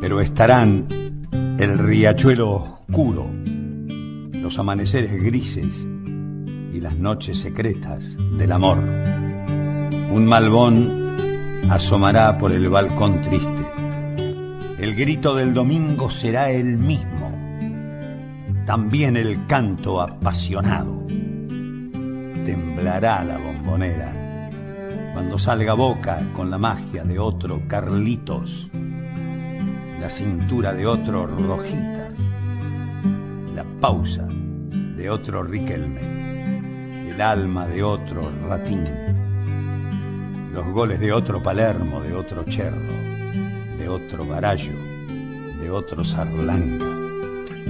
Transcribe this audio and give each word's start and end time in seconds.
Pero 0.00 0.22
estarán 0.22 0.86
el 1.58 1.76
riachuelo 1.76 2.50
oscuro, 2.50 3.30
los 4.32 4.58
amaneceres 4.58 5.22
grises 5.22 5.86
y 6.72 6.80
las 6.80 6.96
noches 6.96 7.40
secretas 7.40 8.16
del 8.38 8.52
amor. 8.52 8.78
Un 8.78 10.24
malbón 10.24 11.12
asomará 11.70 12.38
por 12.38 12.52
el 12.52 12.70
balcón 12.70 13.20
triste. 13.20 13.61
El 14.82 14.96
grito 14.96 15.36
del 15.36 15.54
domingo 15.54 16.10
será 16.10 16.50
el 16.50 16.76
mismo, 16.76 17.30
también 18.66 19.16
el 19.16 19.46
canto 19.46 20.00
apasionado. 20.00 21.06
Temblará 22.44 23.22
la 23.22 23.38
bombonera 23.38 24.50
cuando 25.12 25.38
salga 25.38 25.74
Boca 25.74 26.28
con 26.34 26.50
la 26.50 26.58
magia 26.58 27.04
de 27.04 27.16
otro 27.20 27.62
Carlitos, 27.68 28.68
la 30.00 30.10
cintura 30.10 30.72
de 30.72 30.84
otro 30.84 31.28
Rojitas, 31.28 32.18
la 33.54 33.64
pausa 33.80 34.26
de 34.26 35.08
otro 35.08 35.44
Riquelme, 35.44 37.08
el 37.08 37.20
alma 37.20 37.68
de 37.68 37.84
otro 37.84 38.32
Ratín, 38.48 38.84
los 40.52 40.66
goles 40.72 40.98
de 40.98 41.12
otro 41.12 41.40
Palermo, 41.40 42.00
de 42.00 42.14
otro 42.14 42.42
Cherro, 42.42 43.11
de 43.82 43.88
otro 43.88 44.24
Barallo, 44.24 44.78
de 45.60 45.68
otro 45.68 46.04
Sarlanga, 46.04 46.86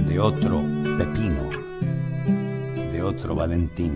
de 0.07 0.19
otro 0.19 0.61
Pepino, 0.99 1.49
de 2.91 3.01
otro 3.01 3.33
Valentín. 3.33 3.95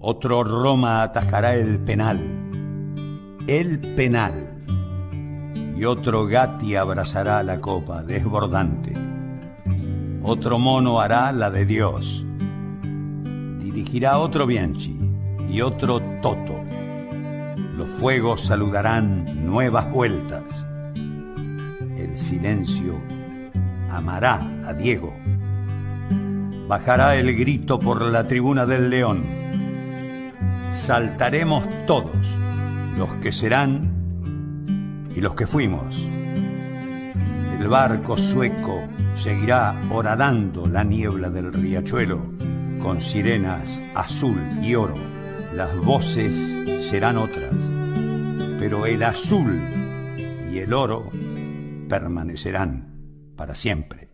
Otro 0.00 0.42
Roma 0.42 1.04
atajará 1.04 1.54
el 1.54 1.78
penal, 1.78 2.18
el 3.46 3.78
penal, 3.94 4.64
y 5.76 5.84
otro 5.84 6.26
Gatti 6.26 6.74
abrazará 6.74 7.44
la 7.44 7.60
copa 7.60 8.02
desbordante. 8.02 8.92
Otro 10.24 10.58
mono 10.58 11.00
hará 11.00 11.30
la 11.30 11.52
de 11.52 11.64
Dios. 11.64 12.26
Dirigirá 13.60 14.18
otro 14.18 14.46
Bianchi 14.46 14.98
y 15.48 15.60
otro 15.60 16.00
Toto. 16.20 16.56
Los 17.76 17.88
fuegos 18.00 18.42
saludarán 18.42 19.29
nuevas 19.40 19.90
vueltas. 19.90 20.44
El 21.96 22.16
silencio 22.16 23.00
amará 23.90 24.40
a 24.66 24.72
Diego. 24.72 25.14
Bajará 26.68 27.16
el 27.16 27.36
grito 27.36 27.80
por 27.80 28.02
la 28.02 28.26
tribuna 28.26 28.64
del 28.64 28.90
León 28.90 29.40
saltaremos 30.90 31.64
todos, 31.86 32.16
los 32.96 33.12
que 33.22 33.30
serán 33.32 33.90
y 35.14 35.20
los 35.20 35.34
que 35.34 35.46
fuimos. 35.46 35.94
El 37.58 37.68
barco 37.68 38.16
sueco 38.16 38.88
seguirá 39.14 39.80
horadando 39.90 40.66
la 40.66 40.82
niebla 40.82 41.28
del 41.30 41.52
riachuelo 41.52 42.20
con 42.82 43.00
sirenas 43.00 43.68
azul 43.94 44.40
y 44.62 44.74
oro. 44.74 44.94
Las 45.54 45.76
voces 45.76 46.32
serán 46.90 47.18
otras, 47.18 47.52
pero 48.60 48.84
el 48.84 49.02
azul 49.02 49.58
y 50.52 50.58
el 50.58 50.74
oro 50.74 51.10
permanecerán 51.88 53.32
para 53.34 53.54
siempre. 53.54 54.10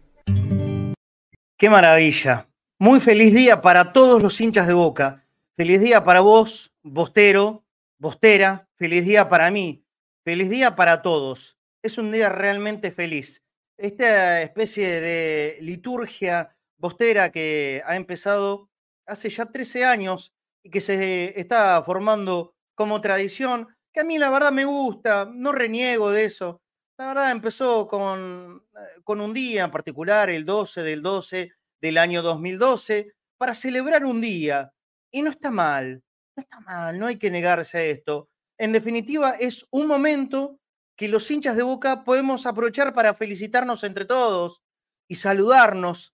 Qué 1.59 1.69
maravilla. 1.69 2.49
Muy 2.79 3.01
feliz 3.01 3.35
día 3.35 3.61
para 3.61 3.93
todos 3.93 4.23
los 4.23 4.41
hinchas 4.41 4.69
de 4.69 4.75
Boca 4.75 5.27
Feliz 5.57 5.81
día 5.81 6.05
para 6.05 6.21
vos, 6.21 6.75
Bostero, 6.83 7.65
Bostera. 7.99 8.69
Feliz 8.77 9.07
día 9.07 9.29
para 9.31 9.51
mí. 9.51 9.85
Feliz 10.23 10.51
día 10.51 10.77
para 10.77 11.01
todos. 11.01 11.57
Es 11.83 11.97
un 11.97 12.13
día 12.13 12.29
realmente 12.29 12.93
feliz. 12.93 13.43
Esta 13.79 14.43
especie 14.43 15.01
de 15.01 15.59
liturgia 15.63 16.55
bostera 16.77 17.33
que 17.33 17.83
ha 17.87 17.97
empezado 17.97 18.69
hace 19.07 19.31
ya 19.31 19.47
13 19.47 19.87
años 19.87 20.35
y 20.63 20.69
que 20.69 20.83
se 20.83 21.41
está 21.41 21.83
formando 21.83 22.55
como 22.75 23.01
tradición, 23.01 23.76
que 23.97 24.01
a 24.01 24.05
mí 24.05 24.19
la 24.19 24.29
verdad 24.29 24.53
me 24.53 24.67
gusta, 24.67 25.27
no 25.33 25.53
reniego 25.53 26.11
de 26.11 26.25
eso. 26.27 26.61
La 26.99 27.07
verdad 27.07 27.31
empezó 27.31 27.89
con, 27.89 28.63
eh, 28.77 29.01
con 29.03 29.23
un 29.23 29.33
día 29.33 29.65
en 29.65 29.71
particular, 29.71 30.29
el 30.29 30.45
12 30.45 30.83
del 30.83 31.01
12 31.01 31.53
del 31.81 31.97
año 31.97 32.21
2012, 32.21 33.15
para 33.39 33.55
celebrar 33.55 34.05
un 34.05 34.21
día, 34.21 34.71
y 35.11 35.23
no 35.23 35.31
está 35.31 35.51
mal, 35.51 36.03
no 36.37 36.43
está 36.43 36.61
mal, 36.61 36.99
no 36.99 37.07
hay 37.07 37.19
que 37.19 37.31
negarse 37.31 37.79
a 37.79 37.85
esto. 37.85 38.29
En 38.59 38.73
definitiva, 38.73 39.31
es 39.41 39.67
un 39.71 39.87
momento 39.87 40.59
que 40.95 41.09
los 41.09 41.31
hinchas 41.31 41.57
de 41.57 41.63
Boca 41.63 42.05
podemos 42.05 42.45
aprovechar 42.45 42.93
para 42.93 43.15
felicitarnos 43.15 43.83
entre 43.83 44.05
todos 44.05 44.63
y 45.09 45.15
saludarnos, 45.15 46.13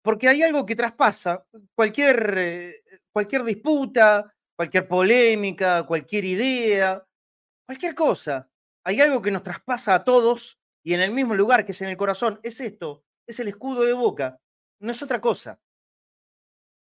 porque 0.00 0.28
hay 0.28 0.44
algo 0.44 0.64
que 0.64 0.76
traspasa 0.76 1.44
cualquier, 1.74 2.34
eh, 2.38 2.74
cualquier 3.12 3.42
disputa, 3.42 4.32
cualquier 4.54 4.86
polémica, 4.86 5.82
cualquier 5.82 6.24
idea, 6.24 7.02
cualquier 7.66 7.94
cosa. 7.94 8.50
Hay 8.84 9.00
algo 9.00 9.20
que 9.20 9.30
nos 9.30 9.42
traspasa 9.42 9.94
a 9.94 10.04
todos 10.04 10.58
y 10.84 10.94
en 10.94 11.00
el 11.00 11.10
mismo 11.10 11.34
lugar, 11.34 11.66
que 11.66 11.72
es 11.72 11.82
en 11.82 11.88
el 11.88 11.96
corazón. 11.96 12.40
Es 12.42 12.60
esto, 12.60 13.04
es 13.26 13.40
el 13.40 13.48
escudo 13.48 13.82
de 13.82 13.92
Boca, 13.92 14.40
no 14.80 14.92
es 14.92 15.02
otra 15.02 15.20
cosa. 15.20 15.60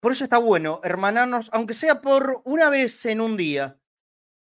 Por 0.01 0.13
eso 0.13 0.25
está 0.25 0.39
bueno 0.39 0.81
hermanarnos, 0.83 1.51
aunque 1.53 1.75
sea 1.75 2.01
por 2.01 2.41
una 2.45 2.71
vez 2.71 3.05
en 3.05 3.21
un 3.21 3.37
día. 3.37 3.79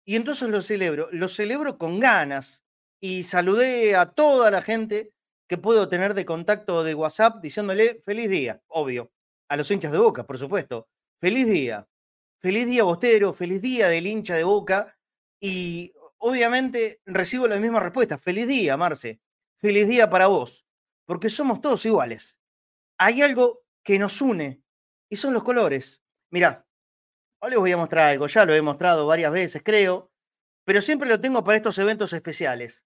Y 0.06 0.14
entonces 0.14 0.48
lo 0.48 0.60
celebro, 0.60 1.08
lo 1.10 1.28
celebro 1.28 1.76
con 1.76 1.98
ganas. 1.98 2.64
Y 3.02 3.24
saludé 3.24 3.96
a 3.96 4.06
toda 4.12 4.50
la 4.50 4.62
gente 4.62 5.12
que 5.48 5.58
puedo 5.58 5.88
tener 5.88 6.14
de 6.14 6.24
contacto 6.24 6.84
de 6.84 6.94
WhatsApp 6.94 7.42
diciéndole 7.42 8.00
feliz 8.04 8.28
día, 8.30 8.62
obvio. 8.68 9.10
A 9.48 9.56
los 9.56 9.70
hinchas 9.70 9.90
de 9.90 9.98
boca, 9.98 10.24
por 10.24 10.38
supuesto. 10.38 10.88
Feliz 11.20 11.48
día. 11.48 11.88
Feliz 12.40 12.66
día 12.66 12.84
Bostero, 12.84 13.32
feliz 13.32 13.60
día 13.60 13.88
del 13.88 14.06
hincha 14.06 14.36
de 14.36 14.44
boca. 14.44 14.96
Y 15.40 15.92
obviamente 16.20 17.00
recibo 17.04 17.48
la 17.48 17.56
misma 17.56 17.80
respuesta. 17.80 18.18
Feliz 18.18 18.46
día, 18.46 18.76
Marce. 18.76 19.20
Feliz 19.58 19.88
día 19.88 20.08
para 20.08 20.28
vos. 20.28 20.64
Porque 21.04 21.28
somos 21.28 21.60
todos 21.60 21.84
iguales. 21.84 22.40
Hay 22.98 23.22
algo 23.22 23.64
que 23.82 23.98
nos 23.98 24.20
une 24.22 24.62
y 25.08 25.16
son 25.16 25.34
los 25.34 25.42
colores. 25.42 26.04
Mirá, 26.30 26.66
hoy 27.40 27.50
les 27.50 27.58
voy 27.58 27.72
a 27.72 27.76
mostrar 27.76 28.10
algo, 28.10 28.26
ya 28.26 28.44
lo 28.44 28.54
he 28.54 28.62
mostrado 28.62 29.06
varias 29.06 29.32
veces, 29.32 29.62
creo, 29.64 30.12
pero 30.64 30.80
siempre 30.80 31.08
lo 31.08 31.20
tengo 31.20 31.42
para 31.42 31.56
estos 31.56 31.78
eventos 31.78 32.12
especiales. 32.12 32.84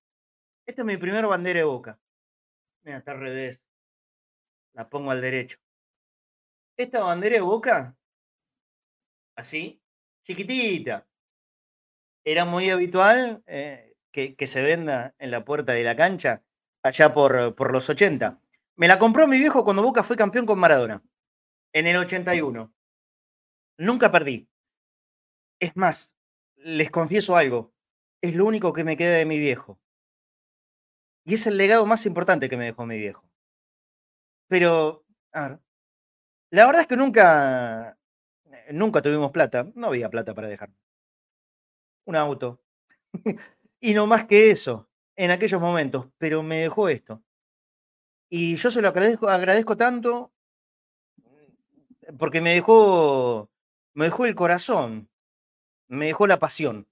Esta 0.67 0.83
es 0.83 0.87
mi 0.87 0.97
primer 0.97 1.27
bandera 1.27 1.59
de 1.59 1.65
boca. 1.65 2.01
Mira, 2.83 2.99
está 2.99 3.13
al 3.13 3.21
revés. 3.21 3.69
La 4.73 4.89
pongo 4.89 5.11
al 5.11 5.21
derecho. 5.21 5.59
Esta 6.77 7.01
bandera 7.01 7.37
de 7.37 7.43
boca, 7.43 7.97
así, 9.37 9.83
chiquitita. 10.23 11.07
Era 12.25 12.45
muy 12.45 12.71
habitual 12.71 13.43
eh, 13.47 13.95
que, 14.13 14.47
se 14.47 14.63
venda 14.63 15.15
en 15.19 15.31
la 15.31 15.45
puerta 15.45 15.73
de 15.73 15.85
la 15.85 15.97
cancha 15.97 16.43
allá 16.83 17.13
por, 17.13 17.55
por 17.55 17.73
los 17.73 17.89
80. 17.91 18.41
Me 18.77 18.89
la 18.89 18.99
compró 18.99 19.27
mi 19.27 19.39
viejo 19.39 19.65
cuando 19.65 19.83
Boca 19.83 20.03
fue 20.03 20.17
campeón 20.17 20.47
con 20.47 20.59
Maradona 20.59 21.03
en 21.75 21.87
el 21.87 21.97
81. 21.97 22.73
Nunca 23.79 24.11
perdí. 24.11 24.49
Es 25.61 25.77
más, 25.77 26.17
les 26.57 26.91
confieso 26.91 27.37
algo. 27.37 27.75
Es 28.23 28.35
lo 28.35 28.47
único 28.47 28.73
que 28.73 28.85
me 28.85 28.97
queda 28.97 29.17
de 29.17 29.27
mi 29.27 29.39
viejo. 29.39 29.79
Y 31.27 31.35
es 31.35 31.47
el 31.47 31.57
legado 31.57 31.85
más 31.85 32.07
importante 32.07 32.49
que 32.49 32.57
me 32.57 32.67
dejó 32.67 32.87
mi 32.87 32.99
viejo. 32.99 33.29
Pero, 34.49 35.05
a 35.33 35.49
ver, 35.49 35.61
la 36.51 36.67
verdad 36.67 36.83
es 36.83 36.87
que 36.87 36.97
nunca, 36.97 37.99
nunca 38.71 39.03
tuvimos 39.03 39.33
plata. 39.33 39.71
No 39.75 39.89
había 39.89 40.11
plata 40.11 40.35
para 40.35 40.49
dejar. 40.49 40.71
Un 42.07 42.17
auto. 42.17 42.61
y 43.81 43.95
no 43.95 44.07
más 44.07 44.25
que 44.25 44.51
eso, 44.51 44.89
en 45.17 45.31
aquellos 45.31 45.61
momentos. 45.61 46.07
Pero 46.19 46.43
me 46.43 46.61
dejó 46.61 46.89
esto. 46.89 47.23
Y 48.29 48.57
yo 48.57 48.71
se 48.71 48.83
lo 48.83 48.89
agradezco, 48.89 49.29
agradezco 49.29 49.77
tanto 49.77 50.33
porque 52.19 52.41
me 52.41 52.55
dejó, 52.55 53.51
me 53.95 54.07
dejó 54.07 54.27
el 54.27 54.35
corazón, 54.35 55.09
me 55.89 56.07
dejó 56.07 56.27
la 56.27 56.39
pasión. 56.39 56.89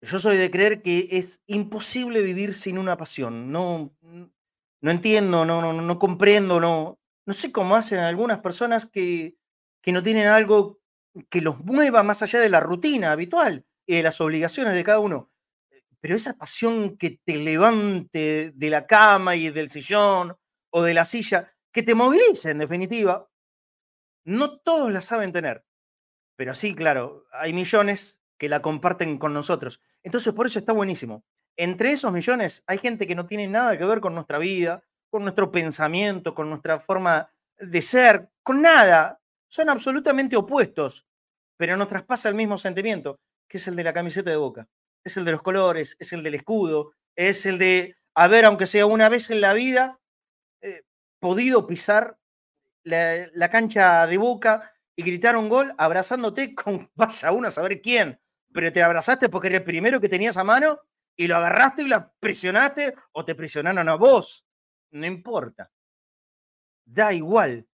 Yo 0.00 0.18
soy 0.18 0.36
de 0.36 0.50
creer 0.50 0.80
que 0.80 1.08
es 1.10 1.42
imposible 1.46 2.22
vivir 2.22 2.54
sin 2.54 2.78
una 2.78 2.96
pasión. 2.96 3.50
No, 3.50 3.92
no 4.80 4.90
entiendo, 4.90 5.44
no, 5.44 5.60
no, 5.60 5.72
no 5.72 5.98
comprendo, 5.98 6.60
no, 6.60 6.98
no 7.26 7.32
sé 7.34 7.50
cómo 7.50 7.74
hacen 7.74 7.98
algunas 7.98 8.38
personas 8.38 8.86
que, 8.86 9.36
que 9.82 9.92
no 9.92 10.02
tienen 10.02 10.28
algo 10.28 10.80
que 11.28 11.40
los 11.40 11.58
mueva 11.64 12.02
más 12.04 12.22
allá 12.22 12.38
de 12.38 12.48
la 12.48 12.60
rutina 12.60 13.10
habitual 13.10 13.66
y 13.88 14.02
las 14.02 14.20
obligaciones 14.20 14.74
de 14.74 14.84
cada 14.84 15.00
uno. 15.00 15.30
pero 16.00 16.14
esa 16.14 16.34
pasión 16.34 16.96
que 16.96 17.18
te 17.24 17.36
levante 17.36 18.52
de 18.54 18.70
la 18.70 18.86
cama 18.86 19.34
y 19.34 19.50
del 19.50 19.68
sillón 19.68 20.36
o 20.70 20.82
de 20.82 20.94
la 20.94 21.04
silla, 21.04 21.52
que 21.72 21.82
te 21.82 21.96
movilice 21.96 22.50
en 22.50 22.58
definitiva, 22.58 23.28
no 24.24 24.58
todos 24.60 24.92
la 24.92 25.00
saben 25.00 25.32
tener. 25.32 25.64
Pero 26.36 26.54
sí, 26.54 26.74
claro, 26.74 27.24
hay 27.32 27.52
millones 27.52 28.22
que 28.38 28.48
la 28.48 28.62
comparten 28.62 29.18
con 29.18 29.34
nosotros. 29.34 29.80
Entonces, 30.04 30.32
por 30.34 30.46
eso 30.46 30.60
está 30.60 30.72
buenísimo. 30.72 31.24
Entre 31.56 31.90
esos 31.90 32.12
millones 32.12 32.62
hay 32.66 32.78
gente 32.78 33.06
que 33.08 33.16
no 33.16 33.26
tiene 33.26 33.48
nada 33.48 33.76
que 33.76 33.84
ver 33.84 34.00
con 34.00 34.14
nuestra 34.14 34.38
vida, 34.38 34.84
con 35.10 35.22
nuestro 35.22 35.50
pensamiento, 35.50 36.34
con 36.34 36.48
nuestra 36.48 36.78
forma 36.78 37.28
de 37.58 37.82
ser, 37.82 38.30
con 38.44 38.62
nada. 38.62 39.20
Son 39.48 39.68
absolutamente 39.68 40.36
opuestos, 40.36 41.06
pero 41.56 41.76
nos 41.76 41.88
traspasa 41.88 42.28
el 42.28 42.36
mismo 42.36 42.56
sentimiento, 42.56 43.18
que 43.48 43.58
es 43.58 43.66
el 43.66 43.76
de 43.76 43.84
la 43.84 43.92
camiseta 43.92 44.30
de 44.30 44.36
boca 44.36 44.68
es 45.08 45.16
el 45.16 45.24
de 45.24 45.32
los 45.32 45.42
colores, 45.42 45.96
es 45.98 46.12
el 46.12 46.22
del 46.22 46.34
escudo, 46.34 46.92
es 47.16 47.46
el 47.46 47.58
de 47.58 47.96
haber, 48.14 48.44
aunque 48.44 48.66
sea 48.66 48.86
una 48.86 49.08
vez 49.08 49.30
en 49.30 49.40
la 49.40 49.52
vida, 49.54 49.98
eh, 50.60 50.82
podido 51.18 51.66
pisar 51.66 52.18
la, 52.84 53.50
cancha 53.50 54.06
de 54.06 54.16
boca 54.16 54.72
y 54.96 55.02
gritar 55.02 55.36
un 55.36 55.48
gol 55.48 55.74
abrazándote 55.78 56.54
con, 56.54 56.90
vaya 56.94 57.32
uno 57.32 57.48
a 57.48 57.50
saber 57.50 57.80
quién, 57.80 58.20
pero 58.52 58.72
te 58.72 58.82
abrazaste 58.82 59.28
porque 59.28 59.48
era 59.48 59.58
el 59.58 59.64
primero 59.64 60.00
que 60.00 60.08
tenías 60.08 60.36
a 60.36 60.44
mano 60.44 60.80
y 61.16 61.26
lo 61.26 61.36
agarraste 61.36 61.82
y 61.82 61.88
lo 61.88 62.12
presionaste 62.20 62.94
o 63.12 63.24
te 63.24 63.34
presionaron 63.34 63.88
a 63.88 63.96
vos. 63.96 64.44
No 64.92 65.04
importa. 65.04 65.70
Da 66.84 67.12
igual. 67.12 67.66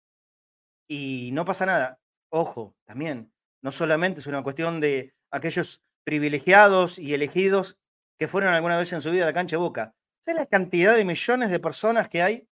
Y 0.87 1.29
no 1.33 1.45
pasa 1.45 1.65
nada. 1.65 1.99
Ojo, 2.29 2.75
también, 2.85 3.31
no 3.61 3.69
solamente 3.69 4.21
es 4.21 4.27
una 4.27 4.41
cuestión 4.41 4.79
de 4.79 5.13
aquellos 5.33 5.83
privilegiados 6.05 6.99
y 6.99 7.13
elegidos 7.13 7.77
que 8.19 8.27
fueron 8.27 8.53
alguna 8.53 8.77
vez 8.77 8.93
en 8.93 9.01
su 9.01 9.11
vida 9.11 9.23
a 9.23 9.27
la 9.27 9.33
cancha 9.33 9.55
de 9.55 9.61
Boca. 9.61 9.95
¿Sabes 10.21 10.39
la 10.39 10.45
cantidad 10.45 10.95
de 10.95 11.03
millones 11.03 11.49
de 11.49 11.59
personas 11.59 12.07
que 12.07 12.21
hay 12.21 12.47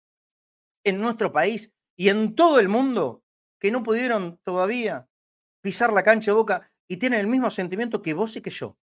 en 0.84 1.00
nuestro 1.00 1.32
país 1.32 1.72
y 1.96 2.08
en 2.08 2.34
todo 2.34 2.58
el 2.58 2.68
mundo 2.68 3.22
que 3.60 3.70
no 3.70 3.82
pudieron 3.82 4.40
todavía 4.42 5.06
pisar 5.62 5.92
la 5.92 6.02
cancha 6.02 6.30
de 6.30 6.36
Boca 6.36 6.72
y 6.88 6.96
tienen 6.96 7.20
el 7.20 7.26
mismo 7.26 7.50
sentimiento 7.50 8.02
que 8.02 8.14
vos 8.14 8.34
y 8.36 8.40
que 8.40 8.50
yo? 8.50 8.78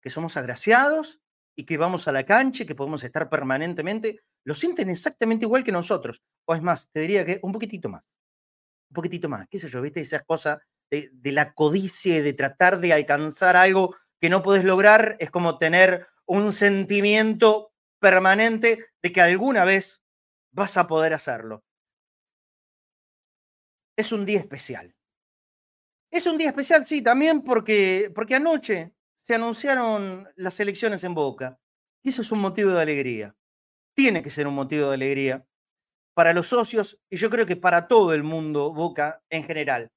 Que 0.00 0.10
somos 0.10 0.36
agraciados 0.36 1.20
y 1.56 1.64
que 1.64 1.76
vamos 1.76 2.06
a 2.06 2.12
la 2.12 2.24
cancha 2.24 2.64
que 2.64 2.76
podemos 2.76 3.02
estar 3.02 3.28
permanentemente. 3.28 4.20
Lo 4.44 4.54
sienten 4.54 4.88
exactamente 4.88 5.44
igual 5.44 5.64
que 5.64 5.72
nosotros. 5.72 6.22
O 6.46 6.54
es 6.54 6.62
más, 6.62 6.88
te 6.92 7.00
diría 7.00 7.26
que 7.26 7.40
un 7.42 7.52
poquitito 7.52 7.88
más. 7.88 8.14
Un 8.90 8.94
poquitito 8.94 9.28
más. 9.28 9.48
¿Qué 9.48 9.58
sé 9.58 9.68
yo? 9.68 9.82
¿Viste 9.82 10.00
esas 10.00 10.22
cosas 10.22 10.58
de, 10.90 11.32
la 11.32 11.54
codicia 11.54 12.16
y 12.16 12.20
de 12.20 12.32
tratar 12.32 12.80
de 12.80 12.92
alcanzar 12.92 13.56
algo 13.56 13.96
que 14.20 14.28
no 14.28 14.42
puedes 14.42 14.64
lograr, 14.64 15.16
es 15.18 15.30
como 15.30 15.58
tener 15.58 16.06
un 16.26 16.52
sentimiento 16.52 17.72
permanente 18.00 18.86
de 19.02 19.12
que 19.12 19.20
alguna 19.20 19.64
vez 19.64 20.02
vas 20.52 20.76
a 20.76 20.86
poder 20.86 21.14
hacerlo. 21.14 21.64
Es 23.96 24.12
un 24.12 24.24
día 24.24 24.40
especial. 24.40 24.94
Es 26.10 26.26
un 26.26 26.38
día 26.38 26.48
especial, 26.48 26.84
sí, 26.84 27.02
también 27.02 27.42
porque, 27.42 28.10
porque 28.14 28.34
anoche 28.34 28.92
se 29.20 29.34
anunciaron 29.34 30.28
las 30.34 30.58
elecciones 30.58 31.04
en 31.04 31.14
Boca. 31.14 31.60
Y 32.02 32.08
eso 32.08 32.22
es 32.22 32.32
un 32.32 32.40
motivo 32.40 32.72
de 32.72 32.82
alegría. 32.82 33.36
Tiene 33.94 34.22
que 34.22 34.30
ser 34.30 34.46
un 34.46 34.54
motivo 34.54 34.88
de 34.88 34.94
alegría 34.94 35.46
para 36.14 36.32
los 36.32 36.48
socios 36.48 36.98
y 37.08 37.16
yo 37.16 37.30
creo 37.30 37.46
que 37.46 37.56
para 37.56 37.86
todo 37.86 38.12
el 38.12 38.22
mundo 38.22 38.72
Boca 38.72 39.22
en 39.30 39.44
general. 39.44 39.92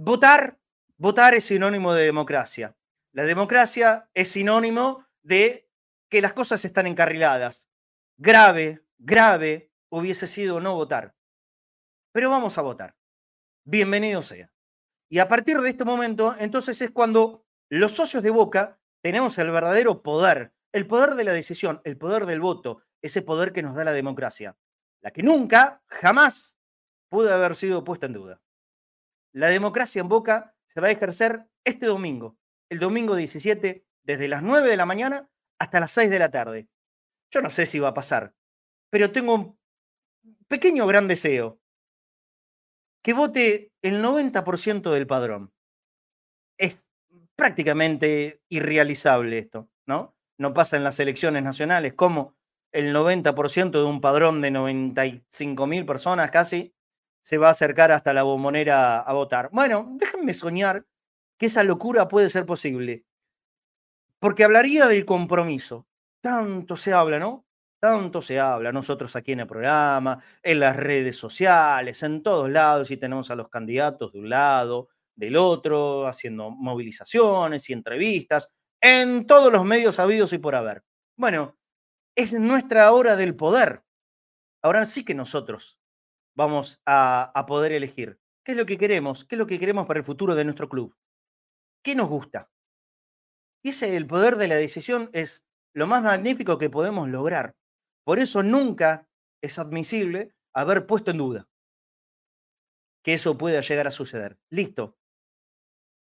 Votar, 0.00 0.60
votar 0.96 1.34
es 1.34 1.46
sinónimo 1.46 1.92
de 1.92 2.04
democracia. 2.04 2.76
La 3.10 3.24
democracia 3.24 4.08
es 4.14 4.28
sinónimo 4.28 5.04
de 5.22 5.68
que 6.08 6.22
las 6.22 6.34
cosas 6.34 6.64
están 6.64 6.86
encarriladas. 6.86 7.68
Grave, 8.16 8.86
grave 8.98 9.72
hubiese 9.88 10.28
sido 10.28 10.60
no 10.60 10.76
votar. 10.76 11.16
Pero 12.12 12.30
vamos 12.30 12.58
a 12.58 12.62
votar. 12.62 12.94
Bienvenido 13.64 14.22
sea. 14.22 14.52
Y 15.08 15.18
a 15.18 15.26
partir 15.26 15.60
de 15.60 15.70
este 15.70 15.84
momento, 15.84 16.36
entonces 16.38 16.80
es 16.80 16.92
cuando 16.92 17.44
los 17.68 17.90
socios 17.90 18.22
de 18.22 18.30
Boca 18.30 18.78
tenemos 19.02 19.36
el 19.38 19.50
verdadero 19.50 20.04
poder, 20.04 20.54
el 20.70 20.86
poder 20.86 21.16
de 21.16 21.24
la 21.24 21.32
decisión, 21.32 21.80
el 21.82 21.98
poder 21.98 22.24
del 22.26 22.40
voto, 22.40 22.84
ese 23.02 23.22
poder 23.22 23.52
que 23.52 23.62
nos 23.62 23.74
da 23.74 23.82
la 23.82 23.92
democracia, 23.92 24.56
la 25.00 25.10
que 25.10 25.24
nunca, 25.24 25.82
jamás 25.88 26.60
pudo 27.08 27.34
haber 27.34 27.56
sido 27.56 27.82
puesta 27.82 28.06
en 28.06 28.12
duda. 28.12 28.40
La 29.32 29.48
democracia 29.48 30.00
en 30.00 30.08
Boca 30.08 30.54
se 30.66 30.80
va 30.80 30.88
a 30.88 30.92
ejercer 30.92 31.46
este 31.64 31.86
domingo, 31.86 32.36
el 32.70 32.78
domingo 32.78 33.14
17, 33.16 33.84
desde 34.04 34.28
las 34.28 34.42
9 34.42 34.68
de 34.68 34.76
la 34.76 34.86
mañana 34.86 35.28
hasta 35.58 35.80
las 35.80 35.92
6 35.92 36.10
de 36.10 36.18
la 36.18 36.30
tarde. 36.30 36.68
Yo 37.30 37.42
no 37.42 37.50
sé 37.50 37.66
si 37.66 37.78
va 37.78 37.88
a 37.88 37.94
pasar, 37.94 38.34
pero 38.90 39.12
tengo 39.12 39.34
un 39.34 39.58
pequeño 40.48 40.86
gran 40.86 41.08
deseo. 41.08 41.60
Que 43.02 43.12
vote 43.12 43.72
el 43.82 44.02
90% 44.02 44.90
del 44.90 45.06
padrón. 45.06 45.52
Es 46.58 46.88
prácticamente 47.36 48.42
irrealizable 48.48 49.38
esto, 49.38 49.68
¿no? 49.86 50.16
No 50.38 50.54
pasa 50.54 50.76
en 50.76 50.84
las 50.84 50.98
elecciones 51.00 51.42
nacionales 51.42 51.94
como 51.94 52.34
el 52.72 52.94
90% 52.94 53.70
de 53.70 53.84
un 53.84 54.00
padrón 54.00 54.40
de 54.40 54.50
95 54.50 55.66
mil 55.66 55.86
personas 55.86 56.30
casi 56.30 56.74
se 57.28 57.36
va 57.36 57.48
a 57.48 57.50
acercar 57.50 57.92
hasta 57.92 58.14
la 58.14 58.22
bombonera 58.22 59.00
a 59.00 59.12
votar. 59.12 59.50
Bueno, 59.52 59.90
déjenme 59.96 60.32
soñar 60.32 60.86
que 61.36 61.44
esa 61.44 61.62
locura 61.62 62.08
puede 62.08 62.30
ser 62.30 62.46
posible. 62.46 63.04
Porque 64.18 64.44
hablaría 64.44 64.86
del 64.86 65.04
compromiso. 65.04 65.86
Tanto 66.22 66.74
se 66.74 66.94
habla, 66.94 67.18
¿no? 67.18 67.44
Tanto 67.78 68.22
se 68.22 68.40
habla, 68.40 68.72
nosotros 68.72 69.14
aquí 69.14 69.32
en 69.32 69.40
el 69.40 69.46
programa, 69.46 70.24
en 70.42 70.58
las 70.58 70.74
redes 70.78 71.18
sociales, 71.18 72.02
en 72.02 72.22
todos 72.22 72.48
lados, 72.48 72.90
y 72.90 72.96
tenemos 72.96 73.30
a 73.30 73.36
los 73.36 73.50
candidatos 73.50 74.14
de 74.14 74.20
un 74.20 74.30
lado, 74.30 74.88
del 75.14 75.36
otro, 75.36 76.06
haciendo 76.06 76.50
movilizaciones 76.50 77.68
y 77.68 77.74
entrevistas, 77.74 78.48
en 78.80 79.26
todos 79.26 79.52
los 79.52 79.66
medios 79.66 79.98
habidos 79.98 80.32
y 80.32 80.38
por 80.38 80.54
haber. 80.54 80.82
Bueno, 81.14 81.58
es 82.16 82.32
nuestra 82.32 82.90
hora 82.90 83.16
del 83.16 83.36
poder. 83.36 83.82
Ahora 84.62 84.86
sí 84.86 85.04
que 85.04 85.14
nosotros 85.14 85.78
vamos 86.38 86.80
a, 86.86 87.44
poder 87.48 87.72
elegir 87.72 88.20
qué 88.44 88.52
es 88.52 88.58
lo 88.58 88.64
que 88.64 88.78
queremos, 88.78 89.24
qué 89.24 89.34
es 89.34 89.38
lo 89.38 89.46
que 89.48 89.58
queremos 89.58 89.86
para 89.86 89.98
el 89.98 90.04
futuro 90.04 90.36
de 90.36 90.44
nuestro 90.44 90.68
club. 90.68 90.96
¿Qué 91.82 91.96
nos 91.96 92.08
gusta? 92.08 92.48
Y 93.60 93.70
ese, 93.70 93.96
el 93.96 94.06
poder 94.06 94.36
de 94.36 94.46
la 94.46 94.54
decisión 94.54 95.10
es 95.12 95.44
lo 95.74 95.88
más 95.88 96.00
magnífico 96.04 96.56
que 96.56 96.70
podemos 96.70 97.08
lograr. 97.08 97.56
Por 98.04 98.20
eso 98.20 98.44
nunca 98.44 99.08
es 99.42 99.58
admisible 99.58 100.32
haber 100.52 100.86
puesto 100.86 101.10
en 101.10 101.18
duda 101.18 101.48
que 103.02 103.14
eso 103.14 103.36
pueda 103.36 103.60
llegar 103.60 103.88
a 103.88 103.90
suceder. 103.90 104.38
Listo. 104.48 104.96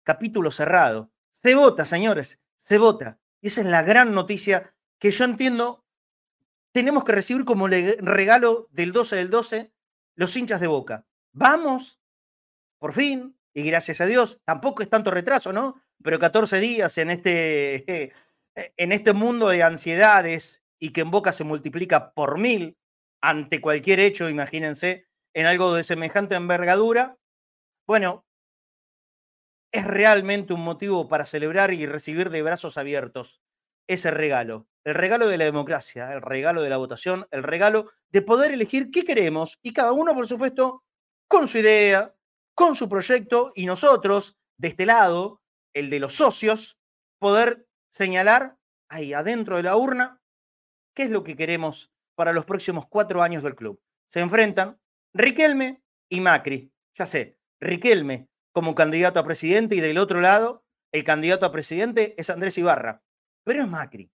Capítulo 0.03 0.51
cerrado. 0.51 1.13
Se 1.31 1.55
vota, 1.55 1.85
señores, 1.85 2.41
se 2.57 2.79
vota. 2.79 3.21
Y 3.41 3.47
esa 3.47 3.61
es 3.61 3.69
la 3.69 3.83
gran 3.83 4.13
noticia 4.13 4.75
que 4.99 5.13
yo 5.13 5.25
entiendo 5.25 5.85
tenemos 6.73 7.05
que 7.05 7.13
recibir 7.13 7.45
como 7.45 7.69
regalo 7.69 8.69
del 8.73 8.93
12 8.93 9.17
del 9.17 9.31
12 9.31 9.76
los 10.17 10.37
hinchas 10.37 10.61
de 10.61 10.67
boca. 10.67 11.07
Vamos, 11.33 12.01
por 12.79 12.93
fin, 12.93 13.39
y 13.55 13.63
gracias 13.63 14.01
a 14.01 14.07
Dios, 14.07 14.41
tampoco 14.45 14.83
es 14.83 14.91
tanto 14.91 15.11
retraso, 15.11 15.53
¿no? 15.53 15.81
Pero 16.03 16.19
14 16.19 16.61
días 16.61 16.99
en 16.99 17.11
este, 17.11 18.13
en 18.77 18.93
este 18.93 19.13
mundo 19.13 19.49
de 19.49 19.63
ansiedades 19.63 20.63
y 20.79 20.91
que 20.93 21.03
en 21.03 21.11
Boca 21.11 21.33
se 21.33 21.45
multiplica 21.45 22.13
por 22.13 22.39
mil 22.39 22.77
ante 23.23 23.61
cualquier 23.61 24.01
hecho, 24.01 24.29
imagínense, 24.29 25.07
en 25.35 25.47
algo 25.47 25.75
de 25.75 25.85
semejante 25.85 26.35
envergadura, 26.35 27.19
bueno, 27.87 28.27
es 29.73 29.85
realmente 29.85 30.53
un 30.53 30.63
motivo 30.63 31.09
para 31.09 31.27
celebrar 31.27 31.73
y 31.73 31.87
recibir 31.87 32.31
de 32.31 32.43
brazos 32.43 32.79
abiertos 32.79 33.41
ese 33.89 34.11
regalo, 34.11 34.67
el 34.87 34.95
regalo 34.95 35.27
de 35.27 35.37
la 35.37 35.45
democracia, 35.45 36.13
el 36.13 36.23
regalo 36.23 36.63
de 36.63 36.71
la 36.71 36.77
votación, 36.77 37.27
el 37.33 37.43
regalo 37.43 37.91
de 38.11 38.23
poder 38.23 38.53
elegir 38.53 38.93
qué 38.93 39.03
queremos 39.03 39.59
y 39.61 39.73
cada 39.73 39.91
uno, 39.91 40.15
por 40.15 40.29
supuesto, 40.29 40.85
con 41.27 41.49
su 41.49 41.59
idea, 41.59 42.15
con 42.55 42.77
su 42.77 42.89
proyecto 42.89 43.51
y 43.57 43.67
nosotros, 43.67 44.39
de 44.57 44.69
este 44.69 44.87
lado, 44.87 45.43
el 45.75 45.91
de 45.91 45.99
los 45.99 46.15
socios, 46.15 46.79
poder 47.19 47.67
señalar 47.89 48.59
ahí 48.89 49.13
adentro 49.13 49.57
de 49.57 49.65
la 49.65 49.77
urna 49.77 50.23
qué 50.95 51.03
es 51.03 51.11
lo 51.11 51.25
que 51.25 51.35
queremos 51.35 51.91
para 52.15 52.33
los 52.33 52.45
próximos 52.45 52.87
cuatro 52.87 53.25
años 53.25 53.43
del 53.43 53.57
club. 53.57 53.83
Se 54.07 54.21
enfrentan 54.21 54.79
Riquelme 55.13 55.83
y 56.09 56.21
Macri. 56.21 56.73
Ya 56.95 57.07
sé, 57.07 57.41
Riquelme 57.59 58.29
como 58.53 58.77
candidato 58.77 59.19
a 59.19 59.25
presidente 59.25 59.75
y 59.75 59.81
del 59.81 59.99
otro 59.99 60.21
lado, 60.21 60.65
el 60.93 61.03
candidato 61.03 61.45
a 61.45 61.51
presidente 61.51 62.15
es 62.17 62.31
Andrés 62.31 62.57
Ibarra, 62.57 63.03
pero 63.43 63.65
es 63.65 63.69
Macri. 63.69 64.13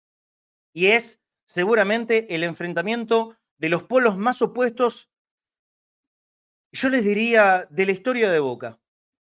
Y 0.73 0.87
es 0.87 1.21
seguramente 1.47 2.33
el 2.33 2.43
enfrentamiento 2.43 3.37
de 3.57 3.69
los 3.69 3.83
polos 3.83 4.17
más 4.17 4.41
opuestos 4.41 5.09
yo 6.73 6.89
les 6.89 7.03
diría 7.03 7.67
de 7.69 7.85
la 7.85 7.91
historia 7.91 8.31
de 8.31 8.39
Boca. 8.39 8.79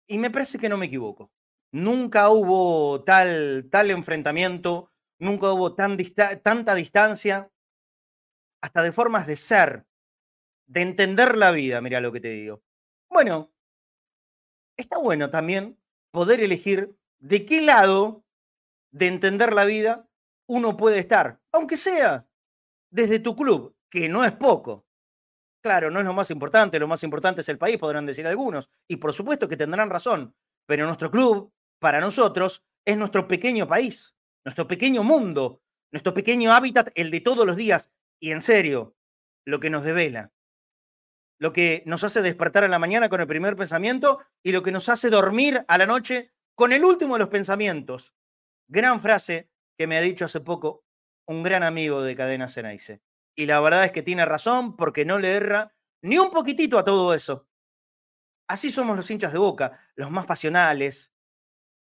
Y 0.08 0.18
me 0.18 0.32
parece 0.32 0.58
que 0.58 0.70
no 0.70 0.78
me 0.78 0.86
equivoco. 0.86 1.32
Nunca 1.72 2.30
hubo 2.30 3.04
tal, 3.04 3.68
tal 3.70 3.92
enfrentamiento 3.92 4.94
nunca 5.20 5.52
hubo 5.52 5.74
tan 5.74 5.98
tanta 6.44 6.76
distancia, 6.76 7.50
hasta 8.62 8.84
de 8.84 8.92
formas 8.92 9.26
de 9.26 9.38
ser, 9.38 9.86
de 10.68 10.82
entender 10.82 11.38
la 11.38 11.52
vida, 11.52 11.82
mira 11.82 12.02
lo 12.02 12.12
que 12.12 12.20
te 12.20 12.30
digo. 12.30 12.62
Bueno, 13.10 13.52
está 14.78 14.98
bueno 14.98 15.30
también 15.30 15.80
poder 16.12 16.42
elegir 16.42 16.96
de 17.20 17.46
qué 17.46 17.62
lado 17.62 18.24
de 18.92 19.08
entender 19.08 19.54
la 19.54 19.66
vida 19.66 20.08
uno 20.48 20.76
puede 20.78 21.00
estar, 21.00 21.40
aunque 21.52 21.78
sea 21.78 22.26
desde 22.92 23.20
tu 23.20 23.36
club, 23.36 23.76
que 23.90 24.10
no 24.10 24.24
es 24.24 24.32
poco. 24.34 24.86
Claro, 25.64 25.90
no 25.90 26.00
es 26.00 26.06
lo 26.06 26.14
más 26.14 26.30
importante, 26.32 26.80
lo 26.80 26.88
más 26.88 27.04
importante 27.04 27.42
es 27.42 27.50
el 27.50 27.58
país, 27.58 27.78
podrán 27.78 28.06
decir 28.06 28.28
algunos, 28.28 28.70
y 28.88 28.98
por 28.98 29.14
supuesto 29.14 29.48
que 29.48 29.58
tendrán 29.58 29.90
razón, 29.90 30.36
pero 30.66 30.86
nuestro 30.86 31.10
club, 31.10 31.54
para 31.80 32.00
nosotros, 32.00 32.66
es 32.86 32.98
nuestro 32.98 33.28
pequeño 33.28 33.68
país, 33.68 34.18
nuestro 34.46 34.68
pequeño 34.68 35.04
mundo, 35.04 35.62
nuestro 35.92 36.14
pequeño 36.14 36.52
hábitat, 36.52 36.90
el 36.96 37.12
de 37.12 37.22
todos 37.22 37.46
los 37.46 37.56
días, 37.56 37.92
y 38.20 38.32
en 38.32 38.42
serio, 38.42 38.96
lo 39.46 39.60
que 39.60 39.70
nos 39.70 39.84
devela, 39.84 40.32
lo 41.40 41.54
que 41.54 41.84
nos 41.86 42.04
hace 42.04 42.22
despertar 42.22 42.64
a 42.64 42.70
la 42.70 42.80
mañana 42.80 43.10
con 43.10 43.22
el 43.22 43.28
primer 43.28 43.56
pensamiento 43.56 44.20
y 44.44 44.52
lo 44.52 44.64
que 44.64 44.72
nos 44.72 44.88
hace 44.90 45.10
dormir 45.10 45.64
a 45.68 45.78
la 45.78 45.86
noche 45.86 46.32
con 46.56 46.72
el 46.72 46.86
último 46.86 47.16
de 47.16 47.20
los 47.20 47.30
pensamientos. 47.30 48.14
Gran 48.68 49.02
frase 49.02 49.50
que 49.78 49.88
me 49.88 49.98
ha 49.98 50.02
dicho 50.02 50.26
hace 50.26 50.40
poco 50.40 50.84
un 51.26 51.44
gran 51.44 51.64
amigo 51.64 52.02
de 52.02 52.16
Cadena 52.16 52.48
Cenaice. 52.48 53.02
Y 53.36 53.46
la 53.46 53.60
verdad 53.60 53.86
es 53.86 53.92
que 53.92 54.04
tiene 54.04 54.26
razón 54.26 54.76
porque 54.76 55.06
no 55.06 55.20
le 55.20 55.34
erra 55.34 55.74
ni 56.02 56.18
un 56.18 56.32
poquitito 56.32 56.78
a 56.78 56.84
todo 56.84 57.14
eso. 57.14 57.48
Así 58.48 58.70
somos 58.70 58.96
los 58.96 59.10
hinchas 59.10 59.32
de 59.32 59.40
boca, 59.40 59.80
los 59.96 60.12
más 60.12 60.26
pasionales, 60.26 61.14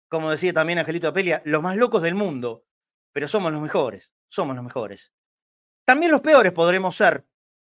como 0.08 0.30
decía 0.30 0.54
también 0.54 0.78
Angelito 0.78 1.08
Apelia, 1.08 1.42
los 1.44 1.63
más 1.63 1.75
locos 1.75 2.04
del 2.04 2.13
mundo. 2.13 2.66
Pero 3.13 3.28
somos 3.28 3.52
los 3.52 3.62
mejores, 3.62 4.16
somos 4.28 4.56
los 4.56 4.63
mejores. 4.63 5.13
También 5.86 6.12
los 6.12 6.22
peores 6.22 6.54
podremos 6.54 6.96
ser, 6.96 7.28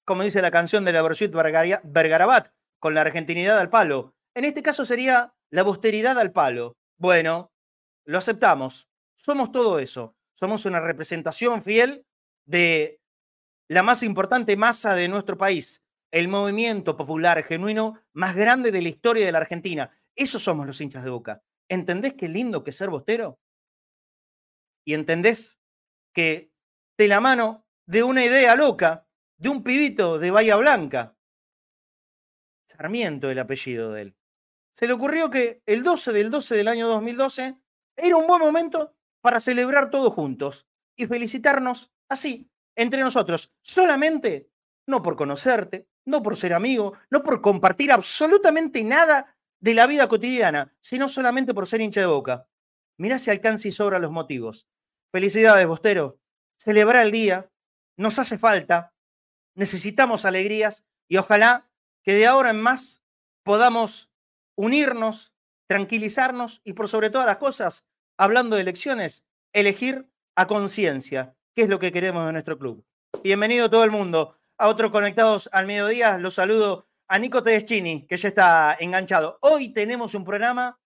como 0.04 0.24
dice 0.24 0.42
la 0.42 0.50
canción 0.50 0.84
de 0.84 0.92
la 0.92 1.02
Bersuit 1.02 1.32
Bergarabat, 1.32 2.52
con 2.80 2.94
la 2.94 3.02
argentinidad 3.02 3.58
al 3.58 3.70
palo. 3.70 4.14
En 4.34 4.44
este 4.44 4.62
caso 4.62 4.84
sería 4.84 5.34
la 5.50 5.62
austeridad 5.62 6.18
al 6.18 6.32
palo. 6.32 6.76
Bueno, 6.98 7.52
lo 8.04 8.18
aceptamos. 8.18 8.88
Somos 9.24 9.52
todo 9.52 9.78
eso. 9.78 10.14
Somos 10.34 10.66
una 10.66 10.80
representación 10.80 11.62
fiel 11.62 12.04
de 12.44 13.00
la 13.70 13.82
más 13.82 14.02
importante 14.02 14.54
masa 14.54 14.94
de 14.94 15.08
nuestro 15.08 15.38
país, 15.38 15.82
el 16.10 16.28
movimiento 16.28 16.94
popular 16.94 17.42
genuino 17.42 17.98
más 18.12 18.36
grande 18.36 18.70
de 18.70 18.82
la 18.82 18.90
historia 18.90 19.24
de 19.24 19.32
la 19.32 19.38
Argentina. 19.38 19.90
Esos 20.14 20.42
somos 20.42 20.66
los 20.66 20.78
hinchas 20.78 21.04
de 21.04 21.08
boca. 21.08 21.42
¿Entendés 21.70 22.12
qué 22.12 22.28
lindo 22.28 22.62
que 22.62 22.68
es 22.68 22.76
ser 22.76 22.90
bostero? 22.90 23.40
Y 24.84 24.92
entendés 24.92 25.58
que 26.12 26.52
de 26.98 27.08
la 27.08 27.20
mano 27.22 27.66
de 27.86 28.02
una 28.02 28.26
idea 28.26 28.54
loca, 28.54 29.08
de 29.38 29.48
un 29.48 29.62
pibito 29.62 30.18
de 30.18 30.32
Bahía 30.32 30.56
Blanca, 30.56 31.16
Sarmiento 32.68 33.30
el 33.30 33.38
apellido 33.38 33.90
de 33.90 34.02
él, 34.02 34.16
se 34.74 34.86
le 34.86 34.92
ocurrió 34.92 35.30
que 35.30 35.62
el 35.64 35.82
12 35.82 36.12
del 36.12 36.30
12 36.30 36.56
del 36.56 36.68
año 36.68 36.88
2012 36.88 37.56
era 37.96 38.16
un 38.18 38.26
buen 38.26 38.40
momento 38.40 38.94
para 39.24 39.40
celebrar 39.40 39.88
todos 39.88 40.12
juntos 40.12 40.66
y 40.98 41.06
felicitarnos 41.06 41.90
así, 42.10 42.50
entre 42.76 43.00
nosotros, 43.00 43.54
solamente, 43.62 44.50
no 44.86 45.00
por 45.00 45.16
conocerte, 45.16 45.88
no 46.04 46.22
por 46.22 46.36
ser 46.36 46.52
amigo, 46.52 46.92
no 47.08 47.22
por 47.22 47.40
compartir 47.40 47.90
absolutamente 47.90 48.84
nada 48.84 49.34
de 49.60 49.72
la 49.72 49.86
vida 49.86 50.08
cotidiana, 50.08 50.76
sino 50.78 51.08
solamente 51.08 51.54
por 51.54 51.66
ser 51.66 51.80
hincha 51.80 52.00
de 52.00 52.06
boca. 52.06 52.50
Mirá 52.98 53.18
si 53.18 53.30
alcanza 53.30 53.66
y 53.66 53.70
sobra 53.70 53.98
los 53.98 54.10
motivos. 54.10 54.68
Felicidades, 55.10 55.66
Bostero. 55.66 56.20
Celebra 56.58 57.00
el 57.00 57.10
día. 57.10 57.50
Nos 57.96 58.18
hace 58.18 58.36
falta. 58.36 58.92
Necesitamos 59.54 60.26
alegrías 60.26 60.84
y 61.08 61.16
ojalá 61.16 61.70
que 62.02 62.12
de 62.12 62.26
ahora 62.26 62.50
en 62.50 62.60
más 62.60 63.02
podamos 63.42 64.10
unirnos, 64.54 65.34
tranquilizarnos 65.66 66.60
y 66.62 66.74
por 66.74 66.88
sobre 66.88 67.08
todas 67.08 67.26
las 67.26 67.38
cosas, 67.38 67.86
hablando 68.16 68.56
de 68.56 68.62
elecciones, 68.62 69.24
elegir 69.52 70.08
a 70.36 70.46
conciencia, 70.46 71.34
que 71.54 71.62
es 71.62 71.68
lo 71.68 71.78
que 71.78 71.92
queremos 71.92 72.26
de 72.26 72.32
nuestro 72.32 72.58
club. 72.58 72.84
Bienvenido 73.22 73.70
todo 73.70 73.84
el 73.84 73.90
mundo 73.90 74.36
a 74.56 74.68
otros 74.68 74.90
Conectados 74.90 75.48
al 75.52 75.66
Mediodía. 75.66 76.18
Los 76.18 76.34
saludo 76.34 76.86
a 77.08 77.18
Nico 77.18 77.42
Tedeschini, 77.42 78.06
que 78.06 78.16
ya 78.16 78.28
está 78.28 78.76
enganchado. 78.78 79.38
Hoy 79.40 79.72
tenemos 79.72 80.14
un 80.14 80.24
programa 80.24 80.78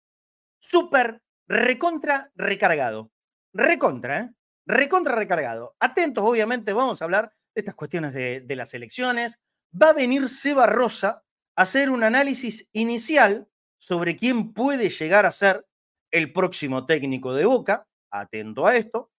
súper 0.60 1.22
recontra 1.46 2.30
recargado. 2.34 3.10
Recontra, 3.52 4.18
¿eh? 4.20 4.30
Recontra 4.66 5.14
recargado. 5.14 5.76
Atentos, 5.80 6.24
obviamente, 6.24 6.72
vamos 6.72 7.00
a 7.00 7.04
hablar 7.06 7.32
de 7.54 7.60
estas 7.60 7.74
cuestiones 7.74 8.12
de, 8.12 8.40
de 8.40 8.56
las 8.56 8.74
elecciones. 8.74 9.38
Va 9.70 9.90
a 9.90 9.94
venir 9.94 10.28
Seba 10.28 10.66
Rosa 10.66 11.24
a 11.56 11.62
hacer 11.62 11.88
un 11.88 12.04
análisis 12.04 12.68
inicial 12.72 13.48
sobre 13.78 14.16
quién 14.16 14.52
puede 14.52 14.90
llegar 14.90 15.24
a 15.24 15.30
ser 15.30 15.67
el 16.10 16.32
próximo 16.32 16.86
técnico 16.86 17.32
de 17.32 17.44
Boca. 17.44 17.86
Atento 18.10 18.66
a 18.66 18.76
esto. 18.76 19.10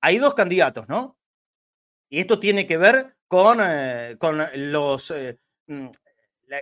Hay 0.00 0.18
dos 0.18 0.34
candidatos, 0.34 0.88
¿no? 0.88 1.16
Y 2.08 2.20
esto 2.20 2.38
tiene 2.38 2.66
que 2.66 2.76
ver 2.76 3.16
con, 3.26 3.58
eh, 3.62 4.16
con 4.18 4.42
los, 4.70 5.10
eh, 5.10 5.38
mm, 5.66 5.88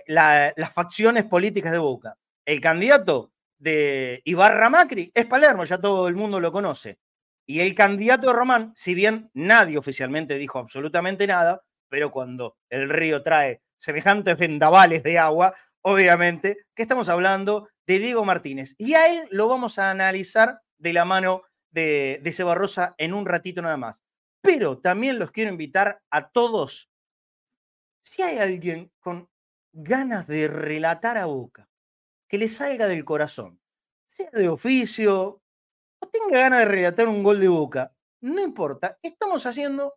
las 0.07 0.73
facciones 0.73 1.25
políticas 1.25 1.71
de 1.71 1.77
Boca. 1.77 2.17
El 2.45 2.61
candidato 2.61 3.33
de 3.59 4.21
Ibarra 4.25 4.69
Macri 4.69 5.11
es 5.13 5.25
Palermo, 5.25 5.65
ya 5.65 5.77
todo 5.77 6.07
el 6.07 6.15
mundo 6.15 6.39
lo 6.39 6.51
conoce. 6.51 6.99
Y 7.45 7.59
el 7.59 7.75
candidato 7.75 8.27
de 8.27 8.33
Román, 8.33 8.71
si 8.75 8.93
bien 8.93 9.29
nadie 9.33 9.77
oficialmente 9.77 10.37
dijo 10.37 10.57
absolutamente 10.59 11.27
nada, 11.27 11.61
pero 11.89 12.11
cuando 12.11 12.57
el 12.69 12.89
río 12.89 13.21
trae 13.21 13.61
semejantes 13.75 14.37
vendavales 14.37 15.03
de 15.03 15.19
agua, 15.19 15.53
obviamente, 15.81 16.57
que 16.75 16.83
estamos 16.83 17.09
hablando 17.09 17.69
de 17.87 17.99
Diego 17.99 18.25
Martínez. 18.25 18.75
Y 18.77 18.93
a 18.93 19.07
él 19.07 19.27
lo 19.31 19.47
vamos 19.47 19.79
a 19.79 19.91
analizar 19.91 20.61
de 20.77 20.93
la 20.93 21.05
mano 21.05 21.43
de, 21.71 22.19
de 22.23 22.31
Cebarrosa 22.31 22.95
en 22.97 23.13
un 23.13 23.25
ratito 23.25 23.61
nada 23.61 23.77
más. 23.77 24.03
Pero 24.41 24.79
también 24.79 25.19
los 25.19 25.31
quiero 25.31 25.51
invitar 25.51 26.01
a 26.09 26.29
todos. 26.29 26.89
Si 28.03 28.21
hay 28.21 28.39
alguien 28.39 28.91
con 28.99 29.29
ganas 29.73 30.27
de 30.27 30.47
relatar 30.47 31.17
a 31.17 31.25
boca, 31.25 31.69
que 32.27 32.37
le 32.37 32.47
salga 32.47 32.87
del 32.87 33.05
corazón, 33.05 33.59
sea 34.07 34.29
de 34.31 34.49
oficio 34.49 35.41
o 35.99 36.07
tenga 36.07 36.39
ganas 36.39 36.59
de 36.59 36.65
relatar 36.65 37.07
un 37.07 37.23
gol 37.23 37.39
de 37.39 37.47
boca, 37.47 37.93
no 38.21 38.41
importa, 38.41 38.97
estamos 39.01 39.45
haciendo 39.45 39.95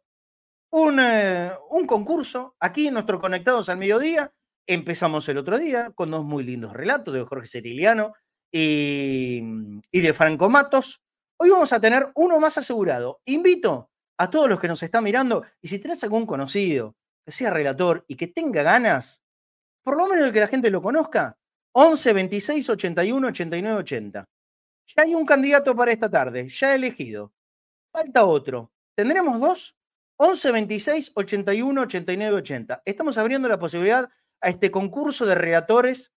un, 0.71 0.99
eh, 1.01 1.51
un 1.71 1.87
concurso 1.87 2.57
aquí 2.59 2.89
en 2.89 2.95
nuestro 2.95 3.21
Conectados 3.21 3.69
al 3.69 3.79
Mediodía 3.79 4.33
Empezamos 4.67 5.29
el 5.29 5.37
otro 5.37 5.59
día 5.59 5.93
con 5.95 6.11
dos 6.11 6.25
muy 6.25 6.43
lindos 6.43 6.73
relatos 6.73 7.13
de 7.13 7.23
Jorge 7.25 7.47
Ceriliano 7.47 8.15
y, 8.51 9.43
y 9.93 10.01
de 10.01 10.13
Franco 10.15 10.49
Matos. 10.49 11.03
Hoy 11.39 11.51
vamos 11.51 11.73
a 11.75 11.81
tener 11.81 12.11
uno 12.15 12.41
más 12.41 12.57
asegurado. 12.57 13.21
Invito 13.27 13.91
a 14.19 14.31
todos 14.31 14.49
los 14.49 14.59
que 14.59 14.69
nos 14.69 14.83
están 14.83 15.05
mirando 15.05 15.45
y 15.61 15.69
si 15.69 15.79
tenés 15.79 16.03
algún 16.05 16.25
conocido 16.25 16.97
que 17.27 17.33
sea 17.33 17.51
relator 17.51 18.07
y 18.09 18.17
que 18.17 18.27
tenga 18.27 18.63
ganas, 18.63 19.23
por 19.83 19.99
lo 19.99 20.07
menos 20.07 20.33
que 20.33 20.41
la 20.41 20.47
gente 20.47 20.71
lo 20.71 20.81
conozca, 20.81 21.37
11 21.73 22.13
26 22.15 22.71
81 22.71 23.29
89 23.29 23.79
80. 23.81 24.25
Ya 24.97 25.03
hay 25.03 25.15
un 25.15 25.27
candidato 25.27 25.77
para 25.77 25.93
esta 25.93 26.11
tarde, 26.11 26.49
ya 26.49 26.75
elegido. 26.75 27.33
Falta 27.93 28.25
otro. 28.25 28.73
¿Tendremos 28.97 29.41
dos? 29.41 29.77
11 30.17 30.53
26 30.53 31.13
81 31.15 31.81
89 31.83 32.37
80. 32.39 32.83
Estamos 32.85 33.19
abriendo 33.19 33.49
la 33.49 33.59
posibilidad 33.59 34.09
a 34.41 34.49
este 34.49 34.71
concurso 34.71 35.27
de 35.27 35.35
relatores 35.35 36.13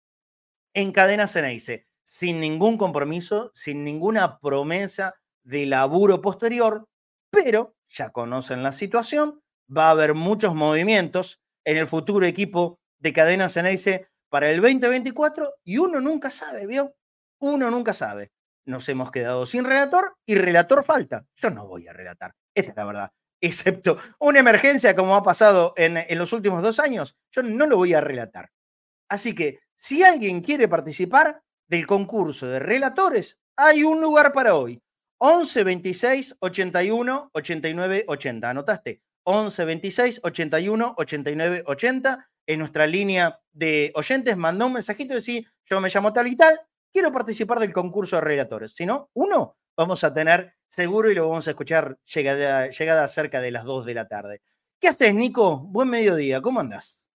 en 0.74 0.92
cadena 0.92 1.28
Ceneice, 1.28 1.88
sin 2.04 2.40
ningún 2.40 2.78
compromiso, 2.78 3.52
sin 3.54 3.84
ninguna 3.84 4.40
promesa 4.40 5.16
de 5.44 5.66
laburo 5.66 6.22
posterior, 6.22 6.88
pero 7.32 7.76
ya 7.90 8.12
conocen 8.12 8.64
la 8.64 8.72
situación, 8.72 9.42
va 9.76 9.88
a 9.88 9.92
haber 9.92 10.14
muchos 10.14 10.56
movimientos 10.56 11.40
en 11.66 11.78
el 11.78 11.88
futuro 11.88 12.26
equipo 12.26 12.80
de 13.00 13.14
cadena 13.14 13.50
Ceneice 13.50 14.08
para 14.30 14.50
el 14.50 14.62
2024 14.62 15.56
y 15.64 15.78
uno 15.78 16.00
nunca 16.02 16.30
sabe, 16.30 16.68
¿vio? 16.68 16.96
Uno 17.40 17.72
nunca 17.72 17.94
sabe. 17.94 18.32
Nos 18.66 18.88
hemos 18.90 19.12
quedado 19.12 19.46
sin 19.46 19.64
relator 19.64 20.16
y 20.26 20.36
relator 20.36 20.84
falta. 20.84 21.26
Yo 21.36 21.50
no 21.50 21.68
voy 21.68 21.88
a 21.88 21.94
relatar, 21.94 22.34
esta 22.54 22.72
es 22.72 22.78
la 22.78 22.86
verdad 22.86 23.12
excepto 23.41 23.98
una 24.20 24.39
emergencia 24.39 24.96
como 24.96 25.15
ha 25.15 25.24
pasado 25.24 25.74
en, 25.77 26.06
los 26.17 26.34
últimos 26.34 26.62
dos 26.62 26.79
años, 26.79 27.17
yo 27.32 27.44
no 27.44 27.67
lo 27.67 27.77
voy 27.77 27.94
a 27.94 28.01
relatar. 28.01 28.51
Así 29.10 29.34
que 29.34 29.60
si 29.75 30.03
alguien 30.03 30.41
quiere 30.41 30.67
participar 30.67 31.41
del 31.67 31.86
concurso 31.86 32.48
de 32.48 32.60
relatores, 32.60 33.39
hay 33.56 33.84
un 33.84 34.01
lugar 34.01 34.34
para 34.34 34.56
hoy. 34.56 34.82
11 35.20 35.63
26 35.63 36.38
81 36.39 37.32
89 37.34 38.06
80. 38.08 38.50
¿Anotaste? 38.50 39.01
11 39.24 39.65
26 39.65 40.22
81 40.24 40.96
89 40.98 41.63
80. 41.65 42.29
En 42.50 42.60
nuestra 42.60 42.88
línea 42.88 43.41
de 43.51 43.91
oyentes, 43.96 44.38
mandó 44.38 44.67
un 44.67 44.74
mensajito 44.74 45.12
y 45.12 45.15
decía, 45.15 45.41
yo 45.65 45.82
me 45.82 45.89
llamo 45.89 46.13
tal 46.13 46.27
y 46.27 46.38
tal, 46.38 46.58
quiero 46.94 47.12
participar 47.12 47.60
del 47.60 47.74
concurso 47.74 48.15
de 48.15 48.22
relatores. 48.22 48.74
Si 48.74 48.86
no, 48.86 49.10
uno 49.13 49.58
vamos 49.77 50.03
a 50.03 50.13
tener 50.13 50.55
seguro 50.67 51.10
y 51.10 51.15
lo 51.15 51.29
vamos 51.29 51.48
a 51.48 51.51
escuchar 51.51 51.98
llegada, 52.03 52.69
llegada 52.69 53.07
cerca 53.07 53.39
de 53.39 53.51
las 53.51 53.63
2 53.63 53.86
de 53.86 53.93
la 53.93 54.07
tarde. 54.07 54.41
¿Qué 54.79 54.89
haces, 54.89 55.13
Nico? 55.13 55.60
Buen 55.60 55.89
mediodía, 55.89 56.41
¿cómo 56.41 56.60
andás? 56.60 57.07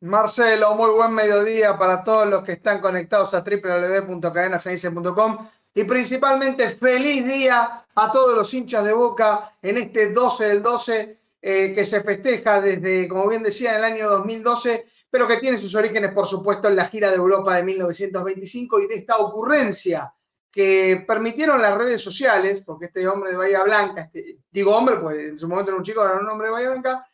Marcelo, 0.00 0.74
muy 0.74 0.90
buen 0.90 1.12
mediodía 1.12 1.78
para 1.78 2.02
todos 2.02 2.28
los 2.28 2.42
que 2.42 2.52
están 2.52 2.80
conectados 2.80 3.32
a 3.34 3.42
www.cadenasanice.com 3.42 5.48
y 5.74 5.84
principalmente 5.84 6.70
feliz 6.76 7.26
día 7.26 7.84
a 7.94 8.12
todos 8.12 8.36
los 8.36 8.52
hinchas 8.52 8.84
de 8.84 8.92
Boca 8.92 9.52
en 9.62 9.78
este 9.78 10.12
12 10.12 10.44
del 10.44 10.62
12 10.62 11.18
eh, 11.42 11.72
que 11.74 11.84
se 11.84 12.02
festeja 12.02 12.60
desde, 12.60 13.08
como 13.08 13.28
bien 13.28 13.42
decía, 13.42 13.72
en 13.72 13.76
el 13.76 13.84
año 13.84 14.10
2012, 14.10 14.86
pero 15.10 15.28
que 15.28 15.36
tiene 15.36 15.58
sus 15.58 15.74
orígenes, 15.74 16.12
por 16.12 16.26
supuesto, 16.26 16.68
en 16.68 16.76
la 16.76 16.88
gira 16.88 17.10
de 17.10 17.16
Europa 17.16 17.56
de 17.56 17.62
1925 17.62 18.80
y 18.80 18.88
de 18.88 18.94
esta 18.96 19.18
ocurrencia 19.18 20.12
que 20.56 21.04
permitieron 21.06 21.60
las 21.60 21.76
redes 21.76 22.00
sociales, 22.00 22.62
porque 22.62 22.86
este 22.86 23.06
hombre 23.06 23.32
de 23.32 23.36
Bahía 23.36 23.62
Blanca, 23.62 24.04
este, 24.10 24.38
digo 24.50 24.74
hombre, 24.74 24.96
pues 24.96 25.18
en 25.18 25.38
su 25.38 25.46
momento 25.46 25.70
era 25.70 25.76
un 25.76 25.84
chico, 25.84 26.02
era 26.02 26.16
un 26.16 26.26
hombre 26.26 26.46
de 26.46 26.52
Bahía 26.54 26.70
Blanca, 26.70 27.06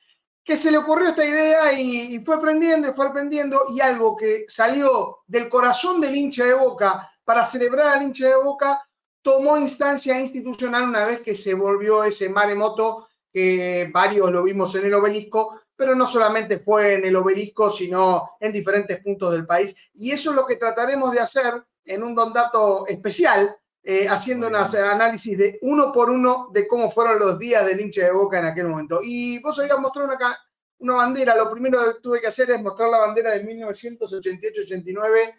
que 0.45 0.57
se 0.57 0.71
le 0.71 0.79
ocurrió 0.79 1.09
esta 1.09 1.27
idea 1.27 1.73
y, 1.73 2.21
fue 2.21 2.37
aprendiendo 2.37 2.89
y 2.89 2.93
fue 2.93 3.09
aprendiendo 3.09 3.65
y 3.71 3.81
algo 3.81 4.17
que 4.17 4.45
salió 4.47 5.23
del 5.27 5.49
corazón 5.49 6.01
del 6.01 6.15
hincha 6.15 6.45
de 6.45 6.55
Boca 6.55 7.11
para 7.25 7.45
celebrar 7.45 7.89
al 7.89 8.05
hincha 8.05 8.29
de 8.29 8.37
Boca 8.37 8.81
tomó 9.23 9.59
instancia 9.59 10.21
institucional 10.21 10.85
una 10.85 11.05
vez 11.05 11.23
que 11.23 11.35
se 11.35 11.55
volvió 11.55 12.05
ese 12.05 12.29
maremoto 12.29 13.09
que 13.33 13.91
varios 13.93 14.31
lo 14.31 14.45
vimos 14.45 14.73
en 14.77 14.85
el 14.85 14.95
obelisco, 14.95 15.61
pero 15.75 15.97
no 15.97 16.07
solamente 16.07 16.61
fue 16.61 16.95
en 16.95 17.07
el 17.07 17.17
obelisco, 17.17 17.73
sino 17.73 18.37
en 18.39 18.53
diferentes 18.53 19.03
puntos 19.03 19.33
del 19.33 19.47
país. 19.47 19.75
Y 19.95 20.13
eso 20.13 20.31
es 20.31 20.37
lo 20.37 20.47
que 20.47 20.55
trataremos 20.55 21.11
de 21.11 21.19
hacer 21.19 21.65
en 21.85 22.03
un 22.03 22.15
don 22.15 22.33
dato 22.33 22.87
especial, 22.87 23.57
eh, 23.83 24.07
haciendo 24.09 24.47
un 24.47 24.55
análisis 24.55 25.37
de 25.37 25.59
uno 25.63 25.93
por 25.93 26.09
uno 26.09 26.51
de 26.53 26.69
cómo 26.69 26.91
fueron 26.91 27.19
los 27.19 27.39
días 27.39 27.67
del 27.67 27.81
hincha 27.81 28.05
de 28.05 28.13
Boca 28.13 28.39
en 28.39 28.47
aquel 28.47 28.69
momento. 28.69 29.01
Y 29.03 29.41
vos 29.43 29.59
habías 29.59 29.79
mostrado 29.79 30.09
una, 30.09 30.39
una 30.79 30.95
bandera, 30.95 31.37
lo 31.37 31.51
primero 31.51 31.81
que 31.85 32.01
tuve 32.01 32.21
que 32.21 32.29
hacer 32.29 32.51
es 32.51 32.63
mostrar 32.63 32.89
la 32.91 32.99
bandera 32.99 33.33
de 33.33 33.45
1988-89, 33.45 35.35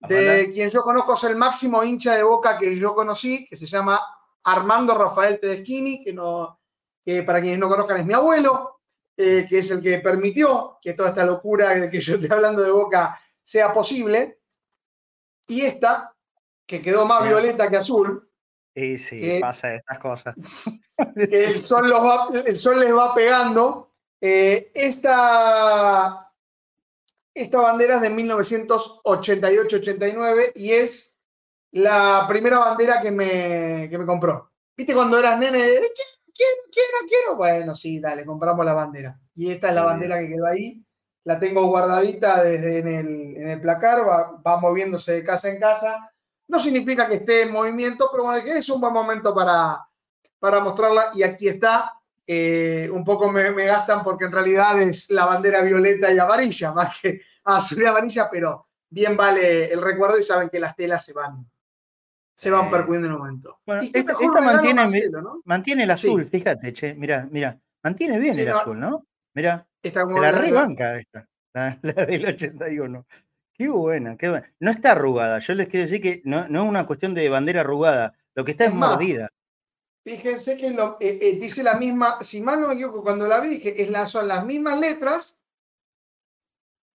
de 0.00 0.50
quien 0.52 0.70
yo 0.70 0.82
conozco 0.82 1.14
es 1.14 1.24
el 1.24 1.36
máximo 1.36 1.82
hincha 1.82 2.14
de 2.14 2.22
Boca 2.22 2.58
que 2.58 2.76
yo 2.76 2.94
conocí, 2.94 3.46
que 3.46 3.56
se 3.56 3.66
llama 3.66 4.00
Armando 4.44 4.96
Rafael 4.96 5.40
Tedeschini, 5.40 6.04
que, 6.04 6.12
no, 6.12 6.60
que 7.04 7.22
para 7.22 7.40
quienes 7.40 7.58
no 7.58 7.68
conozcan 7.68 8.00
es 8.00 8.06
mi 8.06 8.14
abuelo, 8.14 8.80
eh, 9.16 9.46
que 9.48 9.58
es 9.58 9.70
el 9.70 9.82
que 9.82 9.98
permitió 9.98 10.78
que 10.80 10.94
toda 10.94 11.08
esta 11.08 11.24
locura 11.24 11.70
de 11.70 11.90
que 11.90 12.00
yo 12.00 12.14
estoy 12.14 12.30
hablando 12.30 12.62
de 12.62 12.70
Boca 12.70 13.18
sea 13.42 13.72
posible. 13.72 14.37
Y 15.48 15.62
esta, 15.62 16.14
que 16.66 16.82
quedó 16.82 17.06
más 17.06 17.24
violeta 17.24 17.68
que 17.68 17.78
azul. 17.78 18.30
Sí, 18.74 18.98
sí, 18.98 19.38
pasa 19.40 19.74
estas 19.74 19.98
cosas. 19.98 20.36
el, 21.16 21.58
sol 21.58 21.90
el 22.44 22.56
sol 22.56 22.78
les 22.78 22.94
va 22.94 23.14
pegando. 23.14 23.94
Eh, 24.20 24.70
esta, 24.74 26.30
esta 27.34 27.58
bandera 27.58 27.96
es 27.96 28.02
de 28.02 28.10
1988-89 28.10 30.52
y 30.54 30.72
es 30.72 31.12
la 31.72 32.26
primera 32.28 32.58
bandera 32.58 33.00
que 33.00 33.10
me, 33.10 33.88
que 33.90 33.98
me 33.98 34.06
compró. 34.06 34.52
¿Viste 34.76 34.94
cuando 34.94 35.18
eras 35.18 35.36
nene? 35.38 35.58
¿Quiero, 35.58 35.86
quiero, 36.34 36.62
quiero, 36.70 36.98
quiero? 37.08 37.34
Bueno, 37.36 37.74
sí, 37.74 37.98
dale, 37.98 38.24
compramos 38.24 38.64
la 38.64 38.74
bandera. 38.74 39.18
Y 39.34 39.50
esta 39.50 39.70
es 39.70 39.74
la 39.74 39.82
bandera 39.84 40.20
que 40.20 40.28
quedó 40.28 40.46
ahí 40.46 40.84
la 41.28 41.38
tengo 41.38 41.66
guardadita 41.66 42.42
desde 42.42 42.78
en 42.78 42.88
el, 42.88 43.36
en 43.36 43.48
el 43.50 43.60
placar, 43.60 43.98
va, 44.08 44.56
moviéndose 44.56 45.12
de 45.12 45.22
casa 45.22 45.50
en 45.50 45.60
casa. 45.60 46.10
No 46.48 46.58
significa 46.58 47.06
que 47.06 47.16
esté 47.16 47.42
en 47.42 47.52
movimiento, 47.52 48.08
pero 48.10 48.24
bueno, 48.24 48.38
es 48.38 48.66
un 48.70 48.80
buen 48.80 48.94
momento 48.94 49.34
para, 49.34 49.78
para 50.38 50.60
mostrarla. 50.60 51.10
Y 51.12 51.22
aquí 51.22 51.46
está. 51.46 51.92
Eh, 52.26 52.88
un 52.90 53.04
poco 53.04 53.30
me, 53.30 53.52
gastan 53.52 54.02
porque 54.02 54.24
en 54.24 54.32
realidad 54.32 54.80
es 54.80 55.10
la 55.10 55.26
bandera 55.26 55.60
violeta 55.60 56.10
y 56.10 56.18
amarilla, 56.18 56.72
más 56.74 56.98
que 56.98 57.20
azul 57.44 57.82
y 57.82 57.84
amarilla, 57.84 58.30
pero 58.30 58.68
bien 58.88 59.14
vale 59.14 59.70
el 59.70 59.82
recuerdo 59.82 60.18
y 60.18 60.22
saben 60.22 60.48
que 60.48 60.58
las 60.58 60.74
telas 60.76 61.04
se 61.04 61.12
van, 61.12 61.46
se 62.34 62.50
van 62.50 62.70
percutiendo 62.70 63.06
en 63.08 63.12
un 63.12 63.18
momento. 63.18 63.58
Bueno, 63.66 63.82
esta, 63.92 64.14
mantiene, 64.40 65.10
mantiene 65.44 65.82
el 65.84 65.90
azul, 65.90 66.24
fíjate, 66.24 66.72
che, 66.72 66.94
mira, 66.94 67.28
mira, 67.30 67.58
mantiene 67.82 68.18
bien 68.18 68.38
el 68.38 68.48
azul, 68.48 68.80
¿no? 68.80 69.06
Mira 69.34 69.67
la 69.82 70.32
rebanca 70.32 70.98
esta, 70.98 71.28
la, 71.54 71.78
del 72.06 72.26
81. 72.26 73.06
Qué 73.54 73.68
buena, 73.68 74.16
qué 74.16 74.28
buena. 74.28 74.52
No 74.60 74.70
está 74.70 74.92
arrugada. 74.92 75.38
Yo 75.38 75.54
les 75.54 75.68
quiero 75.68 75.82
decir 75.82 76.00
que 76.00 76.22
no, 76.24 76.44
es 76.44 76.50
una 76.50 76.86
cuestión 76.86 77.14
de 77.14 77.28
bandera 77.28 77.62
arrugada. 77.62 78.14
Lo 78.34 78.44
que 78.44 78.52
está 78.52 78.66
es, 78.66 78.74
mordida. 78.74 79.30
Fíjense 80.04 80.56
que 80.56 80.70
lo, 80.70 80.96
eh, 81.00 81.18
eh, 81.20 81.38
dice 81.40 81.62
la 81.62 81.74
misma, 81.74 82.18
si 82.22 82.40
mal 82.40 82.60
no 82.60 82.68
me 82.68 82.74
equivoco, 82.74 83.02
cuando 83.02 83.26
la 83.26 83.40
vi 83.40 83.48
dije 83.48 83.74
que 83.74 84.06
son 84.06 84.28
las 84.28 84.44
mismas 84.44 84.78
letras 84.78 85.36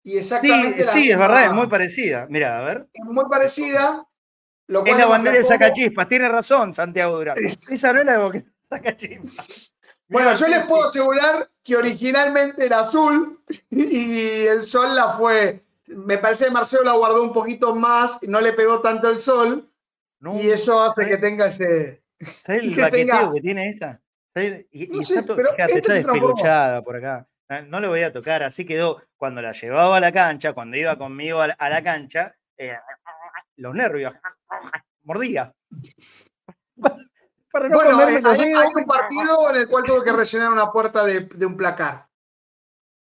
y 0.03 0.17
exactamente. 0.17 0.83
Sí, 0.83 1.03
sí 1.03 1.11
es 1.11 1.17
verdad, 1.17 1.45
es 1.45 1.51
muy 1.51 1.67
parecida. 1.67 2.27
Mira, 2.29 2.59
a 2.59 2.65
ver. 2.65 2.87
Es 2.93 3.05
muy 3.05 3.25
parecida. 3.29 4.07
Lo 4.67 4.85
es 4.85 4.97
la 4.97 5.05
bandera 5.05 5.37
de 5.37 5.43
Sacachispas, 5.43 6.07
tiene 6.07 6.29
razón 6.29 6.73
Santiago 6.73 7.17
Durán. 7.17 7.37
Esa 7.43 7.91
no 7.91 7.99
es 7.99 8.05
la 8.05 8.29
de 8.29 8.45
Sacachispas. 8.69 9.73
Bueno, 10.07 10.35
yo 10.35 10.47
les 10.47 10.65
puedo 10.65 10.85
asegurar 10.85 11.50
que 11.63 11.75
originalmente 11.75 12.65
era 12.65 12.81
azul 12.81 13.39
y 13.69 14.45
el 14.45 14.63
sol 14.63 14.95
la 14.95 15.17
fue. 15.17 15.63
Me 15.87 16.17
parece 16.17 16.45
que 16.45 16.51
Marcelo 16.51 16.83
la 16.83 16.93
guardó 16.93 17.21
un 17.23 17.33
poquito 17.33 17.75
más, 17.75 18.19
no 18.23 18.39
le 18.41 18.53
pegó 18.53 18.81
tanto 18.81 19.09
el 19.09 19.17
sol 19.17 19.69
y 20.21 20.49
eso 20.49 20.81
hace 20.81 21.07
que 21.07 21.17
tenga 21.17 21.47
ese. 21.47 22.01
¿Sabes 22.37 22.63
el 22.63 22.75
baqueteo 22.75 23.33
que 23.33 23.41
tiene 23.41 23.69
esta? 23.69 23.99
Y, 24.71 24.99
está, 25.01 25.35
fíjate, 25.35 25.79
está 25.79 25.93
despiluchada 25.93 26.81
por 26.83 26.95
acá. 26.95 27.27
Ah, 27.49 27.61
no 27.61 27.81
le 27.81 27.89
voy 27.89 28.01
a 28.01 28.13
tocar, 28.13 28.43
así 28.43 28.65
quedó. 28.65 29.01
Cuando 29.17 29.41
la 29.41 29.51
llevaba 29.51 29.97
a 29.97 29.99
la 29.99 30.11
cancha, 30.11 30.53
cuando 30.53 30.77
iba 30.77 30.97
conmigo 30.97 31.41
a 31.41 31.69
la, 31.69 31.83
cancha, 31.83 32.33
eh, 32.57 32.77
los 33.57 33.75
nervios, 33.75 34.13
mordía 35.03 35.53
bueno, 37.53 37.97
hay, 37.99 38.73
un 38.75 38.85
partido 38.85 39.49
en 39.49 39.55
el 39.57 39.67
cual 39.67 39.83
tuve 39.83 40.03
que 40.03 40.13
rellenar 40.13 40.51
una 40.51 40.71
puerta 40.71 41.03
de, 41.03 41.45
un 41.45 41.57
placar. 41.57 42.07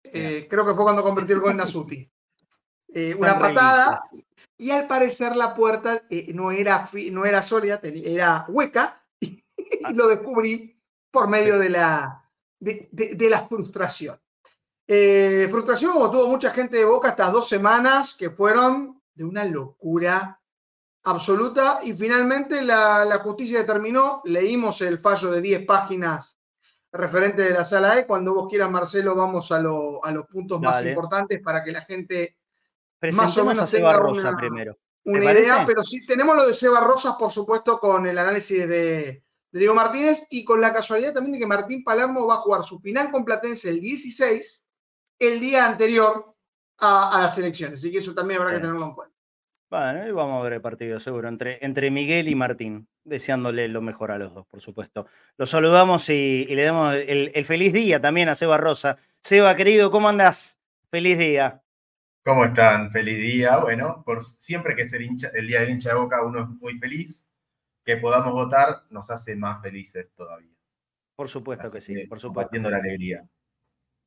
Eh, 0.05 0.47
creo 0.49 0.67
que 0.67 0.75
fue 0.75 0.85
cuando 0.85 1.03
convirtió 1.03 1.35
el 1.35 1.41
gol 1.41 1.57
Nasuti. 1.57 2.09
Eh, 2.89 3.15
una 3.15 3.39
patada. 3.39 4.01
Y 4.57 4.71
al 4.71 4.87
parecer 4.87 5.37
la 5.37 5.55
puerta 5.55 6.05
eh, 6.09 6.33
no, 6.33 6.51
era, 6.51 6.89
no 7.11 7.27
era 7.27 7.43
sólida, 7.43 7.79
era 7.83 8.47
hueca. 8.49 9.05
Y, 9.21 9.93
lo 9.93 10.07
descubrí 10.07 10.81
por 11.11 11.29
medio 11.29 11.59
de 11.59 11.69
la, 11.69 12.25
de, 12.59 12.89
de 12.91 13.29
la 13.29 13.47
frustración. 13.49 14.19
frustración 14.87 15.93
como 15.93 16.11
tuvo 16.11 16.29
mucha 16.29 16.53
gente 16.53 16.77
de 16.77 16.85
Boca 16.85 17.11
estas 17.11 17.33
dos 17.33 17.49
semanas 17.49 18.15
que 18.15 18.31
fueron 18.31 19.03
de 19.15 19.25
una 19.25 19.45
locura 19.45 20.41
absoluta 21.07 21.81
y 21.83 21.93
finalmente 21.95 22.63
la, 22.63 23.21
justicia 23.23 23.61
determinó, 23.61 24.23
leímos 24.25 24.81
el 24.81 24.99
fallo 24.99 25.31
de 25.31 25.41
10 25.41 25.65
páginas 25.65 26.39
referente 26.93 27.43
de 27.43 27.51
la 27.51 27.65
sala 27.65 27.99
E, 27.99 28.07
cuando 28.07 28.35
vos 28.35 28.49
quieras 28.49 28.71
Marcelo 28.71 29.15
vamos 29.15 29.53
a, 29.53 29.61
los 29.61 30.27
puntos 30.31 30.61
más 30.61 30.85
importantes 30.85 31.41
para 31.43 31.63
que 31.63 31.73
la 31.73 31.83
gente 31.83 32.37
más 33.13 33.37
o 33.37 33.45
menos 33.45 33.61
a 33.61 33.67
Seba 33.67 33.93
Rosa 33.95 34.35
primero. 34.37 34.77
Una 35.05 35.33
idea, 35.33 35.65
pero 35.65 35.85
sí 35.85 36.05
tenemos 36.05 36.37
lo 36.37 36.47
de 36.47 36.55
Seba 36.55 36.81
Rosas, 36.81 37.15
por 37.17 37.31
supuesto, 37.31 37.79
con 37.79 38.07
el 38.07 38.19
análisis 38.19 38.67
de, 38.67 39.23
Diego 39.53 39.75
Martínez 39.75 40.27
y 40.29 40.45
con 40.45 40.61
la 40.61 40.73
casualidad 40.73 41.15
también 41.15 41.35
de 41.35 41.39
que 41.39 41.47
Martín 41.47 41.85
Palermo 41.85 42.27
va 42.27 42.35
a 42.35 42.39
jugar 42.39 42.65
su 42.65 42.81
final 42.81 43.11
con 43.13 43.25
Platense 43.25 43.71
el 43.71 43.81
16, 43.81 44.67
el 45.21 45.41
día 45.41 45.67
anterior 45.67 46.35
a, 46.79 47.21
las 47.23 47.39
elecciones. 47.39 47.81
Así 47.81 47.93
que 47.93 47.99
eso 47.99 48.13
también 48.13 48.41
habrá 48.41 48.55
que 48.55 48.61
tenerlo 48.61 48.85
en 48.85 48.95
cuenta. 48.95 49.16
Bueno, 49.69 50.07
y 50.07 50.13
vamos 50.13 50.41
a 50.41 50.45
ver 50.45 50.53
el 50.55 50.61
partido 50.61 51.01
seguro 51.01 51.29
entre, 51.29 51.59
entre 51.65 51.91
Miguel 51.91 52.29
y 52.29 52.37
Martín, 52.37 52.89
deseándole 53.03 53.67
lo 53.67 53.83
mejor 53.83 54.13
a 54.13 54.19
los 54.19 54.33
dos, 54.33 54.47
por 54.47 54.61
supuesto. 54.61 55.07
Los 55.37 55.51
saludamos 55.51 56.09
y, 56.09 56.47
le 56.47 56.63
damos 56.63 56.95
el, 56.95 57.45
feliz 57.45 57.73
día 57.73 58.01
también 58.01 58.29
a 58.29 58.37
Seba 58.37 58.59
Rosa. 58.59 58.97
Seba, 59.21 59.57
querido, 59.57 59.91
¿cómo 59.91 60.09
andás? 60.09 60.61
Feliz 60.89 61.19
día. 61.19 61.63
¿Cómo 62.25 62.45
están? 62.45 62.93
Feliz 62.93 63.19
día. 63.19 63.59
Bueno, 63.59 64.05
por 64.05 64.25
siempre 64.25 64.77
que 64.77 64.83
es 64.83 64.93
el, 64.93 65.09
el 65.35 65.47
día 65.49 65.61
del 65.61 65.71
hincha 65.71 65.91
de 65.91 65.97
boca, 65.97 66.25
uno 66.25 66.43
es 66.45 66.49
muy 66.49 66.79
feliz. 66.79 67.29
Que 67.85 67.97
podamos 67.97 68.33
votar 68.33 68.83
nos 68.91 69.11
hace 69.11 69.35
más 69.35 69.63
felices 69.63 70.13
todavía. 70.15 70.55
Por 71.17 71.29
supuesto 71.29 71.71
que 71.71 71.81
sí, 71.81 72.07
por 72.07 72.21
supuesto. 72.21 72.57
la 72.57 72.77
alegría. 72.77 73.25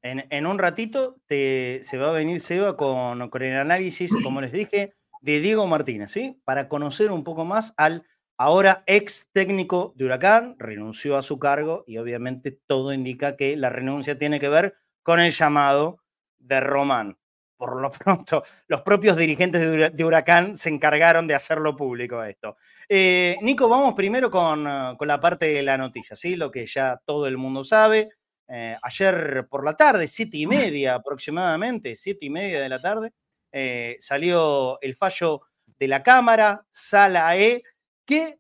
En, 0.02 0.26
en, 0.30 0.45
un 0.45 0.60
ratito 0.60 1.17
te, 1.26 1.80
se 1.84 1.98
va 1.98 2.10
a 2.10 2.13
venir 2.13 2.39
Seba 2.39 2.78
con, 2.78 3.30
con 3.30 3.41
el 3.41 3.58
análisis, 3.58 4.15
como 4.24 4.39
les 4.39 4.54
dije, 4.54 4.95
de 5.21 5.39
Diego 5.39 5.67
Martínez, 5.67 6.12
¿sí? 6.12 6.41
Para 6.45 6.69
conocer 6.69 7.12
un 7.12 7.23
poco 7.23 7.45
más 7.45 7.73
al 7.77 8.05
ahora 8.38 8.84
ex 8.88 9.27
técnico 9.34 9.93
de 9.95 10.05
Huracán, 10.05 10.55
renunció 10.58 11.17
a 11.17 11.21
su 11.21 11.39
cargo 11.39 11.84
y 11.86 11.97
obviamente 11.97 12.58
todo 12.67 12.93
indica 12.93 13.36
que 13.36 13.58
la 13.58 13.69
renuncia 13.69 14.17
tiene 14.17 14.39
que 14.39 14.49
ver 14.49 14.75
con 15.03 15.19
el 15.19 15.32
llamado 15.32 15.99
de 16.38 16.60
Román. 16.62 17.17
Por 17.58 17.82
lo 17.82 17.91
pronto, 17.91 18.43
los 18.67 18.82
propios 18.82 19.17
dirigentes 19.17 19.93
de 19.93 20.05
Huracán 20.05 20.55
se 20.55 20.69
encargaron 20.69 21.27
de 21.27 21.36
hacerlo 21.36 21.75
público 21.75 22.23
esto. 22.23 22.55
Eh, 22.88 23.38
Nico, 23.41 23.67
vamos 23.67 23.93
primero 23.93 24.32
con, 24.32 24.65
uh, 24.65 24.95
con, 24.97 25.08
la 25.08 25.19
parte 25.19 25.47
de 25.47 25.62
la 25.62 25.77
noticia, 25.77 26.15
¿sí? 26.15 26.38
Lo 26.38 26.49
que 26.49 26.65
ya 26.65 27.01
todo 27.05 27.27
el 27.27 27.38
mundo 27.38 27.63
sabe. 27.63 28.10
Eh, 28.47 28.77
ayer 28.82 29.47
por 29.49 29.63
la 29.63 29.75
tarde, 29.75 30.08
siete 30.08 30.38
y 30.38 30.47
media 30.47 30.95
aproximadamente, 30.95 31.95
siete 31.95 32.25
y 32.25 32.29
media 32.32 32.62
de 32.62 32.69
la 32.69 32.82
tarde, 32.82 33.12
eh, 33.52 33.98
salió 34.00 34.80
el 34.82 34.96
fallo 34.96 35.42
de 35.78 35.88
la 35.88 36.04
Cámara, 36.04 36.66
Sala 36.70 37.38
E, 37.38 37.64
que 38.06 38.40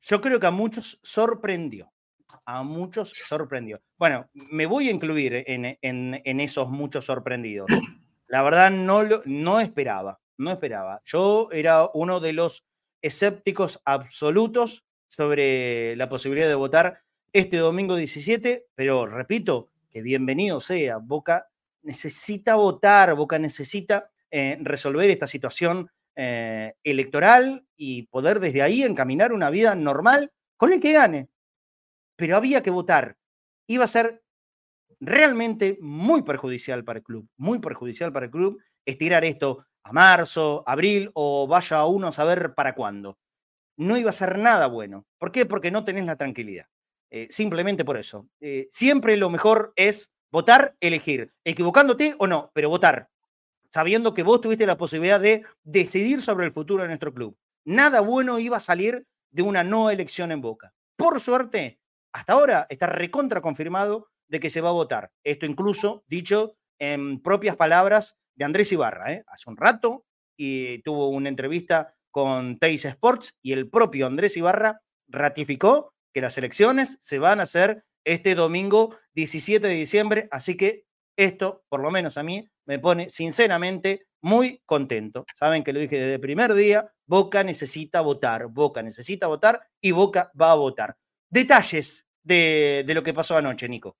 yo 0.00 0.20
creo 0.20 0.40
que 0.40 0.46
a 0.46 0.50
muchos 0.50 0.98
sorprendió. 1.02 1.92
A 2.44 2.62
muchos 2.62 3.12
sorprendió. 3.24 3.80
Bueno, 3.98 4.28
me 4.32 4.66
voy 4.66 4.88
a 4.88 4.90
incluir 4.90 5.44
en, 5.46 6.40
esos 6.40 6.68
muchos 6.68 7.04
sorprendidos. 7.04 7.68
La 8.26 8.42
verdad 8.42 8.70
no, 8.70 9.02
lo, 9.02 9.22
no 9.26 9.60
esperaba, 9.60 10.20
no 10.38 10.50
esperaba. 10.50 11.00
Yo 11.04 11.48
era 11.52 11.88
uno 11.94 12.18
de 12.18 12.32
los 12.32 12.66
escépticos 13.00 13.80
absolutos 13.84 14.84
sobre 15.06 15.94
la 15.96 16.08
posibilidad 16.08 16.48
de 16.48 16.54
votar 16.54 17.02
este 17.32 17.58
domingo 17.58 17.96
17, 17.96 18.66
pero 18.74 19.06
repito, 19.06 19.70
que 19.90 20.02
bienvenido 20.02 20.60
sea, 20.60 20.98
Boca 20.98 21.48
necesita 21.82 22.54
votar, 22.54 23.14
Boca 23.14 23.38
necesita 23.38 24.11
eh, 24.32 24.58
resolver 24.62 25.08
esta 25.10 25.26
situación 25.28 25.90
eh, 26.16 26.74
electoral 26.82 27.64
y 27.76 28.08
poder 28.08 28.40
desde 28.40 28.62
ahí 28.62 28.82
encaminar 28.82 29.32
una 29.32 29.50
vida 29.50 29.74
normal 29.74 30.32
con 30.56 30.72
el 30.72 30.80
que 30.80 30.92
gane. 30.92 31.28
Pero 32.16 32.36
había 32.36 32.62
que 32.62 32.70
votar. 32.70 33.16
Iba 33.68 33.84
a 33.84 33.88
ser 33.88 34.22
realmente 35.00 35.78
muy 35.80 36.22
perjudicial 36.22 36.84
para 36.84 36.98
el 36.98 37.04
club, 37.04 37.28
muy 37.36 37.58
perjudicial 37.58 38.12
para 38.12 38.26
el 38.26 38.32
club 38.32 38.60
estirar 38.84 39.24
esto 39.24 39.66
a 39.84 39.92
marzo, 39.92 40.62
abril 40.66 41.10
o 41.14 41.46
vaya 41.46 41.78
a 41.78 41.86
uno 41.86 42.08
a 42.08 42.12
saber 42.12 42.54
para 42.54 42.74
cuándo. 42.74 43.18
No 43.76 43.96
iba 43.96 44.10
a 44.10 44.14
ser 44.14 44.38
nada 44.38 44.66
bueno. 44.66 45.06
¿Por 45.18 45.32
qué? 45.32 45.46
Porque 45.46 45.70
no 45.70 45.84
tenés 45.84 46.06
la 46.06 46.16
tranquilidad. 46.16 46.66
Eh, 47.10 47.26
simplemente 47.30 47.84
por 47.84 47.96
eso. 47.96 48.28
Eh, 48.40 48.68
siempre 48.70 49.16
lo 49.16 49.28
mejor 49.28 49.72
es 49.76 50.10
votar, 50.30 50.76
elegir, 50.80 51.32
equivocándote 51.44 52.14
o 52.18 52.26
no, 52.26 52.50
pero 52.54 52.70
votar, 52.70 53.08
sabiendo 53.72 54.12
que 54.12 54.22
vos 54.22 54.40
tuviste 54.40 54.66
la 54.66 54.76
posibilidad 54.76 55.18
de 55.18 55.44
decidir 55.64 56.20
sobre 56.20 56.44
el 56.44 56.52
futuro 56.52 56.82
de 56.82 56.88
nuestro 56.88 57.14
club. 57.14 57.36
Nada 57.64 58.00
bueno 58.00 58.38
iba 58.38 58.58
a 58.58 58.60
salir 58.60 59.06
de 59.30 59.42
una 59.42 59.64
no 59.64 59.90
elección 59.90 60.30
en 60.30 60.42
Boca. 60.42 60.74
Por 60.96 61.20
suerte, 61.20 61.80
hasta 62.12 62.34
ahora 62.34 62.66
está 62.68 62.86
recontra 62.86 63.40
confirmado 63.40 64.08
de 64.28 64.40
que 64.40 64.50
se 64.50 64.60
va 64.60 64.68
a 64.68 64.72
votar. 64.72 65.10
Esto 65.24 65.46
incluso 65.46 66.04
dicho 66.06 66.56
en 66.78 67.22
propias 67.22 67.56
palabras 67.56 68.18
de 68.34 68.44
Andrés 68.44 68.70
Ibarra. 68.72 69.14
¿eh? 69.14 69.24
Hace 69.26 69.48
un 69.48 69.56
rato 69.56 70.04
y 70.36 70.82
tuvo 70.82 71.08
una 71.08 71.30
entrevista 71.30 71.94
con 72.10 72.58
Teis 72.58 72.84
Sports 72.84 73.38
y 73.40 73.52
el 73.52 73.70
propio 73.70 74.06
Andrés 74.06 74.36
Ibarra 74.36 74.82
ratificó 75.08 75.94
que 76.12 76.20
las 76.20 76.36
elecciones 76.36 76.98
se 77.00 77.18
van 77.18 77.40
a 77.40 77.44
hacer 77.44 77.84
este 78.04 78.34
domingo 78.34 78.98
17 79.14 79.66
de 79.66 79.74
diciembre, 79.74 80.28
así 80.30 80.58
que 80.58 80.84
esto, 81.16 81.64
por 81.70 81.80
lo 81.80 81.90
menos 81.90 82.18
a 82.18 82.22
mí, 82.22 82.50
me 82.66 82.78
pone 82.78 83.08
sinceramente 83.08 84.06
muy 84.22 84.62
contento. 84.64 85.26
Saben 85.34 85.62
que 85.62 85.72
lo 85.72 85.80
dije 85.80 85.98
desde 85.98 86.14
el 86.14 86.20
primer 86.20 86.54
día, 86.54 86.90
Boca 87.06 87.42
necesita 87.42 88.00
votar, 88.00 88.46
Boca 88.46 88.82
necesita 88.82 89.26
votar 89.26 89.60
y 89.80 89.90
Boca 89.90 90.30
va 90.40 90.52
a 90.52 90.54
votar. 90.54 90.96
Detalles 91.28 92.06
de, 92.22 92.84
lo 92.88 93.02
que 93.02 93.14
pasó 93.14 93.36
anoche, 93.36 93.68
Nico. 93.68 93.96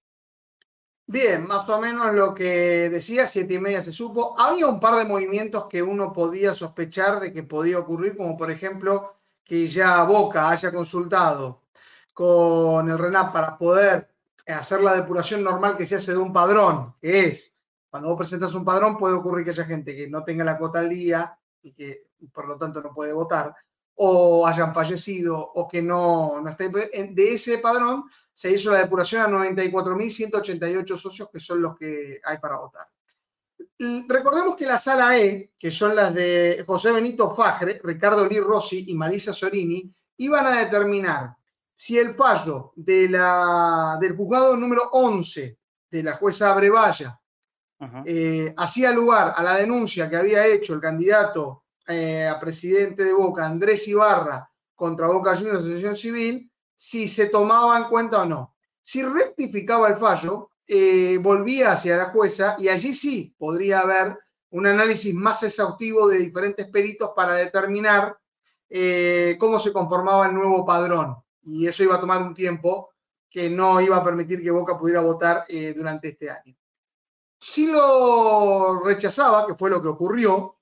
Bien, 1.06 1.46
más 1.46 1.68
o 1.68 1.80
menos 1.80 2.14
lo 2.14 2.32
que 2.32 2.88
decía, 2.88 3.26
siete 3.26 3.54
y 3.54 3.58
media 3.58 3.82
se 3.82 3.92
supo. 3.92 4.38
Había 4.38 4.68
un 4.68 4.78
par 4.78 4.96
de 4.96 5.04
movimientos 5.04 5.66
que 5.68 5.82
uno 5.82 6.12
podía 6.12 6.54
sospechar 6.54 7.20
de 7.20 7.32
que 7.32 7.42
podía 7.42 7.78
ocurrir, 7.78 8.16
como 8.16 8.36
por 8.36 8.50
ejemplo 8.50 9.16
que 9.44 9.66
ya 9.66 10.04
Boca 10.04 10.48
haya 10.48 10.72
consultado 10.72 11.62
con 12.14 12.88
el 12.88 12.98
RENAP 12.98 13.32
para 13.32 13.58
poder 13.58 14.08
hacer 14.46 14.80
la 14.80 14.94
depuración 14.94 15.42
normal 15.42 15.76
que 15.76 15.86
se 15.86 15.96
hace 15.96 16.12
de 16.12 16.18
un 16.18 16.32
padrón, 16.32 16.94
que 17.00 17.26
es, 17.26 17.51
cuando 17.92 18.08
vos 18.08 18.16
presentas 18.16 18.54
un 18.54 18.64
padrón 18.64 18.96
puede 18.96 19.16
ocurrir 19.16 19.44
que 19.44 19.50
haya 19.50 19.66
gente 19.66 19.94
que 19.94 20.08
no 20.08 20.24
tenga 20.24 20.42
la 20.44 20.56
cuota 20.56 20.78
al 20.78 20.88
día 20.88 21.38
y 21.60 21.74
que 21.74 22.06
por 22.32 22.48
lo 22.48 22.56
tanto 22.56 22.80
no 22.80 22.94
puede 22.94 23.12
votar, 23.12 23.54
o 23.96 24.46
hayan 24.46 24.72
fallecido, 24.72 25.38
o 25.38 25.68
que 25.68 25.82
no, 25.82 26.40
no 26.40 26.48
esté 26.48 26.70
de 26.70 27.34
ese 27.34 27.58
padrón, 27.58 28.04
se 28.32 28.50
hizo 28.50 28.70
la 28.70 28.78
depuración 28.78 29.20
a 29.20 29.28
94.188 29.28 30.96
socios, 30.96 31.28
que 31.30 31.38
son 31.38 31.60
los 31.60 31.76
que 31.76 32.18
hay 32.24 32.38
para 32.38 32.56
votar. 32.56 32.88
Recordemos 34.08 34.56
que 34.56 34.64
la 34.64 34.78
sala 34.78 35.18
E, 35.18 35.52
que 35.58 35.70
son 35.70 35.94
las 35.94 36.14
de 36.14 36.64
José 36.66 36.92
Benito 36.92 37.34
Fajre, 37.34 37.78
Ricardo 37.84 38.26
Lee 38.26 38.40
Rossi 38.40 38.86
y 38.88 38.94
Marisa 38.94 39.34
Sorini, 39.34 39.94
iban 40.16 40.46
a 40.46 40.60
determinar 40.60 41.36
si 41.76 41.98
el 41.98 42.14
fallo 42.14 42.72
de 42.74 43.06
la, 43.10 43.98
del 44.00 44.16
juzgado 44.16 44.56
número 44.56 44.88
11 44.92 45.58
de 45.90 46.02
la 46.02 46.16
jueza 46.16 46.50
Abrevaya 46.50 47.18
eh, 48.04 48.54
hacía 48.56 48.92
lugar 48.92 49.32
a 49.36 49.42
la 49.42 49.56
denuncia 49.56 50.08
que 50.08 50.16
había 50.16 50.46
hecho 50.46 50.74
el 50.74 50.80
candidato 50.80 51.64
eh, 51.86 52.26
a 52.28 52.38
presidente 52.38 53.02
de 53.02 53.12
Boca, 53.12 53.44
Andrés 53.44 53.88
Ibarra, 53.88 54.48
contra 54.74 55.08
Boca 55.08 55.36
Juniors 55.36 55.58
Asociación 55.58 55.96
Civil, 55.96 56.52
si 56.76 57.08
se 57.08 57.26
tomaba 57.26 57.76
en 57.76 57.84
cuenta 57.84 58.22
o 58.22 58.26
no. 58.26 58.54
Si 58.84 59.02
rectificaba 59.02 59.88
el 59.88 59.96
fallo, 59.96 60.50
eh, 60.66 61.18
volvía 61.20 61.72
hacia 61.72 61.96
la 61.96 62.10
jueza 62.10 62.56
y 62.58 62.68
allí 62.68 62.94
sí 62.94 63.34
podría 63.36 63.80
haber 63.80 64.16
un 64.50 64.66
análisis 64.66 65.14
más 65.14 65.42
exhaustivo 65.42 66.08
de 66.08 66.18
diferentes 66.18 66.68
peritos 66.68 67.10
para 67.16 67.34
determinar 67.34 68.16
cómo 69.38 69.60
se 69.60 69.70
conformaba 69.70 70.28
el 70.28 70.34
nuevo 70.34 70.64
padrón 70.64 71.16
y 71.42 71.66
eso 71.66 71.82
iba 71.82 71.96
a 71.96 72.00
tomar 72.00 72.22
un 72.22 72.32
tiempo 72.32 72.90
que 73.28 73.50
no 73.50 73.82
iba 73.82 73.98
a 73.98 74.04
permitir 74.04 74.42
que 74.42 74.50
Boca 74.50 74.78
pudiera 74.78 75.02
votar 75.02 75.44
durante 75.76 76.08
este 76.08 76.30
año. 76.30 76.56
Si 77.42 77.66
lo 77.66 78.84
rechazaba, 78.84 79.48
que 79.48 79.56
fue 79.56 79.68
lo 79.68 79.82
que 79.82 79.88
ocurrió, 79.88 80.58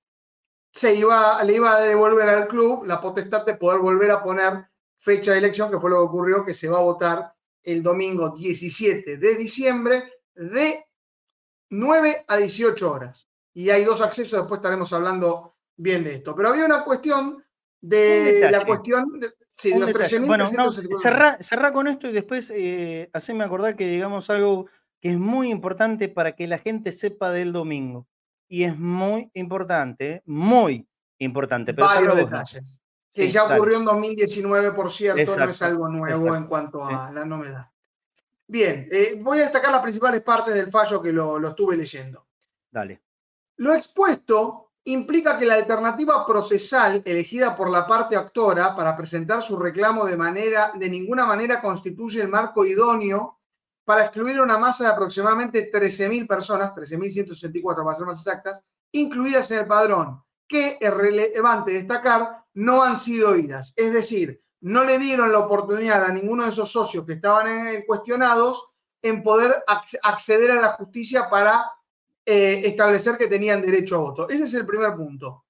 se 0.73 0.95
iba, 0.95 1.45
le 1.45 1.57
iba 1.57 1.77
a 1.77 1.81
devolver 1.83 2.27
al 2.27 2.49
club 2.49 2.87
la 2.87 3.03
potestad 3.03 3.45
de 3.45 3.55
poder 3.55 3.81
volver 3.81 4.11
a 4.11 4.23
poner 4.23 4.67
fecha 4.99 5.33
de 5.33 5.39
elección, 5.39 5.71
que 5.71 5.79
fue 5.79 5.91
lo 5.91 5.97
que 5.97 6.05
ocurrió, 6.05 6.43
que 6.43 6.55
se 6.55 6.71
va 6.71 6.79
a 6.79 6.83
votar 6.83 7.35
el 7.63 7.83
domingo 7.83 8.31
17 8.31 9.19
de 9.19 9.35
diciembre 9.37 10.11
de 10.35 10.87
9 11.69 12.25
a 12.27 12.37
18 12.39 12.91
horas. 12.91 13.29
Y 13.53 13.69
hay 13.69 13.85
dos 13.85 14.01
accesos, 14.01 14.41
después 14.41 14.61
estaremos 14.61 14.91
hablando 14.95 15.57
bien 15.77 16.03
de 16.03 16.15
esto. 16.15 16.35
Pero 16.35 16.49
había 16.49 16.65
una 16.65 16.83
cuestión 16.83 17.45
de 17.79 18.49
la 18.51 18.65
cuestión 18.65 19.21
de, 19.21 19.29
Sí, 19.61 19.75
bueno, 20.21 20.49
no, 20.57 20.73
cerrá, 20.73 21.73
con 21.75 21.87
esto 21.87 22.09
y 22.09 22.13
después 22.13 22.51
eh, 22.51 23.11
haceme 23.13 23.45
acordar 23.45 23.77
que 23.77 23.87
digamos 23.87 24.31
algo 24.31 24.69
que 25.01 25.11
es 25.11 25.19
muy 25.19 25.51
importante 25.51 26.09
para 26.09 26.33
que 26.37 26.47
la 26.47 26.59
gente 26.59 26.93
sepa 26.93 27.31
del 27.31 27.53
domingo. 27.53 28.07
Y 28.49 28.65
es 28.65 28.79
muy 28.79 29.31
importante, 29.35 30.23
muy 30.27 30.89
importante. 31.19 31.73
Pero 31.73 31.87
Varios 31.87 32.17
detalles. 32.17 32.81
Que 33.13 33.29
ya 33.29 33.45
ocurrió 33.45 33.79
en 33.79 33.85
2019, 33.85 34.73
por 34.73 34.93
cierto, 34.93 35.37
no 35.37 35.51
es 35.51 35.63
algo 35.63 35.89
nuevo 35.89 36.35
en 36.35 36.47
cuanto 36.47 36.85
a 36.85 37.11
la 37.11 37.25
novedad. 37.25 37.67
Bien, 38.47 38.89
eh, 38.91 39.19
voy 39.21 39.39
a 39.39 39.43
destacar 39.43 39.71
las 39.71 39.83
principales 39.83 40.23
partes 40.23 40.55
del 40.55 40.71
fallo 40.71 41.01
que 41.01 41.13
lo, 41.13 41.39
lo 41.39 41.51
estuve 41.51 41.77
leyendo. 41.77 42.27
Dale. 42.71 43.01
Lo 43.57 43.75
expuesto 43.75 44.71
implica 44.85 45.39
que 45.39 45.47
la 45.47 45.55
alternativa 45.55 46.27
procesal 46.27 47.03
elegida 47.05 47.57
por 47.57 47.71
la 47.71 47.87
parte 47.87 48.17
actora 48.17 48.75
para 48.75 48.97
presentar 48.97 49.43
su 49.43 49.57
reclamo 49.57 50.05
de, 50.05 50.17
manera, 50.17 50.73
de 50.75 50.89
ninguna 50.89 51.27
manera 51.27 51.61
constituye 51.61 52.23
el 52.23 52.29
marco 52.29 52.65
idóneo 52.65 53.40
para 53.91 54.05
excluir 54.05 54.41
una 54.41 54.57
masa 54.57 54.85
de 54.85 54.91
aproximadamente 54.91 55.69
13.000 55.69 56.29
personas, 56.29 56.73
13.164 56.77 57.85
para 57.85 57.97
ser 57.97 58.07
más 58.07 58.19
exactas, 58.19 58.65
incluidas 58.93 59.51
en 59.51 59.59
el 59.59 59.67
padrón, 59.67 60.23
que 60.47 60.79
es 60.81 60.95
relevante 60.95 61.73
destacar, 61.73 62.45
no 62.55 62.85
han 62.85 62.97
sido 62.97 63.31
oídas. 63.31 63.73
Es 63.75 63.93
decir, 63.93 64.41
no 64.61 64.85
le 64.85 64.97
dieron 65.01 65.33
la 65.33 65.41
oportunidad 65.41 66.05
a 66.05 66.13
ninguno 66.13 66.45
de 66.45 66.51
esos 66.51 66.71
socios 66.71 67.05
que 67.05 67.15
estaban 67.15 67.83
cuestionados 67.85 68.65
en 69.03 69.25
poder 69.25 69.65
acceder 69.67 70.53
a 70.53 70.61
la 70.61 70.73
justicia 70.75 71.29
para 71.29 71.73
eh, 72.25 72.63
establecer 72.67 73.19
que 73.19 73.27
tenían 73.27 73.61
derecho 73.61 73.97
a 73.97 74.03
voto. 74.03 74.29
Ese 74.29 74.45
es 74.45 74.55
el 74.55 74.67
primer 74.67 74.95
punto. 74.95 75.47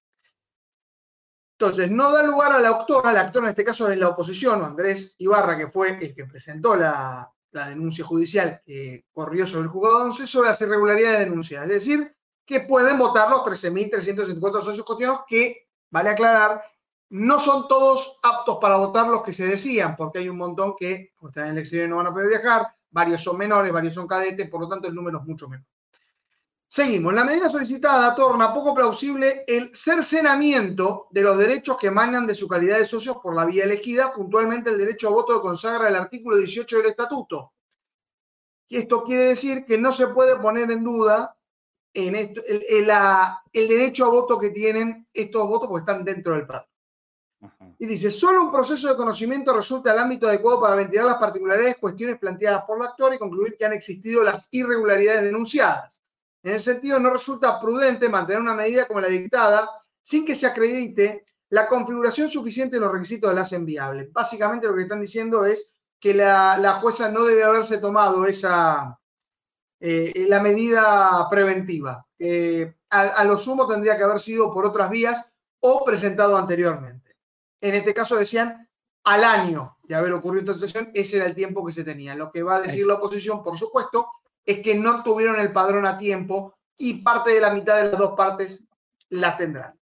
Entonces, 1.59 1.91
no 1.91 2.11
da 2.11 2.23
lugar 2.23 2.53
a 2.53 2.59
la 2.59 2.71
autora, 2.71 3.13
la 3.13 3.21
actora 3.21 3.49
en 3.49 3.51
este 3.51 3.65
caso 3.65 3.91
es 3.91 3.99
la 3.99 4.09
oposición, 4.09 4.65
Andrés 4.65 5.15
Ibarra, 5.19 5.59
que 5.59 5.69
fue 5.69 6.03
el 6.03 6.15
que 6.15 6.25
presentó 6.25 6.75
la, 6.75 7.31
denuncia 7.53 8.05
judicial 8.05 8.63
que 8.65 9.05
corrió 9.13 9.47
sobre 9.47 9.65
el 9.65 9.69
juzgado 9.69 10.05
11 10.05 10.27
sobre 10.27 10.49
las 10.49 10.61
irregularidades 10.61 11.19
de 11.19 11.25
denuncia. 11.25 11.63
Es 11.63 11.69
decir, 11.69 12.15
que 12.47 12.61
pueden 12.61 12.99
votar 12.99 13.31
los 13.31 13.41
13.374 13.41 14.63
socios 14.63 14.87
cotidianos 14.87 15.21
que, 15.29 15.69
vale 15.91 16.11
aclarar, 16.11 16.63
no 17.11 17.41
son 17.41 17.67
todos 17.69 18.19
aptos 18.23 18.59
para 18.61 18.77
votar 18.77 19.09
los 19.09 19.23
que 19.23 19.33
se 19.33 19.47
decían, 19.47 19.97
porque 19.97 20.21
hay 20.21 20.29
un 20.29 20.37
montón 20.37 20.75
que 20.79 21.13
están 21.23 21.47
en 21.47 21.53
el 21.53 21.59
exterior 21.59 21.87
y 21.87 21.91
no 21.91 21.97
van 21.97 22.07
a 22.07 22.13
poder 22.13 22.29
viajar, 22.29 22.69
varios 22.91 23.23
son 23.23 23.37
menores, 23.37 23.73
varios 23.73 23.95
son 23.95 24.07
cadetes, 24.07 24.49
por 24.49 24.61
lo 24.61 24.69
tanto 24.69 24.89
el 24.89 24.95
número 24.95 25.19
es 25.19 25.25
mucho 25.25 25.49
menor. 25.49 25.67
Seguimos. 26.73 27.13
La 27.13 27.25
medida 27.25 27.49
solicitada 27.49 28.15
torna 28.15 28.55
poco 28.55 28.73
plausible 28.73 29.43
el 29.49 29.75
cercenamiento 29.75 31.09
de 31.11 31.23
los 31.23 31.37
derechos 31.37 31.77
que 31.77 31.89
emanan 31.89 32.29
de 32.29 32.35
su 32.37 32.47
calidad 32.47 32.79
de 32.79 32.87
socios 32.87 33.17
por 33.21 33.35
la 33.35 33.45
vía 33.45 33.65
elegida, 33.65 34.15
puntualmente 34.15 34.71
el 34.71 34.79
derecho 34.79 35.09
a 35.09 35.11
voto 35.11 35.35
que 35.35 35.49
consagra 35.49 35.89
el 35.89 35.97
artículo 35.97 36.37
18 36.37 36.77
del 36.77 36.87
Estatuto. 36.87 37.55
Y 38.69 38.77
esto 38.77 39.03
quiere 39.03 39.25
decir 39.25 39.65
que 39.65 39.79
no 39.79 39.93
se 39.93 40.07
puede 40.07 40.37
poner 40.37 40.71
en 40.71 40.85
duda 40.85 41.37
en 41.93 42.15
esto, 42.15 42.41
el, 42.47 42.89
el 43.53 43.69
derecho 43.69 44.05
a 44.05 44.11
voto 44.11 44.39
que 44.39 44.51
tienen 44.51 45.09
estos 45.13 45.49
votos 45.49 45.69
porque 45.69 45.91
están 45.91 46.05
dentro 46.05 46.35
del 46.35 46.47
padrón. 46.47 46.69
Y 47.81 47.87
dice, 47.87 48.13
solo 48.13 48.45
un 48.45 48.53
proceso 48.53 48.87
de 48.87 48.95
conocimiento 48.95 49.53
resulta 49.53 49.93
el 49.93 49.99
ámbito 49.99 50.29
adecuado 50.29 50.61
para 50.61 50.77
ventilar 50.77 51.07
las 51.07 51.17
particularidades 51.17 51.79
cuestiones 51.79 52.17
planteadas 52.17 52.63
por 52.65 52.79
la 52.79 52.91
actor 52.91 53.13
y 53.13 53.19
concluir 53.19 53.57
que 53.59 53.65
han 53.65 53.73
existido 53.73 54.23
las 54.23 54.47
irregularidades 54.53 55.25
denunciadas. 55.25 56.01
En 56.43 56.55
ese 56.55 56.73
sentido, 56.73 56.99
no 56.99 57.11
resulta 57.11 57.61
prudente 57.61 58.09
mantener 58.09 58.41
una 58.41 58.55
medida 58.55 58.87
como 58.87 59.01
la 59.01 59.09
dictada 59.09 59.71
sin 60.03 60.25
que 60.25 60.35
se 60.35 60.47
acredite 60.47 61.25
la 61.51 61.69
configuración 61.69 62.29
suficiente 62.29 62.77
de 62.77 62.81
los 62.81 62.93
requisitos 62.93 63.31
de 63.31 63.37
las 63.37 63.53
enviables. 63.53 64.13
Básicamente 64.13 64.67
lo 64.67 64.75
que 64.75 64.83
están 64.83 65.01
diciendo 65.01 65.45
es 65.45 65.73
que 65.99 66.15
la, 66.15 66.79
jueza 66.81 67.11
no 67.11 67.25
debe 67.25 67.45
haberse 67.45 67.79
tomado 67.79 68.25
esa, 68.25 68.99
eh, 69.81 70.27
la 70.29 70.41
medida 70.41 71.29
preventiva. 71.29 72.07
a, 72.91 73.01
a 73.01 73.25
lo 73.25 73.39
sumo 73.39 73.67
tendría 73.67 73.97
que 73.97 74.05
haber 74.05 74.21
sido 74.21 74.53
por 74.53 74.65
otras 74.65 74.89
vías 74.91 75.31
o 75.61 75.85
presentado 75.85 76.37
anteriormente 76.37 77.11
en 77.61 77.75
este 77.75 77.95
caso 77.95 78.17
decían 78.17 78.69
al 79.05 79.25
año 79.25 79.77
de 79.83 79.95
haber 79.95 80.13
ocurrido 80.13 80.53
esta 80.53 80.55
situación, 80.55 80.91
ese 80.95 81.17
era 81.17 81.27
el 81.27 81.35
tiempo 81.35 81.65
que 81.65 81.73
se 81.73 81.85
tenía. 81.85 82.15
Lo 82.15 82.31
que 82.31 82.43
va 82.43 82.57
a 82.57 82.61
decir 82.61 82.87
la 82.87 82.95
oposición, 82.95 83.43
por 83.43 83.59
supuesto, 83.59 84.09
es 84.45 84.61
que 84.61 84.75
no 84.75 85.03
tuvieron 85.03 85.39
el 85.41 85.53
padrón 85.53 85.87
a 85.87 85.99
tiempo 85.99 86.55
y 86.77 87.03
parte 87.03 87.33
de 87.33 87.41
la 87.41 87.53
mitad 87.53 87.77
de 87.77 87.91
las 87.91 87.99
dos 87.99 88.15
partes 88.17 88.65
la 89.09 89.37
tendrán. 89.37 89.75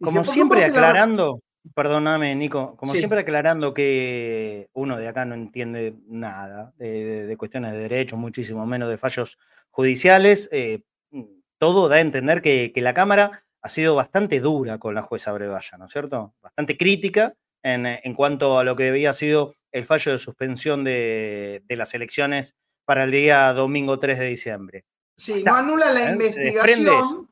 como 0.00 0.24
siempre 0.24 0.64
aclarando, 0.64 1.40
perdóname 1.74 2.34
Nico, 2.34 2.76
como 2.76 2.92
siempre 2.92 3.20
aclarando 3.20 3.72
que 3.72 4.68
uno 4.72 4.98
de 4.98 5.08
acá 5.08 5.24
no 5.24 5.34
entiende 5.34 5.96
nada 6.06 6.72
de, 6.76 7.34
cuestiones 7.38 7.72
de 7.72 7.78
derecho, 7.78 8.16
muchísimo 8.16 8.66
menos 8.66 8.88
de 8.90 8.96
fallos 8.96 9.38
judiciales, 9.70 10.48
eh, 10.52 10.82
todo 11.58 11.88
da 11.88 11.96
a 11.96 12.00
entender 12.00 12.42
que, 12.42 12.72
que 12.74 12.80
la 12.80 12.94
Cámara 12.94 13.44
ha 13.62 13.68
sido 13.68 13.94
bastante 13.94 14.40
dura 14.40 14.78
con 14.78 14.94
la 14.94 15.02
jueza 15.02 15.32
Brevalla, 15.32 15.78
¿no 15.78 15.86
es 15.86 15.92
cierto? 15.92 16.34
Bastante 16.42 16.76
crítica 16.76 17.34
en, 17.62 17.86
en 17.86 18.14
cuanto 18.14 18.58
a 18.58 18.64
lo 18.64 18.74
que 18.74 18.88
había 18.88 19.12
sido 19.12 19.54
el 19.70 19.86
fallo 19.86 20.12
de 20.12 20.18
suspensión 20.18 20.82
de, 20.84 21.62
de, 21.66 21.76
las 21.76 21.94
elecciones 21.94 22.56
para 22.84 23.04
el 23.04 23.10
día 23.10 23.52
domingo 23.52 23.98
3 23.98 24.18
de 24.18 24.26
diciembre. 24.26 24.84
Sí, 25.16 25.42
no 25.44 25.54
anula 25.54 25.92
la 25.92 26.08
¿eh? 26.08 26.12
investigación, 26.12 27.28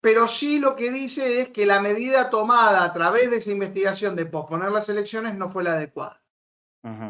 pero 0.00 0.26
sí 0.26 0.58
lo 0.58 0.74
que 0.74 0.90
dice 0.90 1.42
es 1.42 1.48
que 1.50 1.66
la 1.66 1.80
medida 1.80 2.30
tomada 2.30 2.84
a 2.84 2.92
través 2.92 3.30
de 3.30 3.36
esa 3.36 3.50
investigación 3.50 4.16
de 4.16 4.26
posponer 4.26 4.70
las 4.70 4.88
elecciones 4.88 5.34
no 5.34 5.50
fue 5.50 5.62
la 5.62 5.74
adecuada. 5.74 6.22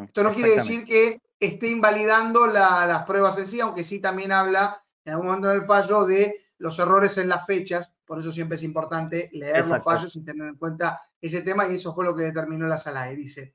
Esto 0.04 0.24
no 0.24 0.32
quiere 0.32 0.56
decir 0.56 0.84
que 0.84 1.20
esté 1.38 1.68
invalidando 1.68 2.48
la, 2.48 2.86
las 2.86 3.04
pruebas 3.04 3.38
en 3.38 3.46
sí, 3.46 3.60
aunque 3.60 3.84
sí 3.84 4.00
también 4.00 4.32
habla 4.32 4.82
en 5.04 5.12
algún 5.12 5.28
momento 5.28 5.48
del 5.48 5.64
fallo 5.64 6.04
de 6.04 6.44
los 6.58 6.78
errores 6.78 7.16
en 7.18 7.28
las 7.28 7.46
fechas, 7.46 7.94
por 8.04 8.20
eso 8.20 8.32
siempre 8.32 8.56
es 8.56 8.62
importante 8.64 9.30
leer 9.32 9.58
los 9.58 9.82
fallos 9.82 10.14
y 10.16 10.24
tener 10.24 10.48
en 10.48 10.56
cuenta 10.56 11.00
ese 11.20 11.40
tema, 11.42 11.68
y 11.68 11.76
eso 11.76 11.94
fue 11.94 12.04
lo 12.04 12.14
que 12.14 12.24
determinó 12.24 12.66
la 12.66 12.76
sala. 12.76 13.10
Y 13.12 13.16
dice, 13.16 13.54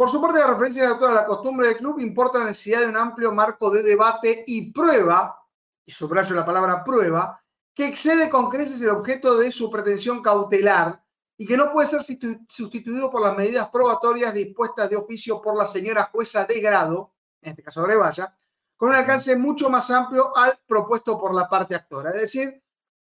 por 0.00 0.10
su 0.10 0.18
parte, 0.18 0.40
la 0.40 0.46
referencia 0.46 0.94
de 0.94 1.06
a 1.06 1.10
la 1.10 1.26
costumbre 1.26 1.68
del 1.68 1.76
club 1.76 2.00
importa 2.00 2.38
la 2.38 2.46
necesidad 2.46 2.80
de 2.80 2.86
un 2.86 2.96
amplio 2.96 3.32
marco 3.32 3.70
de 3.70 3.82
debate 3.82 4.44
y 4.46 4.72
prueba, 4.72 5.46
y 5.84 5.92
subrayo 5.92 6.34
la 6.34 6.46
palabra 6.46 6.82
prueba, 6.82 7.38
que 7.74 7.88
excede 7.88 8.30
con 8.30 8.48
creces 8.48 8.80
el 8.80 8.88
objeto 8.88 9.36
de 9.36 9.52
su 9.52 9.70
pretensión 9.70 10.22
cautelar 10.22 11.04
y 11.36 11.46
que 11.46 11.54
no 11.54 11.70
puede 11.70 11.88
ser 11.88 12.00
sustituido 12.48 13.10
por 13.10 13.20
las 13.20 13.36
medidas 13.36 13.68
probatorias 13.68 14.32
dispuestas 14.32 14.88
de 14.88 14.96
oficio 14.96 15.42
por 15.42 15.54
la 15.54 15.66
señora 15.66 16.04
jueza 16.04 16.46
de 16.46 16.60
grado, 16.60 17.12
en 17.42 17.50
este 17.50 17.62
caso 17.62 17.82
Brevalla, 17.82 18.34
con 18.78 18.88
un 18.88 18.94
alcance 18.94 19.36
mucho 19.36 19.68
más 19.68 19.90
amplio 19.90 20.34
al 20.34 20.58
propuesto 20.66 21.20
por 21.20 21.34
la 21.34 21.46
parte 21.46 21.74
actora. 21.74 22.08
Es 22.08 22.22
decir, 22.22 22.62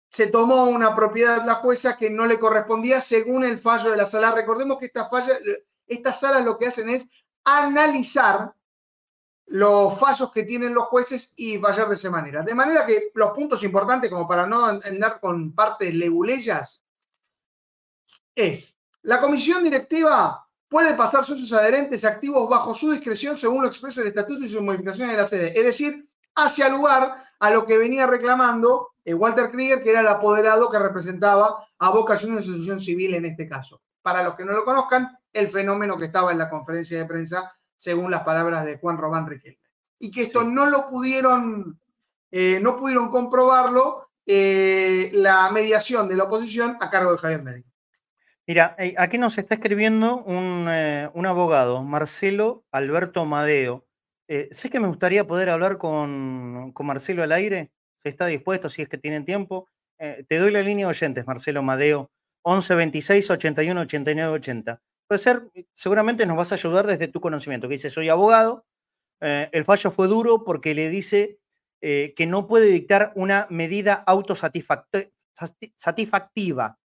se 0.08 0.28
tomó 0.28 0.64
una 0.64 0.96
propiedad 0.96 1.44
la 1.44 1.56
jueza 1.56 1.98
que 1.98 2.08
no 2.08 2.24
le 2.24 2.38
correspondía 2.38 3.02
según 3.02 3.44
el 3.44 3.58
fallo 3.58 3.90
de 3.90 3.98
la 3.98 4.06
sala. 4.06 4.32
Recordemos 4.32 4.78
que 4.78 4.86
estas, 4.86 5.10
estas 5.90 6.20
salas 6.20 6.44
lo 6.44 6.56
que 6.56 6.68
hacen 6.68 6.88
es 6.88 7.08
analizar 7.44 8.54
los 9.46 9.98
fallos 9.98 10.30
que 10.30 10.44
tienen 10.44 10.74
los 10.74 10.84
jueces 10.84 11.32
y 11.36 11.58
fallar 11.58 11.88
de 11.88 11.96
esa 11.96 12.08
manera. 12.08 12.42
De 12.42 12.54
manera 12.54 12.86
que 12.86 13.10
los 13.14 13.32
puntos 13.32 13.62
importantes, 13.64 14.08
como 14.08 14.28
para 14.28 14.46
no 14.46 14.64
andar 14.64 15.18
con 15.20 15.52
partes 15.52 15.92
leguleyas, 15.92 16.84
es 18.34 18.78
la 19.02 19.20
comisión 19.20 19.64
directiva 19.64 20.46
puede 20.68 20.94
pasar 20.94 21.24
socios 21.24 21.52
adherentes 21.52 22.04
activos 22.04 22.48
bajo 22.48 22.72
su 22.74 22.92
discreción 22.92 23.36
según 23.36 23.62
lo 23.62 23.68
expresa 23.68 24.02
el 24.02 24.08
estatuto 24.08 24.44
y 24.44 24.48
sus 24.48 24.62
modificaciones 24.62 25.16
de 25.16 25.20
la 25.20 25.26
sede. 25.26 25.58
Es 25.58 25.64
decir, 25.64 26.08
hacia 26.36 26.68
lugar 26.68 27.24
a 27.40 27.50
lo 27.50 27.66
que 27.66 27.76
venía 27.76 28.06
reclamando 28.06 28.90
eh, 29.04 29.14
Walter 29.14 29.50
Krieger, 29.50 29.82
que 29.82 29.90
era 29.90 30.00
el 30.00 30.06
apoderado 30.06 30.70
que 30.70 30.78
representaba 30.78 31.66
a 31.78 31.90
Boca 31.90 32.18
Juniors 32.18 32.46
Asociación 32.46 32.78
Civil 32.78 33.14
en 33.14 33.24
este 33.24 33.48
caso. 33.48 33.82
Para 34.02 34.22
los 34.22 34.36
que 34.36 34.44
no 34.44 34.52
lo 34.52 34.64
conozcan, 34.64 35.18
el 35.32 35.50
fenómeno 35.50 35.96
que 35.96 36.06
estaba 36.06 36.32
en 36.32 36.38
la 36.38 36.50
conferencia 36.50 36.98
de 36.98 37.06
prensa, 37.06 37.54
según 37.76 38.10
las 38.10 38.22
palabras 38.22 38.64
de 38.64 38.78
Juan 38.78 38.98
Román 38.98 39.26
Riquelme. 39.26 39.58
Y 39.98 40.10
que 40.10 40.22
esto 40.22 40.44
no 40.44 40.66
lo 40.66 40.88
pudieron, 40.88 41.78
eh, 42.30 42.58
no 42.60 42.76
pudieron 42.76 43.10
comprobarlo 43.10 44.08
eh, 44.26 45.10
la 45.12 45.50
mediación 45.50 46.08
de 46.08 46.16
la 46.16 46.24
oposición 46.24 46.76
a 46.80 46.90
cargo 46.90 47.12
de 47.12 47.18
Javier 47.18 47.42
Medina. 47.42 47.70
Mira, 48.50 48.74
eh, 48.78 48.96
aquí 48.98 49.16
nos 49.16 49.38
está 49.38 49.54
escribiendo 49.54 50.24
eh, 50.26 51.08
un, 51.14 51.26
abogado, 51.26 51.84
Marcelo 51.84 52.64
Alberto 52.72 53.24
Madeo. 53.24 53.86
Eh, 54.26 54.48
sé 54.50 54.70
que 54.70 54.80
me 54.80 54.88
gustaría 54.88 55.24
poder 55.24 55.50
hablar 55.50 55.78
con, 55.78 56.74
Marcelo 56.76 57.22
al 57.22 57.30
aire, 57.30 57.70
si 58.02 58.08
está 58.08 58.26
dispuesto, 58.26 58.68
si 58.68 58.82
es 58.82 58.88
que 58.88 58.98
tienen 58.98 59.24
tiempo. 59.24 59.68
te 59.98 60.38
doy 60.38 60.50
la 60.50 60.62
línea 60.62 60.86
de 60.86 60.90
oyentes, 60.90 61.24
Marcelo 61.28 61.62
Madeo, 61.62 62.10
11 62.42 62.74
26 62.74 63.30
81 63.30 63.80
89 63.82 64.32
80. 64.34 64.80
Puede 65.10 65.18
ser, 65.18 65.50
seguramente 65.74 66.24
nos 66.24 66.36
vas 66.36 66.52
a 66.52 66.54
ayudar 66.54 66.86
desde 66.86 67.08
tu 67.08 67.20
conocimiento, 67.20 67.66
que 67.66 67.74
dice, 67.74 67.90
soy 67.90 68.08
abogado, 68.08 68.64
el 69.20 69.64
fallo 69.64 69.90
fue 69.90 70.06
duro 70.06 70.44
porque 70.44 70.72
le 70.72 70.88
dice 70.88 71.40
que 71.80 72.26
no 72.28 72.46
puede 72.46 72.66
dictar 72.66 73.10
una 73.16 73.48
medida 73.50 74.04
autosatisfactiva 74.06 76.78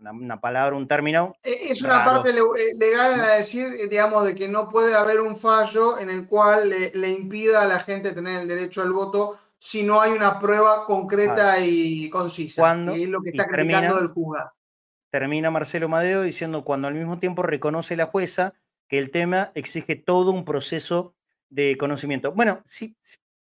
una, 0.00 0.40
palabra, 0.40 0.76
un 0.76 0.88
término. 0.88 1.34
Eh, 1.42 1.70
es 1.70 1.82
una 1.82 2.04
parte 2.04 2.30
eh, 2.30 2.34
legal 2.78 3.20
a 3.20 3.34
decir, 3.36 3.66
eh, 3.66 3.88
digamos, 3.88 4.24
de 4.24 4.34
que 4.34 4.48
no 4.48 4.68
puede 4.68 4.94
haber 4.94 5.20
un 5.20 5.36
fallo 5.36 5.98
en 5.98 6.10
el 6.10 6.26
cual 6.26 6.70
le, 6.70 7.10
impida 7.10 7.62
a 7.62 7.66
la 7.66 7.80
gente 7.80 8.12
tener 8.12 8.42
el 8.42 8.48
derecho 8.48 8.82
al 8.82 8.92
voto 8.92 9.38
si 9.58 9.82
no 9.82 10.00
hay 10.00 10.12
una 10.12 10.38
prueba 10.38 10.86
concreta 10.86 11.60
y 11.60 12.08
concisa. 12.08 12.62
Cuando, 12.62 12.94
es 12.94 13.08
lo 13.08 13.20
que 13.20 13.30
está 13.30 13.46
criticando 13.46 13.96
del 13.96 14.08
juzgado. 14.08 14.52
Termina 15.10 15.50
Marcelo 15.50 15.88
Madeo 15.88 16.22
diciendo 16.22 16.64
cuando 16.64 16.88
al 16.88 16.94
mismo 16.94 17.18
tiempo 17.18 17.42
reconoce 17.42 17.96
la 17.96 18.06
jueza 18.06 18.54
que 18.88 18.98
el 18.98 19.10
tema 19.10 19.52
exige 19.54 19.96
todo 19.96 20.32
un 20.32 20.44
proceso 20.44 21.14
de 21.48 21.76
conocimiento. 21.76 22.32
Bueno, 22.32 22.62
si, 22.64 22.96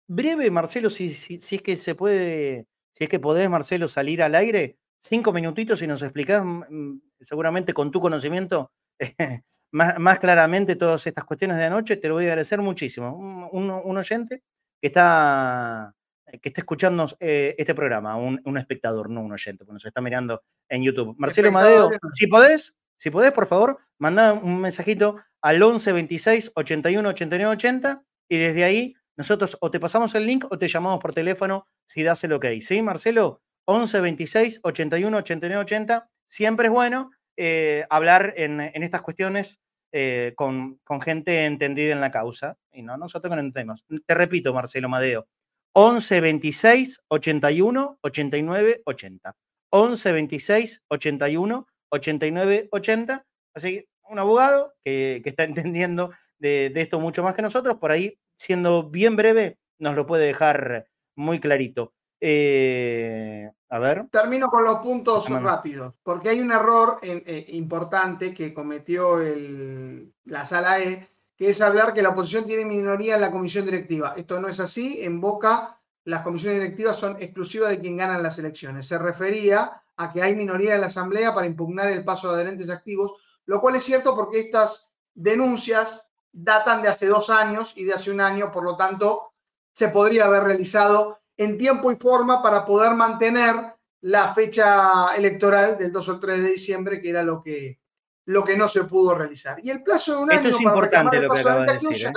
breve, 0.07 0.51
Marcelo, 0.51 0.91
si, 0.91 1.11
si, 1.11 1.41
si 1.41 1.57
es 1.57 1.63
que 1.63 1.77
se 1.77 1.95
puede, 1.95 2.67
si 2.93 3.05
es 3.05 3.11
que 3.11 3.21
podés, 3.21 3.49
Marcelo, 3.49 3.89
salir 3.89 4.23
al 4.23 4.35
aire, 4.35 4.79
cinco 4.99 5.33
minutitos 5.33 5.81
y 5.83 5.87
nos 5.87 6.03
explicás, 6.03 6.45
mm, 6.45 6.65
mm, 6.69 7.03
seguramente 7.21 7.73
con 7.73 7.91
tu 7.91 8.01
conocimiento, 8.01 8.73
más, 9.71 10.19
claramente 10.19 10.77
todas 10.77 11.07
estas 11.07 11.25
cuestiones 11.25 11.59
de 11.59 11.65
anoche, 11.65 11.97
te 11.97 12.09
lo 12.09 12.15
voy 12.15 12.25
a 12.25 12.29
agradecer 12.29 12.61
muchísimo. 12.61 13.49
Un, 13.53 13.97
oyente 13.97 14.43
que 14.81 14.89
está, 14.89 15.95
que 16.41 16.49
está 16.49 16.61
escuchando 16.61 17.07
eh, 17.21 17.55
este 17.59 17.75
programa, 17.75 18.17
un, 18.17 18.59
espectador, 18.59 19.11
no 19.11 19.21
un 19.21 19.33
oyente, 19.33 19.65
porque 19.65 19.75
nos 19.75 19.85
está 19.85 20.01
mirando 20.01 20.43
en 20.69 20.83
YouTube. 20.83 21.15
Marcelo 21.19 21.51
Madeo, 21.53 21.91
si 22.13 22.27
podés, 22.27 22.77
si 22.97 23.11
podés, 23.11 23.33
por 23.33 23.47
favor, 23.47 23.79
manda 23.99 24.33
un 24.33 24.61
mensajito 24.61 25.17
al 25.41 25.63
11 25.63 25.93
26 25.93 26.53
81 26.55 27.09
89 27.09 27.53
80 27.53 28.03
y 28.29 28.37
desde 28.37 28.65
ahí 28.65 28.95
nosotros 29.17 29.57
o 29.61 29.71
te 29.71 29.81
pasamos 29.81 30.15
el 30.15 30.27
link 30.27 30.47
o 30.51 30.59
te 30.59 30.69
llamamos 30.69 31.01
por 31.01 31.13
teléfono 31.13 31.67
si 31.85 32.03
das 32.03 32.23
el 32.25 32.33
ok. 32.33 32.47
¿Sí, 32.61 32.83
Marcelo? 32.83 33.43
11 33.65 34.01
26 34.01 34.61
81 34.63 35.17
89 35.17 35.63
80. 35.63 36.11
Siempre 36.27 36.67
es 36.69 36.73
bueno 36.73 37.11
eh, 37.37 37.85
hablar 37.91 38.35
en, 38.37 38.61
estas 38.61 39.03
cuestiones 39.03 39.61
eh, 39.93 40.35
con, 40.37 40.81
gente 41.03 41.47
entendida 41.47 41.93
en 41.93 42.01
la 42.01 42.11
causa. 42.11 42.57
Y 42.73 42.83
no, 42.83 42.97
nosotros 42.97 43.35
no 43.35 43.41
entendemos. 43.41 43.85
Te 44.07 44.15
repito, 44.15 44.55
Marcelo 44.55 44.89
Madeo. 44.89 45.27
11 45.73 46.21
26 46.21 47.01
81 47.09 47.99
89 48.03 48.83
80. 48.85 49.37
11 49.71 50.13
26 50.13 50.83
81 50.89 51.67
89 51.91 52.69
80. 52.73 53.27
Así 53.55 53.71
que 53.71 53.89
un 54.11 54.19
abogado 54.19 54.75
que, 54.85 55.23
está 55.25 55.45
entendiendo 55.45 56.11
de, 56.39 56.71
de, 56.71 56.81
esto 56.81 57.01
mucho 57.01 57.23
más 57.23 57.35
que 57.35 57.43
nosotros, 57.43 57.77
por 57.77 57.91
ahí, 57.91 58.19
siendo 58.37 58.89
bien 58.89 59.17
breve, 59.17 59.59
nos 59.79 59.95
lo 59.95 60.07
puede 60.07 60.27
dejar 60.27 60.87
muy 61.15 61.41
clarito. 61.41 61.93
Eh, 62.21 63.51
a 63.69 63.79
ver. 63.79 64.07
Termino 64.11 64.49
con 64.49 64.65
los 64.65 64.79
puntos 64.79 65.29
rápidos, 65.29 65.95
porque 66.03 66.31
hay 66.31 66.41
un 66.41 66.51
error 66.51 66.99
eh, 67.03 67.47
importante 67.49 68.35
que 68.35 68.55
cometió 68.55 69.19
la 70.25 70.45
sala 70.45 70.81
E, 70.81 71.09
que 71.39 71.51
es 71.51 71.61
hablar 71.61 71.95
que 71.95 72.03
la 72.03 72.09
oposición 72.09 72.47
tiene 72.47 72.65
minoría 72.65 73.15
en 73.15 73.21
la 73.21 73.31
comisión 73.31 73.65
directiva. 73.65 74.15
Esto 74.17 74.41
no 74.41 74.49
es 74.49 74.59
así. 74.59 75.05
En 75.05 75.21
Boca, 75.21 75.79
las 76.05 76.23
comisiones 76.23 76.61
directivas 76.61 76.97
son 76.97 77.17
exclusivas 77.21 77.71
de 77.71 77.79
quien 77.79 77.97
gana 77.97 78.19
las 78.19 78.41
elecciones. 78.41 78.89
Se 78.89 78.99
refería 78.99 79.81
a 79.97 80.13
que 80.13 80.21
hay 80.21 80.35
minoría 80.35 80.75
en 80.75 80.81
la 80.81 80.89
asamblea 80.89 81.33
para 81.33 81.47
impugnar 81.47 81.89
el 81.91 82.05
paso 82.05 82.29
de 82.29 82.35
adherentes 82.35 82.69
activos, 82.69 83.13
lo 83.47 83.61
cual 83.61 83.77
es 83.77 83.85
cierto 83.85 84.17
porque 84.17 84.41
estas 84.41 84.91
denuncias 85.15 86.11
datan 86.33 86.83
de 86.83 86.89
hace 86.89 87.07
dos 87.07 87.31
años 87.31 87.73
y 87.77 87.85
de 87.85 87.95
hace 87.95 88.11
un 88.11 88.21
año, 88.21 88.51
por 88.51 88.65
lo 88.65 88.77
tanto, 88.77 89.33
se 89.73 89.89
podría 89.91 90.25
haber 90.25 90.43
realizado 90.43 91.21
en 91.37 91.57
tiempo 91.57 91.93
y 91.93 91.97
forma 91.97 92.43
para 92.43 92.67
poder 92.67 92.95
mantener 92.95 93.75
la 94.01 94.35
fecha 94.35 95.15
electoral 95.15 95.79
del 95.79 95.93
2 95.93 96.09
o 96.09 96.19
3 96.19 96.43
de 96.43 96.51
diciembre, 96.51 97.01
que 97.01 97.11
era 97.11 97.23
lo 97.23 97.41
que, 97.43 97.79
lo 98.29 98.45
que 98.45 98.59
no 98.59 98.69
se 98.69 98.85
pudo 98.85 99.15
realizar. 99.15 99.59
Y 99.63 99.71
el 99.71 99.83
plazo 99.83 100.13
de 100.13 100.23
un 100.23 100.31
Esto 100.31 100.41
año 100.41 100.49
es 100.51 100.61
importante 100.61 101.19
lo 101.19 101.31
que 101.31 101.41
acabas 101.41 101.67
de 101.67 101.73
decir. 101.73 102.07
¿eh? 102.07 102.13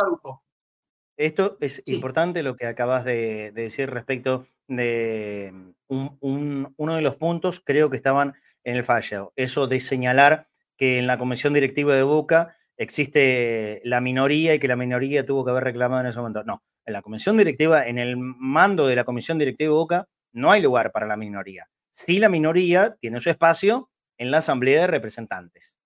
Esto 1.15 1.57
es 1.61 1.81
importante 1.85 2.43
lo 2.43 2.57
que 2.57 2.65
acabas 2.65 3.05
de, 3.05 3.53
decir 3.53 3.89
respecto 3.89 4.45
de 4.67 5.53
un, 5.87 6.73
uno 6.75 6.95
de 6.95 7.01
los 7.01 7.15
puntos, 7.15 7.61
creo 7.63 7.89
que 7.89 7.95
estaban 7.95 8.33
en 8.65 8.75
el 8.75 8.83
fallo, 8.83 9.31
eso 9.37 9.67
de 9.67 9.79
señalar 9.79 10.47
que 10.75 10.99
en 10.99 11.07
la 11.07 11.17
comisión 11.17 11.53
directiva 11.53 11.95
de 11.95 12.03
Boca 12.03 12.57
existe 12.75 13.81
la 13.85 14.01
minoría 14.01 14.53
y 14.53 14.59
que 14.59 14.67
la 14.67 14.75
minoría 14.75 15.25
tuvo 15.25 15.45
que 15.45 15.51
haber 15.51 15.63
reclamado 15.63 16.01
en 16.01 16.07
ese 16.07 16.19
momento. 16.19 16.43
No, 16.43 16.61
en 16.85 16.91
la 16.91 17.01
comisión 17.01 17.37
directiva, 17.37 17.87
en 17.87 17.99
el 17.99 18.17
mando 18.17 18.85
de 18.85 18.97
la 18.97 19.05
comisión 19.05 19.37
directiva 19.37 19.69
de 19.69 19.75
Boca, 19.75 20.07
no 20.33 20.51
hay 20.51 20.61
lugar 20.61 20.91
para 20.91 21.07
la 21.07 21.15
minoría. 21.15 21.69
Sí, 21.89 22.19
la 22.19 22.27
minoría 22.27 22.97
tiene 22.99 23.21
su 23.21 23.29
espacio 23.29 23.89
en 24.17 24.29
la 24.29 24.39
asamblea 24.39 24.81
de 24.81 24.87
representantes, 24.87 25.77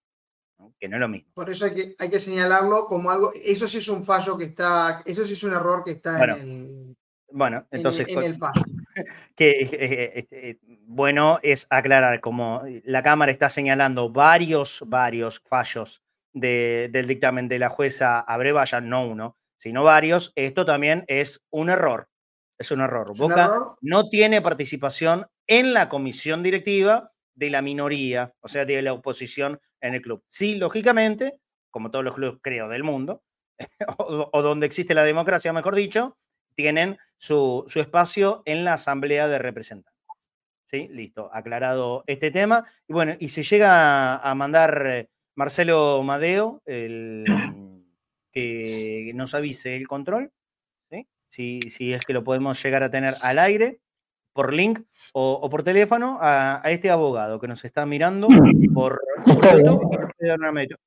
que 0.79 0.87
no 0.87 0.97
es 0.97 0.99
lo 0.99 1.07
mismo. 1.07 1.31
Por 1.33 1.49
eso 1.49 1.65
hay 1.65 1.73
que, 1.73 1.95
hay 1.97 2.09
que 2.09 2.19
señalarlo 2.19 2.85
como 2.85 3.09
algo, 3.11 3.31
eso 3.33 3.67
sí 3.67 3.77
es 3.77 3.87
un 3.87 4.03
fallo 4.03 4.37
que 4.37 4.45
está, 4.45 5.01
eso 5.05 5.25
sí 5.25 5.33
es 5.33 5.43
un 5.43 5.53
error 5.53 5.83
que 5.83 5.91
está 5.91 6.23
en 6.23 6.29
el... 6.29 6.97
Bueno, 7.31 7.65
entonces... 7.71 8.07
En, 8.07 8.23
el 8.23 8.37
fallo. 8.37 8.61
Que 9.35 10.13
este, 10.15 10.59
bueno 10.85 11.39
es 11.43 11.67
aclarar, 11.69 12.21
como 12.21 12.63
la 12.85 13.03
Cámara 13.03 13.29
está 13.29 13.49
señalando 13.49 14.09
varios, 14.09 14.85
varios 14.87 15.41
fallos 15.45 16.01
del 16.31 17.05
dictamen 17.05 17.49
de 17.49 17.59
la 17.59 17.67
jueza 17.67 18.21
Abrevaya, 18.21 18.79
no 18.79 19.05
uno, 19.05 19.37
sino 19.57 19.83
varios, 19.83 20.31
esto 20.35 20.65
también 20.65 21.03
es 21.07 21.43
un 21.51 21.69
error. 21.69 22.07
Es 22.57 22.71
un 22.71 22.79
error. 22.79 23.17
Boca 23.17 23.75
no 23.81 24.07
tiene 24.07 24.41
participación 24.41 25.27
en 25.47 25.73
la 25.73 25.89
comisión 25.89 26.41
directiva 26.41 27.11
de 27.33 27.49
la 27.49 27.61
minoría, 27.61 28.33
o 28.39 28.47
sea, 28.47 28.65
de 28.65 28.81
la 28.81 28.93
oposición 28.93 29.59
en 29.87 29.93
el 29.93 30.01
club. 30.01 30.23
Sí, 30.27 30.55
lógicamente, 30.55 31.39
como 31.71 31.91
todos 31.91 32.05
los 32.05 32.15
clubes, 32.15 32.39
creo, 32.41 32.69
del 32.69 32.83
mundo, 32.83 33.23
o, 33.97 34.41
donde 34.41 34.65
existe 34.65 34.93
la 34.93 35.03
democracia, 35.03 35.53
mejor 35.53 35.75
dicho, 35.75 36.17
tienen 36.55 36.97
su, 37.17 37.65
espacio 37.75 38.43
en 38.45 38.63
la 38.63 38.73
Asamblea 38.73 39.27
de 39.27 39.39
Representantes. 39.39 39.93
¿Sí? 40.65 40.87
Listo, 40.89 41.29
aclarado 41.33 42.03
este 42.07 42.31
tema. 42.31 42.65
Y 42.87 42.93
bueno, 42.93 43.15
y 43.19 43.29
se 43.29 43.43
llega 43.43 44.17
a 44.17 44.35
mandar 44.35 45.07
Marcelo 45.35 46.01
Madeo, 46.03 46.61
el 46.65 47.25
que 48.31 49.11
nos 49.13 49.33
avise 49.35 49.75
el 49.75 49.87
control, 49.87 50.31
si, 51.27 51.59
si, 51.69 51.91
es 51.91 52.05
que 52.05 52.13
lo 52.13 52.23
podemos 52.23 52.61
llegar 52.63 52.83
a 52.83 52.91
tener 52.91 53.15
al 53.19 53.39
aire, 53.39 53.79
por 54.35 54.53
link 54.53 54.81
o, 55.13 55.49
por 55.49 55.63
teléfono, 55.63 56.19
a, 56.21 56.61
este 56.65 56.91
abogado 56.91 57.39
que 57.39 57.47
nos 57.47 57.63
está 57.63 57.85
mirando 57.85 58.27
por, 58.73 59.01
YouTube. 59.25 60.09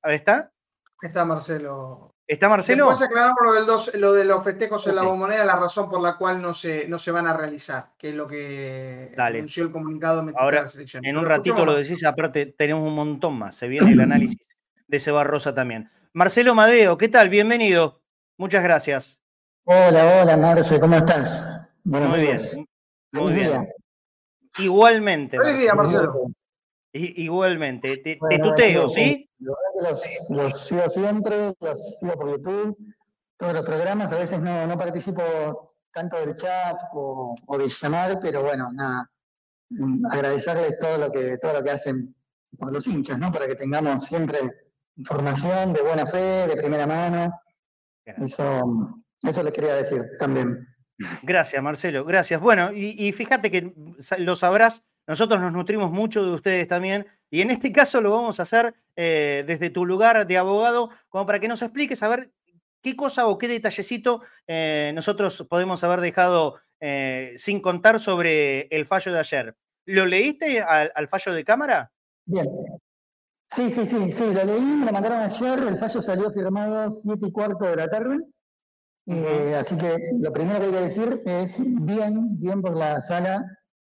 ¿Está? 0.05 0.53
Está 1.01 1.25
Marcelo. 1.25 2.15
¿Está 2.27 2.51
Marcelo? 2.51 2.91
Después 2.91 3.09
aclaramos 3.09 3.39
lo, 3.43 3.53
del 3.55 4.01
lo 4.03 4.13
de 4.13 4.25
los 4.27 4.45
festejos 4.45 4.87
en 4.87 4.97
la 4.97 5.03
bombonera, 5.03 5.47
la 5.47 5.57
razón 5.57 5.89
por 5.89 6.03
la 6.03 6.19
cual 6.19 6.43
no 6.43 6.53
se, 6.53 6.87
no 6.89 6.99
se 6.99 7.11
van 7.11 7.27
a 7.27 7.35
realizar, 7.35 7.93
que 7.97 8.11
es 8.11 8.15
lo 8.15 8.29
que 8.29 9.15
anunció 9.17 9.65
el 9.65 9.73
comunicado 9.73 10.23
de 10.23 10.35
Ahora, 10.37 10.63
la 10.63 10.69
selección. 10.69 11.07
En 11.07 11.17
un 11.17 11.25
ratito 11.25 11.65
lo 11.65 11.75
decís, 11.75 12.05
aparte 12.05 12.45
tenemos 12.45 12.87
un 12.87 12.95
montón 12.95 13.39
más. 13.39 13.55
Se 13.55 13.67
viene 13.67 13.93
el 13.93 14.01
análisis 14.01 14.47
de 14.87 14.99
Cebarrosa 14.99 15.55
también. 15.55 15.91
Marcelo 16.13 16.55
Madeo, 16.55 16.99
¿qué 16.99 17.09
tal? 17.09 17.31
Bienvenido. 17.31 18.03
Muchas 18.37 18.63
gracias. 18.63 19.23
Hola, 19.65 20.21
hola, 20.21 20.37
Marce, 20.37 20.79
¿cómo 20.79 20.97
estás? 20.97 21.47
muy 21.85 22.21
bien. 22.21 22.69
Muy 23.13 23.33
bien. 23.33 23.69
Igualmente. 24.59 25.37
Feliz 25.39 25.61
día, 25.61 25.75
Marcelo. 25.75 26.31
igualmente. 26.93 27.99
Te, 27.99 28.19
tuteo, 28.39 28.89
¿sí? 28.89 29.29
Los, 29.39 30.67
sigo 30.67 30.89
siempre, 30.89 31.55
los 31.61 31.99
sigo 31.99 32.15
por 32.15 32.31
YouTube, 32.31 32.77
todos 33.37 33.55
los 33.55 33.65
programas. 33.65 34.13
A 34.13 34.19
veces 34.19 34.41
no, 34.41 34.67
no 34.67 34.77
participo 34.77 35.75
tanto 35.93 36.19
del 36.19 36.35
chat 36.35 36.77
o, 36.93 37.35
o, 37.47 37.59
de 37.59 37.69
llamar, 37.69 38.19
pero 38.21 38.43
bueno, 38.43 38.71
nada. 38.73 39.09
Mm, 39.71 40.07
agradecerles 40.07 40.79
todo 40.79 40.99
lo 40.99 41.13
que, 41.13 41.39
todo 41.39 41.53
lo 41.53 41.63
que 41.63 41.71
hacen 41.71 42.15
por 42.59 42.73
los 42.73 42.87
hinchas, 42.87 43.19
¿no? 43.19 43.31
Para 43.31 43.47
que 43.47 43.55
tengamos 43.55 44.05
siempre 44.05 44.39
información 44.97 45.73
de 45.73 45.83
buena 45.83 46.07
fe, 46.07 46.47
de 46.47 46.57
primera 46.57 46.87
mano. 46.87 47.41
Eso, 48.05 49.05
eso 49.23 49.43
les 49.43 49.53
quería 49.53 49.75
decir 49.75 50.03
también. 50.19 50.67
Gracias, 51.23 51.63
Marcelo, 51.63 52.05
gracias. 52.05 52.41
Bueno, 52.41 52.71
y, 52.73 53.13
fíjate 53.13 53.51
que 53.51 53.73
lo 54.19 54.37
sabrás, 54.37 54.85
nosotros 55.07 55.41
nos 55.41 55.53
nutrimos 55.53 55.91
mucho 55.91 56.25
de 56.25 56.35
ustedes 56.35 56.69
también, 56.69 57.07
y 57.31 57.41
en 57.41 57.51
este 57.51 57.73
caso 57.73 58.01
lo 58.01 58.11
vamos 58.11 58.41
a 58.41 58.43
hacer 58.43 58.75
eh, 58.97 59.45
desde 59.47 59.71
tu 59.71 59.87
lugar 59.87 60.27
de 60.27 60.39
abogado, 60.39 60.91
como 61.09 61.27
para 61.27 61.39
que 61.39 61.49
nos 61.49 61.63
expliques 61.63 62.03
a 62.03 62.09
ver 62.09 62.31
qué 62.83 62.97
cosa 62.97 63.27
o 63.27 63.39
qué 63.39 63.49
detallecito 63.49 64.23
eh, 64.47 64.93
nosotros 64.95 65.47
podemos 65.49 65.85
haber 65.85 66.01
dejado 66.01 66.61
eh, 66.81 67.35
sin 67.37 67.61
contar 67.61 68.01
sobre 68.01 68.63
el 68.71 68.87
fallo 68.87 69.13
de 69.13 69.21
ayer. 69.21 69.57
¿Lo 69.87 70.05
leíste 70.05 70.61
al 70.61 71.09
fallo 71.09 71.33
de 71.33 71.45
cámara? 71.45 71.91
Bien, 72.27 72.47
Sí, 73.51 73.71
sí, 73.71 73.87
sí, 73.87 74.13
sí, 74.13 74.25
lo 74.33 74.45
leí, 74.45 74.61
lo 74.61 74.93
mandaron 74.93 75.21
ayer, 75.21 75.59
el 75.61 75.79
fallo 75.79 76.03
salió 76.03 76.31
firmado 76.31 76.93
7 76.93 77.27
y 77.27 77.33
cuarto 77.33 77.65
de 77.65 77.77
la 77.77 77.89
tarde. 77.89 78.19
Eh, 79.11 79.55
así 79.59 79.75
que 79.79 79.97
lo 80.21 80.31
primero 80.33 80.61
que 80.61 80.67
hay 80.67 80.73
que 80.73 80.81
decir 80.81 81.23
es 81.25 81.59
bien, 81.65 82.39
bien 82.39 82.61
por 82.61 82.77
la 82.77 83.01
sala, 83.01 83.43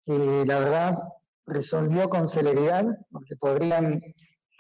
que 0.05 0.45
la 0.47 0.59
verdad 0.59 0.99
resolvió 1.47 2.11
con 2.11 2.29
celeridad, 2.29 2.85
porque 3.11 3.35
podrían 3.37 4.03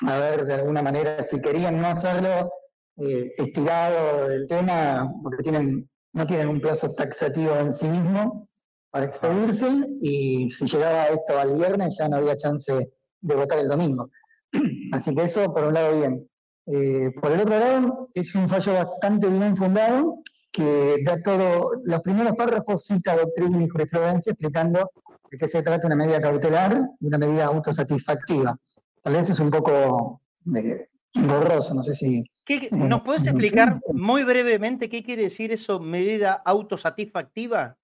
haber 0.07 0.47
de 0.47 0.55
alguna 0.55 0.81
manera, 0.81 1.23
si 1.23 1.39
querían 1.41 1.83
no 1.83 1.89
hacerlo, 1.89 2.51
eh, 2.97 3.31
estirado 3.37 4.31
el 4.31 4.49
tema, 4.49 5.13
porque 5.23 5.43
tienen, 5.43 5.87
no 6.15 6.27
tienen 6.27 6.49
un 6.49 6.61
plazo 6.61 6.95
taxativo 6.95 7.55
en 7.57 7.75
sí 7.75 7.87
mismo 7.87 8.49
para 8.91 9.05
expedirse, 9.05 9.69
y 10.01 10.51
si 10.51 10.65
llegaba 10.65 11.09
esto 11.09 11.39
al 11.39 11.57
viernes 11.57 11.97
ya 11.99 12.09
no 12.09 12.17
había 12.17 12.35
chance 12.37 12.91
de 13.21 13.35
votar 13.35 13.59
el 13.59 13.69
domingo. 13.69 14.09
Así 14.93 15.15
que 15.15 15.25
eso 15.25 15.53
por 15.53 15.65
un 15.65 15.75
lado 15.75 16.01
bien. 16.01 16.27
Eh, 16.67 17.11
por 17.21 17.33
el 17.33 17.41
otro 17.41 17.59
lado, 17.59 18.09
es 18.15 18.35
un 18.35 18.49
fallo 18.49 18.73
bastante 18.73 19.27
bien 19.29 19.57
fundado, 19.57 20.23
que 20.51 21.03
da 21.05 21.21
todo, 21.23 21.73
los 21.85 22.01
primeros 22.01 22.35
párrafos 22.35 22.85
cita 22.85 23.17
doctrina 23.17 23.63
y 23.63 23.69
jurisprudencia 23.69 24.33
explicando 24.33 24.91
de 25.31 25.39
qué 25.39 25.49
se 25.49 25.63
trata 25.63 25.87
una 25.87 25.97
medida 25.97 26.21
cautelar 26.21 26.81
y 27.01 27.07
una 27.07 27.19
medida 27.19 27.47
autosatisfactiva. 27.47 28.57
Tal 29.03 29.13
vez 29.13 29.31
es 29.31 29.41
un 29.41 29.51
poco 29.51 30.21
eh, 30.57 30.89
borroso, 31.15 31.75
no 31.75 31.83
sé 31.83 31.95
si... 31.95 32.25
Eh, 32.49 32.69
¿Nos 32.71 33.03
puedes 33.03 33.27
explicar 33.27 33.81
muy 33.93 34.25
brevemente 34.25 34.89
qué 34.89 35.03
quiere 35.03 35.25
decir 35.25 35.53
eso, 35.53 35.81
medida 35.81 36.33
autosatisfactiva? 36.33 37.77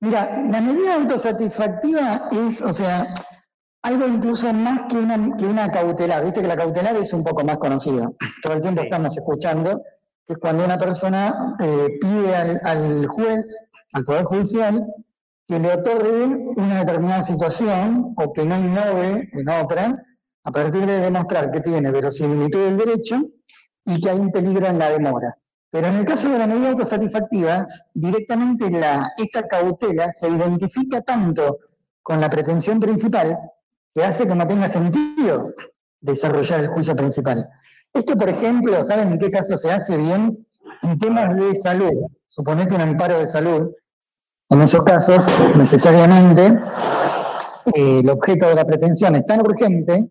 Mira, 0.00 0.42
la 0.48 0.60
medida 0.60 0.94
autosatisfactiva 0.94 2.28
es, 2.32 2.62
o 2.62 2.72
sea, 2.72 3.12
algo 3.82 4.06
incluso 4.06 4.52
más 4.52 4.82
que 4.88 4.96
una, 4.96 5.36
que 5.36 5.44
una 5.44 5.70
cautelar. 5.70 6.24
Viste 6.24 6.40
que 6.40 6.48
la 6.48 6.56
cautelar 6.56 6.96
es 6.96 7.12
un 7.12 7.24
poco 7.24 7.44
más 7.44 7.58
conocida. 7.58 8.10
Todo 8.42 8.54
el 8.54 8.62
tiempo 8.62 8.82
estamos 8.82 9.16
escuchando 9.16 9.82
que 10.26 10.32
es 10.32 10.38
cuando 10.38 10.64
una 10.64 10.78
persona 10.78 11.56
eh, 11.60 11.98
pide 12.00 12.34
al, 12.34 13.06
juez, 13.06 13.70
al 13.92 14.04
Poder 14.04 14.24
Judicial, 14.24 14.84
que 15.46 15.60
le 15.60 15.72
otorgue 15.72 16.24
una 16.56 16.80
determinada 16.80 17.22
situación 17.22 18.14
o 18.16 18.32
que 18.32 18.44
no 18.44 18.58
innove 18.58 19.28
en 19.32 19.48
otra, 19.48 20.02
a 20.44 20.50
partir 20.50 20.84
de 20.84 21.00
demostrar 21.00 21.52
que 21.52 21.60
tiene 21.60 21.90
verosimilitud 21.90 22.58
del 22.58 22.76
derecho 22.76 23.22
y 23.84 24.00
que 24.00 24.10
hay 24.10 24.18
un 24.18 24.32
peligro 24.32 24.66
en 24.66 24.78
la 24.78 24.90
demora. 24.90 25.36
Pero 25.70 25.88
en 25.88 25.96
el 25.96 26.04
caso 26.04 26.28
de 26.30 26.38
la 26.38 26.46
medida 26.46 26.70
autosatisfactiva, 26.70 27.66
directamente 27.94 28.70
esta 29.18 29.46
cautela 29.46 30.12
se 30.12 30.28
identifica 30.28 31.02
tanto 31.02 31.58
con 32.02 32.20
la 32.20 32.30
pretensión 32.30 32.80
principal 32.80 33.36
que 33.94 34.04
hace 34.04 34.26
que 34.26 34.34
no 34.34 34.46
tenga 34.46 34.68
sentido 34.68 35.52
desarrollar 36.00 36.60
el 36.60 36.68
juicio 36.68 36.96
principal. 36.96 37.48
Esto, 37.96 38.14
por 38.14 38.28
ejemplo, 38.28 38.84
¿saben 38.84 39.12
en 39.12 39.18
qué 39.18 39.30
caso 39.30 39.56
se 39.56 39.70
hace 39.70 39.96
bien? 39.96 40.46
En 40.82 40.98
temas 40.98 41.34
de 41.34 41.54
salud. 41.54 42.10
Suponete 42.26 42.74
un 42.74 42.82
amparo 42.82 43.18
de 43.18 43.26
salud. 43.26 43.72
en 44.50 44.60
esos 44.60 44.84
casos, 44.84 45.24
necesariamente, 45.56 46.46
eh, 47.74 48.00
el 48.00 48.10
objeto 48.10 48.48
de 48.48 48.54
la 48.54 48.66
pretensión 48.66 49.16
es 49.16 49.24
tan 49.24 49.40
urgente, 49.40 50.10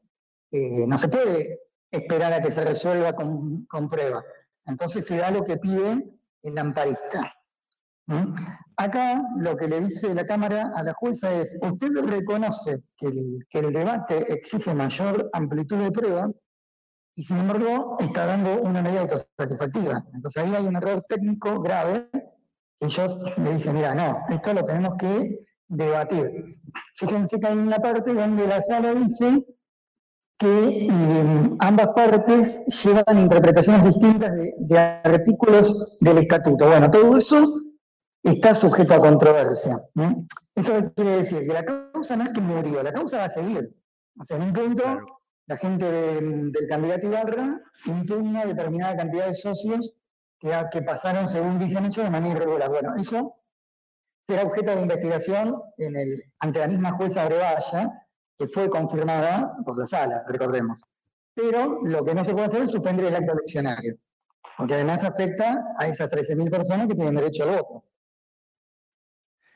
que 0.49 0.85
no 0.87 0.97
se 0.97 1.07
puede 1.07 1.59
esperar 1.91 2.33
a 2.33 2.41
que 2.41 2.51
se 2.51 2.65
resuelva 2.65 3.13
con, 3.13 3.65
con 3.65 3.87
prueba. 3.87 4.23
Entonces 4.65 5.05
se 5.05 5.17
da 5.17 5.29
lo 5.29 5.43
que 5.43 5.57
pide 5.57 6.03
el 6.41 6.57
amparista. 6.57 7.33
Acá 8.77 9.23
lo 9.37 9.57
que 9.57 9.67
le 9.67 9.81
dice 9.81 10.13
la 10.13 10.25
Cámara 10.25 10.71
a 10.75 10.83
la 10.83 10.93
jueza 10.93 11.33
es, 11.33 11.55
usted 11.61 11.91
reconoce 12.05 12.77
que 12.97 13.07
el, 13.59 13.73
debate 13.73 14.31
exige 14.31 14.73
mayor 14.73 15.29
amplitud 15.33 15.77
de 15.77 15.91
prueba 15.91 16.29
y 17.15 17.23
sin 17.23 17.37
embargo 17.37 17.97
está 17.99 18.25
dando 18.25 18.61
una 18.61 18.81
medida 18.81 19.01
autosatisfactiva. 19.01 20.05
Entonces 20.13 20.43
ahí 20.43 20.53
hay 20.53 20.65
un 20.65 20.75
error 20.75 21.03
técnico 21.07 21.61
grave. 21.61 22.09
Ellos 22.81 23.19
le 23.37 23.53
dicen, 23.53 23.75
mira, 23.75 23.95
no, 23.95 24.17
esto 24.29 24.53
lo 24.53 24.65
tenemos 24.65 24.95
que 24.99 25.39
debatir. 25.67 26.59
Fíjense 26.95 27.39
que 27.39 27.47
hay 27.47 27.57
una 27.57 27.79
parte 27.79 28.13
donde 28.13 28.45
la 28.47 28.61
sala 28.61 28.93
dice 28.93 29.45
que 30.37 30.87
em, 30.87 31.55
ambas 31.59 31.87
partes 31.95 32.59
llevan 32.83 33.19
interpretaciones 33.19 33.85
distintas 33.85 34.33
de, 34.35 34.77
artículos 34.77 35.97
del 36.01 36.17
estatuto. 36.17 36.67
Bueno, 36.67 36.91
todo 36.91 37.17
eso 37.17 37.61
está 38.21 38.53
sujeto 38.53 38.93
a 38.93 38.99
controversia. 38.99 39.81
Eso 40.53 40.91
quiere 40.93 41.17
decir 41.17 41.47
que 41.47 41.53
la 41.53 41.63
causa 41.63 42.17
no 42.17 42.25
es 42.25 42.31
que 42.31 42.41
murió, 42.41 42.83
la 42.83 42.91
causa 42.91 43.19
va 43.19 43.23
a 43.25 43.29
seguir. 43.29 43.73
O 44.19 44.23
sea, 44.23 44.35
en 44.35 44.43
un 44.43 44.53
punto, 44.53 44.83
la 45.47 45.57
gente 45.57 45.85
del 45.85 46.67
candidato 46.67 47.07
Ibarra 47.07 47.61
impugna 47.85 48.45
determinada 48.45 48.97
cantidad 48.97 49.27
de 49.27 49.35
socios 49.35 49.93
que, 50.39 50.51
que 50.71 50.81
pasaron, 50.81 51.27
según 51.27 51.59
dicen 51.59 51.85
ellos, 51.85 52.03
de 52.03 52.09
manera 52.09 52.35
irregular. 52.35 52.69
Bueno, 52.69 52.95
eso 52.95 53.35
será 54.27 54.43
objeto 54.43 54.75
de 54.75 54.81
investigación 54.81 55.61
en 55.77 55.95
el, 55.95 56.23
ante 56.39 56.59
la 56.59 56.67
misma 56.67 56.93
jueza 56.93 57.25
Brevalla, 57.25 57.91
que 58.37 58.47
fue 58.47 58.69
confirmada 58.69 59.55
por 59.63 59.77
la 59.77 59.87
sala, 59.87 60.23
recordemos. 60.27 60.81
Pero 61.33 61.79
lo 61.83 62.03
que 62.03 62.15
no 62.15 62.23
se 62.23 62.33
puede 62.33 62.47
hacer 62.47 62.63
es 62.63 62.71
suspender 62.71 63.05
el 63.05 63.15
acto 63.15 63.33
eleccionario, 63.33 63.97
porque 64.57 64.73
además 64.73 65.03
afecta 65.03 65.63
a 65.77 65.87
esas 65.87 66.09
13.000 66.09 66.49
personas 66.49 66.87
que 66.87 66.95
tienen 66.95 67.15
derecho 67.15 67.43
al 67.43 67.57
voto. 67.57 67.83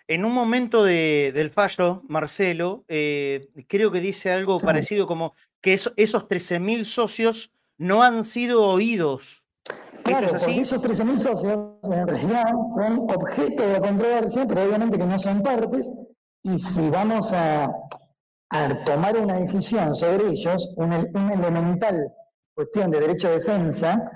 En 0.08 0.26
un 0.26 0.34
momento 0.34 0.84
del 0.84 1.52
fallo, 1.52 2.02
Marcelo, 2.08 2.84
eh, 2.88 3.48
creo 3.68 3.92
que 3.92 4.00
dice 4.00 4.32
algo 4.32 4.60
parecido 4.60 5.06
como 5.06 5.36
que 5.62 5.74
esos 5.74 5.94
13.000 5.96 6.84
socios 6.84 7.52
no 7.78 8.04
han 8.04 8.24
sido 8.24 8.66
oídos. 8.66 9.48
Claro, 10.04 10.28
es 10.28 10.34
así? 10.34 10.60
esos 10.60 10.82
13.000 10.82 11.20
socios 11.20 11.60
en 11.84 12.08
realidad 12.08 12.46
son 12.76 13.00
objeto 13.14 13.64
de 13.64 13.80
controversia, 13.80 14.46
pero 14.48 14.64
obviamente 14.64 14.98
que 14.98 15.06
no 15.06 15.20
son 15.20 15.44
partes, 15.44 15.92
y 16.44 16.58
si 16.60 16.90
vamos 16.90 17.34
a, 17.34 17.72
a 18.50 18.84
tomar 18.86 19.18
una 19.18 19.36
decisión 19.36 19.94
sobre 19.94 20.30
ellos, 20.30 20.74
una, 20.78 21.02
elemental 21.34 22.12
cuestión 22.56 22.92
de 22.92 23.00
derecho 23.02 23.30
de 23.30 23.40
defensa 23.40 24.12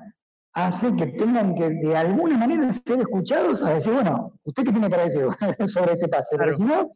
hace 0.54 0.94
que 0.96 1.08
tengan 1.08 1.56
que 1.56 1.70
de 1.70 1.96
alguna 1.96 2.38
manera 2.38 2.72
ser 2.72 3.00
escuchados 3.00 3.64
a 3.64 3.74
decir, 3.74 3.94
bueno, 3.94 4.34
¿usted 4.44 4.64
qué 4.64 4.72
tiene 4.72 4.90
para 4.90 5.06
decir 5.06 5.28
sobre 5.68 5.94
este 5.94 6.08
pase? 6.08 6.38
Porque 6.38 6.56
si 6.56 6.64
no, 6.64 6.92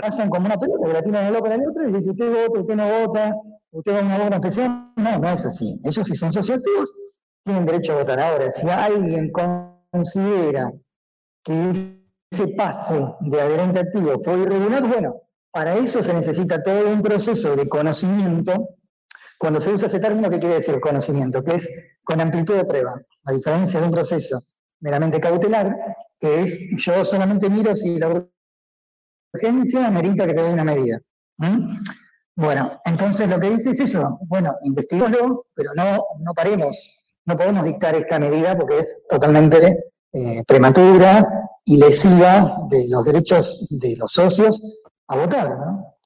pasan 0.00 0.30
como 0.30 0.46
una 0.46 0.56
pelota 0.56 0.86
que 0.86 0.92
la 0.92 1.02
tiran 1.02 1.26
de 1.26 1.30
loco 1.32 1.44
para 1.44 1.54
el 1.56 1.68
otro 1.68 1.88
y 1.88 1.92
dice, 1.92 2.10
usted 2.10 2.30
vota, 2.30 2.60
usted 2.60 2.76
no 2.76 3.06
vota, 3.06 3.34
usted 3.72 3.92
va 3.92 4.00
a 4.00 4.02
una 4.02 4.24
obra 4.24 4.36
especial. 4.36 4.92
No, 4.96 5.18
no 5.18 5.28
es 5.28 5.44
así. 5.44 5.80
Ellos 5.84 6.06
si 6.06 6.14
son 6.14 6.32
socioactivos 6.32 6.92
tienen 7.44 7.66
derecho 7.66 7.92
a 7.92 7.96
votar. 7.96 8.20
Ahora, 8.20 8.52
si 8.52 8.68
alguien 8.68 9.30
considera 9.90 10.72
que 11.42 11.70
ese 12.30 12.48
pase 12.48 13.06
de 13.20 13.40
adherente 13.40 13.80
activo 13.80 14.20
fue 14.22 14.40
irregular, 14.40 14.86
bueno, 14.86 15.14
para 15.52 15.74
eso 15.76 16.02
se 16.02 16.12
necesita 16.12 16.62
todo 16.62 16.88
un 16.88 17.02
proceso 17.02 17.56
de 17.56 17.68
conocimiento. 17.68 18.68
Cuando 19.38 19.60
se 19.60 19.70
usa 19.70 19.86
ese 19.86 20.00
término, 20.00 20.28
¿qué 20.28 20.38
quiere 20.38 20.56
decir 20.56 20.78
conocimiento? 20.80 21.42
Que 21.42 21.56
es 21.56 21.68
con 22.04 22.20
amplitud 22.20 22.54
de 22.54 22.64
prueba, 22.64 23.00
a 23.24 23.32
diferencia 23.32 23.80
de 23.80 23.86
un 23.86 23.92
proceso 23.92 24.40
meramente 24.80 25.20
cautelar, 25.20 25.74
que 26.18 26.42
es 26.42 26.58
yo 26.76 27.04
solamente 27.04 27.48
miro 27.48 27.74
si 27.74 27.98
la 27.98 28.26
urgencia 29.32 29.86
amerita 29.86 30.26
que 30.26 30.34
te 30.34 30.42
dé 30.42 30.52
una 30.52 30.64
medida. 30.64 31.00
Bueno, 32.40 32.80
entonces 32.86 33.28
lo 33.28 33.38
que 33.38 33.50
dice 33.50 33.72
es 33.72 33.80
eso, 33.80 34.18
bueno, 34.22 34.56
investiguémoslo, 34.64 35.44
pero 35.52 35.74
no, 35.74 36.02
no 36.20 36.32
paremos, 36.32 37.02
no 37.26 37.36
podemos 37.36 37.66
dictar 37.66 37.94
esta 37.94 38.18
medida 38.18 38.56
porque 38.56 38.78
es 38.78 39.02
totalmente 39.10 39.90
eh, 40.10 40.42
prematura 40.46 41.28
y 41.66 41.76
lesiva 41.76 42.66
de 42.70 42.86
los 42.88 43.04
derechos 43.04 43.66
de 43.68 43.94
los 43.94 44.14
socios 44.14 44.58
a 45.08 45.16
votar, 45.18 45.50
¿no? 45.50 45.96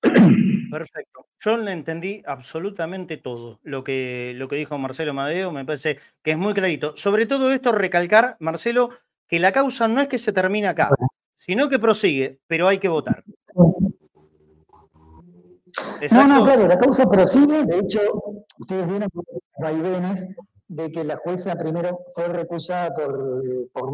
Perfecto. 0.70 1.26
Yo 1.38 1.58
le 1.58 1.72
entendí 1.72 2.22
absolutamente 2.24 3.18
todo 3.18 3.60
lo 3.62 3.84
que, 3.84 4.32
lo 4.36 4.48
que 4.48 4.56
dijo 4.56 4.78
Marcelo 4.78 5.12
Madeo, 5.12 5.52
me 5.52 5.66
parece 5.66 5.98
que 6.22 6.30
es 6.30 6.38
muy 6.38 6.54
clarito. 6.54 6.96
Sobre 6.96 7.26
todo 7.26 7.52
esto, 7.52 7.72
recalcar, 7.72 8.38
Marcelo, 8.40 8.88
que 9.28 9.38
la 9.38 9.52
causa 9.52 9.86
no 9.86 10.00
es 10.00 10.08
que 10.08 10.16
se 10.16 10.32
termine 10.32 10.66
acá, 10.66 10.88
sino 11.34 11.68
que 11.68 11.78
prosigue, 11.78 12.38
pero 12.46 12.68
hay 12.68 12.78
que 12.78 12.88
votar. 12.88 13.22
No, 16.12 16.26
no, 16.26 16.44
claro, 16.44 16.66
la 16.66 16.78
causa 16.78 17.08
prosigue, 17.08 17.64
de 17.64 17.78
hecho, 17.78 18.00
ustedes 18.58 18.86
vieron 18.86 19.08
los 19.12 19.24
vaivenes 19.58 20.26
de 20.68 20.92
que 20.92 21.04
la 21.04 21.16
jueza 21.16 21.56
primero 21.56 21.98
fue 22.14 22.28
recusada 22.28 22.94
por, 22.94 23.70
por 23.72 23.90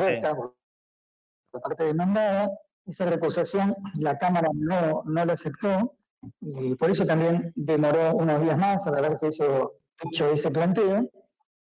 por 1.50 1.62
parte 1.62 1.84
demandada, 1.84 2.50
esa 2.84 3.06
recusación 3.06 3.74
la 3.94 4.18
Cámara 4.18 4.48
no, 4.52 5.02
no 5.04 5.24
la 5.24 5.32
aceptó 5.32 5.94
y 6.40 6.74
por 6.74 6.90
eso 6.90 7.06
también 7.06 7.52
demoró 7.54 8.14
unos 8.16 8.42
días 8.42 8.58
más 8.58 8.86
al 8.86 8.96
haberse 8.96 9.28
hecho, 9.28 9.74
hecho 10.04 10.30
ese 10.30 10.50
planteo. 10.50 11.08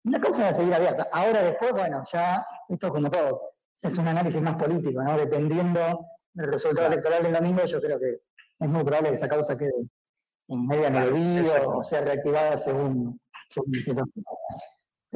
Y 0.04 0.10
la 0.10 0.20
causa 0.20 0.44
va 0.44 0.50
a 0.50 0.54
seguir 0.54 0.74
abierta. 0.74 1.08
Ahora 1.12 1.44
después, 1.44 1.72
bueno, 1.72 2.04
ya 2.12 2.46
esto 2.68 2.88
es 2.88 2.94
como 2.94 3.10
todo, 3.10 3.42
es 3.82 3.98
un 3.98 4.08
análisis 4.08 4.42
más 4.42 4.56
político, 4.56 5.02
¿no? 5.02 5.18
Dependiendo 5.18 6.08
del 6.34 6.52
resultado 6.52 6.88
electoral 6.88 7.24
del 7.24 7.34
domingo, 7.34 7.64
yo 7.66 7.80
creo 7.80 8.00
que 8.00 8.22
es 8.60 8.68
muy 8.68 8.84
probable 8.84 9.10
que 9.10 9.16
esa 9.16 9.30
causa 9.30 9.58
quede 9.58 9.72
en 10.48 10.68
media 10.68 10.92
claro, 10.92 11.78
o 11.78 11.84
sea 11.84 12.02
reactivada 12.02 12.58
según, 12.58 13.20
según 13.50 13.72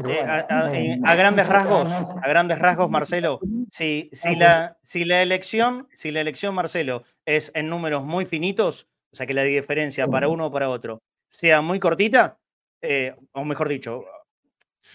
eh, 0.05 0.99
a, 1.03 1.15
grandes 1.15 1.47
rasgos, 1.47 1.89
a 1.91 2.27
grandes 2.27 2.59
rasgos, 2.59 2.89
Marcelo, 2.89 3.39
si, 3.71 4.09
si, 4.13 4.35
la, 4.35 4.77
si, 4.83 5.05
la 5.05 5.23
elección, 5.23 5.87
si 5.93 6.11
la 6.11 6.21
elección, 6.21 6.53
Marcelo, 6.53 7.03
es 7.25 7.51
en 7.55 7.67
números 7.67 8.03
muy 8.03 8.27
finitos, 8.27 8.87
o 9.11 9.15
sea 9.15 9.25
que 9.25 9.33
la 9.33 9.43
diferencia 9.43 10.07
para 10.07 10.27
uno 10.27 10.47
o 10.47 10.51
para 10.51 10.69
otro 10.69 11.01
sea 11.27 11.61
muy 11.61 11.79
cortita, 11.79 12.37
eh, 12.81 13.15
o 13.33 13.43
mejor 13.43 13.69
dicho, 13.69 14.03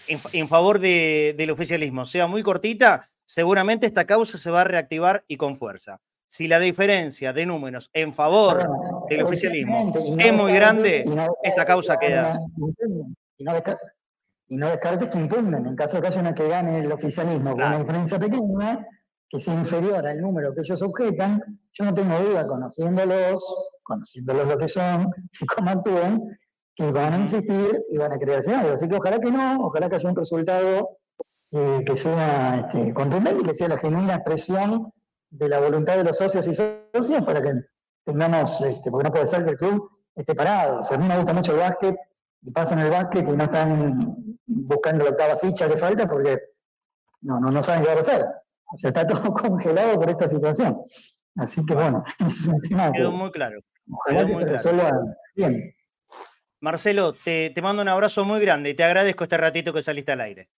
en, 0.07 0.47
favor 0.47 0.79
del 0.79 1.51
oficialismo 1.51 2.05
sea 2.05 2.27
muy 2.27 2.41
cortita, 2.41 3.09
seguramente 3.25 3.85
esta 3.85 4.05
causa 4.05 4.37
se 4.37 4.51
va 4.51 4.61
a 4.61 4.65
reactivar 4.65 5.25
y 5.27 5.35
con 5.35 5.57
fuerza. 5.57 5.99
Si 6.33 6.47
la 6.47 6.57
diferencia 6.57 7.31
de 7.31 7.45
números 7.45 7.91
en 7.93 8.11
favor 8.11 8.67
del 9.07 9.21
oficialismo 9.21 9.93
es 10.17 10.33
muy 10.33 10.51
grande, 10.51 11.05
esta 11.43 11.63
causa 11.63 11.99
queda 11.99 12.39
y 13.37 14.57
no 14.57 14.67
descartes 14.67 15.09
que 15.09 15.19
impugnen. 15.19 15.67
En 15.67 15.75
caso 15.75 15.97
de 15.97 16.01
que 16.01 16.07
haya 16.07 16.21
una 16.21 16.33
que 16.33 16.47
gane 16.47 16.79
el 16.79 16.91
oficialismo 16.91 17.51
con 17.51 17.61
una 17.61 17.77
diferencia 17.77 18.17
pequeña, 18.17 18.83
que 19.29 19.39
sea 19.41 19.53
inferior 19.53 20.07
al 20.07 20.19
número 20.19 20.55
que 20.55 20.61
ellos 20.61 20.81
objetan, 20.81 21.39
yo 21.71 21.85
no 21.85 21.93
tengo 21.93 22.19
duda, 22.19 22.47
conociéndolos, 22.47 23.43
conociéndolos 23.83 24.47
lo 24.47 24.57
que 24.57 24.67
son 24.67 25.11
y 25.39 25.45
cómo 25.45 25.69
actúan, 25.69 26.19
que 26.73 26.91
van 26.91 27.13
a 27.13 27.19
insistir 27.19 27.79
y 27.91 27.97
van 27.99 28.11
a 28.11 28.17
crearse 28.17 28.51
algo. 28.55 28.73
Así 28.73 28.89
que 28.89 28.95
ojalá 28.95 29.19
que 29.19 29.29
no, 29.29 29.67
ojalá 29.67 29.87
que 29.87 29.97
haya 29.97 30.09
un 30.09 30.15
resultado 30.15 30.97
eh, 31.51 31.83
que 31.85 31.95
sea 31.95 32.67
este, 32.67 32.91
contundente 32.91 33.43
y 33.43 33.45
que 33.45 33.53
sea 33.53 33.67
la 33.67 33.77
genuina 33.77 34.15
expresión 34.15 34.91
de 35.33 35.49
la 35.49 35.59
voluntad 35.59 35.97
de 35.97 36.03
los 36.03 36.17
socios 36.17 36.45
y 36.47 36.53
socias 36.53 37.23
para 37.25 37.41
que 37.41 37.53
tengamos, 38.05 38.61
este, 38.61 38.91
porque 38.91 39.03
no 39.03 39.11
puede 39.11 39.27
ser 39.27 39.43
que 39.43 39.51
el 39.51 39.57
club 39.57 39.89
esté 40.15 40.35
parado. 40.35 40.81
O 40.81 40.83
sea, 40.83 40.95
a 40.95 40.99
mí 40.99 41.07
me 41.07 41.17
gusta 41.17 41.33
mucho 41.33 41.53
el 41.53 41.59
básquet 41.59 41.95
y 42.41 42.51
pasan 42.51 42.79
el 42.79 42.91
básquet 42.91 43.27
y 43.27 43.31
no 43.31 43.43
están 43.43 44.15
buscando 44.45 45.03
la 45.03 45.09
octava 45.09 45.37
ficha 45.37 45.67
que 45.67 45.77
falta 45.77 46.07
porque 46.07 46.39
no, 47.21 47.39
no, 47.39 47.49
no 47.49 47.63
saben 47.63 47.81
qué 47.81 47.89
va 47.89 47.95
a 47.95 48.01
hacer. 48.01 48.25
O 48.71 48.77
sea, 48.77 48.89
está 48.89 49.07
todo 49.07 49.33
congelado 49.33 49.99
por 49.99 50.09
esta 50.09 50.27
situación. 50.27 50.79
Así 51.35 51.65
que 51.65 51.73
bueno, 51.73 52.03
es 52.27 52.45
un 52.45 52.61
tema 52.61 52.91
Quedó 52.91 53.11
muy 53.11 53.31
claro. 53.31 53.59
Ojalá 53.91 54.27
que 54.27 54.35
se 54.35 54.45
resuelva 54.45 54.91
bien. 55.35 55.75
Marcelo, 56.61 57.13
te, 57.13 57.49
te, 57.49 57.61
mando 57.61 57.81
un 57.81 57.89
abrazo 57.89 58.23
muy 58.23 58.39
grande 58.39 58.69
y 58.69 58.73
te 58.75 58.83
agradezco 58.83 59.23
este 59.23 59.35
ratito 59.35 59.73
que 59.73 59.81
saliste 59.81 60.13
al 60.13 60.21
aire. 60.21 60.49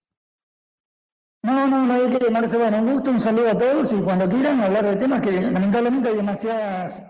No, 1.46 1.68
no, 1.68 1.86
no 1.86 1.94
hay 1.94 2.10
que 2.10 2.32
Marcelo. 2.32 2.64
Bueno, 2.64 2.80
un 2.80 2.94
gusto, 2.94 3.12
un 3.12 3.22
saludo 3.22 3.52
a 3.52 3.58
todos 3.58 3.94
y 3.94 3.98
cuando 3.98 4.28
quieran 4.28 4.60
hablar 4.62 4.86
de 4.86 4.96
temas 4.96 5.22
que 5.22 5.32
lamentablemente 5.32 6.10
hay 6.10 6.16
demasiadas 6.16 7.06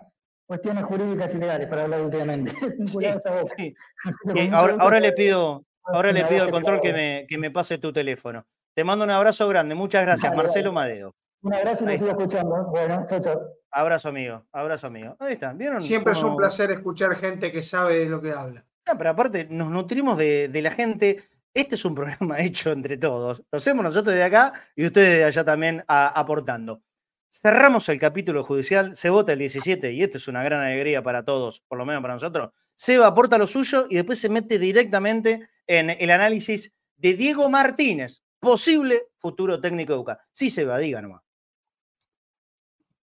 cuestiones 0.46 0.84
jurídicas 0.84 1.34
y 1.34 1.38
legales 1.38 1.68
para 1.68 1.84
hablar 1.84 2.02
últimamente. 2.02 2.52
ahora, 4.52 5.00
le 5.00 5.14
pido, 5.14 5.64
ahora 5.86 6.12
le 6.12 6.26
pido 6.26 6.44
al 6.44 6.52
control 6.52 6.82
que 6.82 6.92
me, 6.92 7.26
que 7.30 7.38
me 7.38 7.50
pase 7.50 7.78
tu 7.78 7.94
teléfono. 7.94 8.46
Te 8.74 8.84
mando 8.84 9.06
un 9.06 9.12
abrazo 9.12 9.48
grande. 9.48 9.74
Muchas 9.74 10.02
gracias, 10.02 10.36
Marcelo 10.36 10.74
Madeo. 10.74 11.16
Un 11.42 11.54
abrazo 11.54 11.86
y 11.86 11.88
lo 11.88 11.98
sigo 11.98 12.10
escuchando. 12.10 12.66
Bueno, 12.72 13.06
chao, 13.08 13.22
chao. 13.22 13.42
Abrazo 13.72 14.10
amigo, 14.10 14.46
abrazo 14.52 14.88
amigo. 14.88 15.16
Ahí 15.20 15.34
está, 15.34 15.54
¿vieron? 15.54 15.82
Siempre 15.82 16.12
es 16.12 16.24
un 16.24 16.36
placer 16.36 16.72
escuchar 16.72 17.16
gente 17.16 17.52
que 17.52 17.62
sabe 17.62 18.00
de 18.00 18.06
lo 18.06 18.22
que 18.22 18.34
habla. 18.34 18.66
Ah, 18.86 18.96
pero 18.98 19.12
aparte 19.12 19.48
nos 19.50 19.70
nutrimos 19.70 20.18
de, 20.18 20.50
de 20.50 20.62
la 20.62 20.72
gente. 20.72 21.22
Este 21.56 21.76
es 21.76 21.86
un 21.86 21.96
programa 21.96 22.40
hecho 22.42 22.72
entre 22.72 22.98
todos. 22.98 23.42
Lo 23.50 23.58
hacemos 23.58 23.84
nosotros 23.84 24.14
de 24.14 24.24
acá 24.24 24.52
y 24.76 24.86
ustedes 24.86 25.20
de 25.20 25.24
allá 25.24 25.46
también 25.46 25.86
aportando. 25.88 26.84
Cerramos 27.30 27.88
el 27.90 27.98
capítulo 27.98 28.44
judicial, 28.44 28.96
se 28.96 29.10
vota 29.10 29.34
el 29.34 29.40
17 29.40 29.94
y 29.94 30.04
esto 30.04 30.18
es 30.18 30.28
una 30.28 30.44
gran 30.44 30.62
alegría 30.62 31.02
para 31.02 31.24
todos, 31.24 31.62
por 31.62 31.78
lo 31.78 31.86
menos 31.86 32.02
para 32.02 32.14
nosotros. 32.14 32.52
Seba 32.76 33.08
aporta 33.08 33.38
lo 33.38 33.48
suyo 33.48 33.88
y 33.90 33.96
después 33.96 34.20
se 34.20 34.30
mete 34.30 34.60
directamente 34.60 35.50
en 35.66 35.90
el 35.90 36.12
análisis 36.12 36.74
de 36.98 37.14
Diego 37.14 37.50
Martínez, 37.50 38.22
posible 38.40 39.08
futuro 39.18 39.60
técnico 39.60 39.94
de 39.94 40.00
UCA. 40.00 40.20
Sí, 40.34 40.50
Seba, 40.50 40.78
diga 40.78 41.02
nomás. 41.02 41.22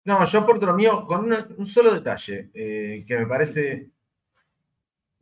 No, 0.05 0.25
yo 0.27 0.41
aporto 0.41 0.67
lo 0.67 0.75
mío 0.75 1.07
con 1.07 1.33
un 1.57 1.67
solo 1.67 1.95
detalle 1.95 2.51
eh, 2.53 3.05
que 3.07 3.19
me 3.19 3.27
parece 3.27 3.91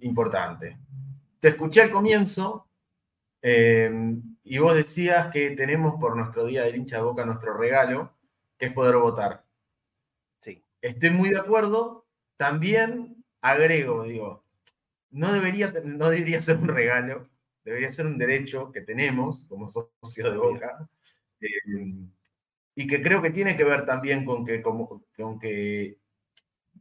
importante. 0.00 0.76
Te 1.38 1.48
escuché 1.50 1.82
al 1.82 1.90
comienzo 1.90 2.71
eh, 3.42 3.90
y 4.44 4.58
vos 4.58 4.74
decías 4.74 5.28
que 5.32 5.50
tenemos 5.52 5.96
por 6.00 6.16
nuestro 6.16 6.46
día 6.46 6.62
del 6.64 6.76
hincha 6.76 6.96
de 6.96 7.02
boca 7.02 7.24
nuestro 7.26 7.54
regalo, 7.56 8.14
que 8.58 8.66
es 8.66 8.72
poder 8.72 8.96
votar. 8.96 9.44
Sí. 10.40 10.64
Estoy 10.82 11.10
muy 11.10 11.30
de 11.30 11.38
acuerdo. 11.40 12.06
También 12.36 13.24
agrego, 13.40 14.04
digo, 14.04 14.44
no 15.10 15.32
debería, 15.32 15.72
no 15.84 16.10
debería 16.10 16.42
ser 16.42 16.58
un 16.58 16.68
regalo, 16.68 17.28
debería 17.64 17.92
ser 17.92 18.06
un 18.06 18.18
derecho 18.18 18.72
que 18.72 18.82
tenemos 18.82 19.44
como 19.48 19.70
socio 19.70 20.30
de 20.32 20.38
Boca. 20.38 20.88
eh, 21.40 21.48
y 22.74 22.86
que 22.86 23.02
creo 23.02 23.22
que 23.22 23.30
tiene 23.30 23.56
que 23.56 23.64
ver 23.64 23.84
también 23.86 24.24
con 24.24 24.44
que, 24.44 24.62
como- 24.62 25.04
con 25.16 25.38
que 25.38 25.98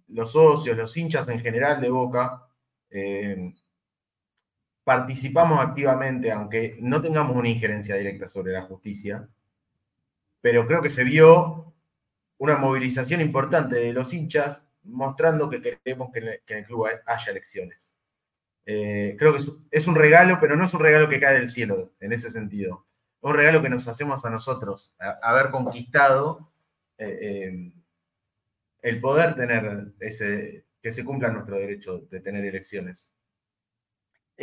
los 0.10 0.32
socios, 0.34 0.78
los 0.78 0.96
hinchas 0.98 1.28
en 1.30 1.40
general 1.40 1.82
de 1.82 1.90
Boca, 1.90 2.48
eh, 2.90 3.54
participamos 4.84 5.60
activamente, 5.60 6.32
aunque 6.32 6.78
no 6.80 7.02
tengamos 7.02 7.36
una 7.36 7.50
injerencia 7.50 7.96
directa 7.96 8.28
sobre 8.28 8.54
la 8.54 8.64
justicia, 8.64 9.28
pero 10.42 10.66
creo 10.68 10.82
que 10.82 10.90
se 10.90 11.04
vio 11.04 11.74
una 12.38 12.58
movilización 12.58 13.22
importante 13.22 13.76
de 13.76 13.94
los 13.94 14.14
hinchas 14.14 14.68
mostrando 14.84 15.50
que 15.50 15.62
queremos 15.62 16.12
que 16.12 16.20
en 16.20 16.58
el, 16.58 16.66
club 16.66 16.88
haya 17.06 17.32
elecciones. 17.32 17.96
Eh, 18.66 19.16
creo 19.18 19.34
que 19.34 19.44
es, 19.72 19.88
un 19.88 19.96
regalo, 19.96 20.40
pero 20.40 20.56
no 20.56 20.66
es 20.66 20.74
un 20.74 20.80
regalo 20.80 21.10
que 21.10 21.20
cae 21.20 21.36
del 21.36 21.50
cielo 21.50 21.94
en 22.00 22.14
ese 22.14 22.32
sentido. 22.32 22.88
Es 23.22 23.30
un 23.30 23.36
regalo 23.36 23.62
que 23.62 23.70
nos 23.70 23.88
hacemos 23.88 24.26
a 24.26 24.32
nosotros, 24.32 24.96
haber 25.22 25.52
conquistado 25.52 26.52
eh, 26.98 27.20
eh, 27.22 27.74
el 28.82 29.00
poder 29.00 29.36
tener 29.36 29.94
ese, 30.00 30.66
que 30.82 30.92
se 30.92 31.06
cumpla 31.06 31.30
nuestro 31.30 31.58
derecho 31.58 32.00
de 32.10 32.20
tener 32.20 32.44
elecciones. 32.46 33.12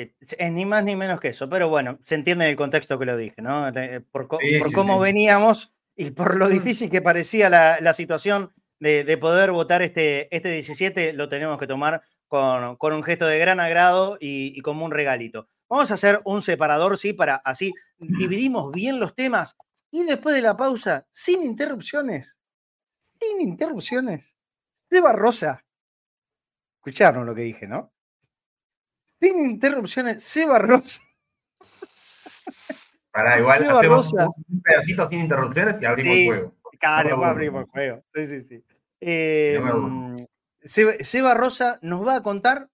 Eh, 0.00 0.14
Es 0.20 0.52
ni 0.52 0.64
más 0.64 0.84
ni 0.84 0.94
menos 0.94 1.18
que 1.20 1.28
eso, 1.28 1.48
pero 1.48 1.68
bueno, 1.68 1.98
se 2.04 2.14
entiende 2.14 2.44
en 2.44 2.50
el 2.50 2.56
contexto 2.56 2.98
que 2.98 3.04
lo 3.04 3.16
dije, 3.16 3.42
¿no? 3.42 3.68
Eh, 3.68 4.00
Por, 4.00 4.28
co- 4.28 4.38
Sí, 4.40 4.58
por 4.58 4.68
sí, 4.68 4.74
cómo 4.74 4.94
sí. 4.98 5.02
veníamos 5.02 5.74
y 5.96 6.10
por 6.12 6.36
lo 6.36 6.48
difícil 6.48 6.88
que 6.90 7.02
parecía 7.02 7.50
la, 7.50 7.78
la 7.80 7.92
situación 7.92 8.52
de, 8.78 9.02
de 9.02 9.18
poder 9.18 9.50
votar 9.50 9.82
este, 9.82 10.34
este 10.34 10.50
17, 10.52 11.12
lo 11.14 11.28
tenemos 11.28 11.58
que 11.58 11.66
tomar 11.66 12.02
con, 12.28 12.76
con 12.76 12.92
un 12.92 13.02
gesto 13.02 13.26
de 13.26 13.38
gran 13.40 13.58
agrado 13.58 14.16
y, 14.20 14.52
y 14.56 14.60
como 14.60 14.84
un 14.84 14.92
regalito. 14.92 15.48
Vamos 15.68 15.90
a 15.90 15.94
hacer 15.94 16.20
un 16.24 16.42
separador, 16.42 16.96
sí, 16.96 17.12
para 17.12 17.34
así 17.36 17.72
dividimos 17.98 18.70
bien 18.70 19.00
los 19.00 19.16
temas 19.16 19.56
y 19.90 20.04
después 20.04 20.36
de 20.36 20.42
la 20.42 20.56
pausa, 20.56 21.06
sin 21.10 21.42
interrupciones, 21.42 22.38
sin 23.20 23.40
interrupciones, 23.40 24.38
Seba 24.88 25.12
Rosa. 25.12 25.64
Escucharon 26.78 27.26
lo 27.26 27.34
que 27.34 27.42
dije, 27.42 27.66
¿no? 27.66 27.92
Sin 29.20 29.40
interrupciones, 29.40 30.22
Seba 30.22 30.58
Rosa. 30.58 31.02
Para 33.10 33.38
igual 33.38 33.58
Seba 33.58 33.78
hacemos 33.80 34.12
Rosa. 34.12 34.28
un, 34.48 34.62
pedacito 34.62 35.08
sin 35.08 35.20
interrupciones 35.20 35.76
y 35.80 35.84
abrimos 35.84 36.14
Sí. 36.14 36.20
el 36.22 36.26
juego. 36.28 36.54
Claro, 36.78 37.16
No 37.16 37.24
abrimos 37.24 37.64
el 37.64 37.70
juego. 37.70 38.04
Sí, 38.14 38.26
sí, 38.26 38.40
sí. 38.42 38.64
Eh, 39.00 39.58
No 39.60 39.76
mm, 39.78 40.16
Seba, 40.62 40.92
Seba 41.00 41.34
Rosa 41.34 41.78
nos 41.82 42.06
va 42.06 42.16
a 42.16 42.22
contar 42.22 42.68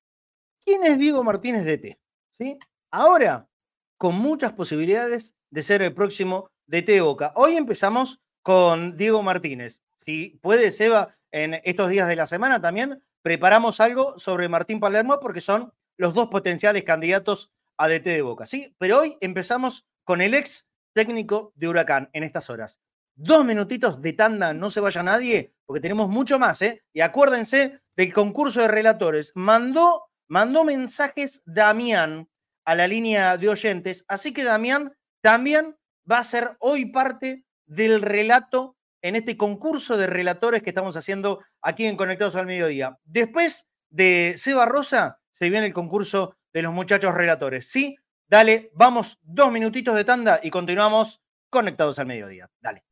quién 0.64 0.84
es 0.84 0.98
Diego 0.98 1.22
Martínez 1.24 1.64
DT. 1.64 1.98
¿sí? 2.38 2.58
Ahora, 2.90 3.48
con 3.96 4.16
muchas 4.16 4.52
posibilidades 4.52 5.34
de 5.50 5.62
ser 5.62 5.80
el 5.82 5.94
próximo 5.94 6.50
DT 6.66 6.92
de 6.92 7.00
Boca. 7.00 7.32
Hoy 7.36 7.56
empezamos 7.56 8.20
con 8.42 8.96
Diego 8.96 9.22
Martínez. 9.22 9.80
Si 9.96 10.38
puede, 10.42 10.70
Seba, 10.70 11.16
en 11.32 11.54
estos 11.64 11.88
días 11.88 12.08
de 12.08 12.16
la 12.16 12.26
semana 12.26 12.60
también 12.60 13.02
preparamos 13.22 13.80
algo 13.80 14.18
sobre 14.18 14.48
Martín 14.50 14.80
Palermo 14.80 15.18
porque 15.20 15.40
son 15.40 15.72
los 15.96 16.14
dos 16.14 16.28
potenciales 16.28 16.84
candidatos 16.84 17.52
a 17.76 17.88
DT 17.88 18.04
de 18.04 18.22
Boca. 18.22 18.46
¿sí? 18.46 18.74
Pero 18.78 19.00
hoy 19.00 19.16
empezamos 19.20 19.86
con 20.04 20.20
el 20.20 20.34
ex 20.34 20.68
técnico 20.94 21.52
de 21.56 21.68
Huracán 21.68 22.10
en 22.12 22.24
estas 22.24 22.50
horas. 22.50 22.80
Dos 23.16 23.44
minutitos 23.44 24.00
de 24.02 24.12
tanda, 24.12 24.54
no 24.54 24.70
se 24.70 24.80
vaya 24.80 25.02
nadie, 25.02 25.54
porque 25.66 25.80
tenemos 25.80 26.08
mucho 26.08 26.38
más, 26.38 26.60
¿eh? 26.62 26.82
Y 26.92 27.00
acuérdense 27.00 27.80
del 27.96 28.12
concurso 28.12 28.60
de 28.60 28.68
relatores. 28.68 29.30
Mandó, 29.36 30.06
mandó 30.28 30.64
mensajes 30.64 31.42
Damián 31.46 32.28
a 32.64 32.74
la 32.74 32.88
línea 32.88 33.36
de 33.36 33.48
oyentes, 33.48 34.04
así 34.08 34.32
que 34.32 34.42
Damián 34.42 34.96
también 35.22 35.76
va 36.10 36.18
a 36.18 36.24
ser 36.24 36.56
hoy 36.58 36.86
parte 36.86 37.44
del 37.66 38.02
relato 38.02 38.76
en 39.00 39.16
este 39.16 39.36
concurso 39.36 39.96
de 39.96 40.06
relatores 40.06 40.62
que 40.62 40.70
estamos 40.70 40.96
haciendo 40.96 41.44
aquí 41.62 41.86
en 41.86 41.96
Conectados 41.96 42.36
al 42.36 42.46
Mediodía. 42.46 42.98
Después 43.04 43.66
de 43.90 44.34
Seba 44.36 44.66
Rosa, 44.66 45.20
se 45.34 45.50
viene 45.50 45.66
el 45.66 45.72
concurso 45.72 46.36
de 46.52 46.62
los 46.62 46.72
muchachos 46.72 47.12
relatores. 47.12 47.66
Sí, 47.66 47.96
dale, 48.28 48.70
vamos 48.74 49.18
dos 49.24 49.50
minutitos 49.50 49.96
de 49.96 50.04
tanda 50.04 50.38
y 50.40 50.48
continuamos 50.48 51.20
Conectados 51.50 51.98
al 51.98 52.06
Mediodía. 52.06 52.48
Dale. 52.62 52.84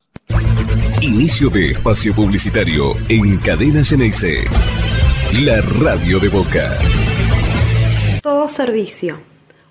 Inicio 1.01 1.51
de 1.51 1.71
espacio 1.71 2.13
publicitario 2.13 2.97
en 3.09 3.39
Cadena 3.39 3.85
Ceneice. 3.85 4.45
La 5.35 5.61
radio 5.61 6.19
de 6.19 6.29
Boca. 6.29 6.79
Todo 8.23 8.49
Servicio, 8.49 9.21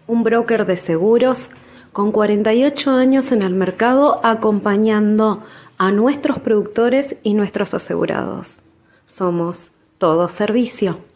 un 0.07 0.23
broker 0.23 0.65
de 0.65 0.77
seguros 0.77 1.49
con 1.91 2.13
48 2.13 2.91
años 2.91 3.33
en 3.33 3.41
el 3.41 3.53
mercado 3.53 4.21
acompañando 4.23 5.43
a 5.77 5.91
nuestros 5.91 6.39
productores 6.39 7.17
y 7.21 7.33
nuestros 7.33 7.73
asegurados. 7.73 8.61
Somos 9.05 9.71
Todo 9.97 10.29
Servicio, 10.29 11.10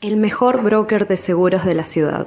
el 0.00 0.16
mejor 0.16 0.62
broker 0.62 1.06
de 1.06 1.16
seguros 1.16 1.64
de 1.64 1.74
la 1.74 1.84
ciudad. 1.84 2.26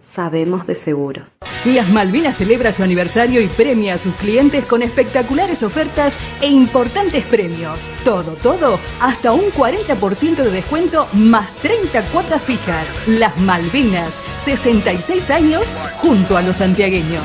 Sabemos 0.00 0.66
de 0.66 0.74
seguros. 0.74 1.38
Las 1.64 1.88
Malvinas 1.88 2.36
celebra 2.36 2.72
su 2.72 2.82
aniversario 2.82 3.40
y 3.40 3.48
premia 3.48 3.94
a 3.94 3.98
sus 3.98 4.14
clientes 4.16 4.66
con 4.66 4.82
espectaculares 4.82 5.62
ofertas 5.62 6.14
e 6.42 6.48
importantes 6.48 7.24
premios. 7.24 7.88
Todo, 8.04 8.32
todo, 8.34 8.78
hasta 9.00 9.32
un 9.32 9.50
40% 9.50 10.36
de 10.36 10.50
descuento 10.50 11.08
más 11.14 11.52
30 11.54 12.02
cuotas 12.12 12.42
fijas. 12.42 12.86
Las 13.08 13.36
Malvinas, 13.38 14.20
66 14.38 15.30
años 15.30 15.64
junto 16.00 16.36
a 16.36 16.42
los 16.42 16.56
santiagueños. 16.56 17.24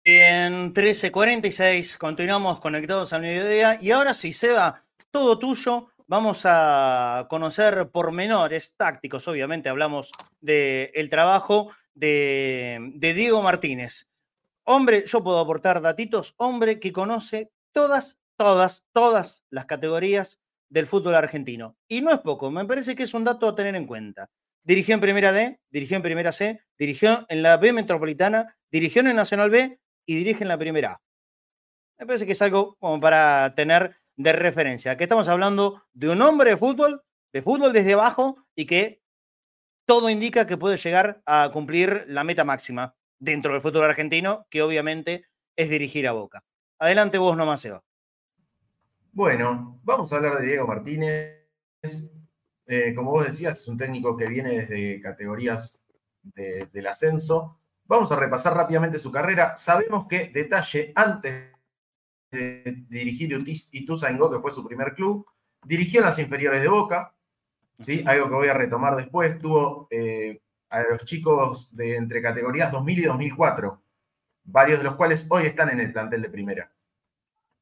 En 0.05 0.73
13.46 0.73 1.97
continuamos 1.97 2.59
conectados 2.59 3.13
al 3.13 3.21
mediodía 3.21 3.77
y 3.79 3.91
ahora 3.91 4.13
sí, 4.13 4.33
Seba, 4.33 4.83
todo 5.13 5.37
tuyo. 5.37 5.87
Vamos 6.07 6.41
a 6.45 7.27
conocer 7.29 7.89
pormenores 7.91 8.73
tácticos, 8.75 9.27
obviamente 9.27 9.69
hablamos 9.69 10.11
del 10.41 11.09
trabajo 11.09 11.71
de, 11.93 12.91
de 12.95 13.13
Diego 13.13 13.41
Martínez. 13.41 14.09
Hombre, 14.65 15.05
yo 15.05 15.23
puedo 15.23 15.39
aportar 15.39 15.81
datitos, 15.81 16.33
hombre 16.37 16.79
que 16.79 16.91
conoce 16.91 17.51
todas, 17.71 18.19
todas, 18.35 18.85
todas 18.91 19.45
las 19.49 19.65
categorías 19.65 20.41
del 20.67 20.87
fútbol 20.87 21.15
argentino. 21.15 21.77
Y 21.87 22.01
no 22.01 22.11
es 22.11 22.19
poco, 22.19 22.49
me 22.51 22.65
parece 22.65 22.95
que 22.95 23.03
es 23.03 23.13
un 23.13 23.23
dato 23.23 23.47
a 23.47 23.55
tener 23.55 23.75
en 23.75 23.85
cuenta. 23.85 24.29
Dirigió 24.63 24.95
en 24.95 25.01
Primera 25.01 25.31
D, 25.31 25.59
dirigió 25.69 25.95
en 25.95 26.03
Primera 26.03 26.31
C, 26.31 26.61
dirigió 26.77 27.25
en 27.29 27.43
la 27.43 27.57
B 27.57 27.71
Metropolitana, 27.71 28.57
dirigió 28.71 29.01
en 29.01 29.07
el 29.07 29.15
Nacional 29.15 29.49
B 29.49 29.79
y 30.05 30.15
dirige 30.15 30.43
en 30.43 30.47
la 30.47 30.57
Primera 30.57 30.93
A. 30.93 31.01
Me 31.99 32.07
parece 32.07 32.25
que 32.25 32.31
es 32.31 32.41
algo 32.41 32.75
como 32.79 32.99
para 32.99 33.53
tener 33.55 34.02
de 34.15 34.33
referencia. 34.33 34.97
Que 34.97 35.03
estamos 35.03 35.27
hablando 35.27 35.83
de 35.93 36.09
un 36.09 36.21
hombre 36.21 36.51
de 36.51 36.57
fútbol, 36.57 37.03
de 37.31 37.41
fútbol 37.41 37.73
desde 37.73 37.93
abajo 37.93 38.37
y 38.55 38.65
que 38.65 39.01
todo 39.85 40.09
indica 40.09 40.47
que 40.47 40.57
puede 40.57 40.77
llegar 40.77 41.21
a 41.25 41.49
cumplir 41.51 42.05
la 42.07 42.23
meta 42.23 42.43
máxima 42.43 42.95
dentro 43.19 43.53
del 43.53 43.61
fútbol 43.61 43.85
argentino, 43.85 44.47
que 44.49 44.61
obviamente 44.61 45.25
es 45.55 45.69
dirigir 45.69 46.07
a 46.07 46.11
Boca. 46.11 46.43
Adelante 46.79 47.17
vos 47.17 47.37
nomás, 47.37 47.63
Eva. 47.65 47.83
Bueno, 49.11 49.79
vamos 49.83 50.11
a 50.11 50.15
hablar 50.15 50.39
de 50.39 50.47
Diego 50.47 50.67
Martínez. 50.67 51.47
Eh, 52.65 52.93
como 52.95 53.11
vos 53.11 53.27
decías, 53.27 53.59
es 53.59 53.67
un 53.67 53.77
técnico 53.77 54.17
que 54.17 54.27
viene 54.27 54.61
desde 54.61 54.99
categorías 55.01 55.85
del 56.23 56.87
ascenso. 56.87 57.59
Vamos 57.85 58.11
a 58.11 58.15
repasar 58.15 58.55
rápidamente 58.55 58.97
su 58.97 59.11
carrera. 59.11 59.57
Sabemos 59.57 60.07
que, 60.07 60.29
detalle, 60.29 60.93
antes 60.95 61.52
de 62.33 62.83
dirigir 62.89 63.43
Ituzaingó, 63.71 64.31
que 64.31 64.39
fue 64.39 64.51
su 64.51 64.65
primer 64.65 64.93
club, 64.93 65.25
dirigió 65.63 66.01
en 66.01 66.07
las 66.07 66.19
inferiores 66.19 66.61
de 66.61 66.67
Boca, 66.67 67.13
¿sí? 67.79 68.03
algo 68.05 68.27
que 68.27 68.35
voy 68.35 68.47
a 68.47 68.53
retomar 68.53 68.95
después. 68.95 69.39
Tuvo 69.39 69.87
eh, 69.89 70.41
a 70.69 70.81
los 70.83 71.05
chicos 71.05 71.75
de 71.75 71.95
entre 71.95 72.21
categorías 72.21 72.71
2000 72.71 72.99
y 72.99 73.03
2004, 73.03 73.81
varios 74.45 74.79
de 74.79 74.83
los 74.83 74.95
cuales 74.95 75.25
hoy 75.29 75.45
están 75.45 75.69
en 75.69 75.79
el 75.79 75.93
plantel 75.93 76.21
de 76.21 76.29
primera. 76.29 76.71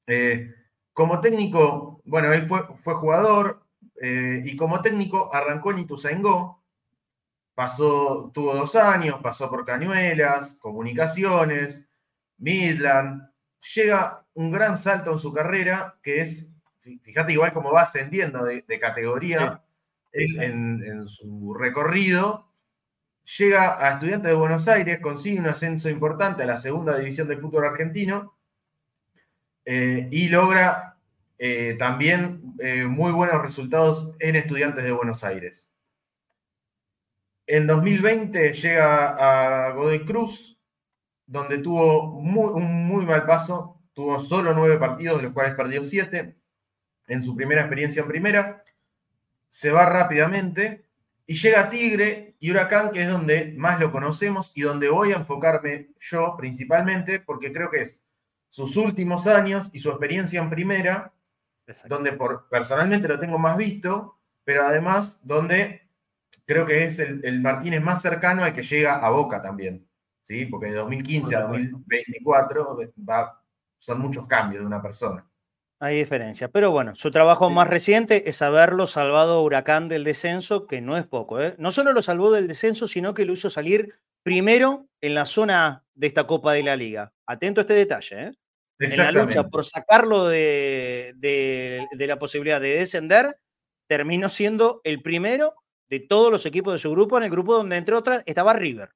Eh, 0.08 0.54
como 0.94 1.22
técnico, 1.22 2.02
bueno, 2.06 2.34
él 2.34 2.48
fue, 2.48 2.64
fue 2.84 2.96
jugador 2.96 3.64
eh, 4.02 4.42
y 4.46 4.56
como 4.56 4.82
técnico 4.82 5.34
arrancó 5.34 5.72
en 5.72 5.80
Ituzaingó, 5.80 6.64
pasó, 7.54 8.32
tuvo 8.34 8.56
dos 8.56 8.76
años, 8.76 9.20
pasó 9.22 9.50
por 9.50 9.66
Cañuelas, 9.66 10.56
Comunicaciones, 10.56 11.88
Midland, 12.38 13.31
llega 13.76 14.26
un 14.34 14.52
gran 14.52 14.78
salto 14.78 15.12
en 15.12 15.20
su 15.20 15.34
carrera 15.34 15.98
que 16.02 16.22
es, 16.22 16.52
fíjate 17.04 17.34
igual 17.34 17.54
cómo 17.54 17.72
va 17.72 17.84
ascendiendo 17.84 18.44
de, 18.44 18.64
categoría 18.80 19.62
en, 20.12 20.84
en, 20.84 21.08
su 21.08 21.54
recorrido, 21.54 22.52
llega 23.38 23.86
a 23.86 23.94
Estudiantes 23.94 24.30
de 24.30 24.36
Buenos 24.36 24.68
Aires, 24.68 25.00
consigue 25.00 25.40
un 25.40 25.48
ascenso 25.48 25.90
importante 25.90 26.44
a 26.44 26.48
la 26.48 26.58
segunda 26.58 26.98
división 26.98 27.28
del 27.28 27.40
fútbol 27.40 27.66
argentino 27.66 28.36
eh, 29.66 30.08
y 30.12 30.28
logra 30.30 30.98
eh, 31.38 31.76
también 31.78 32.56
eh, 32.60 32.86
muy 32.86 33.12
buenos 33.12 33.42
resultados 33.42 34.16
en 34.20 34.36
Estudiantes 34.36 34.84
de 34.84 34.92
Buenos 34.92 35.24
Aires. 35.24 35.72
En 37.48 37.68
2020 37.68 38.54
llega 38.54 39.68
a 39.68 39.72
Godoy 39.72 40.06
Cruz, 40.06 40.58
donde 41.32 41.60
tuvo 41.60 42.12
un 42.12 42.88
muy 42.88 43.06
mal 43.06 43.26
paso, 43.26 43.80
tuvo 43.94 44.20
solo 44.20 44.54
nueve 44.54 44.78
partidos, 44.78 45.18
de 45.18 45.24
los 45.24 45.34
cuales 45.34 45.56
perdió 45.56 45.82
siete 45.82 46.36
en 47.08 47.24
su 47.24 47.38
primera 47.38 47.62
experiencia 47.62 48.02
en 48.02 48.10
primera, 48.10 48.64
se 49.48 49.72
va 49.72 49.86
rápidamente 49.86 50.86
y 51.26 51.36
llega 51.36 51.70
Tigre 51.70 52.36
y 52.38 52.52
Huracán, 52.52 52.92
que 52.92 53.04
es 53.04 53.10
donde 53.10 53.54
más 53.56 53.80
lo 53.80 53.94
conocemos 53.94 54.52
y 54.56 54.62
donde 54.64 54.90
voy 54.90 55.14
a 55.14 55.18
enfocarme 55.18 55.92
yo 56.02 56.36
principalmente, 56.38 57.22
porque 57.22 57.54
creo 57.54 57.72
que 57.72 57.84
es 57.84 58.04
sus 58.50 58.76
últimos 58.76 59.26
años 59.26 59.70
y 59.72 59.80
su 59.80 59.90
experiencia 59.90 60.42
en 60.42 60.50
primera, 60.50 61.14
donde 61.86 62.12
por, 62.12 62.50
personalmente 62.50 63.08
lo 63.08 63.18
tengo 63.18 63.40
más 63.40 63.56
visto, 63.56 64.20
pero 64.44 64.64
además 64.64 65.22
donde 65.24 65.88
creo 66.46 66.66
que 66.66 66.84
es 66.84 67.00
el, 67.00 67.40
Martínez 67.40 67.82
más 67.82 68.02
cercano 68.02 68.44
al 68.44 68.54
que 68.54 68.64
llega 68.64 68.96
a 68.96 69.10
Boca 69.12 69.42
también, 69.42 69.88
¿sí? 70.32 70.46
porque 70.46 70.68
de 70.68 70.76
2015 70.76 71.36
a 71.36 71.42
2024 71.42 72.78
va, 73.10 73.44
son 73.78 74.00
muchos 74.00 74.26
cambios 74.28 74.62
de 74.62 74.68
una 74.68 74.82
persona. 74.82 75.28
Hay 75.80 75.98
diferencia. 75.98 76.48
Pero 76.48 76.72
bueno, 76.72 76.96
su 76.96 77.12
trabajo 77.12 77.50
más 77.50 77.68
reciente 77.68 78.30
es 78.30 78.42
haberlo 78.42 78.88
salvado 78.88 79.34
a 79.34 79.42
Huracán 79.42 79.90
del 79.90 80.04
descenso, 80.04 80.68
que 80.68 80.80
no 80.80 80.96
es 80.96 81.06
poco. 81.06 81.42
¿eh? 81.42 81.56
No 81.58 81.72
solo 81.72 81.92
lo 81.92 82.02
salvó 82.02 82.32
del 82.32 82.48
descenso, 82.48 82.88
sino 82.88 83.14
que 83.14 83.26
lo 83.26 83.34
hizo 83.34 83.50
salir 83.50 83.96
primero 84.24 84.88
en 85.02 85.16
la 85.16 85.26
zona 85.26 85.84
de 85.96 86.08
esta 86.08 86.28
Copa 86.28 86.54
de 86.54 86.64
la 86.64 86.76
Liga. 86.76 87.12
Atento 87.26 87.62
a 87.62 87.64
este 87.64 87.74
detalle. 87.74 88.28
¿eh? 88.28 88.32
En 88.80 88.98
la 88.98 89.12
lucha 89.12 89.44
por 89.44 89.66
sacarlo 89.66 90.28
de, 90.28 91.14
de, 91.18 92.08
la 92.08 92.18
posibilidad 92.20 92.62
de 92.62 92.78
descender, 92.78 93.38
terminó 93.88 94.30
siendo 94.30 94.82
el 94.84 95.02
primero 95.02 95.56
de 95.90 96.00
todos 96.00 96.32
los 96.32 96.46
equipos 96.46 96.74
de 96.74 96.80
su 96.80 96.92
grupo, 96.92 97.18
en 97.18 97.24
el 97.24 97.30
grupo 97.30 97.56
donde, 97.56 97.78
entre 97.78 97.96
otras, 97.96 98.24
estaba 98.26 98.54
River. 98.54 98.92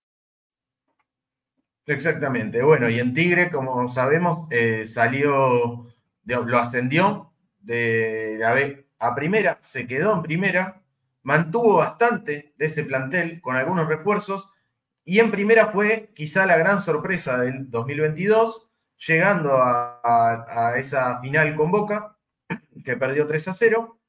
Exactamente. 1.86 2.64
Bueno, 2.64 2.90
y 2.90 3.00
en 3.00 3.14
Tigre, 3.14 3.52
como 3.52 3.88
sabemos, 3.88 4.48
eh, 4.52 4.88
salió 4.88 5.88
lo 6.26 6.58
ascendió 6.58 7.32
de 7.60 8.38
la 8.40 8.54
B 8.54 8.88
a 9.00 9.14
primera, 9.14 9.60
se 9.62 9.88
quedó 9.88 10.14
en 10.14 10.24
primera, 10.24 10.82
mantuvo 11.24 11.76
bastante 11.78 12.54
de 12.58 12.66
ese 12.66 12.84
plantel 12.84 13.42
con 13.42 13.56
algunos 13.56 13.88
refuerzos 13.88 14.52
y 15.04 15.20
en 15.20 15.32
primera 15.32 15.68
fue 15.68 16.12
quizá 16.16 16.46
la 16.46 16.58
gran 16.58 16.82
sorpresa 16.82 17.38
del 17.38 17.70
2022, 17.70 18.70
llegando 19.08 19.60
a, 19.62 20.74
esa 20.78 21.20
final 21.22 21.56
con 21.56 21.70
Boca, 21.72 22.18
que 22.84 22.98
perdió 22.98 23.28
3 23.28 23.48
a 23.50 23.54
0, 23.54 24.00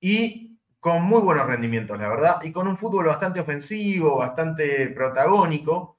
y 0.00 0.58
con 0.80 1.02
muy 1.02 1.20
buenos 1.20 1.46
rendimientos, 1.46 1.98
la 1.98 2.08
verdad, 2.08 2.42
y 2.42 2.50
con 2.50 2.66
un 2.66 2.76
fútbol 2.78 3.06
bastante 3.06 3.40
ofensivo, 3.40 4.16
bastante 4.18 4.88
protagónico, 4.88 5.97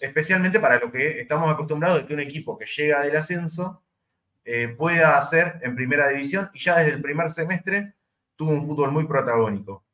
especialmente 0.00 0.60
para 0.60 0.78
lo 0.78 0.90
que 0.90 1.20
estamos 1.20 1.52
acostumbrados 1.52 2.00
de 2.00 2.06
que 2.06 2.14
un 2.14 2.20
equipo 2.20 2.56
que 2.56 2.66
llega 2.66 3.02
del 3.02 3.16
ascenso 3.16 3.82
eh, 4.44 4.68
pueda 4.68 5.18
hacer 5.18 5.58
en 5.62 5.74
primera 5.74 6.08
división 6.08 6.50
y 6.54 6.58
ya 6.58 6.78
desde 6.78 6.92
el 6.92 7.02
primer 7.02 7.28
semestre 7.28 7.92
tuvo 8.34 8.52
un 8.52 8.66
fútbol 8.66 8.90
muy 8.90 9.06
protagónico. 9.06 9.84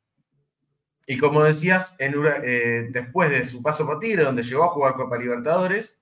Y 1.06 1.18
como 1.18 1.42
decías, 1.42 1.96
eh, 1.98 2.88
después 2.90 3.30
de 3.30 3.44
su 3.44 3.62
paso 3.62 3.84
por 3.84 3.98
Tigre, 3.98 4.22
donde 4.22 4.44
llegó 4.44 4.64
a 4.64 4.68
jugar 4.68 4.94
Copa 4.94 5.18
Libertadores, 5.18 5.98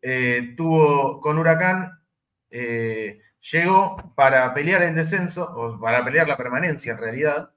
eh, 0.00 0.54
tuvo 0.56 1.20
con 1.20 1.38
Huracán, 1.38 2.00
llegó 2.50 4.14
para 4.16 4.52
pelear 4.54 4.82
el 4.82 4.94
descenso, 4.94 5.44
o 5.54 5.78
para 5.78 6.04
pelear 6.04 6.26
la 6.26 6.36
permanencia 6.36 6.92
en 6.92 6.98
realidad, 6.98 7.52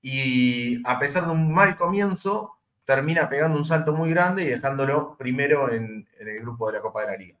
y 0.00 0.80
a 0.86 0.98
pesar 0.98 1.26
de 1.26 1.32
un 1.32 1.52
mal 1.52 1.76
comienzo, 1.76 2.60
termina 2.84 3.28
pegando 3.28 3.58
un 3.58 3.64
salto 3.64 3.92
muy 3.92 4.10
grande 4.10 4.44
y 4.44 4.48
dejándolo 4.48 5.16
primero 5.16 5.70
en 5.70 6.08
el 6.18 6.40
grupo 6.40 6.66
de 6.68 6.74
la 6.74 6.82
Copa 6.82 7.02
de 7.02 7.06
la 7.06 7.16
Liga 7.16 7.38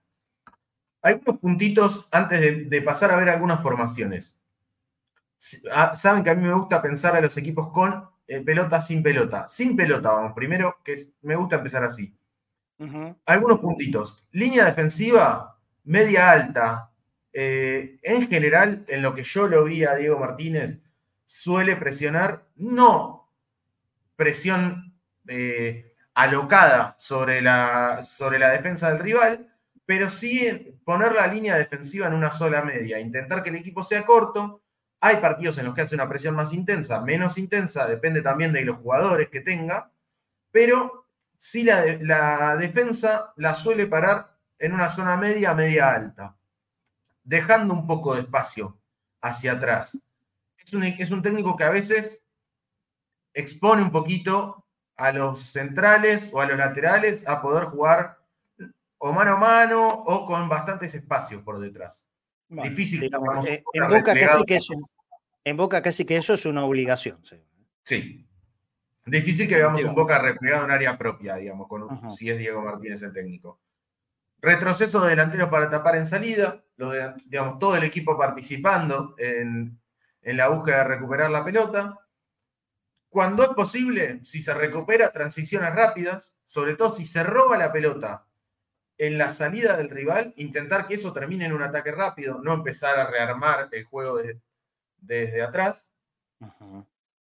algunos 1.04 1.38
puntitos 1.38 2.08
antes 2.10 2.68
de, 2.68 2.82
pasar 2.82 3.10
a 3.12 3.16
ver 3.16 3.28
algunas 3.28 3.62
formaciones. 3.62 4.36
Ah, 5.70 5.94
saben 5.94 6.24
que 6.24 6.30
a 6.30 6.34
mí 6.34 6.42
me 6.42 6.54
gusta 6.54 6.80
pensar 6.80 7.14
a 7.14 7.20
los 7.20 7.36
equipos 7.36 7.70
con 7.72 8.08
eh, 8.26 8.40
pelota 8.40 8.80
sin 8.80 9.02
pelota. 9.02 9.46
Sin 9.48 9.76
pelota, 9.76 10.10
vamos, 10.12 10.32
primero, 10.32 10.78
que 10.82 10.96
me 11.20 11.36
gusta 11.36 11.56
empezar 11.56 11.84
así. 11.84 12.16
Algunos 13.26 13.60
puntitos. 13.60 14.26
Línea 14.32 14.64
defensiva, 14.64 15.58
media 15.84 16.30
alta. 16.30 16.90
Eh, 17.32 17.98
en 18.02 18.26
general, 18.26 18.84
en 18.88 19.02
lo 19.02 19.14
que 19.14 19.24
yo 19.24 19.46
lo 19.46 19.64
vi 19.64 19.84
a 19.84 19.96
Diego 19.96 20.18
Martínez, 20.18 20.80
suele 21.26 21.76
presionar, 21.76 22.46
no 22.56 23.30
presión 24.16 24.93
eh, 25.28 25.94
alocada 26.14 26.96
sobre 26.98 27.40
la, 27.42 28.04
sobre 28.04 28.38
la 28.38 28.50
defensa 28.50 28.90
del 28.90 29.00
rival, 29.00 29.54
pero 29.84 30.10
sí 30.10 30.78
poner 30.84 31.12
la 31.12 31.26
línea 31.26 31.56
defensiva 31.56 32.06
en 32.06 32.14
una 32.14 32.30
sola 32.30 32.62
media, 32.62 33.00
intentar 33.00 33.42
que 33.42 33.50
el 33.50 33.56
equipo 33.56 33.82
sea 33.84 34.06
corto. 34.06 34.62
Hay 35.00 35.16
partidos 35.16 35.58
en 35.58 35.66
los 35.66 35.74
que 35.74 35.82
hace 35.82 35.94
una 35.94 36.08
presión 36.08 36.34
más 36.34 36.52
intensa, 36.52 37.00
menos 37.00 37.36
intensa, 37.36 37.86
depende 37.86 38.22
también 38.22 38.52
de 38.52 38.62
los 38.62 38.78
jugadores 38.78 39.28
que 39.28 39.40
tenga, 39.40 39.90
pero 40.50 41.06
sí 41.36 41.62
la, 41.64 42.56
defensa 42.56 43.32
la 43.36 43.54
suele 43.54 43.86
parar 43.86 44.34
en 44.58 44.72
una 44.72 44.88
zona 44.88 45.16
media, 45.16 45.52
media 45.52 45.92
alta, 45.92 46.36
dejando 47.22 47.74
un 47.74 47.86
poco 47.86 48.14
de 48.14 48.22
espacio 48.22 48.78
hacia 49.20 49.52
atrás. 49.52 49.98
Es 50.56 50.72
un, 50.72 50.84
es 50.84 51.10
un 51.10 51.20
técnico 51.20 51.54
que 51.56 51.64
a 51.64 51.70
veces 51.70 52.22
expone 53.34 53.82
un 53.82 53.90
poquito 53.90 54.63
a 54.96 55.12
los 55.12 55.46
centrales 55.46 56.30
o 56.32 56.40
a 56.40 56.46
los 56.46 56.56
laterales 56.56 57.26
a 57.26 57.42
poder 57.42 57.64
jugar 57.64 58.18
o 58.98 59.12
mano 59.12 59.32
a 59.32 59.36
mano 59.36 59.88
o 59.88 60.26
con 60.26 60.48
bastantes 60.48 60.94
espacios 60.94 61.42
por 61.42 61.58
detrás. 61.58 62.06
Difícil. 62.48 63.00
Digamos, 63.00 63.46
eh, 63.46 63.62
en, 63.72 63.88
Boca 63.88 64.14
casi 64.14 64.44
que 64.44 64.56
eso, 64.56 64.74
en 65.44 65.56
Boca 65.56 65.82
casi 65.82 66.04
que 66.04 66.16
eso 66.16 66.34
es 66.34 66.46
una 66.46 66.64
obligación. 66.64 67.18
Sí. 67.22 67.36
sí. 67.82 68.26
Difícil 69.06 69.46
que 69.46 69.56
veamos 69.56 69.84
un 69.84 69.94
Boca 69.94 70.18
replegado 70.18 70.64
en 70.64 70.70
área 70.70 70.96
propia, 70.96 71.36
digamos, 71.36 71.68
con, 71.68 72.10
si 72.16 72.30
es 72.30 72.38
Diego 72.38 72.62
Martínez 72.62 73.02
el 73.02 73.12
técnico. 73.12 73.60
Retroceso 74.40 75.02
de 75.02 75.10
delanteros 75.10 75.50
para 75.50 75.68
tapar 75.68 75.96
en 75.96 76.06
salida, 76.06 76.62
digamos, 77.26 77.58
todo 77.58 77.76
el 77.76 77.84
equipo 77.84 78.16
participando 78.16 79.14
en, 79.18 79.78
en 80.22 80.36
la 80.36 80.48
búsqueda 80.48 80.78
de 80.78 80.84
recuperar 80.84 81.30
la 81.30 81.44
pelota. 81.44 81.98
Cuando 83.14 83.44
es 83.44 83.50
posible, 83.50 84.24
si 84.24 84.42
se 84.42 84.52
recupera, 84.52 85.12
transiciones 85.12 85.72
rápidas, 85.72 86.34
sobre 86.44 86.74
todo 86.74 86.96
si 86.96 87.06
se 87.06 87.22
roba 87.22 87.56
la 87.56 87.70
pelota 87.70 88.26
en 88.98 89.18
la 89.18 89.30
salida 89.30 89.76
del 89.76 89.88
rival, 89.88 90.34
intentar 90.36 90.88
que 90.88 90.94
eso 90.94 91.12
termine 91.12 91.46
en 91.46 91.52
un 91.52 91.62
ataque 91.62 91.92
rápido, 91.92 92.40
no 92.42 92.52
empezar 92.52 92.98
a 92.98 93.08
rearmar 93.08 93.68
el 93.70 93.84
juego 93.84 94.18
desde 94.98 95.42
atrás. 95.42 95.92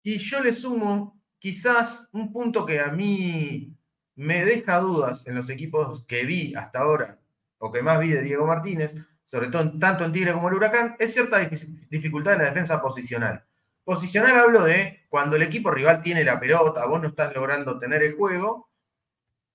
Y 0.02 0.16
yo 0.16 0.42
le 0.42 0.54
sumo 0.54 1.20
quizás 1.38 2.08
un 2.12 2.32
punto 2.32 2.64
que 2.64 2.80
a 2.80 2.88
mí 2.88 3.76
me 4.14 4.42
deja 4.42 4.80
dudas 4.80 5.26
en 5.26 5.34
los 5.34 5.50
equipos 5.50 6.02
que 6.06 6.24
vi 6.24 6.54
hasta 6.54 6.78
ahora, 6.78 7.18
o 7.58 7.70
que 7.70 7.82
más 7.82 8.00
vi 8.00 8.08
de 8.08 8.22
Diego 8.22 8.46
Martínez, 8.46 8.94
sobre 9.26 9.48
todo 9.48 9.78
tanto 9.78 10.06
en 10.06 10.12
Tigre 10.12 10.32
como 10.32 10.48
en 10.48 10.54
Huracán, 10.54 10.96
es 10.98 11.12
cierta 11.12 11.46
dificultad 11.90 12.32
en 12.32 12.38
la 12.38 12.46
defensa 12.46 12.80
posicional. 12.80 13.44
Posicional 13.84 14.38
hablo 14.38 14.64
de 14.64 15.04
cuando 15.08 15.36
el 15.36 15.42
equipo 15.42 15.70
rival 15.70 16.02
tiene 16.02 16.24
la 16.24 16.40
pelota, 16.40 16.86
vos 16.86 17.00
no 17.02 17.08
estás 17.08 17.34
logrando 17.34 17.78
tener 17.78 18.02
el 18.02 18.14
juego, 18.14 18.70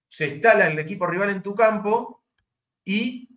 se 0.08 0.28
instala 0.28 0.68
el 0.68 0.78
equipo 0.78 1.08
rival 1.08 1.32
en 1.32 1.42
tu 1.42 1.56
campo 1.56 2.24
y 2.86 3.30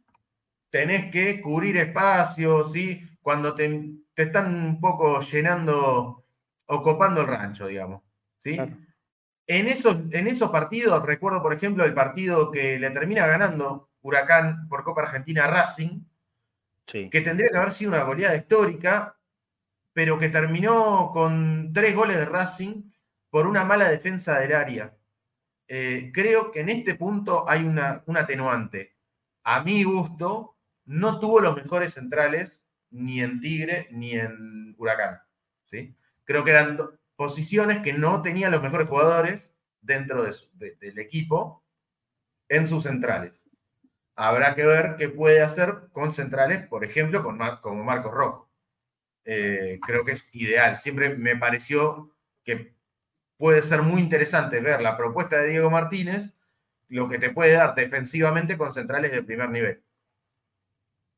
tenés 0.70 1.10
que 1.10 1.40
cubrir 1.40 1.76
espacios, 1.78 2.76
y 2.76 3.02
cuando 3.20 3.54
te, 3.54 3.90
están 4.16 4.54
un 4.54 4.80
poco 4.80 5.20
llenando 5.20 6.24
o 6.66 6.82
copando 6.82 7.22
el 7.22 7.26
rancho, 7.26 7.66
digamos. 7.66 8.02
¿sí? 8.38 8.58
En, 9.46 9.68
esos, 9.68 9.96
en 10.10 10.28
esos 10.28 10.50
partidos, 10.50 11.04
recuerdo 11.04 11.42
por 11.42 11.54
ejemplo 11.54 11.84
el 11.84 11.94
partido 11.94 12.50
que 12.50 12.78
le 12.78 12.90
termina 12.90 13.26
ganando 13.26 13.90
Huracán 14.02 14.68
por 14.68 14.84
Copa 14.84 15.02
Argentina 15.02 15.46
Racing, 15.46 16.00
que 16.84 17.20
tendría 17.20 17.48
que 17.50 17.56
haber 17.56 17.72
sido 17.72 17.92
una 17.92 18.04
goleada 18.04 18.36
histórica, 18.36 19.16
pero 19.92 20.18
que 20.18 20.28
terminó 20.28 21.10
con 21.12 21.72
tres 21.72 21.94
goles 21.94 22.16
de 22.16 22.24
Racing 22.24 22.90
por 23.30 23.46
una 23.46 23.64
mala 23.64 23.88
defensa 23.88 24.38
del 24.38 24.54
área. 24.54 24.96
Eh, 25.68 26.10
creo 26.12 26.50
que 26.50 26.60
en 26.60 26.68
este 26.68 26.94
punto 26.94 27.48
hay 27.48 27.64
una, 27.64 28.02
un 28.06 28.16
atenuante. 28.16 28.96
A 29.44 29.62
mi 29.62 29.84
gusto, 29.84 30.56
no 30.84 31.18
tuvo 31.18 31.40
los 31.40 31.56
mejores 31.56 31.94
centrales 31.94 32.64
ni 32.90 33.20
en 33.20 33.40
Tigre 33.40 33.88
ni 33.90 34.12
en 34.12 34.74
Huracán. 34.78 35.20
¿sí? 35.70 35.96
Creo 36.24 36.44
que 36.44 36.50
eran 36.50 36.78
posiciones 37.16 37.80
que 37.82 37.92
no 37.92 38.22
tenían 38.22 38.52
los 38.52 38.62
mejores 38.62 38.88
jugadores 38.88 39.54
dentro 39.80 40.24
del 40.24 40.98
equipo 40.98 41.62
en 42.48 42.66
sus 42.66 42.84
centrales. 42.84 43.48
Habrá 44.14 44.54
que 44.54 44.66
ver 44.66 44.96
qué 44.98 45.08
puede 45.08 45.42
hacer 45.42 45.88
con 45.92 46.12
centrales, 46.12 46.66
por 46.66 46.84
ejemplo, 46.84 47.22
con 47.22 47.38
como 47.60 47.82
Marcos 47.82 48.12
Rojo. 48.12 48.51
Eh, 49.24 49.78
creo 49.84 50.04
que 50.04 50.12
es 50.12 50.28
ideal. 50.34 50.78
Siempre 50.78 51.16
me 51.16 51.36
pareció 51.36 52.14
que 52.44 52.74
puede 53.36 53.62
ser 53.62 53.82
muy 53.82 54.00
interesante 54.00 54.60
ver 54.60 54.80
la 54.80 54.96
propuesta 54.96 55.38
de 55.38 55.50
Diego 55.50 55.70
Martínez, 55.70 56.36
lo 56.88 57.08
que 57.08 57.18
te 57.18 57.30
puede 57.30 57.52
dar 57.52 57.74
defensivamente 57.74 58.56
con 58.56 58.72
centrales 58.72 59.12
de 59.12 59.22
primer 59.22 59.50
nivel. 59.50 59.82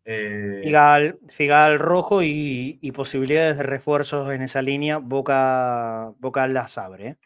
Eh, 0.07 1.15
Figal, 1.29 1.79
rojo 1.79 2.23
y, 2.23 2.93
posibilidades 2.95 3.57
de 3.57 3.63
refuerzos 3.63 4.31
en 4.33 4.43
esa 4.43 4.61
línea, 4.61 4.99
Boca, 4.99 6.13
Boca 6.19 6.47
las 6.47 6.77
abre. 6.77 7.09
¿eh? 7.09 7.17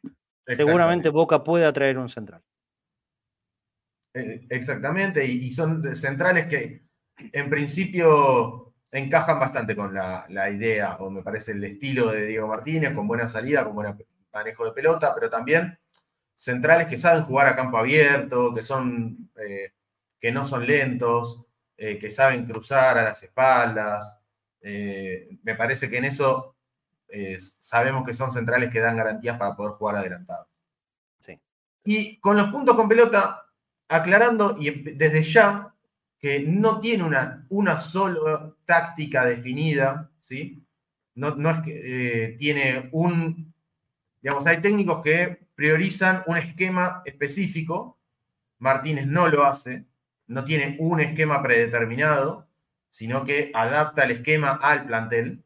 Seguramente 0.47 1.09
Boca 1.11 1.43
puede 1.43 1.66
atraer 1.66 1.99
un 1.99 2.09
central. 2.09 2.43
Exactamente, 4.14 5.24
y, 5.26 5.51
son 5.51 5.95
centrales 5.97 6.47
que 6.47 6.83
en 7.33 7.51
principio 7.51 8.67
encajan 8.91 9.39
bastante 9.39 9.76
con 9.76 9.95
la, 9.95 10.51
idea, 10.51 10.97
o 10.97 11.11
me 11.11 11.22
parece 11.22 11.53
el 11.53 11.64
estilo 11.64 12.11
de 12.11 12.26
Diego 12.26 12.49
Martínez, 12.49 12.95
con 12.95 13.07
buena 13.07 13.28
salida, 13.28 13.64
con 13.64 13.74
buen 13.74 13.97
manejo 14.32 14.64
de 14.64 14.72
pelota, 14.72 15.14
pero 15.14 15.28
también 15.28 15.78
centrales 16.34 16.89
que 16.89 16.99
saben 16.99 17.24
jugar 17.24 17.49
a 17.49 17.57
campo 17.57 17.78
abierto, 17.78 18.55
que 18.55 18.62
son 18.62 19.30
que 20.20 20.32
no 20.32 20.45
son 20.45 20.66
lentos, 20.66 21.45
eh, 21.76 21.99
que 21.99 22.11
saben 22.11 22.47
cruzar 22.47 22.99
a 22.99 23.05
las 23.05 23.22
espaldas. 23.22 24.18
Eh, 24.61 25.39
me 25.43 25.55
parece 25.55 25.89
que 25.89 25.99
en 25.99 26.07
eso 26.07 26.57
eh, 27.09 27.39
sabemos 27.41 28.05
que 28.05 28.14
son 28.14 28.32
centrales 28.32 28.70
que 28.70 28.80
dan 28.80 28.97
garantías 28.97 29.39
para 29.39 29.55
poder 29.55 29.72
jugar 29.72 29.97
adelantado. 29.97 30.49
Y 31.84 32.18
con 32.18 32.36
los 32.36 32.51
puntos 32.51 32.76
con 32.76 32.86
pelota, 32.86 33.47
aclarando 33.89 34.59
y 34.61 34.93
desde 34.93 35.22
ya 35.22 35.72
que 36.18 36.41
no 36.41 36.80
tiene 36.80 37.05
una, 37.05 37.47
una 37.49 37.78
sola 37.78 38.53
táctica 38.68 39.24
definida, 39.24 40.10
¿sí? 40.20 40.62
No, 41.14 41.34
no 41.36 41.50
es 41.50 41.60
que 41.62 42.36
tiene 42.38 42.90
un, 42.92 43.54
digamos, 44.20 44.46
hay 44.46 44.60
técnicos 44.60 45.02
que 45.02 45.38
priorizan 45.54 46.22
un 46.26 46.36
esquema 46.36 47.00
específico, 47.06 47.98
Martínez 48.58 49.06
no 49.06 49.26
lo 49.28 49.46
hace, 49.46 49.86
no 50.26 50.44
tiene 50.44 50.76
un 50.80 51.00
esquema 51.00 51.42
predeterminado, 51.42 52.46
sino 52.90 53.24
que 53.24 53.50
adapta 53.54 54.04
el 54.04 54.10
esquema 54.10 54.60
al 54.62 54.84
plantel. 54.84 55.42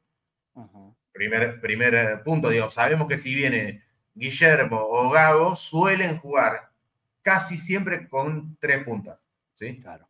primer, 1.13 1.61
primer 1.61 1.95
eh, 1.95 2.17
punto, 2.25 2.49
digo, 2.49 2.69
sabemos 2.69 3.07
que 3.07 3.19
si 3.19 3.37
viene 3.37 3.85
Guillermo 4.15 4.81
o 4.81 5.11
Gago, 5.11 5.55
suelen 5.55 6.19
jugar 6.19 6.71
casi 7.23 7.57
siempre 7.57 8.09
con 8.09 8.57
tres 8.59 8.83
puntas. 8.85 9.31
¿sí? 9.55 9.81
Claro. 9.81 10.09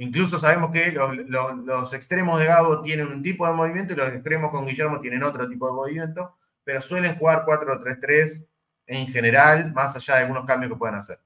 Incluso 0.00 0.38
sabemos 0.38 0.70
que 0.70 0.92
los, 0.92 1.92
extremos 1.92 2.38
de 2.38 2.46
Gago 2.46 2.82
tienen 2.82 3.08
un 3.08 3.20
tipo 3.20 3.46
de 3.46 3.52
movimiento 3.52 3.92
y 3.92 3.96
los 3.96 4.12
extremos 4.12 4.52
con 4.52 4.64
Guillermo 4.64 5.00
tienen 5.00 5.24
otro 5.24 5.48
tipo 5.48 5.66
de 5.66 5.72
movimiento, 5.72 6.36
pero 6.62 6.80
suelen 6.80 7.16
jugar 7.16 7.44
4-3-3 7.44 8.48
en 8.86 9.08
general, 9.08 9.72
más 9.72 9.96
allá 9.96 10.14
de 10.14 10.20
algunos 10.20 10.46
cambios 10.46 10.72
que 10.72 10.78
puedan 10.78 10.94
hacer. 10.94 11.20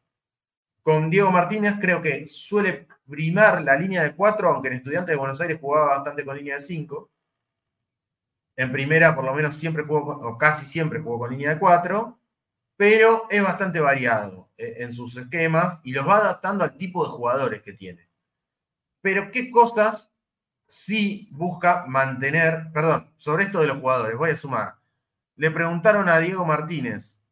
Con 0.82 1.10
Diego 1.10 1.30
Martínez 1.30 1.74
creo 1.80 2.00
que 2.00 2.26
suele 2.26 2.88
primar 3.06 3.60
la 3.60 3.76
línea 3.76 4.02
de 4.04 4.16
4, 4.16 4.48
aunque 4.48 4.68
en 4.68 4.74
Estudiantes 4.74 5.12
de 5.12 5.18
Buenos 5.18 5.40
Aires 5.42 5.58
jugaba 5.60 5.96
bastante 5.96 6.24
con 6.24 6.36
línea 6.36 6.54
de 6.54 6.62
5. 6.62 7.10
En 8.56 8.72
primera, 8.72 9.14
por 9.14 9.24
lo 9.24 9.34
menos, 9.34 9.54
siempre 9.54 9.84
jugó, 9.84 10.12
o 10.12 10.38
casi 10.38 10.64
siempre 10.64 11.00
jugó 11.00 11.18
con 11.18 11.30
línea 11.30 11.50
de 11.50 11.60
4, 11.60 12.18
pero 12.76 13.26
es 13.28 13.42
bastante 13.42 13.80
variado 13.80 14.48
eh, 14.56 14.76
en 14.78 14.94
sus 14.94 15.14
esquemas 15.16 15.80
y 15.84 15.92
los 15.92 16.08
va 16.08 16.16
adaptando 16.16 16.64
al 16.64 16.78
tipo 16.78 17.04
de 17.04 17.10
jugadores 17.10 17.62
que 17.62 17.74
tiene. 17.74 18.11
Pero, 19.02 19.30
¿qué 19.30 19.50
cosas 19.50 20.10
sí 20.66 21.28
busca 21.32 21.84
mantener? 21.86 22.72
Perdón, 22.72 23.12
sobre 23.18 23.44
esto 23.44 23.60
de 23.60 23.66
los 23.66 23.78
jugadores, 23.78 24.16
voy 24.16 24.30
a 24.30 24.36
sumar. 24.36 24.76
Le 25.36 25.50
preguntaron 25.50 26.08
a 26.08 26.18
Diego 26.18 26.46
Martínez 26.46 27.22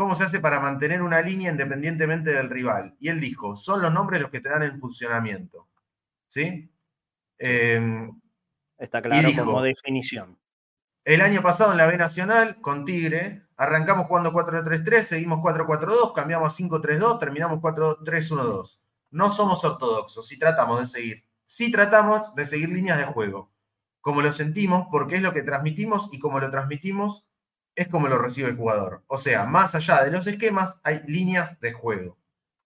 ¿Cómo 0.00 0.16
se 0.16 0.24
hace 0.24 0.40
para 0.40 0.60
mantener 0.60 1.02
una 1.02 1.20
línea 1.20 1.50
independientemente 1.50 2.30
del 2.30 2.48
rival? 2.48 2.96
Y 3.00 3.10
él 3.10 3.20
dijo, 3.20 3.54
son 3.54 3.82
los 3.82 3.92
nombres 3.92 4.22
los 4.22 4.30
que 4.30 4.40
te 4.40 4.48
dan 4.48 4.62
el 4.62 4.80
funcionamiento. 4.80 5.68
¿Sí? 6.26 6.72
Em, 7.36 8.10
Está 8.78 9.02
claro 9.02 9.28
como 9.36 9.62
definición. 9.62 10.38
El 11.04 11.20
año 11.20 11.42
pasado 11.42 11.72
en 11.72 11.76
la 11.76 11.86
B 11.86 11.98
Nacional, 11.98 12.62
con 12.62 12.86
Tigre, 12.86 13.42
arrancamos 13.58 14.06
jugando 14.06 14.32
4-3-3, 14.32 15.02
seguimos 15.02 15.40
4-4-2, 15.40 16.14
cambiamos 16.14 16.54
a 16.54 16.56
5-3-2, 16.56 17.20
terminamos 17.20 17.60
4-3-1-2. 17.60 18.79
No 19.10 19.30
somos 19.30 19.64
ortodoxos, 19.64 20.26
si 20.26 20.38
tratamos 20.38 20.80
de 20.80 20.86
seguir. 20.86 21.24
Sí 21.46 21.72
tratamos 21.72 22.34
de 22.34 22.46
seguir 22.46 22.68
líneas 22.68 22.98
de 22.98 23.04
juego, 23.04 23.50
como 24.00 24.22
lo 24.22 24.32
sentimos, 24.32 24.86
porque 24.90 25.16
es 25.16 25.22
lo 25.22 25.32
que 25.32 25.42
transmitimos 25.42 26.08
y 26.12 26.18
como 26.18 26.38
lo 26.38 26.50
transmitimos 26.50 27.24
es 27.74 27.88
como 27.88 28.08
lo 28.08 28.18
recibe 28.18 28.48
el 28.48 28.56
jugador. 28.56 29.02
O 29.06 29.16
sea, 29.16 29.44
más 29.46 29.74
allá 29.74 30.04
de 30.04 30.10
los 30.10 30.26
esquemas, 30.26 30.80
hay 30.84 31.02
líneas 31.06 31.60
de 31.60 31.72
juego, 31.72 32.18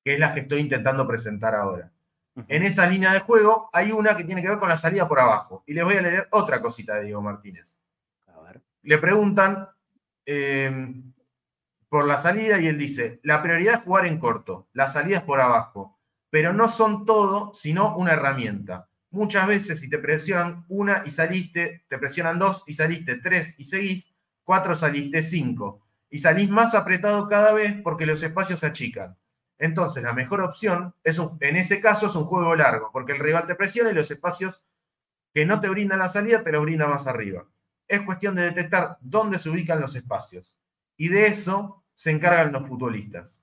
que 0.03 0.15
es 0.15 0.21
las 0.21 0.33
que 0.33 0.41
estoy 0.41 0.61
intentando 0.61 1.07
presentar 1.07 1.55
ahora. 1.55 1.93
En 2.49 2.65
esa 2.65 2.87
línea 2.87 3.13
de 3.13 3.21
juego 3.21 3.71
hay 3.73 3.93
una 3.93 4.17
que 4.17 4.25
tiene 4.25 4.43
que 4.43 4.49
ver 4.49 4.59
con 4.59 4.69
la 4.69 4.77
salida 4.77 5.07
por 5.07 5.21
abajo. 5.21 5.63
Y 5.67 5.75
les 5.75 5.85
voy 5.85 5.95
a 5.95 6.03
leer 6.03 6.29
otra 6.33 6.61
cosita 6.61 6.97
de 6.97 7.05
Diego 7.05 7.23
Martínez. 7.23 7.77
Le 8.83 8.99
preguntan 8.99 9.69
eh, 10.27 10.95
por 11.89 12.07
la 12.07 12.19
salida 12.19 12.59
y 12.59 12.67
él 12.67 12.77
dice, 12.77 13.21
la 13.23 13.41
prioridad 13.41 13.75
es 13.75 13.85
jugar 13.85 14.07
en 14.07 14.19
corto, 14.19 14.69
la 14.73 14.89
salida 14.89 15.19
es 15.19 15.23
por 15.23 15.41
abajo, 15.41 15.94
pero 16.35 16.53
no 16.53 16.68
son 16.68 17.05
todo, 17.05 17.55
sino 17.55 17.97
una 17.97 18.14
herramienta. 18.14 18.89
Muchas 19.12 19.47
veces 19.47 19.78
si 19.78 19.89
te 19.89 19.99
presionan 19.99 20.64
una 20.68 21.05
y 21.07 21.12
saliste, 21.12 21.85
te 21.87 21.97
presionan 21.97 22.41
dos 22.41 22.64
y 22.66 22.74
saliste, 22.74 23.20
tres 23.20 23.55
y 23.57 23.62
seguís, 23.62 24.12
cuatro 24.43 24.74
saliste, 24.74 25.22
cinco. 25.22 25.87
Y 26.11 26.18
salís 26.18 26.51
más 26.51 26.74
apretado 26.74 27.28
cada 27.28 27.53
vez 27.53 27.80
porque 27.85 28.05
los 28.05 28.20
espacios 28.20 28.59
se 28.59 28.66
achican. 28.66 29.16
Entonces, 29.59 30.03
la 30.03 30.12
mejor 30.12 30.41
opción 30.41 30.93
es 31.05 31.20
en 31.39 31.55
ese 31.55 31.80
caso 31.80 32.09
es 32.09 32.16
un 32.16 32.24
juego 32.24 32.57
largo, 32.57 32.91
porque 32.93 33.12
el 33.12 33.20
rival 33.20 33.47
te 33.47 33.55
presiona 33.55 33.93
y 33.93 33.95
los 33.95 34.11
espacios 34.11 34.64
que 35.32 35.47
no 35.47 35.61
te 35.61 35.68
brindan 35.68 36.01
la 36.01 36.09
salida 36.09 36.43
te 36.43 36.51
los 36.51 36.62
brinda 36.62 36.89
más 36.89 37.07
arriba. 37.07 37.47
Es 37.87 38.01
cuestión 38.01 38.35
de 38.35 38.43
detectar 38.43 38.99
dónde 39.01 39.39
se 39.39 39.51
ubican 39.51 39.80
los 39.80 39.95
espacios. 39.95 40.57
Y 40.97 41.11
de 41.11 41.28
eso 41.28 41.85
se 41.95 42.11
encargan 42.11 42.51
los 42.51 42.66
futbolistas. 42.66 43.34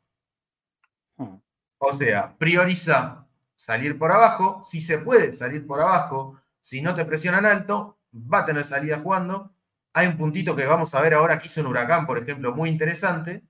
O 1.84 1.94
sea, 1.94 2.38
prioriza 2.38 3.26
salir 3.56 3.98
por 3.98 4.12
abajo, 4.12 4.62
si 4.64 4.82
se 4.82 5.00
puede 5.00 5.34
salir 5.34 5.66
por 5.66 5.82
abajo, 5.82 6.40
si 6.62 6.80
no 6.80 6.94
te 6.94 7.06
presionan 7.06 7.48
alto, 7.48 7.98
va 8.14 8.40
a 8.40 8.46
tener 8.46 8.66
salida 8.66 9.00
jugando. 9.00 9.52
Hay 9.94 10.06
un 10.06 10.16
puntito 10.16 10.56
que 10.56 10.68
vamos 10.68 10.94
a 10.94 11.02
ver 11.02 11.16
ahora 11.16 11.40
que 11.40 11.48
hizo 11.48 11.60
un 11.62 11.68
huracán, 11.68 12.06
por 12.06 12.20
ejemplo, 12.20 12.54
muy 12.54 12.70
interesante, 12.70 13.42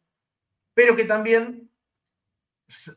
pero 0.74 0.96
que 0.96 1.04
también 1.04 1.70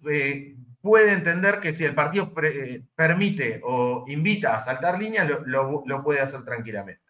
eh, 0.09 0.55
puede 0.81 1.13
entender 1.13 1.59
que 1.59 1.75
si 1.75 1.85
el 1.85 1.97
partido 1.97 2.33
eh, 2.41 2.85
permite 2.95 3.61
o 3.65 4.05
invita 4.07 4.57
a 4.57 4.61
saltar 4.61 5.01
línea, 5.01 5.25
lo, 5.25 5.83
puede 6.05 6.21
hacer 6.21 6.45
tranquilamente. 6.45 7.03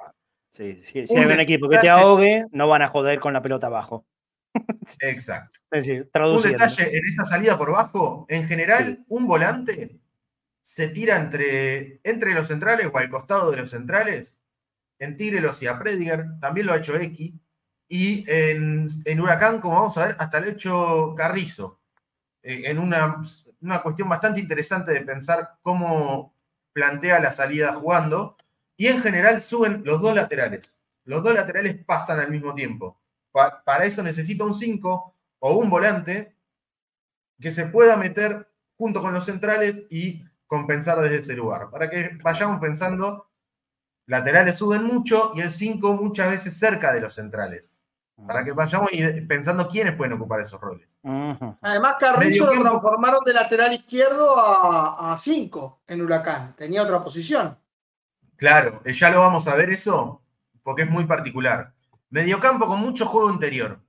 Sí, 0.49 0.79
si 0.79 1.01
hay 1.01 1.27
un 1.27 1.41
equipo 1.41 1.69
que 1.69 1.77
te 1.77 1.91
ahogue, 1.91 2.47
no 2.53 2.69
van 2.69 2.81
a 2.81 2.89
joder 2.89 3.21
con 3.21 3.35
la 3.35 3.43
pelota 3.43 3.67
abajo. 3.67 4.07
Exacto. 5.01 5.61
Es 5.71 5.87
decir, 5.87 6.11
un 6.15 6.43
detalle 6.43 6.97
en 6.97 7.05
esa 7.07 7.25
salida 7.25 7.59
por 7.59 7.73
bajo, 7.73 8.27
en 8.29 8.47
general, 8.47 9.05
un 9.09 9.27
volante 9.27 9.99
se 10.65 10.89
tira 10.89 11.17
entre, 11.17 12.01
entre 12.03 12.33
los 12.33 12.49
centrales 12.49 12.89
o 12.91 12.97
al 12.97 13.11
costado 13.11 13.51
de 13.51 13.59
los 13.59 13.71
centrales. 13.71 14.41
En 14.99 15.17
Tigre 15.17 15.41
lo 15.41 15.51
hacía 15.51 15.79
Prediger, 15.79 16.25
también 16.41 16.67
lo 16.67 16.73
ha 16.73 16.79
hecho 16.79 16.97
X. 16.97 17.35
Y 17.87 18.25
en, 18.27 18.89
en 19.05 19.21
Huracán, 19.21 19.61
como 19.61 19.75
vamos 19.75 19.97
a 19.99 20.07
ver, 20.07 20.17
hasta 20.19 20.41
lo 20.41 20.47
ha 20.47 20.51
hecho 20.51 21.15
Carrizo. 21.17 21.81
Eh, 22.43 22.63
en 22.65 22.79
una, 22.79 23.23
una 23.61 23.83
cuestión 23.83 24.09
bastante 24.09 24.41
interesante 24.41 24.93
de 24.93 25.03
pensar 25.03 25.57
cómo 25.61 26.35
plantea 26.73 27.21
la 27.21 27.31
salida 27.31 27.75
jugando. 27.75 28.39
Y 28.77 28.87
en 28.87 29.03
general 29.03 29.43
suben 29.43 29.83
los 29.85 30.01
dos 30.01 30.15
laterales. 30.15 30.81
Los 31.05 31.23
dos 31.23 31.35
laterales 31.35 31.77
pasan 31.85 32.21
al 32.21 32.31
mismo 32.31 32.55
tiempo. 32.55 32.99
Para 33.35 33.85
eso 33.85 34.03
necesita 34.03 34.45
un 34.45 34.55
5 34.55 35.15
o 35.41 35.53
un 35.55 35.69
volante 35.69 36.37
que 37.41 37.51
se 37.51 37.67
pueda 37.67 37.97
meter 37.97 38.49
junto 38.77 39.03
con 39.03 39.13
los 39.13 39.25
centrales 39.25 39.87
y 39.91 40.25
compensar 40.47 41.01
desde 41.01 41.19
ese 41.19 41.35
lugar. 41.35 41.69
Para 41.71 41.91
que 41.91 42.17
vayamos 42.23 42.61
pensando, 42.61 43.29
laterales 44.07 44.57
suben 44.57 44.85
mucho 44.85 45.33
y 45.35 45.41
el 45.41 45.51
5 45.51 45.95
muchas 45.95 46.31
veces 46.31 46.57
cerca 46.57 46.93
de 46.93 47.01
los 47.01 47.15
centrales. 47.15 47.81
Para 48.27 48.45
que 48.45 48.53
vayamos 48.53 48.91
pensando 49.27 49.69
quiénes 49.69 49.97
pueden 49.97 50.13
ocupar 50.13 50.41
esos 50.41 50.61
roles. 50.61 50.89
Además, 51.61 51.97
Carrizo 51.99 52.47
lo 52.47 52.61
transformaron 52.63 53.25
de 53.25 53.33
lateral 53.33 53.73
izquierdo 53.73 54.37
a 54.39 55.17
5 55.19 55.81
en 55.89 56.01
Huracán. 56.01 56.55
Tenía 56.57 56.83
otra 56.85 57.03
posición. 57.03 57.59
Claro, 58.37 58.81
eh, 58.85 58.93
ya 58.93 59.11
lo 59.11 59.21
vamos 59.21 59.47
a 59.49 59.55
ver 59.55 59.71
eso, 59.71 60.23
porque 60.63 60.83
es 60.83 60.91
muy 60.91 61.05
particular. 61.05 61.73
Mediocampo 62.11 62.67
con 62.67 62.81
mucho 62.81 63.07
juego 63.07 63.31
interior. 63.31 63.81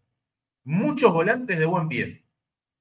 Muchos 0.63 1.11
volantes 1.11 1.59
de 1.59 1.65
buen 1.65 1.87
pie. 1.87 2.25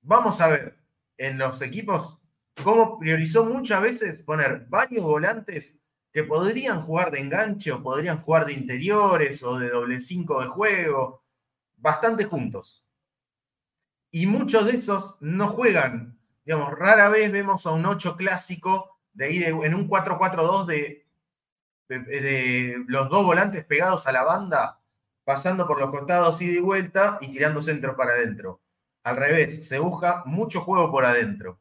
Vamos 0.03 0.41
a 0.41 0.49
ver 0.49 0.79
en 1.17 1.39
los 1.39 1.61
equipos 1.63 2.19
cómo 2.63 2.99
priorizó 2.99 3.45
muchas 3.45 3.83
veces 3.83 4.19
poner 4.21 4.67
varios 4.69 5.05
volantes 5.05 5.77
que 6.13 6.23
podrían 6.23 6.83
jugar 6.83 7.11
de 7.11 7.21
enganche 7.21 7.73
o 7.73 7.83
podrían 7.83 8.21
jugar 8.21 8.47
de 8.47 8.53
interiores 8.53 9.43
o 9.43 9.59
de 9.59 9.69
doble 9.69 10.01
cinco 10.01 10.41
de 10.41 10.47
juego 10.47 11.25
bastante 11.77 12.25
juntos. 12.25 12.85
Y 14.11 14.27
muchos 14.27 14.65
de 14.65 14.77
esos 14.77 15.17
no 15.21 15.49
juegan. 15.49 16.19
Digamos, 16.45 16.79
rara 16.79 17.09
vez 17.09 17.33
vemos 17.33 17.67
a 17.67 17.73
un 17.73 17.85
8 17.85 18.17
clásico 18.17 19.01
de 19.13 19.33
ir 19.33 19.45
en 19.45 19.75
un 19.75 19.89
4-4-2 19.89 20.67
de, 20.67 21.07
de, 21.89 22.85
los 22.87 23.09
dos 23.09 23.25
volantes 23.25 23.65
pegados 23.65 24.07
a 24.07 24.13
la 24.13 24.23
banda, 24.23 24.81
pasando 25.25 25.67
por 25.67 25.81
los 25.81 25.91
costados 25.91 26.41
y 26.43 26.47
de 26.53 26.61
vuelta 26.61 27.19
y 27.21 27.33
tirando 27.33 27.63
centros 27.63 27.97
para 27.97 28.13
adentro. 28.13 28.61
Al 29.03 29.17
revés, 29.17 29.67
se 29.67 29.79
busca 29.79 30.23
mucho 30.27 30.61
juego 30.61 30.91
por 30.91 31.05
adentro. 31.05 31.61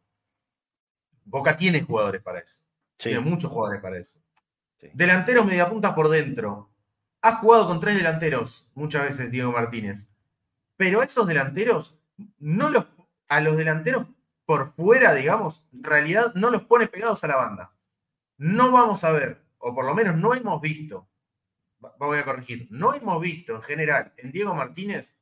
Boca 1.26 1.56
tiene 1.56 1.82
jugadores 1.82 2.22
para 2.22 2.40
eso. 2.40 2.64
Tiene 2.98 3.20
muchos 3.20 3.52
jugadores 3.52 3.82
para 3.82 3.98
eso. 3.98 4.20
Delanteros 4.94 5.46
mediapuntas 5.46 5.94
por 5.94 6.10
dentro. 6.10 6.70
Ha 7.22 7.36
jugado 7.36 7.68
con 7.68 7.80
tres 7.80 7.96
delanteros 7.96 8.68
muchas 8.76 9.04
veces 9.04 9.32
Diego 9.32 9.52
Martínez 9.52 10.10
pero 10.84 11.04
esos 11.04 11.28
delanteros, 11.28 11.96
no 12.40 12.70
los, 12.70 12.86
a 13.28 13.40
los 13.40 13.58
delanteros 13.58 14.08
por 14.46 14.74
fuera, 14.74 15.14
digamos, 15.14 15.66
en 15.72 15.84
realidad 15.84 16.34
no 16.36 16.52
los 16.52 16.64
pone 16.64 16.88
pegados 16.88 17.24
a 17.24 17.28
la 17.28 17.38
banda. 17.38 17.74
No 18.38 18.72
vamos 18.72 19.04
a 19.04 19.12
ver, 19.12 19.42
o 19.60 19.74
por 19.74 19.86
lo 19.86 19.96
menos 19.96 20.18
no 20.18 20.34
hemos 20.34 20.60
visto, 20.62 21.08
voy 22.00 22.20
a 22.20 22.26
corregir, 22.26 22.68
no 22.70 22.94
hemos 22.94 23.22
visto 23.22 23.56
en 23.56 23.62
general 23.62 24.14
en 24.18 24.32
Diego 24.32 24.54
Martínez 24.54 25.16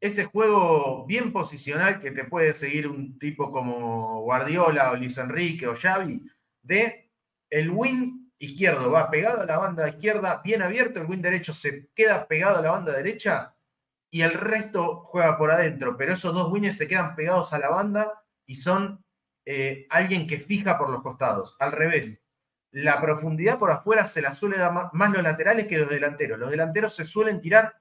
ese 0.00 0.24
juego 0.24 1.06
bien 1.06 1.32
posicional 1.32 2.00
que 2.00 2.12
te 2.12 2.24
puede 2.24 2.54
seguir 2.54 2.86
un 2.86 3.18
tipo 3.18 3.50
como 3.50 4.22
Guardiola 4.22 4.92
o 4.92 4.96
Luis 4.96 5.18
Enrique 5.18 5.66
o 5.66 5.74
Xavi, 5.74 6.22
de 6.62 7.10
el 7.50 7.70
win 7.70 8.32
izquierdo 8.38 8.90
va 8.90 9.10
pegado 9.10 9.42
a 9.42 9.46
la 9.46 9.58
banda 9.58 9.88
izquierda, 9.88 10.40
bien 10.44 10.62
abierto, 10.62 11.00
el 11.00 11.08
win 11.08 11.22
derecho 11.22 11.52
se 11.52 11.88
queda 11.94 12.28
pegado 12.28 12.58
a 12.58 12.62
la 12.62 12.70
banda 12.70 12.92
derecha 12.92 13.56
y 14.10 14.22
el 14.22 14.32
resto 14.32 15.02
juega 15.06 15.36
por 15.36 15.50
adentro, 15.50 15.96
pero 15.96 16.14
esos 16.14 16.32
dos 16.32 16.50
wins 16.52 16.76
se 16.76 16.86
quedan 16.86 17.16
pegados 17.16 17.52
a 17.52 17.58
la 17.58 17.68
banda 17.68 18.22
y 18.46 18.54
son 18.54 19.04
eh, 19.44 19.86
alguien 19.90 20.26
que 20.26 20.38
fija 20.38 20.78
por 20.78 20.90
los 20.90 21.02
costados. 21.02 21.56
Al 21.58 21.72
revés, 21.72 22.22
la 22.70 23.00
profundidad 23.00 23.58
por 23.58 23.70
afuera 23.70 24.06
se 24.06 24.20
la 24.20 24.34
suele 24.34 24.58
dar 24.58 24.72
más, 24.92 25.10
los 25.10 25.22
laterales 25.22 25.66
que 25.66 25.78
los 25.78 25.88
delanteros. 25.88 26.38
Los 26.38 26.50
delanteros 26.50 26.94
se 26.94 27.04
suelen 27.04 27.40
tirar 27.40 27.80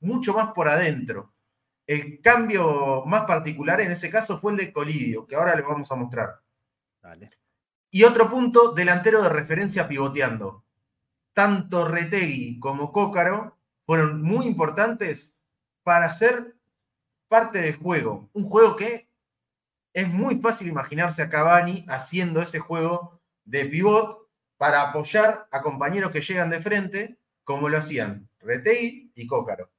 mucho 0.00 0.34
más 0.34 0.52
por 0.52 0.68
adentro. 0.68 1.32
El 1.86 2.20
cambio 2.20 3.04
más 3.06 3.24
particular 3.26 3.80
en 3.80 3.92
ese 3.92 4.10
caso 4.10 4.40
fue 4.40 4.52
el 4.52 4.58
de 4.58 4.72
Colidio, 4.72 5.26
que 5.26 5.36
ahora 5.36 5.54
les 5.54 5.64
vamos 5.64 5.90
a 5.90 5.94
mostrar. 5.94 6.40
Y 7.90 8.02
otro 8.02 8.28
punto, 8.28 8.72
delantero 8.72 9.22
de 9.22 9.28
referencia 9.28 9.86
pivoteando. 9.86 10.64
Tanto 11.32 11.86
Retegui 11.86 12.58
como 12.58 12.92
Cócaro 12.92 13.58
fueron 13.86 14.22
muy 14.22 14.46
importantes 14.46 15.36
para 15.82 16.10
ser 16.12 16.56
parte 17.28 17.60
del 17.60 17.76
juego. 17.76 18.30
Un 18.32 18.48
juego 18.48 18.76
que 18.76 19.08
es 19.92 20.08
muy 20.08 20.40
fácil 20.40 20.68
imaginarse 20.68 21.22
a 21.22 21.28
Cavani 21.28 21.84
haciendo 21.88 22.42
ese 22.42 22.58
juego 22.58 23.20
de 23.44 23.66
pivot 23.66 24.23
para 24.64 24.80
apoyar 24.80 25.46
a 25.50 25.60
compañeros 25.60 26.10
que 26.10 26.22
llegan 26.22 26.48
de 26.48 26.62
frente, 26.62 27.18
como 27.44 27.68
lo 27.68 27.76
hacían 27.76 28.30
Retei 28.40 29.12
y 29.14 29.26
Cócaro. 29.26 29.70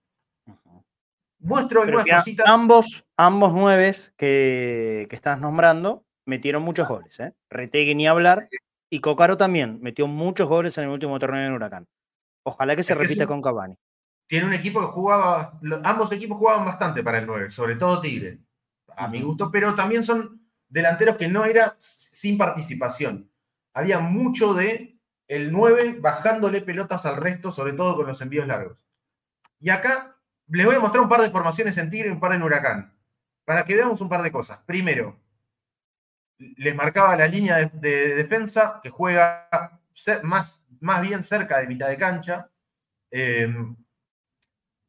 Muestro 1.40 1.82
algunas 1.82 2.08
cositas. 2.08 2.48
Ambos, 2.48 3.04
ambos 3.18 3.52
nueves 3.52 4.14
que, 4.16 5.08
que, 5.10 5.16
estás 5.16 5.42
nombrando 5.42 6.06
metieron 6.26 6.62
muchos 6.62 6.88
goles. 6.88 7.20
¿eh? 7.20 7.34
Retegui 7.50 7.96
ni 7.96 8.06
hablar. 8.06 8.48
Y 8.92 9.00
Cócaro 9.00 9.38
también 9.38 9.80
metió 9.82 10.06
muchos 10.06 10.48
goles 10.48 10.78
en 10.78 10.84
el 10.84 10.92
último 10.92 11.18
torneo 11.18 11.48
en 11.48 11.54
Huracán. 11.54 11.88
Ojalá 12.44 12.76
que 12.76 12.84
se 12.84 12.94
repita 12.94 13.26
con 13.26 13.42
Cavani 13.42 13.76
tiene 14.28 14.48
un 14.48 14.54
equipo 14.54 14.82
que 14.82 14.88
jugaba, 14.88 15.60
ambos 15.84 16.12
equipos 16.12 16.38
jugaban 16.40 16.66
bastante 16.66 17.04
para 17.04 17.20
el 17.20 17.28
9, 17.28 17.50
sobre 17.50 17.76
todo 17.76 18.02
Tigre, 18.02 18.40
a 18.98 19.08
mi 19.08 19.22
gusto, 19.22 19.52
pero 19.52 19.76
también 19.76 20.04
son 20.04 20.42
delanteros 20.68 21.16
que 21.16 21.28
no 21.28 21.46
era 21.46 21.76
sin 21.80 22.36
participación. 22.36 23.30
Había 23.76 24.00
mucho 24.00 24.54
de 24.54 24.98
el 25.28 25.52
9 25.52 25.98
bajándole 26.00 26.62
pelotas 26.62 27.06
al 27.06 27.18
resto, 27.18 27.52
sobre 27.52 27.74
todo 27.74 27.96
con 27.96 28.08
los 28.08 28.22
envíos 28.22 28.48
largos. 28.48 28.78
Y 29.60 29.70
acá 29.70 30.18
les 30.48 30.66
voy 30.66 30.76
a 30.76 30.80
mostrar 30.80 31.04
un 31.04 31.10
par 31.10 31.22
de 31.22 31.30
formaciones 31.30 31.78
en 31.78 31.90
Tigre 31.90 32.08
y 32.08 32.12
un 32.12 32.20
par 32.20 32.34
en 32.34 32.42
Huracán, 32.42 32.98
para 33.44 33.66
que 33.66 33.76
veamos 33.76 34.00
un 34.00 34.08
par 34.08 34.24
de 34.24 34.32
cosas. 34.32 34.60
Primero, 34.66 35.20
les 36.38 36.74
marcaba 36.74 37.18
la 37.18 37.28
línea 37.28 37.70
de, 37.74 38.16
defensa 38.16 38.80
que 38.82 38.90
juega 38.90 39.50
más, 40.24 40.66
más 40.80 41.02
bien 41.02 41.22
cerca 41.24 41.60
de 41.60 41.68
mitad 41.68 41.90
de 41.90 41.98
cancha. 41.98 42.50
Eh, 43.12 43.54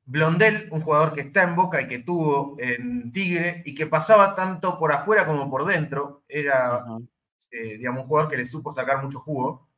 Blondel, 0.05 0.69
un 0.71 0.83
jugador 0.83 1.13
que 1.13 1.23
está 1.23 1.43
en 1.43 1.57
Boca 1.57 1.81
y 1.81 1.89
que 1.89 1.99
tuvo 1.99 2.57
en 2.61 3.11
Tigre 3.13 3.63
y 3.65 3.75
que 3.75 3.87
pasaba 3.87 4.37
tanto 4.37 4.79
por 4.79 4.93
afuera 4.93 5.27
como 5.27 5.51
por 5.51 5.65
dentro. 5.65 6.23
Era, 6.29 6.85
eh, 7.57 7.79
digamos, 7.79 8.03
un 8.03 8.09
jugador 8.09 8.31
que 8.31 8.37
le 8.37 8.47
supo 8.47 8.75
sacar 8.75 9.03
mucho 9.03 9.21
jugo. 9.21 9.69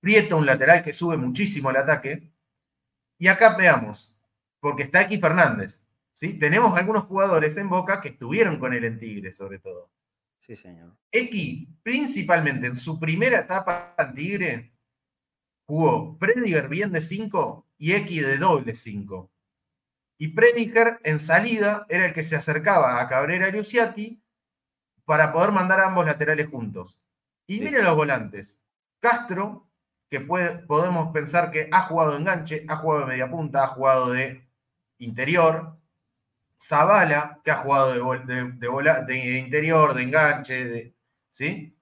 Prieto, 0.00 0.36
un 0.36 0.46
lateral 0.46 0.82
que 0.82 0.92
sube 0.92 1.16
muchísimo 1.16 1.70
el 1.70 1.76
ataque. 1.76 2.30
Y 3.18 3.26
acá 3.28 3.56
veamos, 3.56 4.16
porque 4.60 4.84
está 4.84 5.00
aquí 5.00 5.18
Fernández. 5.18 5.86
¿sí? 6.12 6.38
Tenemos 6.38 6.76
algunos 6.76 7.04
jugadores 7.04 7.56
en 7.56 7.68
Boca 7.68 8.00
que 8.00 8.10
estuvieron 8.10 8.58
con 8.58 8.72
él 8.72 8.84
en 8.84 8.98
Tigre, 8.98 9.32
sobre 9.32 9.58
todo. 9.58 9.90
Sí, 10.36 10.56
señor. 10.56 10.94
X, 11.10 11.68
principalmente 11.82 12.66
en 12.66 12.76
su 12.76 13.00
primera 13.00 13.40
etapa 13.40 13.94
en 13.98 14.14
Tigre, 14.14 14.74
jugó 15.66 16.18
Prediger 16.18 16.68
bien 16.68 16.92
de 16.92 17.00
5 17.00 17.66
y 17.78 17.92
X 17.92 18.26
de 18.26 18.38
doble 18.38 18.74
5. 18.74 19.30
Y 20.18 20.28
Prediger 20.28 21.00
en 21.02 21.18
salida 21.18 21.86
era 21.88 22.06
el 22.06 22.14
que 22.14 22.24
se 22.24 22.36
acercaba 22.36 23.00
a 23.00 23.08
Cabrera 23.08 23.48
y 23.48 23.52
Luciati 23.52 24.23
para 25.04 25.32
poder 25.32 25.52
mandar 25.52 25.80
a 25.80 25.86
ambos 25.86 26.06
laterales 26.06 26.48
juntos. 26.48 26.98
Y 27.46 27.60
miren 27.60 27.84
los 27.84 27.94
volantes. 27.94 28.60
Castro, 29.00 29.68
que 30.08 30.20
podemos 30.20 31.12
pensar 31.12 31.50
que 31.50 31.68
ha 31.70 31.82
jugado 31.82 32.12
de 32.12 32.18
enganche, 32.18 32.64
ha 32.68 32.76
jugado 32.76 33.00
de 33.00 33.06
media 33.06 33.30
punta, 33.30 33.64
ha 33.64 33.68
jugado 33.68 34.12
de 34.12 34.46
interior. 34.98 35.76
Zavala, 36.60 37.40
que 37.44 37.50
ha 37.50 37.56
jugado 37.56 37.92
de, 37.92 38.52
de, 39.06 39.38
interior, 39.38 39.92
de 39.92 40.02
enganche, 40.02 40.94
¿sí? 41.30 41.76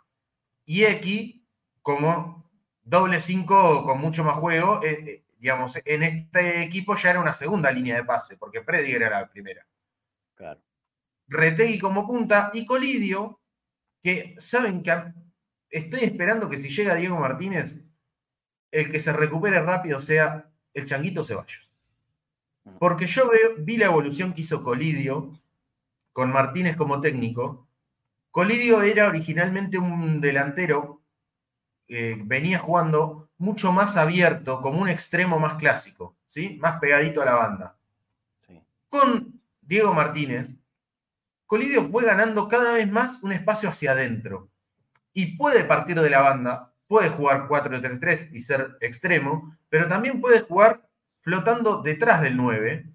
Y 0.65 0.85
X, 0.85 1.41
como 1.83 2.51
doble 2.83 3.21
5 3.21 3.85
con 3.85 4.01
mucho 4.01 4.25
más 4.25 4.39
juego, 4.39 4.83
eh, 4.83 5.05
eh, 5.07 5.25
digamos, 5.39 5.79
en 5.85 6.03
este 6.03 6.63
equipo 6.63 6.97
ya 6.97 7.11
era 7.11 7.21
una 7.21 7.35
segunda 7.35 7.71
línea 7.71 7.97
de 7.97 8.05
pase, 8.05 8.37
porque 8.37 8.63
Prediger 8.63 9.03
era 9.03 9.21
la 9.21 9.29
primera. 9.29 9.65
Claro. 10.35 10.61
Retegui 11.33 11.79
como 11.79 12.07
punta 12.07 12.51
y 12.53 12.67
Colidio, 12.67 13.41
que 14.03 14.35
saben 14.39 14.83
que 14.83 14.93
estoy 15.71 16.05
esperando 16.05 16.49
que 16.49 16.59
si 16.59 16.69
llega 16.69 16.95
Diego 16.95 17.19
Martínez, 17.19 17.81
el 18.71 18.91
que 18.91 19.01
se 19.01 19.13
recupere 19.13 19.61
rápido 19.61 20.01
sea 20.01 20.51
el 20.75 20.87
Changuito 20.87 21.25
Ceballos. 21.25 21.71
Porque 22.79 23.07
yo 23.07 23.31
vi 23.59 23.77
la 23.77 23.87
evolución 23.87 24.35
que 24.35 24.43
hizo 24.43 24.63
Colidio 24.63 25.33
con 26.13 26.31
Martínez 26.31 26.77
como 26.77 27.01
técnico. 27.01 27.67
Colidio 28.31 28.83
era 28.83 29.09
originalmente 29.09 29.79
un 29.79 30.21
delantero 30.21 31.03
que 31.87 32.17
venía 32.25 32.59
jugando 32.59 33.31
mucho 33.39 33.73
más 33.73 33.97
abierto, 33.97 34.61
como 34.63 34.81
un 34.81 34.89
extremo 34.89 35.39
más 35.39 35.55
clásico, 35.55 36.17
¿sí? 36.27 36.59
más 36.61 36.79
pegadito 36.79 37.21
a 37.23 37.27
la 37.27 37.35
banda. 37.35 37.77
Con 38.89 39.41
Diego 39.61 39.93
Martínez, 39.93 40.55
Colidio 41.53 41.87
fue 41.91 42.07
ganando 42.07 42.49
cada 42.49 42.73
vez 42.73 42.91
más 42.91 43.23
un 43.23 43.31
espacio 43.31 43.69
hacia 43.69 43.93
adentro. 43.93 44.49
Y 45.13 45.37
puede 45.37 45.65
partir 45.65 46.01
de 46.01 46.09
la 46.09 46.23
banda, 46.23 46.73
puede 46.87 47.11
jugar 47.11 47.47
4-3-3 47.47 48.31
y 48.33 48.41
ser 48.41 48.79
extremo, 48.81 49.55
pero 49.69 49.87
también 49.87 50.23
puede 50.23 50.41
jugar 50.41 50.89
flotando 51.21 51.83
detrás 51.83 52.23
del 52.23 52.39
9 52.39 52.87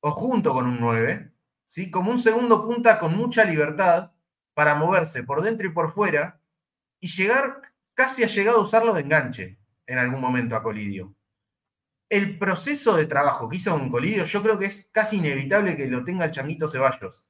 o 0.00 0.12
junto 0.12 0.54
con 0.54 0.66
un 0.66 0.80
9, 0.80 1.30
¿sí? 1.66 1.90
como 1.90 2.10
un 2.10 2.18
segundo 2.18 2.64
punta 2.64 2.98
con 2.98 3.14
mucha 3.14 3.44
libertad 3.44 4.12
para 4.54 4.76
moverse 4.76 5.22
por 5.22 5.42
dentro 5.42 5.66
y 5.66 5.72
por 5.72 5.92
fuera 5.92 6.40
y 6.98 7.08
llegar, 7.08 7.60
casi 7.92 8.24
ha 8.24 8.28
llegado 8.28 8.60
a 8.60 8.62
usarlo 8.62 8.94
de 8.94 9.02
enganche 9.02 9.58
en 9.86 9.98
algún 9.98 10.22
momento 10.22 10.56
a 10.56 10.62
Colidio. 10.62 11.14
El 12.08 12.38
proceso 12.38 12.96
de 12.96 13.04
trabajo 13.04 13.46
que 13.46 13.56
hizo 13.56 13.72
con 13.72 13.90
Colidio, 13.90 14.24
yo 14.24 14.42
creo 14.42 14.58
que 14.58 14.64
es 14.64 14.88
casi 14.90 15.18
inevitable 15.18 15.76
que 15.76 15.86
lo 15.86 16.02
tenga 16.02 16.24
el 16.24 16.30
Changuito 16.30 16.66
Ceballos 16.66 17.25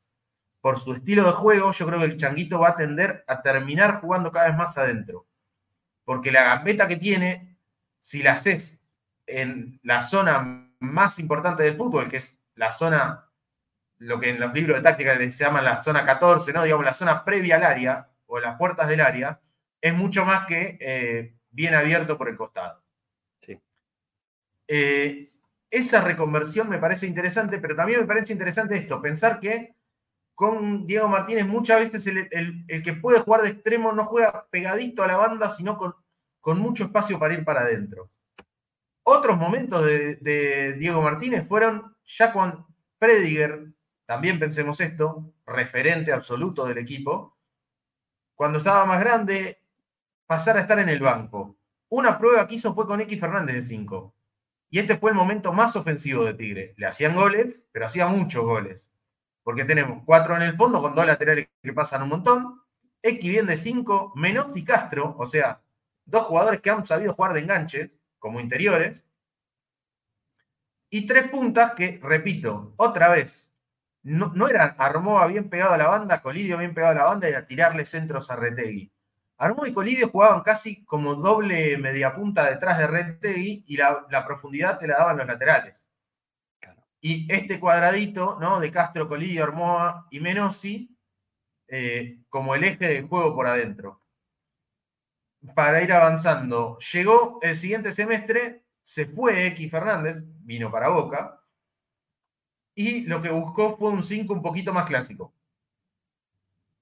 por 0.66 0.80
su 0.80 0.94
estilo 0.94 1.22
de 1.22 1.30
juego, 1.30 1.70
yo 1.70 1.86
creo 1.86 2.00
que 2.00 2.06
el 2.06 2.16
Changuito 2.16 2.58
va 2.58 2.70
a 2.70 2.76
tender 2.76 3.22
a 3.28 3.40
terminar 3.40 4.00
jugando 4.00 4.32
cada 4.32 4.48
vez 4.48 4.56
más 4.56 4.76
adentro. 4.76 5.24
Porque 6.04 6.32
la 6.32 6.42
gambeta 6.42 6.88
que 6.88 6.96
tiene, 6.96 7.56
si 8.00 8.20
la 8.20 8.32
haces 8.32 8.82
en 9.28 9.78
la 9.84 10.02
zona 10.02 10.68
más 10.80 11.20
importante 11.20 11.62
del 11.62 11.76
fútbol, 11.76 12.08
que 12.08 12.16
es 12.16 12.36
la 12.56 12.72
zona, 12.72 13.30
lo 13.98 14.18
que 14.18 14.30
en 14.30 14.40
los 14.40 14.52
libros 14.52 14.78
de 14.78 14.82
táctica 14.82 15.16
se 15.16 15.30
llama 15.30 15.62
la 15.62 15.80
zona 15.80 16.04
14, 16.04 16.52
¿no? 16.52 16.64
Digamos, 16.64 16.84
la 16.84 16.94
zona 16.94 17.24
previa 17.24 17.54
al 17.54 17.62
área 17.62 18.08
o 18.26 18.40
las 18.40 18.58
puertas 18.58 18.88
del 18.88 19.02
área, 19.02 19.40
es 19.80 19.94
mucho 19.94 20.24
más 20.24 20.46
que 20.46 20.78
eh, 20.80 21.36
bien 21.48 21.76
abierto 21.76 22.18
por 22.18 22.28
el 22.28 22.36
costado. 22.36 22.82
Sí. 23.38 23.56
Eh, 24.66 25.30
esa 25.70 26.00
reconversión 26.00 26.68
me 26.68 26.78
parece 26.78 27.06
interesante, 27.06 27.60
pero 27.60 27.76
también 27.76 28.00
me 28.00 28.06
parece 28.06 28.32
interesante 28.32 28.76
esto, 28.76 29.00
pensar 29.00 29.38
que 29.38 29.75
con 30.36 30.86
Diego 30.86 31.08
Martínez 31.08 31.46
muchas 31.46 31.80
veces 31.80 32.06
el, 32.06 32.82
que 32.84 32.92
puede 32.92 33.20
jugar 33.20 33.40
de 33.40 33.48
extremo 33.48 33.92
no 33.92 34.04
juega 34.04 34.46
pegadito 34.50 35.02
a 35.02 35.06
la 35.06 35.16
banda, 35.16 35.50
sino 35.50 35.78
con, 35.78 35.94
mucho 36.60 36.84
espacio 36.84 37.18
para 37.18 37.34
ir 37.34 37.44
para 37.44 37.62
adentro. 37.62 38.10
Otros 39.02 39.36
momentos 39.36 39.84
de, 39.84 40.76
Diego 40.78 41.00
Martínez 41.00 41.48
fueron 41.48 41.96
ya 42.04 42.32
con 42.32 42.66
Prediger, 42.98 43.68
también 44.04 44.38
pensemos 44.38 44.78
esto, 44.80 45.32
referente 45.46 46.12
absoluto 46.12 46.66
del 46.66 46.78
equipo, 46.78 47.36
cuando 48.34 48.58
estaba 48.58 48.84
más 48.84 49.00
grande, 49.00 49.58
pasar 50.26 50.58
a 50.58 50.60
estar 50.60 50.78
en 50.78 50.90
el 50.90 51.00
banco. 51.00 51.56
Una 51.88 52.18
prueba 52.18 52.46
que 52.46 52.56
hizo 52.56 52.74
fue 52.74 52.86
con 52.86 53.00
X 53.00 53.18
Fernández 53.18 53.56
de 53.56 53.62
5. 53.62 54.14
Y 54.68 54.80
este 54.80 54.98
fue 54.98 55.12
el 55.12 55.16
momento 55.16 55.52
más 55.54 55.74
ofensivo 55.76 56.24
de 56.26 56.34
Tigre. 56.34 56.74
Le 56.76 56.86
hacían 56.86 57.16
goles, 57.16 57.64
pero 57.72 57.86
hacía 57.86 58.06
muchos 58.06 58.44
goles 58.44 58.92
porque 59.46 59.64
tenemos 59.64 60.02
cuatro 60.04 60.34
en 60.34 60.42
el 60.42 60.56
fondo 60.56 60.82
con 60.82 60.92
dos 60.92 61.06
laterales 61.06 61.46
que 61.62 61.72
pasan 61.72 62.02
un 62.02 62.08
montón, 62.08 62.62
bien 63.00 63.46
de 63.46 63.56
5, 63.56 64.14
Menos 64.16 64.56
y 64.56 64.64
Castro, 64.64 65.14
o 65.16 65.24
sea, 65.24 65.62
dos 66.04 66.24
jugadores 66.24 66.60
que 66.60 66.68
han 66.68 66.84
sabido 66.84 67.14
jugar 67.14 67.32
de 67.32 67.40
enganches 67.42 67.92
como 68.18 68.40
interiores, 68.40 69.06
y 70.90 71.06
tres 71.06 71.28
puntas 71.28 71.74
que, 71.74 72.00
repito, 72.02 72.74
otra 72.76 73.08
vez, 73.10 73.52
no, 74.02 74.32
no 74.34 74.48
eran 74.48 74.74
Armoa 74.78 75.28
bien 75.28 75.48
pegado 75.48 75.74
a 75.74 75.78
la 75.78 75.86
banda, 75.86 76.22
Colidio 76.22 76.58
bien 76.58 76.74
pegado 76.74 76.94
a 76.94 77.02
la 77.02 77.04
banda 77.04 77.30
y 77.30 77.34
a 77.34 77.46
tirarle 77.46 77.86
centros 77.86 78.28
a 78.32 78.34
Retegui. 78.34 78.90
Armoa 79.38 79.68
y 79.68 79.72
Colidio 79.72 80.08
jugaban 80.08 80.40
casi 80.40 80.84
como 80.84 81.14
doble 81.14 81.78
media 81.78 82.16
punta 82.16 82.50
detrás 82.50 82.78
de 82.78 82.88
Retegui 82.88 83.62
y 83.68 83.76
la 83.76 84.24
profundidad 84.26 84.80
te 84.80 84.88
la 84.88 84.96
daban 84.98 85.18
los 85.18 85.26
laterales. 85.28 85.85
Y 87.08 87.24
este 87.32 87.60
cuadradito, 87.60 88.36
¿no? 88.40 88.58
De 88.58 88.72
Castro, 88.72 89.08
Colillo, 89.08 89.44
Armoa 89.44 90.08
y 90.10 90.18
Menossi, 90.18 90.92
eh, 91.68 92.18
como 92.28 92.56
el 92.56 92.64
eje 92.64 92.88
del 92.88 93.06
juego 93.06 93.32
por 93.32 93.46
adentro. 93.46 94.02
Para 95.54 95.84
ir 95.84 95.92
avanzando. 95.92 96.76
Llegó 96.92 97.38
el 97.42 97.54
siguiente 97.54 97.92
semestre, 97.92 98.64
se 98.82 99.06
fue 99.06 99.46
X 99.46 99.70
Fernández, 99.70 100.20
vino 100.40 100.68
para 100.68 100.88
Boca, 100.88 101.40
y 102.74 103.02
lo 103.02 103.22
que 103.22 103.30
buscó 103.30 103.76
fue 103.76 103.90
un 103.90 104.02
5 104.02 104.32
un 104.32 104.42
poquito 104.42 104.72
más 104.72 104.86
clásico. 104.86 105.32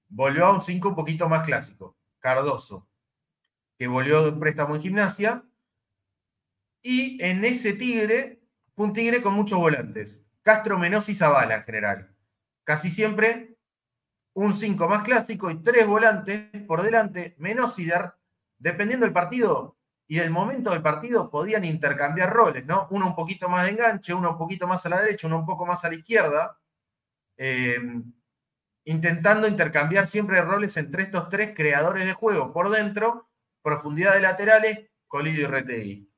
Volvió 0.07 0.47
a 0.47 0.53
un 0.53 0.63
5 0.63 0.89
un 0.89 0.95
poquito 0.95 1.29
más 1.29 1.45
clásico, 1.45 1.95
Cardoso, 2.17 2.87
que 3.77 3.85
volvió 3.85 4.23
de 4.23 4.29
un 4.29 4.39
préstamo 4.39 4.73
en 4.73 4.81
gimnasia, 4.81 5.43
y 6.81 7.23
en 7.23 7.45
ese 7.45 7.73
Tigre 7.73 8.34
un 8.75 8.93
Tigre 8.93 9.21
con 9.21 9.33
muchos 9.33 9.57
volantes. 9.57 10.23
Castro, 10.43 10.77
Menos 10.77 11.09
y 11.09 11.15
Zavala 11.15 11.55
en 11.55 11.63
general. 11.63 12.15
Casi 12.63 12.89
siempre 12.89 13.55
un 14.33 14.53
5 14.53 14.87
más 14.87 15.03
clásico 15.03 15.49
y 15.49 15.63
tres 15.63 15.87
volantes 15.87 16.49
por 16.67 16.81
delante. 16.81 17.35
Menos 17.37 17.79
y 17.79 17.89
dependiendo 18.57 19.05
del 19.05 19.13
partido 19.13 19.77
y 20.07 20.17
del 20.17 20.29
momento 20.29 20.71
del 20.71 20.81
partido, 20.81 21.31
podían 21.31 21.65
intercambiar 21.65 22.31
roles, 22.31 22.65
¿no? 22.65 22.87
Uno 22.91 23.07
un 23.07 23.15
poquito 23.15 23.49
más 23.49 23.65
de 23.65 23.71
enganche, 23.71 24.13
uno 24.13 24.31
un 24.31 24.37
poquito 24.37 24.67
más 24.67 24.85
a 24.85 24.89
la 24.89 25.01
derecha, 25.01 25.27
uno 25.27 25.39
un 25.39 25.45
poco 25.45 25.65
más 25.65 25.83
a 25.83 25.89
la 25.89 25.95
izquierda. 25.95 26.59
Eh, 27.37 27.79
intentando 28.85 29.47
intercambiar 29.47 30.07
siempre 30.07 30.41
roles 30.41 30.77
entre 30.77 31.03
estos 31.03 31.29
tres 31.29 31.53
creadores 31.55 32.05
de 32.05 32.13
juego 32.13 32.53
por 32.53 32.69
dentro, 32.69 33.29
profundidad 33.63 34.13
de 34.13 34.21
laterales, 34.21 34.91
Colidio 35.07 35.43
y 35.43 35.47
Retegui. 35.47 36.11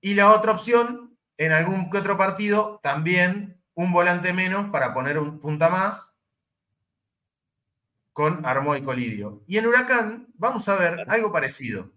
Y 0.00 0.14
la 0.14 0.32
otra 0.32 0.52
opción 0.52 1.11
en 1.36 1.52
algún 1.52 1.90
que 1.90 1.98
otro 1.98 2.16
partido 2.16 2.80
también 2.82 3.62
un 3.74 3.92
volante 3.92 4.32
menos 4.32 4.70
para 4.70 4.92
poner 4.92 5.18
un 5.18 5.40
punta 5.40 5.68
más 5.68 6.12
con 8.12 8.44
Armo 8.44 8.76
y 8.76 8.82
Colidio. 8.82 9.42
Y 9.46 9.58
en 9.58 9.66
Huracán 9.66 10.28
vamos 10.34 10.68
a 10.68 10.76
ver 10.76 11.04
algo 11.08 11.32
parecido. 11.32 11.90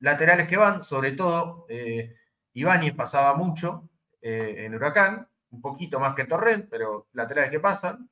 Laterales 0.00 0.48
que 0.48 0.56
van, 0.56 0.82
sobre 0.82 1.12
todo 1.12 1.66
eh, 1.68 2.16
Ibáñez 2.52 2.94
pasaba 2.94 3.34
mucho 3.34 3.88
eh, 4.20 4.64
en 4.64 4.74
Huracán, 4.74 5.28
un 5.50 5.60
poquito 5.60 6.00
más 6.00 6.14
que 6.14 6.24
Torrent, 6.24 6.68
pero 6.68 7.08
laterales 7.12 7.50
que 7.50 7.60
pasan. 7.60 8.10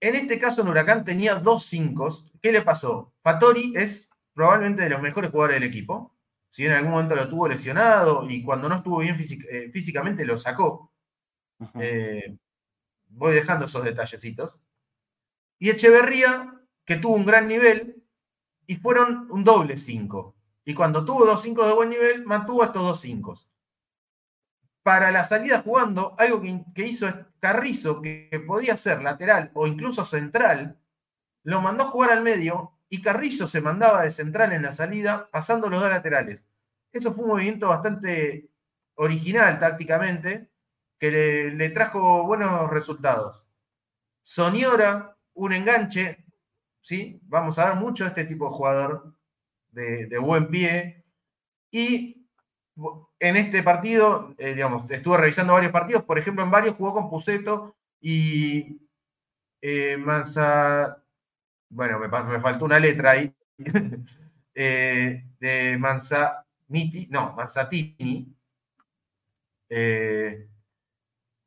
En 0.00 0.14
este 0.14 0.38
caso 0.38 0.62
en 0.62 0.68
Huracán 0.68 1.04
tenía 1.04 1.34
dos 1.34 1.66
cinco. 1.66 2.08
¿Qué 2.40 2.52
le 2.52 2.62
pasó? 2.62 3.12
Fatori 3.22 3.74
es 3.76 4.08
probablemente 4.32 4.84
de 4.84 4.90
los 4.90 5.02
mejores 5.02 5.30
jugadores 5.30 5.60
del 5.60 5.68
equipo 5.68 6.16
si 6.50 6.66
en 6.66 6.72
algún 6.72 6.90
momento 6.90 7.16
lo 7.16 7.28
tuvo 7.28 7.48
lesionado 7.48 8.28
y 8.28 8.42
cuando 8.42 8.68
no 8.68 8.76
estuvo 8.76 8.98
bien 8.98 9.16
eh, 9.18 9.70
físicamente 9.72 10.24
lo 10.26 10.36
sacó. 10.36 10.92
Eh, 11.74 12.36
voy 13.08 13.34
dejando 13.34 13.66
esos 13.66 13.84
detallecitos. 13.84 14.58
Y 15.58 15.70
Echeverría, 15.70 16.60
que 16.84 16.96
tuvo 16.96 17.14
un 17.14 17.24
gran 17.24 17.46
nivel, 17.46 18.02
y 18.66 18.76
fueron 18.76 19.28
un 19.30 19.44
doble 19.44 19.76
5. 19.76 20.34
Y 20.64 20.74
cuando 20.74 21.04
tuvo 21.04 21.24
dos 21.24 21.42
5 21.42 21.66
de 21.66 21.72
buen 21.72 21.90
nivel, 21.90 22.24
mantuvo 22.24 22.64
estos 22.64 22.82
dos 22.82 23.00
5. 23.00 23.38
Para 24.82 25.12
la 25.12 25.24
salida 25.24 25.62
jugando, 25.62 26.16
algo 26.18 26.40
que, 26.74 26.86
hizo 26.86 27.06
Carrizo, 27.38 28.00
que, 28.00 28.42
podía 28.46 28.76
ser 28.76 29.02
lateral 29.02 29.50
o 29.54 29.66
incluso 29.66 30.04
central, 30.04 30.78
lo 31.44 31.60
mandó 31.60 31.84
a 31.84 31.88
jugar 31.88 32.10
al 32.10 32.22
medio 32.22 32.72
y 32.90 33.00
Carrizo 33.00 33.46
se 33.46 33.60
mandaba 33.60 34.02
de 34.02 34.10
central 34.10 34.52
en 34.52 34.62
la 34.62 34.72
salida, 34.72 35.28
pasando 35.30 35.70
los 35.70 35.80
dos 35.80 35.88
laterales. 35.88 36.48
Eso 36.92 37.14
fue 37.14 37.22
un 37.24 37.30
movimiento 37.30 37.68
bastante 37.68 38.50
original 38.96 39.60
tácticamente, 39.60 40.50
que 40.98 41.10
le, 41.56 41.70
trajo 41.70 42.24
buenos 42.24 42.68
resultados. 42.68 43.46
Soniora, 44.22 45.16
un 45.34 45.52
enganche, 45.52 46.24
¿sí? 46.80 47.20
Vamos 47.22 47.58
a 47.58 47.68
ver 47.70 47.76
mucho 47.76 48.04
de 48.04 48.08
este 48.08 48.24
tipo 48.24 48.46
de 48.50 48.56
jugador 48.56 49.14
de, 49.70 50.18
buen 50.18 50.48
pie. 50.48 51.04
Y 51.70 52.26
en 53.20 53.36
este 53.36 53.62
partido, 53.62 54.34
eh, 54.36 54.54
digamos, 54.54 54.90
estuve 54.90 55.16
revisando 55.16 55.52
varios 55.52 55.72
partidos, 55.72 56.02
por 56.02 56.18
ejemplo, 56.18 56.42
en 56.42 56.50
varios 56.50 56.74
jugó 56.74 56.92
con 56.92 57.08
Puceto 57.08 57.76
y 58.00 58.80
eh, 59.62 59.96
bueno, 61.70 61.98
me, 61.98 62.08
faltó 62.40 62.64
una 62.64 62.78
letra 62.78 63.12
ahí, 63.12 63.34
eh, 64.54 65.24
de 65.38 65.76
Manzaniti, 65.78 67.06
no, 67.08 67.32
Manzatini, 67.34 68.34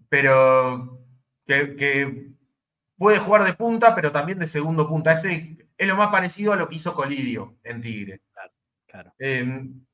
pero 0.09 0.99
que, 1.45 2.31
puede 2.97 3.19
jugar 3.19 3.43
de 3.43 3.53
punta, 3.53 3.93
pero 3.93 4.11
también 4.11 4.39
de 4.39 4.47
segundo 4.47 4.87
punta. 4.87 5.13
Es, 5.13 5.25
es 5.25 5.87
lo 5.87 5.95
más 5.95 6.09
parecido 6.09 6.53
a 6.53 6.55
lo 6.55 6.69
que 6.69 6.75
hizo 6.75 6.93
Colidio 6.93 7.57
en 7.63 7.81
Tigre. 7.81 8.21
Em, 9.17 9.85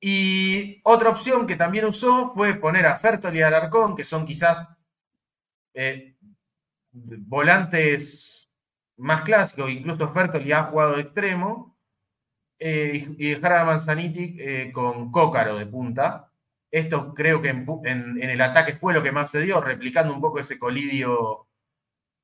y 0.00 0.80
otra 0.84 1.10
opción 1.10 1.46
que 1.46 1.56
también 1.56 1.84
usó 1.84 2.32
fue 2.34 2.54
poner 2.54 2.86
a 2.86 2.98
Fertoli 2.98 3.40
y 3.40 3.42
Alarcón, 3.42 3.96
que 3.96 4.04
son 4.04 4.24
quizás 4.24 4.68
eh, 5.74 6.16
volantes 6.92 8.39
más 9.00 9.22
clásicos, 9.22 9.70
incluso 9.70 10.12
Fertoli 10.12 10.52
ha 10.52 10.64
jugado 10.64 10.96
de 10.96 11.02
extremo, 11.02 11.76
eh, 12.62 13.08
y 13.16 13.30
dejar 13.30 13.54
a 13.54 13.64
Manzaniti 13.64 14.36
eh, 14.38 14.70
con 14.72 15.10
Cócaro 15.10 15.56
de 15.56 15.64
punta. 15.64 16.30
Esto 16.70 17.14
creo 17.14 17.40
que 17.40 17.48
en, 17.48 18.22
el 18.22 18.40
ataque 18.40 18.76
fue 18.76 18.92
lo 18.92 19.02
que 19.02 19.10
más 19.10 19.30
se 19.30 19.40
dio, 19.40 19.60
replicando 19.60 20.12
un 20.12 20.20
poco 20.20 20.38
ese 20.38 20.58
colidio 20.58 21.48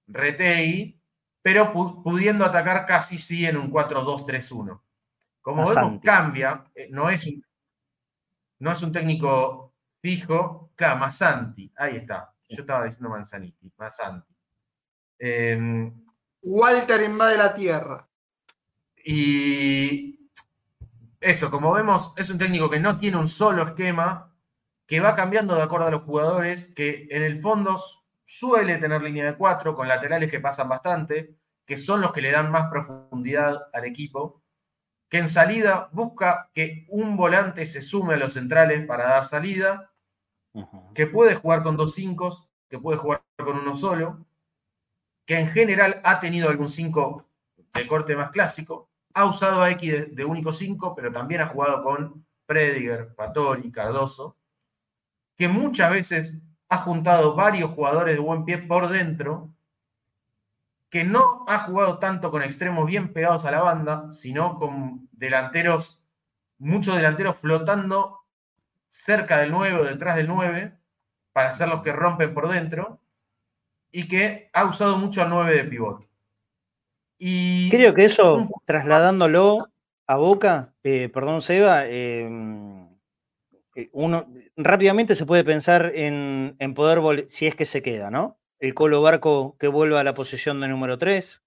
Retei, 0.06 1.00
pero 1.42 1.72
pudiendo 1.72 2.44
atacar 2.44 2.84
casi 2.86 3.18
sí 3.18 3.46
en 3.46 3.56
un 3.56 3.72
4-2-3-1. 3.72 4.80
Como 5.40 5.66
vemos, 5.66 6.00
cambia, 6.02 6.64
eh, 6.74 6.88
no 6.90 7.08
es, 7.08 7.24
un, 7.26 7.42
no 8.58 8.72
es 8.72 8.82
un 8.82 8.92
técnico 8.92 9.74
fijo, 10.02 10.72
claro, 10.76 10.98
Masanti, 10.98 11.72
ahí 11.76 11.96
está. 11.96 12.34
Yo 12.48 12.60
estaba 12.60 12.84
diciendo 12.84 13.08
Manzaniti, 13.08 13.72
Masanti. 13.76 14.34
Em, 15.18 16.05
Walter 16.48 17.02
invade 17.02 17.36
la 17.36 17.56
tierra. 17.56 18.08
Y 19.04 20.30
eso, 21.20 21.50
como 21.50 21.72
vemos, 21.72 22.12
es 22.16 22.30
un 22.30 22.38
técnico 22.38 22.70
que 22.70 22.78
no 22.78 22.98
tiene 22.98 23.16
un 23.16 23.26
solo 23.26 23.64
esquema, 23.64 24.32
que 24.86 25.00
va 25.00 25.16
cambiando 25.16 25.56
de 25.56 25.62
acuerdo 25.62 25.88
a 25.88 25.90
los 25.90 26.04
jugadores, 26.04 26.72
que 26.72 27.08
en 27.10 27.24
el 27.24 27.42
fondo 27.42 27.82
suele 28.24 28.78
tener 28.78 29.02
línea 29.02 29.24
de 29.26 29.36
cuatro, 29.36 29.74
con 29.74 29.88
laterales 29.88 30.30
que 30.30 30.38
pasan 30.38 30.68
bastante, 30.68 31.34
que 31.64 31.76
son 31.76 32.00
los 32.00 32.12
que 32.12 32.20
le 32.20 32.30
dan 32.30 32.52
más 32.52 32.70
profundidad 32.70 33.66
al 33.72 33.84
equipo, 33.84 34.44
que 35.08 35.18
en 35.18 35.28
salida 35.28 35.88
busca 35.90 36.50
que 36.54 36.86
un 36.90 37.16
volante 37.16 37.66
se 37.66 37.82
sume 37.82 38.14
a 38.14 38.18
los 38.18 38.34
centrales 38.34 38.86
para 38.86 39.08
dar 39.08 39.24
salida, 39.24 39.90
que 40.94 41.08
puede 41.08 41.34
jugar 41.34 41.64
con 41.64 41.76
dos 41.76 41.96
cinco, 41.96 42.48
que 42.70 42.78
puede 42.78 42.98
jugar 42.98 43.24
con 43.36 43.58
uno 43.58 43.74
solo, 43.74 44.25
que 45.26 45.38
en 45.38 45.48
general 45.48 46.00
ha 46.04 46.20
tenido 46.20 46.48
algún 46.48 46.68
cinco 46.68 47.26
de 47.74 47.86
corte 47.86 48.16
más 48.16 48.30
clásico, 48.30 48.88
ha 49.12 49.24
usado 49.24 49.60
a 49.60 49.70
X 49.72 50.14
de, 50.14 50.24
único 50.24 50.52
cinco, 50.52 50.94
pero 50.94 51.10
también 51.10 51.40
ha 51.40 51.48
jugado 51.48 51.82
con 51.82 52.24
Prediger, 52.46 53.14
Patori, 53.14 53.70
Cardoso, 53.72 54.36
que 55.36 55.48
muchas 55.48 55.90
veces 55.90 56.34
ha 56.68 56.78
juntado 56.78 57.34
varios 57.34 57.72
jugadores 57.72 58.14
de 58.14 58.20
buen 58.20 58.44
pie 58.44 58.58
por 58.58 58.88
dentro, 58.88 59.50
que 60.88 61.04
no 61.04 61.44
ha 61.48 61.58
jugado 61.60 61.98
tanto 61.98 62.30
con 62.30 62.42
extremos 62.42 62.86
bien 62.86 63.12
pegados 63.12 63.44
a 63.44 63.50
la 63.50 63.60
banda, 63.60 64.12
sino 64.12 64.58
con 64.58 65.08
delanteros, 65.12 66.00
muchos 66.58 66.94
delanteros 66.94 67.36
flotando 67.40 68.20
cerca 68.88 69.38
del 69.38 69.50
9 69.50 69.80
o 69.80 69.84
detrás 69.84 70.16
del 70.16 70.28
9, 70.28 70.78
para 71.32 71.52
ser 71.52 71.68
los 71.68 71.82
que 71.82 71.92
rompen 71.92 72.32
por 72.32 72.48
dentro, 72.48 73.00
y 73.90 74.08
que 74.08 74.50
ha 74.52 74.64
usado 74.64 74.96
mucho 74.98 75.22
al 75.22 75.30
9 75.30 75.56
de 75.56 75.64
pivote. 75.64 76.06
Y 77.18 77.70
Creo 77.70 77.94
que 77.94 78.04
eso, 78.04 78.48
trasladándolo 78.66 79.68
a 80.06 80.16
Boca, 80.16 80.74
eh, 80.82 81.08
perdón 81.12 81.42
Seba, 81.42 81.86
eh, 81.86 82.28
eh, 83.74 83.88
uno 83.92 84.26
rápidamente 84.56 85.14
se 85.14 85.26
puede 85.26 85.44
pensar 85.44 85.92
en, 85.94 86.56
poder, 86.74 87.26
si 87.28 87.46
es 87.46 87.54
que 87.54 87.64
se 87.64 87.82
queda, 87.82 88.10
¿no? 88.10 88.38
El 88.58 88.74
Colo 88.74 89.02
Barco 89.02 89.56
que 89.58 89.68
vuelva 89.68 90.00
a 90.00 90.04
la 90.04 90.14
posición 90.14 90.60
de 90.60 90.68
número 90.68 90.98
3, 90.98 91.42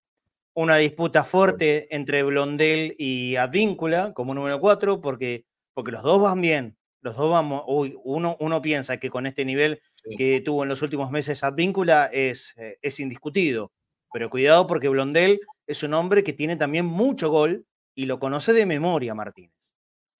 una 0.53 0.77
disputa 0.77 1.23
fuerte 1.23 1.93
entre 1.95 2.23
Blondel 2.23 2.95
y 2.97 3.35
Advíncula 3.35 4.13
como 4.13 4.33
número 4.33 4.59
4, 4.59 5.01
porque, 5.01 5.45
porque 5.73 5.91
los 5.91 6.03
dos 6.03 6.21
van 6.21 6.41
bien, 6.41 6.77
los 7.01 7.15
dos 7.15 7.31
vamos, 7.31 7.63
uno, 7.67 8.37
uno 8.39 8.61
piensa 8.61 8.97
que 8.97 9.09
con 9.09 9.25
este 9.25 9.45
nivel 9.45 9.81
que 10.17 10.41
tuvo 10.41 10.63
en 10.63 10.69
los 10.69 10.81
últimos 10.81 11.11
meses 11.11 11.43
Advíncula 11.43 12.09
es, 12.11 12.55
eh, 12.57 12.77
es 12.81 12.99
indiscutido, 12.99 13.71
pero 14.11 14.29
cuidado 14.29 14.67
porque 14.67 14.89
Blondel 14.89 15.39
es 15.67 15.83
un 15.83 15.93
hombre 15.93 16.23
que 16.23 16.33
tiene 16.33 16.55
también 16.55 16.85
mucho 16.85 17.29
gol 17.29 17.65
y 17.93 18.05
lo 18.05 18.19
conoce 18.19 18.53
de 18.53 18.65
memoria 18.65 19.13
Martínez. 19.13 19.75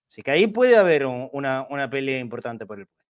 Así 0.09 0.23
que 0.23 0.31
ahí 0.31 0.47
puede 0.47 0.75
haber 0.75 1.05
una, 1.05 1.89
pelea 1.89 2.19
importante 2.19 2.65
por 2.65 2.79
el 2.79 2.87
puesto. 2.87 3.05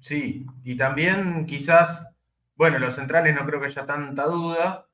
Sí, 0.00 0.46
y 0.62 0.76
también 0.76 1.46
quizás, 1.46 2.06
bueno, 2.54 2.78
los 2.78 2.94
centrales 2.94 3.34
no 3.34 3.46
creo 3.46 3.58
que 3.60 3.66
haya 3.66 3.86
tanta 3.86 4.26
duda. 4.26 4.86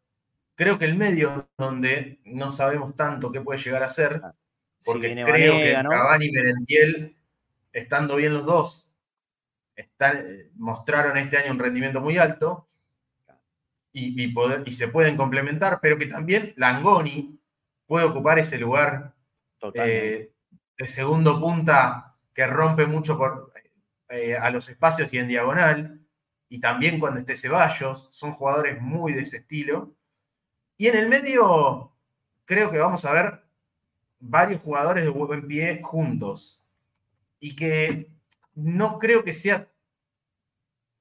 Creo 0.55 0.79
que 0.79 0.85
el 0.85 0.97
medio, 0.97 1.51
donde 1.59 2.21
no 2.25 2.53
sabemos 2.53 2.95
tanto 2.95 3.33
qué 3.33 3.41
puede 3.41 3.61
llegar 3.61 3.83
a 3.83 3.91
ser, 3.91 4.21
ah, 4.23 4.35
porque 4.85 5.13
creo 5.13 5.59
que 5.59 5.73
Cavani 5.73 6.27
y 6.27 6.33
Merentiel, 6.33 7.17
estando 7.73 8.17
bien 8.17 8.35
los 8.35 8.47
dos, 8.47 8.82
están, 9.83 10.25
mostraron 10.55 11.17
este 11.19 11.39
año 11.39 11.53
un 11.53 11.59
rendimiento 11.59 12.01
muy 12.01 12.19
alto 12.19 12.69
y, 13.93 14.29
poder, 14.29 14.63
y 14.67 14.73
se 14.73 14.89
pueden 14.89 15.17
complementar, 15.17 15.79
pero 15.83 15.99
que 15.99 16.07
también 16.07 16.55
Langoni 16.57 17.39
puede 17.87 18.07
ocupar 18.07 18.39
ese 18.39 18.59
lugar 18.59 19.15
eh, 19.75 20.33
de 20.79 20.89
segundo 20.89 21.39
punta 21.39 22.17
que 22.33 22.47
rompe 22.47 22.87
mucho 22.87 23.19
por, 23.19 23.53
eh, 24.09 24.37
a 24.37 24.51
los 24.51 24.69
espacios 24.69 25.13
y 25.13 25.19
en 25.19 25.29
diagonal, 25.29 26.01
y 26.49 26.61
también 26.61 26.99
cuando 26.99 27.21
esté 27.21 27.37
Ceballos, 27.37 28.09
son 28.13 28.33
jugadores 28.33 28.81
muy 28.81 29.13
de 29.13 29.23
ese 29.23 29.39
estilo. 29.39 29.95
Y 30.77 30.89
en 30.89 30.97
el 30.97 31.09
medio, 31.09 31.93
creo 32.45 32.71
que 32.71 32.79
vamos 32.79 33.05
a 33.05 33.13
ver 33.13 33.43
varios 34.21 34.61
jugadores 34.61 35.05
de 35.05 35.11
buen 35.11 35.47
pie 35.47 35.81
juntos, 35.83 36.63
y 37.41 37.57
que 37.57 38.11
no 38.55 38.99
creo 38.99 39.25
que 39.25 39.33
sea 39.33 39.69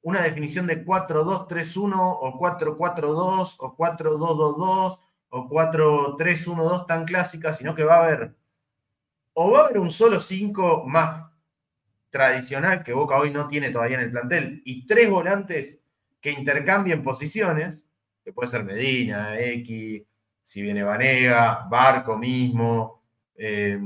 una 0.02 0.22
definición 0.22 0.68
de 0.68 0.86
4-2-3-1 0.86 1.94
o 1.96 2.40
4-4-2 2.40 3.56
o 3.60 3.78
4-2-2-2 3.78 5.00
o 5.30 5.50
4-3-1-2 5.50 6.88
tan 6.88 7.06
clásica, 7.06 7.54
sino 7.54 7.76
que 7.76 7.84
va 7.84 7.96
a 7.96 8.06
haber 8.06 8.36
o 9.34 9.52
va 9.52 9.60
a 9.60 9.66
haber 9.66 9.80
un 9.80 9.92
solo 9.92 10.20
5 10.20 10.86
más 10.86 11.32
tradicional 12.10 12.84
que 12.84 12.94
Boca 12.94 13.18
hoy 13.18 13.32
no 13.32 13.48
tiene 13.48 13.72
todavía 13.72 13.98
en 13.98 14.04
el 14.04 14.12
plantel 14.12 14.62
y 14.66 14.86
tres 14.86 15.10
volantes 15.10 15.82
que 16.20 16.32
intercambien 16.32 17.04
posiciones, 17.04 17.86
que 18.24 18.34
puede 18.34 18.50
ser 18.50 18.64
Medina, 18.64 19.40
X, 19.40 20.04
si 20.44 20.62
viene 20.62 20.84
Vanega, 20.84 21.66
Barco 21.70 22.18
mismo, 22.18 23.02
eh, 23.36 23.80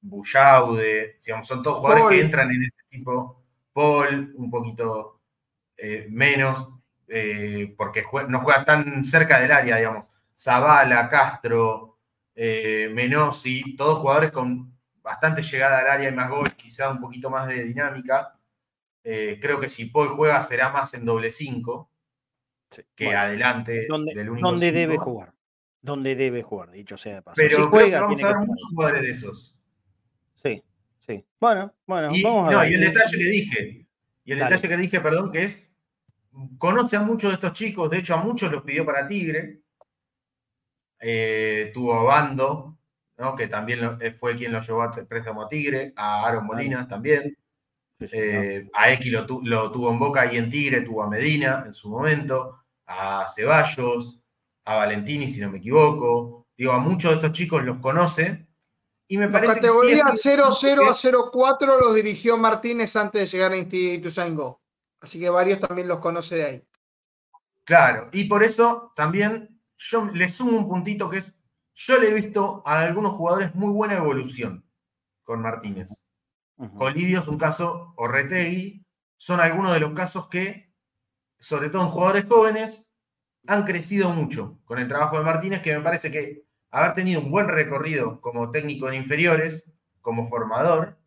Bullaude, 0.00 1.18
digamos, 1.24 1.48
son 1.48 1.62
todos 1.62 1.78
jugadores 1.78 2.18
que 2.18 2.24
entran 2.24 2.50
en 2.50 2.64
este 2.64 2.82
tipo, 2.90 3.41
Paul 3.72 4.32
un 4.36 4.50
poquito 4.50 5.20
eh, 5.76 6.06
menos, 6.10 6.68
eh, 7.08 7.74
porque 7.76 8.04
no 8.28 8.40
juega 8.40 8.64
tan 8.64 9.04
cerca 9.04 9.40
del 9.40 9.52
área, 9.52 9.76
digamos, 9.76 10.08
Zavala, 10.36 11.08
Castro, 11.08 11.98
eh, 12.34 12.90
Menossi, 12.92 13.76
todos 13.76 13.98
jugadores 13.98 14.30
con 14.30 14.72
bastante 15.02 15.42
llegada 15.42 15.78
al 15.78 15.88
área 15.88 16.08
y 16.08 16.14
más 16.14 16.30
gol, 16.30 16.50
quizá 16.56 16.90
un 16.90 17.00
poquito 17.00 17.28
más 17.28 17.48
de 17.48 17.64
dinámica. 17.64 18.38
Eh, 19.04 19.38
creo 19.40 19.58
que 19.60 19.68
si 19.68 19.86
Paul 19.86 20.08
juega 20.08 20.42
será 20.44 20.70
más 20.70 20.94
en 20.94 21.04
doble 21.04 21.30
5 21.30 21.90
que 22.94 23.14
adelante 23.14 23.86
donde, 23.88 24.14
del 24.14 24.30
único 24.30 24.48
donde 24.48 24.72
debe 24.72 24.96
jugar. 24.96 25.34
Donde 25.80 26.14
debe 26.14 26.42
jugar, 26.42 26.70
dicho 26.70 26.96
sea 26.96 27.16
de 27.16 27.22
paso. 27.22 27.34
Pero 27.36 27.48
si 27.48 27.56
creo 27.56 27.68
juega, 27.68 27.98
que 27.98 28.02
vamos 28.02 28.16
tiene 28.16 28.30
a 28.30 28.38
ver 28.38 28.46
muchos 28.46 28.70
jugadores 28.70 29.02
de 29.02 29.10
esos. 29.10 29.56
Sí, 30.34 30.62
sí. 31.16 31.24
Bueno, 31.40 31.72
bueno, 31.86 32.08
Y, 32.12 32.22
vamos 32.22 32.48
a 32.48 32.52
no, 32.52 32.58
ver. 32.60 32.70
y 32.70 32.74
el 32.74 32.80
detalle 32.80 33.18
que 33.18 33.24
dije, 33.24 33.86
y 34.24 34.32
el 34.32 34.38
Dale. 34.38 34.56
detalle 34.56 34.68
que 34.68 34.76
dije, 34.82 35.00
perdón, 35.00 35.30
que 35.32 35.44
es, 35.44 35.70
conoce 36.58 36.96
a 36.96 37.02
muchos 37.02 37.30
de 37.30 37.34
estos 37.34 37.52
chicos, 37.52 37.90
de 37.90 37.98
hecho 37.98 38.14
a 38.14 38.22
muchos 38.22 38.50
los 38.52 38.62
pidió 38.62 38.84
para 38.86 39.06
Tigre, 39.08 39.60
Eh, 41.04 41.72
tuvo 41.74 41.94
a 41.98 42.02
Bando, 42.04 42.78
¿no? 43.18 43.34
que 43.34 43.48
también 43.48 43.80
lo- 43.80 44.00
eh, 44.00 44.12
fue 44.12 44.36
quien 44.36 44.52
lo 44.52 44.60
llevó 44.60 44.82
a 44.82 44.92
préstamo 44.92 45.42
a 45.42 45.48
Tigre, 45.48 45.92
a 45.96 46.24
Aaron 46.26 46.46
Molina 46.46 46.86
también, 46.86 47.36
eh, 47.98 48.68
a 48.72 48.92
X 48.92 49.10
lo, 49.12 49.26
tu- 49.26 49.42
lo 49.44 49.72
tuvo 49.72 49.90
en 49.90 49.98
Boca 49.98 50.32
y 50.32 50.36
en 50.36 50.48
Tigre, 50.48 50.82
tuvo 50.82 51.02
a 51.02 51.08
Medina 51.10 51.64
en 51.66 51.72
su 51.74 51.88
momento, 51.90 52.60
a 52.86 53.26
Ceballos, 53.34 54.20
a 54.64 54.76
Valentini, 54.76 55.26
si 55.26 55.40
no 55.40 55.50
me 55.50 55.58
equivoco, 55.58 56.46
digo, 56.56 56.70
a 56.72 56.78
muchos 56.78 57.10
de 57.10 57.14
estos 57.16 57.32
chicos 57.32 57.64
los 57.64 57.78
conoce, 57.78 58.46
y 59.12 59.18
me 59.18 59.26
La 59.26 59.32
parece 59.32 59.54
categoría 59.56 60.04
que 60.06 60.12
sí 60.12 60.30
es 60.30 60.34
00 60.58 60.88
a 60.88 60.94
que- 60.94 61.30
04 61.30 61.78
los 61.78 61.94
dirigió 61.94 62.38
Martínez 62.38 62.96
antes 62.96 63.20
de 63.20 63.26
llegar 63.26 63.52
a 63.52 63.56
Institution 63.58 64.34
Go. 64.34 64.62
Así 65.02 65.20
que 65.20 65.28
varios 65.28 65.60
también 65.60 65.86
los 65.86 65.98
conoce 66.00 66.36
de 66.36 66.44
ahí. 66.44 66.64
Claro, 67.64 68.08
y 68.12 68.24
por 68.24 68.42
eso 68.42 68.92
también 68.96 69.60
yo 69.76 70.06
le 70.06 70.28
sumo 70.30 70.56
un 70.56 70.66
puntito 70.66 71.10
que 71.10 71.18
es, 71.18 71.34
yo 71.74 71.98
le 71.98 72.08
he 72.08 72.14
visto 72.14 72.62
a 72.64 72.80
algunos 72.80 73.12
jugadores 73.12 73.54
muy 73.54 73.70
buena 73.70 73.96
evolución 73.96 74.64
con 75.24 75.42
Martínez. 75.42 75.88
Colidio 76.78 77.20
es 77.20 77.28
un 77.28 77.38
caso, 77.38 77.92
o 77.96 78.08
Retegui, 78.08 78.82
son 79.18 79.40
algunos 79.40 79.74
de 79.74 79.80
los 79.80 79.92
casos 79.92 80.28
que, 80.28 80.72
sobre 81.38 81.68
todo 81.68 81.82
en 81.82 81.88
jugadores 81.90 82.24
jóvenes, 82.26 82.88
han 83.46 83.64
crecido 83.64 84.08
mucho 84.10 84.58
con 84.64 84.78
el 84.78 84.88
trabajo 84.88 85.18
de 85.18 85.24
Martínez, 85.24 85.60
que 85.60 85.76
me 85.76 85.82
parece 85.82 86.10
que 86.10 86.44
haber 86.72 86.94
tenido 86.94 87.20
un 87.20 87.30
buen 87.30 87.48
recorrido 87.48 88.20
como 88.20 88.50
técnico 88.50 88.88
en 88.88 88.94
inferiores, 88.94 89.70
como 90.00 90.28
formador, 90.28 90.98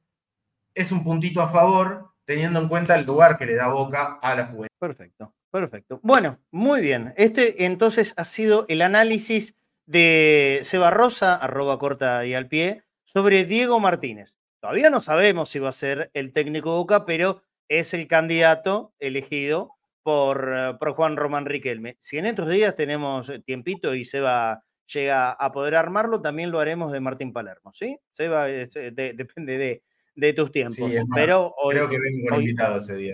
es 0.73 0.91
un 0.91 1.03
puntito 1.03 1.41
a 1.41 1.49
favor, 1.49 2.11
teniendo 2.25 2.59
en 2.59 2.69
cuenta 2.69 2.95
el 2.95 3.05
lugar 3.05 3.37
que 3.37 3.45
le 3.45 3.55
da 3.55 3.67
Boca 3.67 4.19
a 4.21 4.35
la 4.35 4.45
juventud. 4.45 4.67
Perfecto, 4.79 5.33
perfecto. 5.51 5.99
Bueno, 6.03 6.39
muy 6.51 6.81
bien. 6.81 7.13
Este 7.17 7.65
entonces 7.65 8.13
ha 8.17 8.23
sido 8.23 8.65
el 8.67 8.81
análisis 8.81 9.57
de 9.85 10.59
Seba 10.63 10.91
Rosa, 10.91 11.35
arroba 11.35 11.79
corta 11.79 12.25
y 12.25 12.33
al 12.33 12.47
pie, 12.47 12.83
sobre 13.03 13.45
Diego 13.45 13.79
Martínez. 13.79 14.37
Todavía 14.61 14.89
no 14.89 14.99
sabemos 14.99 15.49
si 15.49 15.59
va 15.59 15.69
a 15.69 15.73
ser 15.73 16.11
el 16.13 16.31
técnico 16.31 16.75
Boca, 16.75 17.05
pero 17.05 17.41
es 17.67 17.93
el 17.93 18.07
candidato 18.07 18.93
elegido 18.99 19.75
por, 20.03 20.53
eh, 20.55 20.73
por 20.79 20.93
Juan 20.93 21.17
Román 21.17 21.45
Riquelme. 21.45 21.97
Si 21.99 22.17
en 22.17 22.27
estos 22.27 22.49
días 22.49 22.75
tenemos 22.75 23.29
eh, 23.29 23.39
tiempito 23.39 23.95
y 23.95 24.05
Seba 24.05 24.63
llega 24.93 25.31
a 25.31 25.51
poder 25.51 25.75
armarlo, 25.75 26.21
también 26.21 26.51
lo 26.51 26.59
haremos 26.59 26.91
de 26.91 26.99
Martín 26.99 27.33
Palermo, 27.33 27.71
¿sí? 27.73 27.97
Seba, 28.13 28.49
es, 28.49 28.75
eh, 28.75 28.91
de- 28.91 29.13
depende 29.13 29.57
de, 29.57 29.83
de 30.15 30.33
tus 30.33 30.51
tiempos. 30.51 30.93
más, 30.93 31.05
pero 31.13 31.53
hoy, 31.57 31.75
Creo 31.75 31.89
que 31.89 31.99
vengo 31.99 32.27
con 32.29 32.37
hoy- 32.37 32.43
invitado 32.45 32.77
ese 32.79 32.95
día. 32.95 33.13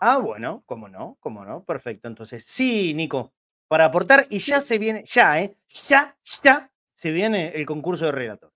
Ah, 0.00 0.18
bueno, 0.18 0.62
cómo 0.66 0.88
no, 0.88 1.16
cómo 1.20 1.44
no, 1.44 1.64
perfecto. 1.64 2.08
Entonces, 2.08 2.44
sí, 2.44 2.92
Nico, 2.94 3.32
para 3.68 3.86
aportar, 3.86 4.26
y 4.28 4.38
ya 4.38 4.60
se 4.60 4.78
viene, 4.78 5.04
ya, 5.06 5.40
¿eh? 5.40 5.56
Ya, 5.68 6.16
ya 6.42 6.70
se 6.92 7.10
viene 7.10 7.48
el 7.54 7.64
concurso 7.64 8.06
de 8.06 8.12
relatores. 8.12 8.54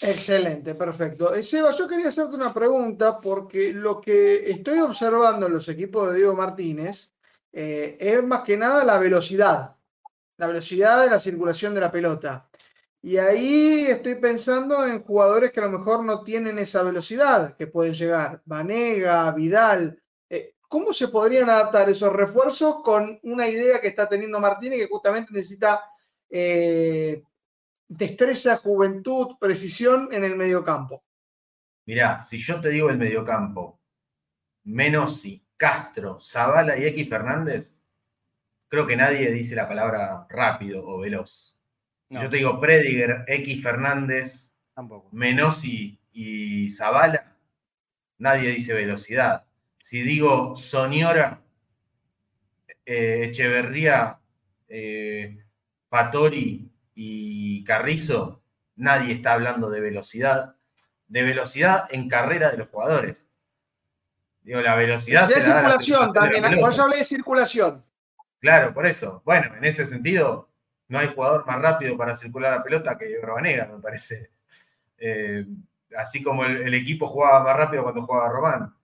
Excelente, 0.00 0.74
perfecto. 0.74 1.34
Eh, 1.34 1.42
Seba, 1.42 1.70
yo 1.72 1.88
quería 1.88 2.08
hacerte 2.08 2.34
una 2.36 2.52
pregunta 2.54 3.20
porque 3.20 3.72
lo 3.72 4.00
que 4.00 4.50
estoy 4.50 4.78
observando 4.80 5.46
en 5.46 5.52
los 5.52 5.68
equipos 5.68 6.10
de 6.10 6.16
Diego 6.18 6.34
Martínez 6.34 7.12
eh, 7.52 7.96
es 8.00 8.22
más 8.24 8.42
que 8.42 8.56
nada 8.56 8.84
la 8.84 8.98
velocidad, 8.98 9.76
la 10.42 10.48
velocidad 10.48 11.04
de 11.04 11.10
la 11.10 11.20
circulación 11.20 11.72
de 11.72 11.80
la 11.80 11.92
pelota. 11.92 12.48
Y 13.00 13.16
ahí 13.16 13.86
estoy 13.86 14.16
pensando 14.16 14.84
en 14.84 15.04
jugadores 15.04 15.52
que 15.52 15.60
a 15.60 15.66
lo 15.66 15.78
mejor 15.78 16.04
no 16.04 16.24
tienen 16.24 16.58
esa 16.58 16.82
velocidad 16.82 17.56
que 17.56 17.68
pueden 17.68 17.94
llegar. 17.94 18.42
Vanega, 18.44 19.30
Vidal. 19.30 20.02
Eh, 20.28 20.56
¿Cómo 20.66 20.92
se 20.92 21.06
podrían 21.06 21.48
adaptar 21.48 21.88
esos 21.88 22.12
refuerzos 22.12 22.82
con 22.82 23.20
una 23.22 23.46
idea 23.46 23.80
que 23.80 23.86
está 23.86 24.08
teniendo 24.08 24.40
Martínez 24.40 24.80
que 24.80 24.88
justamente 24.88 25.32
necesita 25.32 25.80
eh, 26.28 27.22
destreza, 27.86 28.56
juventud, 28.56 29.36
precisión 29.38 30.08
en 30.10 30.24
el 30.24 30.34
mediocampo? 30.34 31.04
Mirá, 31.86 32.20
si 32.24 32.38
yo 32.38 32.60
te 32.60 32.70
digo 32.70 32.90
el 32.90 32.98
mediocampo, 32.98 33.80
Menossi, 34.64 35.46
Castro, 35.56 36.18
Zavala 36.20 36.76
y 36.76 36.86
X 36.86 37.08
Fernández, 37.08 37.78
creo 38.72 38.86
que 38.86 38.96
nadie 38.96 39.30
dice 39.30 39.54
la 39.54 39.68
palabra 39.68 40.26
rápido 40.30 40.82
o 40.86 41.00
veloz. 41.00 41.54
No. 42.08 42.22
yo 42.22 42.30
te 42.30 42.38
digo 42.38 42.58
Prediger, 42.58 43.22
X 43.26 43.62
Fernández, 43.62 44.54
Tampoco. 44.74 45.10
Menossi 45.12 46.00
y 46.10 46.70
Zavala, 46.70 47.36
nadie 48.16 48.48
dice 48.48 48.72
velocidad. 48.72 49.44
Si 49.78 50.00
digo 50.00 50.56
Soniora, 50.56 51.42
eh, 52.86 53.24
Echeverría, 53.24 54.18
eh, 54.68 55.36
Patori 55.90 56.72
y 56.94 57.64
Carrizo, 57.64 58.42
nadie 58.76 59.12
está 59.12 59.34
hablando 59.34 59.68
de 59.68 59.80
velocidad. 59.82 60.56
De 61.08 61.22
velocidad 61.22 61.88
en 61.90 62.08
carrera 62.08 62.50
de 62.50 62.56
los 62.56 62.68
jugadores. 62.70 63.28
Digo, 64.40 64.62
la 64.62 64.76
velocidad. 64.76 65.28
Circulación 65.28 65.56
circulación 65.56 66.00
de 66.00 66.06
la 66.06 66.12
también, 66.14 66.42
por 66.42 66.50
pelota. 66.52 66.68
eso 66.70 66.82
hablé 66.84 66.96
de 66.96 67.04
circulación. 67.04 67.91
Claro, 68.42 68.74
por 68.74 68.84
eso. 68.86 69.22
Bueno, 69.24 69.54
en 69.54 69.64
ese 69.64 69.86
sentido, 69.86 70.48
no 70.88 70.98
hay 70.98 71.14
jugador 71.14 71.46
más 71.46 71.62
rápido 71.62 71.96
para 71.96 72.16
circular 72.16 72.56
la 72.58 72.62
pelota 72.64 72.98
que 72.98 73.16
Banega, 73.24 73.66
me 73.66 73.78
parece. 73.80 74.30
Eh, 74.98 75.46
así 75.96 76.24
como 76.24 76.44
el, 76.44 76.56
el 76.66 76.74
equipo 76.74 77.06
jugaba 77.06 77.44
más 77.44 77.56
rápido 77.56 77.84
cuando 77.84 78.02
jugaba 78.04 78.32
Román. 78.32 78.74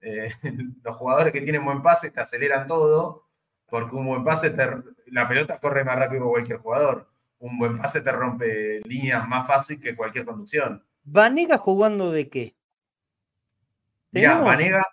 Eh, 0.00 0.30
los 0.82 0.96
jugadores 0.96 1.30
que 1.30 1.42
tienen 1.42 1.62
buen 1.62 1.82
pase 1.82 2.10
te 2.10 2.20
aceleran 2.22 2.66
todo, 2.66 3.28
porque 3.68 3.94
un 3.94 4.06
buen 4.06 4.24
pase, 4.24 4.48
te- 4.48 4.82
la 5.08 5.28
pelota 5.28 5.60
corre 5.60 5.84
más 5.84 5.96
rápido 5.98 6.24
que 6.24 6.30
cualquier 6.30 6.58
jugador. 6.58 7.06
Un 7.38 7.58
buen 7.58 7.76
pase 7.76 8.00
te 8.00 8.12
rompe 8.12 8.80
líneas 8.86 9.28
más 9.28 9.46
fácil 9.46 9.78
que 9.78 9.94
cualquier 9.94 10.24
conducción. 10.24 10.82
¿Vanega 11.04 11.58
jugando 11.58 12.10
de 12.10 12.30
qué? 12.30 12.54
Mirá, 14.10 14.30
¿Tenemos 14.30 14.46
Vanega, 14.48 14.86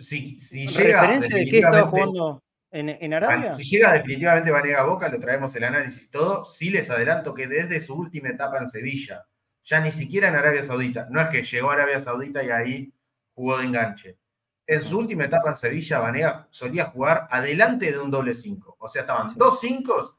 si, 0.00 0.40
si 0.40 0.66
llega. 0.66 1.02
¿Referencia 1.02 1.36
de 1.36 1.44
qué 1.46 1.58
estaba 1.58 1.82
jugando 1.82 2.42
en, 2.70 2.88
en 2.88 3.14
Arabia? 3.14 3.52
Si 3.52 3.64
llega 3.64 3.92
definitivamente 3.92 4.50
Vanega 4.50 4.80
a 4.80 4.84
Boca, 4.84 5.08
lo 5.08 5.18
traemos 5.18 5.54
el 5.56 5.64
análisis 5.64 6.04
y 6.04 6.10
todo. 6.10 6.44
Sí 6.44 6.70
les 6.70 6.88
adelanto 6.90 7.34
que 7.34 7.46
desde 7.46 7.80
su 7.80 7.94
última 7.94 8.28
etapa 8.28 8.58
en 8.58 8.68
Sevilla, 8.68 9.26
ya 9.64 9.80
ni 9.80 9.92
siquiera 9.92 10.28
en 10.28 10.36
Arabia 10.36 10.64
Saudita, 10.64 11.06
no 11.10 11.20
es 11.20 11.28
que 11.28 11.42
llegó 11.42 11.70
a 11.70 11.74
Arabia 11.74 12.00
Saudita 12.00 12.42
y 12.42 12.50
ahí 12.50 12.92
jugó 13.34 13.58
de 13.58 13.64
enganche. 13.64 14.18
En 14.66 14.82
su 14.82 14.98
última 14.98 15.24
etapa 15.24 15.50
en 15.50 15.56
Sevilla, 15.56 15.98
Vanega 15.98 16.46
solía 16.50 16.86
jugar 16.86 17.26
adelante 17.30 17.90
de 17.90 17.98
un 17.98 18.10
doble 18.10 18.34
5. 18.34 18.76
O 18.78 18.88
sea, 18.88 19.02
estaban 19.02 19.34
dos 19.36 19.60
5 19.60 20.18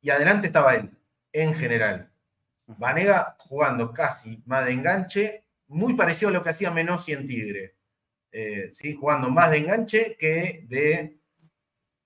y 0.00 0.10
adelante 0.10 0.46
estaba 0.46 0.74
él, 0.74 0.90
en 1.32 1.54
general. 1.54 2.10
Vanega 2.66 3.36
jugando 3.38 3.92
casi 3.92 4.42
más 4.46 4.64
de 4.64 4.72
enganche, 4.72 5.44
muy 5.68 5.94
parecido 5.94 6.30
a 6.30 6.32
lo 6.32 6.42
que 6.42 6.50
hacía 6.50 6.70
Menossi 6.70 7.12
en 7.12 7.26
Tigre. 7.26 7.76
Eh, 8.32 8.68
¿sí? 8.72 8.94
Jugando 8.94 9.30
más 9.30 9.50
de 9.50 9.58
enganche 9.58 10.16
que 10.18 10.64
de 10.68 11.18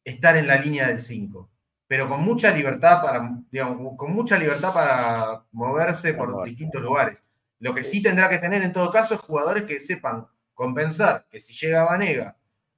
estar 0.05 0.37
en 0.37 0.47
la 0.47 0.57
línea 0.57 0.89
del 0.89 1.01
5. 1.03 1.49
Pero 1.87 2.09
con 2.09 2.21
mucha 2.23 2.51
libertad 2.53 3.03
para, 3.03 3.31
digamos, 3.51 3.97
con 3.97 4.13
mucha 4.13 4.39
libertad 4.39 4.73
para 4.73 5.45
moverse 5.53 6.15
por 6.15 6.45
distintos 6.45 6.81
lugares. 6.83 7.25
Lo 7.59 7.75
que 7.75 7.85
sí 7.85 8.03
tendrá 8.03 8.29
que 8.29 8.39
tener 8.39 8.63
en 8.63 8.73
todo 8.73 8.91
caso 8.91 9.15
es 9.15 9.21
jugadores 9.21 9.65
que 9.65 9.81
sepan 9.81 10.27
compensar 10.55 11.27
que 11.31 11.41
si 11.41 11.53
llega 11.55 11.85
Vanega 11.85 12.37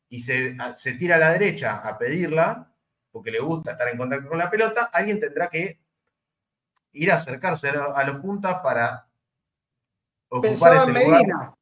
y 0.09 0.21
se, 0.21 0.57
a- 0.59 0.77
se 0.77 0.95
tira 0.95 1.17
a 1.17 1.19
la 1.19 1.31
derecha 1.33 1.77
a 1.87 1.99
pedirla, 1.99 2.73
porque 3.11 3.31
le 3.31 3.41
gusta 3.41 3.73
estar 3.73 3.89
en 3.89 3.99
contacto 3.99 4.29
con 4.29 4.39
la 4.39 4.51
pelota, 4.51 4.89
alguien 4.93 5.21
tendrá 5.21 5.49
que 5.49 5.79
ir 6.93 7.13
a 7.13 7.17
acercarse 7.17 7.69
a, 7.69 7.73
lo- 7.75 7.97
a 7.97 8.05
los 8.05 8.21
puntas 8.21 8.61
para 8.61 9.07
ocupar 10.29 10.51
Pensaba 10.51 10.77
ese 10.77 10.93
lugar. 10.93 11.53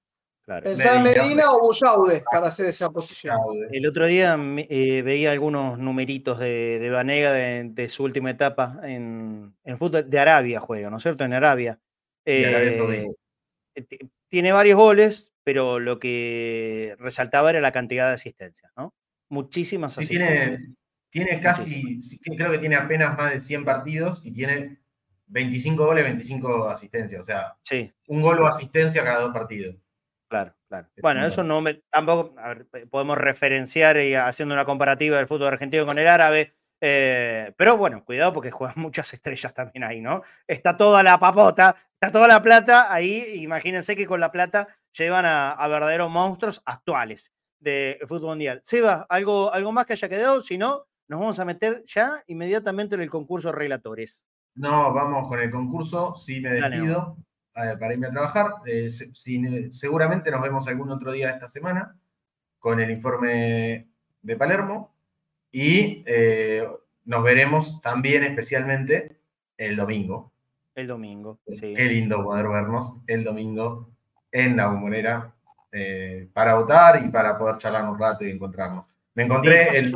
Claro. 0.50 0.64
Pensaba 0.64 0.96
en 0.96 1.02
Medina, 1.04 1.22
Medina 1.22 1.52
o 1.52 1.60
Bullaude 1.60 2.24
para 2.28 2.48
hacer 2.48 2.66
esa 2.66 2.90
posición. 2.90 3.36
El 3.70 3.86
otro 3.86 4.04
día 4.06 4.36
eh, 4.68 5.00
veía 5.02 5.30
algunos 5.30 5.78
numeritos 5.78 6.40
de, 6.40 6.80
de 6.80 6.90
Vanega 6.90 7.32
de, 7.32 7.68
de 7.70 7.88
su 7.88 8.02
última 8.02 8.30
etapa 8.30 8.80
en, 8.82 9.54
en 9.62 9.78
fútbol 9.78 10.10
de 10.10 10.18
Arabia 10.18 10.58
juega, 10.58 10.90
¿no 10.90 10.96
es 10.96 11.04
cierto? 11.04 11.22
En 11.24 11.34
Arabia. 11.34 11.78
Eh, 12.24 13.06
eh, 13.76 13.82
ti- 13.82 13.98
tiene 14.28 14.50
varios 14.50 14.76
goles, 14.76 15.32
pero 15.44 15.78
lo 15.78 16.00
que 16.00 16.96
resaltaba 16.98 17.50
era 17.50 17.60
la 17.60 17.70
cantidad 17.70 18.08
de 18.08 18.14
asistencias, 18.14 18.72
¿no? 18.76 18.92
Muchísimas 19.28 19.92
Sí, 19.94 20.00
asistencias. 20.02 20.58
tiene, 20.58 20.74
tiene 21.10 21.40
casi, 21.40 22.02
sí, 22.02 22.18
creo 22.18 22.50
que 22.50 22.58
tiene 22.58 22.74
apenas 22.74 23.16
más 23.16 23.32
de 23.34 23.40
100 23.40 23.64
partidos 23.64 24.20
y 24.26 24.32
tiene 24.32 24.80
25 25.28 25.86
goles, 25.86 26.02
25 26.02 26.68
asistencias. 26.68 27.20
O 27.20 27.24
sea, 27.24 27.54
Sí, 27.62 27.88
un 28.08 28.20
gol 28.20 28.40
o 28.40 28.48
asistencia 28.48 29.04
cada 29.04 29.20
dos 29.20 29.32
partidos. 29.32 29.76
Claro, 30.30 30.54
claro. 30.68 30.88
Bueno, 31.02 31.26
eso 31.26 31.42
no 31.42 31.60
me, 31.60 31.82
tampoco 31.90 32.38
a 32.38 32.48
ver, 32.48 32.66
eh, 32.74 32.86
podemos 32.86 33.18
referenciar 33.18 33.98
y 33.98 34.14
haciendo 34.14 34.54
una 34.54 34.64
comparativa 34.64 35.16
del 35.18 35.26
fútbol 35.26 35.48
argentino 35.48 35.84
con 35.84 35.98
el 35.98 36.08
árabe. 36.08 36.54
eh, 36.80 37.52
pero 37.58 37.76
bueno, 37.76 38.02
cuidado 38.04 38.32
porque 38.32 38.50
juegan 38.50 38.76
muchas 38.80 39.12
estrellas 39.12 39.52
también 39.52 39.84
ahí, 39.84 40.00
¿no? 40.00 40.22
Está 40.46 40.76
toda 40.76 41.02
la 41.02 41.18
papota, 41.18 41.76
está 41.92 42.10
toda 42.10 42.28
la 42.28 42.40
plata 42.42 42.92
ahí. 42.92 43.42
Imagínense 43.42 43.94
que 43.96 44.06
con 44.06 44.20
la 44.20 44.32
plata 44.32 44.68
llevan 44.96 45.26
a, 45.26 45.50
a 45.52 45.68
verdaderos 45.68 46.10
monstruos 46.10 46.62
actuales 46.64 47.34
del 47.58 47.98
fútbol 48.06 48.30
mundial. 48.30 48.60
Seba, 48.62 49.06
¿algo, 49.08 49.52
¿algo 49.52 49.72
más 49.72 49.84
que 49.84 49.92
haya 49.92 50.08
quedado? 50.08 50.40
Si 50.40 50.56
no, 50.56 50.86
nos 51.08 51.20
vamos 51.20 51.40
a 51.40 51.44
meter 51.44 51.82
ya 51.86 52.22
inmediatamente 52.28 52.94
en 52.94 53.02
el 53.02 53.10
concurso 53.10 53.48
de 53.48 53.56
relatores. 53.56 54.26
No, 54.54 54.92
vamos 54.92 55.28
con 55.28 55.40
el 55.40 55.50
concurso. 55.50 56.14
Sí, 56.16 56.40
me 56.40 56.58
Dale, 56.58 56.78
para 57.78 57.92
irme 57.92 58.06
a 58.08 58.10
trabajar. 58.10 58.54
Eh, 58.66 58.90
se- 58.90 59.10
seguramente 59.72 60.30
nos 60.30 60.42
vemos 60.42 60.66
algún 60.68 60.90
otro 60.90 61.12
día 61.12 61.30
esta 61.30 61.48
semana 61.48 61.96
con 62.58 62.80
el 62.80 62.90
informe 62.90 63.88
de 64.22 64.36
Palermo 64.36 64.94
y 65.50 66.02
eh, 66.06 66.66
nos 67.04 67.22
veremos 67.24 67.80
también 67.80 68.22
especialmente 68.24 69.18
el 69.56 69.76
domingo. 69.76 70.32
El 70.74 70.86
domingo. 70.86 71.40
Sí. 71.46 71.74
Qué 71.74 71.84
lindo 71.84 72.22
poder 72.22 72.48
vernos 72.48 73.00
el 73.06 73.24
domingo 73.24 73.90
en 74.32 74.56
la 74.56 74.66
bombonera 74.68 75.34
eh, 75.72 76.28
para 76.32 76.54
votar 76.54 77.04
y 77.04 77.08
para 77.08 77.36
poder 77.38 77.56
charlar 77.58 77.88
un 77.88 77.98
rato 77.98 78.24
y 78.24 78.30
encontrarnos. 78.30 78.86
Me 79.14 79.24
encontré 79.24 79.78
el, 79.78 79.92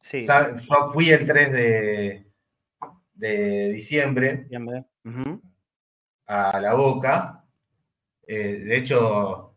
Sí, 0.00 0.20
yo 0.68 0.92
fui 0.92 1.10
el 1.10 1.26
3 1.26 1.52
de, 1.52 2.26
de 3.14 3.68
diciembre. 3.72 4.46
Ujú. 5.04 5.40
A 6.26 6.60
la 6.60 6.74
boca. 6.74 7.44
Eh, 8.26 8.60
de 8.66 8.76
hecho, 8.78 9.54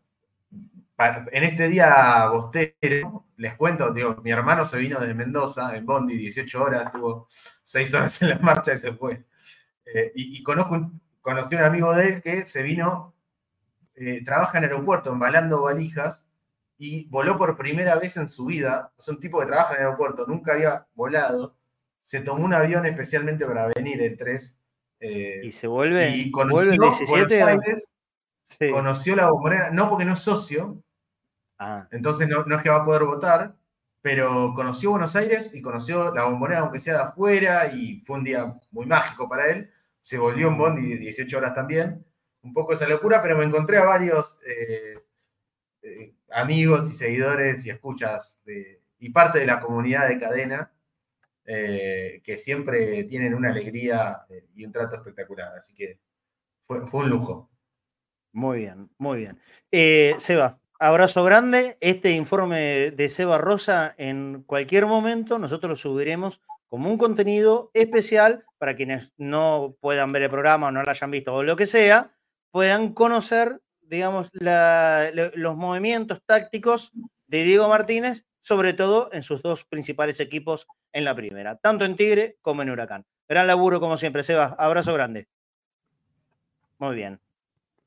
en 1.31 1.43
este 1.43 1.67
día 1.69 2.27
bostero, 2.27 3.25
les 3.37 3.55
cuento, 3.55 3.91
digo, 3.93 4.17
mi 4.23 4.31
hermano 4.31 4.65
se 4.65 4.77
vino 4.77 4.99
desde 4.99 5.13
Mendoza, 5.13 5.75
en 5.75 5.85
Bondi, 5.85 6.17
18 6.17 6.63
horas, 6.63 6.87
estuvo 6.87 7.27
6 7.63 7.93
horas 7.93 8.21
en 8.21 8.29
la 8.29 8.39
marcha 8.39 8.73
y 8.73 8.79
se 8.79 8.93
fue. 8.93 9.23
Eh, 9.85 10.11
y 10.15 10.43
conozco 10.43 10.75
un- 10.75 11.01
un 11.25 11.55
amigo 11.63 11.93
de 11.95 12.07
él 12.09 12.21
que 12.21 12.45
se 12.45 12.63
vino, 12.63 13.15
eh, 13.95 14.23
trabaja 14.25 14.57
en 14.59 14.65
el 14.65 14.71
aeropuerto 14.71 15.11
embalando 15.11 15.63
valijas 15.63 16.27
y 16.77 17.05
voló 17.09 17.37
por 17.37 17.57
primera 17.57 17.95
vez 17.97 18.17
en 18.17 18.27
su 18.27 18.45
vida. 18.45 18.93
Es 18.97 19.07
un 19.09 19.19
tipo 19.19 19.39
que 19.39 19.47
trabaja 19.47 19.73
en 19.75 19.81
el 19.81 19.85
aeropuerto, 19.87 20.25
nunca 20.27 20.53
había 20.53 20.87
volado. 20.95 21.55
Se 22.01 22.21
tomó 22.21 22.45
un 22.45 22.53
avión 22.53 22.85
especialmente 22.85 23.45
para 23.45 23.67
venir 23.75 24.01
el 24.01 24.17
3. 24.17 24.57
Eh, 24.99 25.41
Y 25.43 25.51
se 25.51 25.67
vuelve, 25.67 26.09
y 26.09 26.31
vuelve 26.31 26.73
el 26.73 26.77
conoció 26.79 27.05
17. 27.05 27.43
Buenos 27.43 27.63
Aires, 27.65 27.93
Sí. 28.41 28.71
conoció 28.71 29.15
la 29.15 29.29
bombonera, 29.31 29.71
no 29.71 29.89
porque 29.89 30.05
no 30.05 30.13
es 30.13 30.19
socio, 30.19 30.81
Ah, 31.59 31.87
entonces 31.91 32.27
no, 32.27 32.45
no 32.45 32.55
es 32.57 32.61
que 32.61 32.69
va 32.69 32.77
a 32.77 32.85
poder 32.85 33.03
votar, 33.03 33.55
pero 34.01 34.53
conoció 34.55 34.91
Buenos 34.91 35.15
Aires 35.15 35.49
y 35.53 35.61
conoció 35.61 36.13
la 36.13 36.25
bombonera, 36.25 36.59
aunque 36.61 36.79
sea 36.79 36.93
de 36.95 37.03
afuera, 37.03 37.67
y 37.73 38.01
fue 38.05 38.17
un 38.17 38.23
día 38.23 38.55
muy 38.71 38.85
mágico 38.85 39.27
para 39.27 39.47
él. 39.49 39.71
Se 40.01 40.17
volvió 40.19 40.49
en 40.49 40.57
Bondi 40.57 40.87
de 40.89 40.97
18 40.97 41.37
horas 41.39 41.55
también. 41.55 42.05
Un 42.43 42.53
poco 42.53 42.73
esa 42.73 42.87
locura, 42.87 43.21
pero 43.23 43.37
me 43.37 43.43
encontré 43.45 43.77
a 43.77 43.85
varios 43.85 44.39
eh, 44.47 44.99
eh, 45.81 46.13
amigos 46.31 46.89
y 46.91 46.93
seguidores 46.95 47.65
y 47.65 47.71
escuchas 47.71 48.39
de- 48.45 48.81
y 48.99 49.09
parte 49.09 49.39
de 49.39 49.47
la 49.47 49.59
comunidad 49.59 50.07
de 50.07 50.19
cadena 50.19 50.71
eh, 51.49 52.19
que 52.25 52.37
siempre 52.37 53.05
tienen 53.05 53.33
una 53.33 53.51
alegría 53.51 54.25
eh, 54.29 54.47
y 54.53 54.65
un 54.65 54.73
trato 54.73 54.97
espectacular. 54.97 55.55
Así 55.55 55.73
que 55.73 55.97
fue, 56.67 56.81
un 56.91 57.09
lujo. 57.09 57.49
muy 58.33 58.59
bien, 58.59 58.89
muy 58.97 59.19
bien. 59.19 59.39
Eh, 59.71 60.13
Seba, 60.17 60.59
abrazo 60.77 61.23
grande. 61.23 61.77
Este 61.79 62.11
informe 62.11 62.91
de 62.91 63.09
Seba 63.09 63.37
Rosa 63.37 63.95
en 63.97 64.43
cualquier 64.45 64.87
momento 64.87 65.39
nosotros 65.39 65.69
lo 65.69 65.75
subiremos 65.77 66.41
como 66.67 66.91
un 66.91 66.97
contenido 66.97 67.71
especial 67.73 68.43
para 68.57 68.75
quienes 68.75 69.13
no 69.15 69.77
puedan 69.79 70.11
ver 70.11 70.23
el 70.23 70.29
programa 70.29 70.67
o 70.67 70.71
no 70.71 70.83
lo 70.83 70.89
hayan 70.89 71.11
visto 71.11 71.33
o 71.33 71.43
lo 71.43 71.55
que 71.55 71.65
sea, 71.65 72.11
puedan 72.51 72.93
conocer, 72.93 73.61
digamos, 73.79 74.31
los 74.33 75.55
movimientos 75.55 76.21
tácticos 76.25 76.91
de 77.27 77.45
Diego 77.45 77.69
Martínez, 77.69 78.26
sobre 78.39 78.73
todo 78.73 79.09
en 79.11 79.23
sus 79.23 79.41
dos 79.41 79.65
principales 79.65 80.19
equipos 80.19 80.67
en 80.93 81.03
la 81.03 81.15
primera, 81.15 81.57
tanto 81.57 81.85
en 81.85 81.95
Tigre 81.95 82.37
como 82.41 82.61
en 82.61 82.69
Huracán. 82.69 83.05
Gran 83.27 83.47
laburo 83.47 83.79
como 83.79 83.97
siempre, 83.97 84.23
Seba. 84.23 84.55
Abrazo 84.57 84.93
grande. 84.93 85.27
Muy 86.79 86.95
bien. 86.95 87.19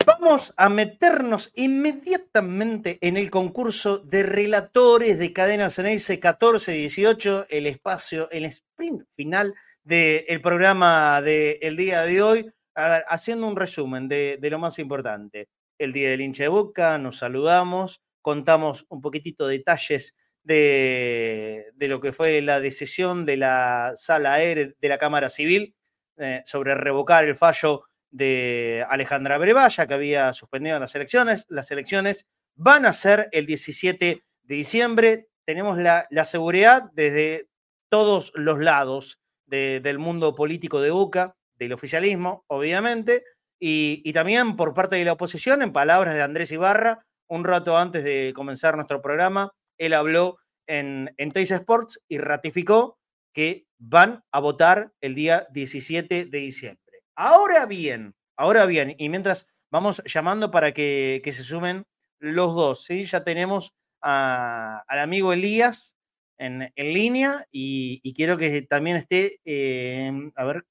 Vamos 0.06 0.54
a 0.56 0.68
meternos 0.68 1.52
inmediatamente 1.54 2.98
en 3.00 3.16
el 3.16 3.30
concurso 3.30 3.98
de 3.98 4.22
relatores 4.22 5.18
de 5.18 5.32
Cadena 5.32 5.70
Ceneice 5.70 6.18
14-18, 6.18 7.46
el 7.50 7.66
espacio, 7.66 8.30
el 8.30 8.46
sprint 8.46 9.04
final 9.14 9.54
del 9.84 10.40
programa 10.40 11.20
del 11.22 11.76
día 11.76 12.02
de 12.02 12.22
hoy, 12.22 12.52
A 12.74 12.88
ver, 12.88 13.04
haciendo 13.08 13.46
un 13.46 13.56
resumen 13.56 14.08
de, 14.08 14.38
de 14.40 14.50
lo 14.50 14.58
más 14.58 14.78
importante. 14.78 15.48
El 15.78 15.92
día 15.92 16.10
del 16.10 16.22
hincha 16.22 16.44
de 16.44 16.48
boca, 16.48 16.98
nos 16.98 17.18
saludamos, 17.18 18.00
contamos 18.22 18.86
un 18.88 19.00
poquitito 19.00 19.46
detalles 19.46 20.16
de, 20.42 21.66
de 21.74 21.88
lo 21.88 22.00
que 22.00 22.12
fue 22.12 22.40
la 22.42 22.60
decisión 22.60 23.24
de 23.26 23.36
la 23.36 23.92
sala 23.94 24.34
aérea 24.34 24.68
de 24.78 24.88
la 24.88 24.98
Cámara 24.98 25.28
Civil 25.28 25.74
eh, 26.18 26.42
sobre 26.44 26.74
revocar 26.74 27.24
el 27.24 27.36
fallo 27.36 27.84
de 28.10 28.84
Alejandra 28.88 29.38
Brevalla, 29.38 29.86
que 29.86 29.94
había 29.94 30.32
suspendido 30.32 30.78
las 30.78 30.94
elecciones. 30.94 31.46
Las 31.48 31.70
elecciones 31.70 32.26
van 32.56 32.84
a 32.86 32.92
ser 32.92 33.28
el 33.32 33.46
17 33.46 34.22
de 34.42 34.54
diciembre. 34.54 35.28
Tenemos 35.46 35.78
la, 35.78 36.06
la 36.10 36.24
seguridad 36.24 36.84
desde 36.92 37.48
todos 37.88 38.32
los 38.34 38.58
lados 38.58 39.20
de- 39.46 39.80
del 39.80 39.98
mundo 39.98 40.34
político 40.34 40.80
de 40.80 40.90
Boca, 40.90 41.36
del 41.56 41.72
oficialismo, 41.72 42.44
obviamente, 42.48 43.22
y, 43.60 44.02
y 44.04 44.12
también 44.12 44.56
por 44.56 44.74
parte 44.74 44.96
de 44.96 45.04
la 45.04 45.12
oposición, 45.12 45.62
en 45.62 45.72
palabras 45.72 46.14
de 46.14 46.22
Andrés 46.22 46.50
Ibarra, 46.50 47.04
un 47.28 47.44
rato 47.44 47.76
antes 47.78 48.02
de 48.02 48.32
comenzar 48.34 48.74
nuestro 48.74 49.00
programa, 49.02 49.52
él 49.80 49.94
habló 49.94 50.38
en, 50.68 51.12
en 51.16 51.32
Sports 51.34 52.00
y 52.06 52.18
ratificó 52.18 52.98
que 53.32 53.66
van 53.78 54.22
a 54.30 54.38
votar 54.40 54.92
el 55.00 55.14
día 55.14 55.48
17 55.52 56.26
de 56.26 56.38
diciembre. 56.38 57.02
Ahora 57.16 57.66
bien, 57.66 58.14
ahora 58.36 58.66
bien, 58.66 58.94
y 58.98 59.08
mientras 59.08 59.48
vamos 59.70 60.02
llamando 60.04 60.50
para 60.50 60.72
que, 60.72 61.22
se 61.24 61.42
sumen 61.42 61.86
los 62.18 62.54
dos, 62.54 62.84
¿sí? 62.84 63.04
Ya 63.04 63.24
tenemos 63.24 63.72
al 64.02 64.98
amigo 64.98 65.32
Elías 65.32 65.96
en, 66.38 66.70
línea 66.76 67.46
y, 67.50 68.12
quiero 68.14 68.36
que 68.36 68.62
también 68.62 68.98
esté, 68.98 69.40
eh, 69.44 70.30
a 70.36 70.44
ver, 70.44 70.66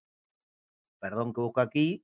perdón 0.99 1.33
que 1.33 1.41
busco 1.41 1.61
aquí, 1.61 2.03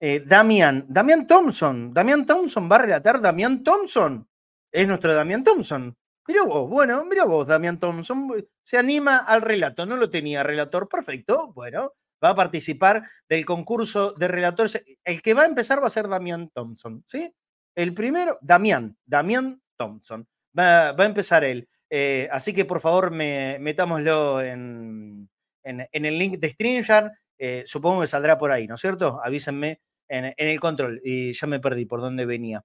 eh, 0.00 0.22
Damián, 0.26 0.84
Damián 0.88 1.26
Thompson, 1.26 1.94
Damián 1.94 2.26
Thompson 2.26 2.68
va 2.70 2.76
a 2.76 2.80
relatar, 2.80 3.20
Damián 3.20 3.62
Thompson, 3.62 4.28
es 4.70 4.86
nuestro 4.86 5.14
Damián 5.14 5.44
Thompson. 5.44 5.96
Mira 6.28 6.44
vos, 6.44 6.68
bueno, 6.68 7.04
mira 7.04 7.24
vos, 7.24 7.46
Damián 7.48 7.80
Thompson, 7.80 8.28
se 8.62 8.78
anima 8.78 9.18
al 9.18 9.42
relato, 9.42 9.84
no 9.86 9.96
lo 9.96 10.08
tenía 10.08 10.44
relator, 10.44 10.88
perfecto, 10.88 11.52
bueno, 11.52 11.94
va 12.22 12.30
a 12.30 12.34
participar 12.36 13.02
del 13.28 13.44
concurso 13.44 14.12
de 14.12 14.28
relatores. 14.28 14.80
El 15.04 15.20
que 15.20 15.34
va 15.34 15.42
a 15.42 15.46
empezar 15.46 15.82
va 15.82 15.88
a 15.88 15.90
ser 15.90 16.08
Damián 16.08 16.48
Thompson, 16.54 17.02
¿sí? 17.06 17.34
El 17.74 17.92
primero, 17.92 18.38
Damián, 18.40 18.96
Damián 19.04 19.60
Thompson, 19.76 20.28
va, 20.56 20.90
a 20.90 21.04
empezar 21.04 21.42
él. 21.42 21.68
Eh, 21.90 22.28
así 22.30 22.52
que 22.52 22.64
por 22.64 22.80
favor, 22.80 23.10
me, 23.10 23.58
metámoslo 23.60 24.40
en, 24.42 25.28
en, 25.64 25.88
en 25.90 26.04
el 26.06 26.18
link 26.18 26.38
de 26.38 26.50
StreamYard, 26.50 27.10
eh, 27.38 27.64
supongo 27.66 28.02
que 28.02 28.06
saldrá 28.06 28.38
por 28.38 28.52
ahí, 28.52 28.68
¿no 28.68 28.76
es 28.76 28.80
cierto? 28.80 29.20
Avísenme 29.24 29.80
en, 30.08 30.26
en 30.26 30.48
el 30.48 30.60
control, 30.60 31.00
y 31.04 31.32
ya 31.32 31.48
me 31.48 31.58
perdí 31.58 31.84
por 31.86 32.00
dónde 32.00 32.26
venía. 32.26 32.64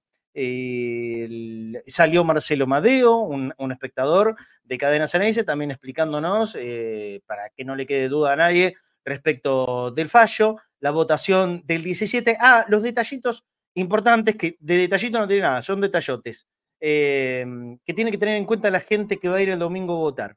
Salió 1.86 2.24
Marcelo 2.24 2.66
Madeo, 2.66 3.16
un, 3.16 3.72
espectador 3.72 4.36
de 4.62 4.78
Cadena 4.78 5.06
Ceneice, 5.06 5.44
también 5.44 5.70
explicándonos, 5.70 6.56
eh, 6.58 7.20
para 7.26 7.50
que 7.50 7.64
no 7.64 7.74
le 7.74 7.86
quede 7.86 8.08
duda 8.08 8.32
a 8.32 8.36
nadie, 8.36 8.76
respecto 9.04 9.90
del 9.90 10.08
fallo, 10.08 10.56
la 10.80 10.90
votación 10.90 11.62
del 11.64 11.82
17. 11.82 12.36
Ah, 12.40 12.64
los 12.68 12.82
detallitos 12.82 13.44
importantes, 13.74 14.36
que 14.36 14.56
de 14.60 14.76
detallito 14.76 15.18
no 15.18 15.26
tiene 15.26 15.42
nada, 15.42 15.62
son 15.62 15.80
detallotes, 15.80 16.46
eh, 16.80 17.44
que 17.84 17.94
tiene 17.94 18.10
que 18.10 18.18
tener 18.18 18.36
en 18.36 18.44
cuenta 18.44 18.70
la 18.70 18.80
gente 18.80 19.18
que 19.18 19.28
va 19.28 19.36
a 19.36 19.42
ir 19.42 19.50
el 19.50 19.58
domingo 19.58 19.94
a 19.94 19.98
votar. 19.98 20.36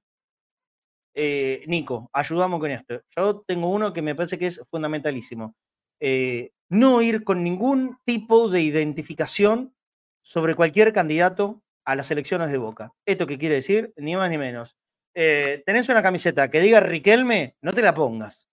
Eh, 1.14 1.64
Nico, 1.68 2.10
ayudamos 2.14 2.60
con 2.60 2.72
esto. 2.72 3.02
Yo 3.16 3.42
tengo 3.42 3.70
uno 3.70 3.92
que 3.94 4.02
me 4.02 4.16
parece 4.16 4.38
que 4.38 4.48
es 4.48 4.62
fundamentalísimo. 4.70 5.56
Eh, 6.00 6.52
no 6.70 7.02
ir 7.02 7.24
con 7.24 7.44
ningún 7.44 7.98
tipo 8.06 8.50
de 8.50 8.62
identificación 8.62 9.74
sobre 10.22 10.56
cualquier 10.56 10.94
candidato 10.94 11.62
a 11.86 11.96
las 11.96 12.12
elecciones 12.12 12.50
de 12.52 12.58
Boca. 12.58 12.94
¿Esto 13.06 13.26
qué 13.28 13.38
quiere 13.38 13.56
decir? 13.56 13.94
Ni 13.98 14.16
más 14.16 14.30
ni 14.30 14.38
menos. 14.38 14.76
Eh, 15.16 15.64
tenés 15.66 15.90
una 15.90 16.02
camiseta 16.04 16.50
que 16.50 16.62
diga 16.62 16.80
Riquelme, 16.80 17.56
no 17.62 17.74
te 17.74 17.82
la 17.82 17.94
pongas. 17.94 18.48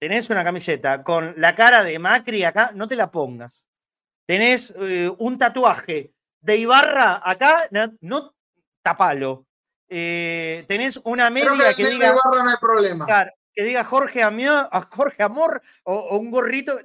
tenés 0.00 0.30
una 0.30 0.44
camiseta 0.44 1.02
con 1.02 1.34
la 1.36 1.54
cara 1.56 1.82
de 1.82 1.98
Macri 1.98 2.44
acá, 2.44 2.70
no 2.74 2.86
te 2.86 2.94
la 2.96 3.10
pongas. 3.10 3.68
Tenés 4.26 4.72
eh, 4.78 5.10
un 5.18 5.36
tatuaje 5.38 6.12
de 6.40 6.56
Ibarra 6.56 7.20
acá, 7.24 7.66
no, 7.72 7.92
no 8.00 8.34
tapalo. 8.82 9.46
Eh, 9.88 10.64
tenés 10.68 10.98
una 11.04 11.30
media 11.30 11.74
que 11.74 11.86
diga, 11.90 12.06
Ibarra 12.08 12.42
no 12.44 12.50
hay 12.50 12.56
problema. 12.60 13.06
que 13.52 13.64
diga 13.64 13.82
Jorge, 13.84 14.22
Amio- 14.22 14.68
Jorge 14.90 15.22
Amor 15.22 15.60
o, 15.82 15.94
o 15.94 16.16
un 16.18 16.30
gorrito, 16.30 16.78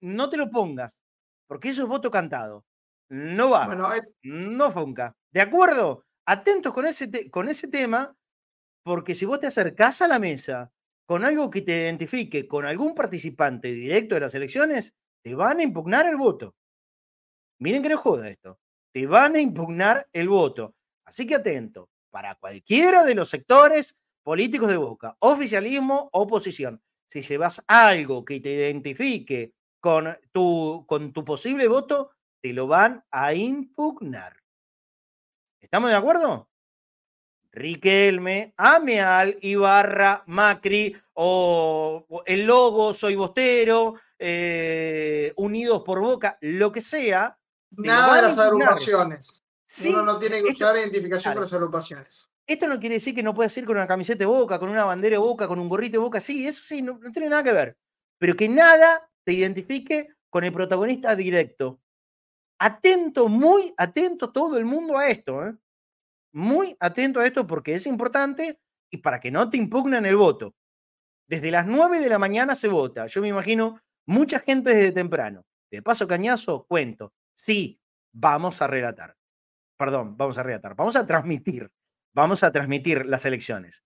no 0.00 0.28
te 0.28 0.36
lo 0.36 0.50
pongas, 0.50 1.04
porque 1.46 1.68
eso 1.68 1.82
es 1.84 1.88
voto 1.88 2.10
cantado. 2.10 2.64
No 3.10 3.50
va. 3.50 3.66
Bueno, 3.66 3.94
eh, 3.94 4.02
No 4.22 4.70
funca. 4.70 5.14
¿De 5.32 5.40
acuerdo? 5.40 6.04
Atentos 6.26 6.72
con 6.72 6.86
ese, 6.86 7.30
con 7.30 7.48
ese 7.48 7.68
tema, 7.68 8.14
porque 8.84 9.14
si 9.14 9.24
vos 9.26 9.40
te 9.40 9.46
acercás 9.46 10.02
a 10.02 10.08
la 10.08 10.18
mesa 10.18 10.70
con 11.06 11.24
algo 11.24 11.50
que 11.50 11.62
te 11.62 11.82
identifique 11.82 12.48
con 12.48 12.66
algún 12.66 12.94
participante 12.94 13.68
directo 13.68 14.16
de 14.16 14.22
las 14.22 14.34
elecciones, 14.34 14.94
te 15.22 15.34
van 15.34 15.60
a 15.60 15.62
impugnar 15.62 16.06
el 16.06 16.16
voto. 16.16 16.54
Miren 17.60 17.82
que 17.82 17.88
no 17.88 17.98
joda 17.98 18.28
esto. 18.28 18.58
Te 18.92 19.06
van 19.06 19.36
a 19.36 19.40
impugnar 19.40 20.08
el 20.12 20.28
voto. 20.28 20.74
Así 21.04 21.26
que 21.26 21.36
atento. 21.36 21.88
Para 22.10 22.34
cualquiera 22.36 23.04
de 23.04 23.14
los 23.14 23.28
sectores 23.28 23.96
políticos 24.22 24.68
de 24.68 24.76
Boca, 24.76 25.16
oficialismo, 25.20 26.08
oposición, 26.12 26.80
si 27.06 27.20
llevas 27.20 27.62
algo 27.68 28.24
que 28.24 28.40
te 28.40 28.52
identifique 28.52 29.52
con 29.80 30.16
tu, 30.32 30.84
con 30.88 31.12
tu 31.12 31.24
posible 31.24 31.68
voto, 31.68 32.10
te 32.46 32.52
lo 32.52 32.68
van 32.68 33.04
a 33.10 33.34
impugnar. 33.34 34.36
¿Estamos 35.60 35.90
de 35.90 35.96
acuerdo? 35.96 36.48
Riquelme, 37.50 38.54
Ameal, 38.56 39.36
Ibarra, 39.40 40.22
Macri 40.26 40.94
o, 41.14 42.06
el 42.24 42.44
logo 42.46 42.94
Soy 42.94 43.16
Bostero, 43.16 43.94
eh, 44.16 45.32
Unidos 45.36 45.82
por 45.84 46.00
Boca, 46.00 46.38
lo 46.40 46.70
que 46.70 46.80
sea. 46.80 47.36
nada 47.70 48.14
de 48.16 48.22
las 48.22 48.38
agrupaciones. 48.38 49.42
Sí, 49.64 49.88
Uno 49.88 50.02
no 50.04 50.18
tiene 50.20 50.40
que 50.42 50.50
esto- 50.50 50.64
usar 50.66 50.76
identificación 50.76 51.32
claro. 51.32 51.36
con 51.38 51.42
las 51.42 51.52
agrupaciones. 51.52 52.28
Esto 52.46 52.68
no 52.68 52.78
quiere 52.78 52.94
decir 52.96 53.12
que 53.12 53.24
no 53.24 53.34
puedas 53.34 53.56
ir 53.56 53.64
con 53.66 53.76
una 53.76 53.88
camiseta 53.88 54.20
de 54.20 54.26
boca, 54.26 54.60
con 54.60 54.68
una 54.68 54.84
bandera 54.84 55.14
de 55.14 55.18
boca, 55.18 55.48
con 55.48 55.58
un 55.58 55.68
gorrito 55.68 55.94
de 55.98 56.04
boca. 56.04 56.20
Sí, 56.20 56.46
eso 56.46 56.62
sí, 56.62 56.80
no, 56.80 56.96
no 57.02 57.10
tiene 57.10 57.28
nada 57.28 57.42
que 57.42 57.50
ver. 57.52 57.76
Pero 58.18 58.36
que 58.36 58.48
nada 58.48 59.10
te 59.24 59.32
identifique 59.32 60.10
con 60.30 60.44
el 60.44 60.52
protagonista 60.52 61.16
directo. 61.16 61.80
Atento, 62.58 63.28
muy 63.28 63.74
atento 63.76 64.32
todo 64.32 64.56
el 64.58 64.64
mundo 64.64 64.98
a 64.98 65.08
esto. 65.08 65.46
¿eh? 65.46 65.54
Muy 66.32 66.76
atento 66.80 67.20
a 67.20 67.26
esto 67.26 67.46
porque 67.46 67.74
es 67.74 67.86
importante 67.86 68.60
y 68.90 68.98
para 68.98 69.20
que 69.20 69.30
no 69.30 69.48
te 69.50 69.56
impugnen 69.56 70.06
el 70.06 70.16
voto. 70.16 70.54
Desde 71.28 71.50
las 71.50 71.66
9 71.66 72.00
de 72.00 72.08
la 72.08 72.18
mañana 72.18 72.54
se 72.54 72.68
vota. 72.68 73.06
Yo 73.06 73.20
me 73.20 73.28
imagino 73.28 73.80
mucha 74.06 74.40
gente 74.40 74.74
desde 74.74 74.92
temprano. 74.92 75.44
De 75.70 75.82
paso 75.82 76.06
cañazo, 76.06 76.64
cuento. 76.66 77.12
Sí, 77.34 77.80
vamos 78.12 78.62
a 78.62 78.66
relatar. 78.66 79.16
Perdón, 79.76 80.16
vamos 80.16 80.38
a 80.38 80.42
relatar. 80.42 80.76
Vamos 80.76 80.96
a 80.96 81.06
transmitir 81.06 81.70
vamos 82.16 82.42
a 82.42 82.50
transmitir 82.50 83.04
las 83.04 83.26
elecciones. 83.26 83.84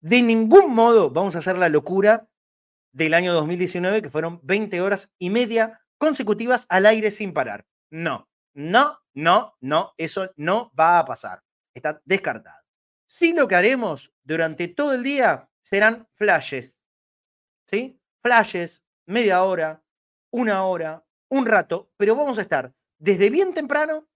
De 0.00 0.22
ningún 0.22 0.72
modo 0.72 1.10
vamos 1.10 1.34
a 1.34 1.40
hacer 1.40 1.58
la 1.58 1.68
locura 1.68 2.28
del 2.92 3.12
año 3.12 3.34
2019, 3.34 4.02
que 4.02 4.08
fueron 4.08 4.40
20 4.44 4.80
horas 4.80 5.10
y 5.18 5.30
media 5.30 5.80
consecutivas 5.98 6.64
al 6.68 6.86
aire 6.86 7.10
sin 7.10 7.32
parar. 7.32 7.66
No, 7.92 8.26
no, 8.54 8.98
no, 9.12 9.54
no, 9.60 9.92
eso 9.98 10.32
no 10.36 10.72
va 10.78 10.98
a 10.98 11.04
pasar. 11.04 11.42
Está 11.74 12.00
descartado. 12.06 12.62
Sí 13.04 13.34
lo 13.34 13.46
que 13.46 13.54
haremos 13.54 14.10
durante 14.24 14.68
todo 14.68 14.94
el 14.94 15.02
día 15.02 15.50
serán 15.60 16.08
flashes. 16.14 16.86
¿Sí? 17.68 18.00
Flashes, 18.22 18.82
media 19.06 19.42
hora, 19.42 19.84
una 20.30 20.64
hora, 20.64 21.04
un 21.28 21.44
rato, 21.44 21.90
pero 21.98 22.16
vamos 22.16 22.38
a 22.38 22.42
estar 22.42 22.74
desde 22.98 23.28
bien 23.28 23.52
temprano, 23.52 24.08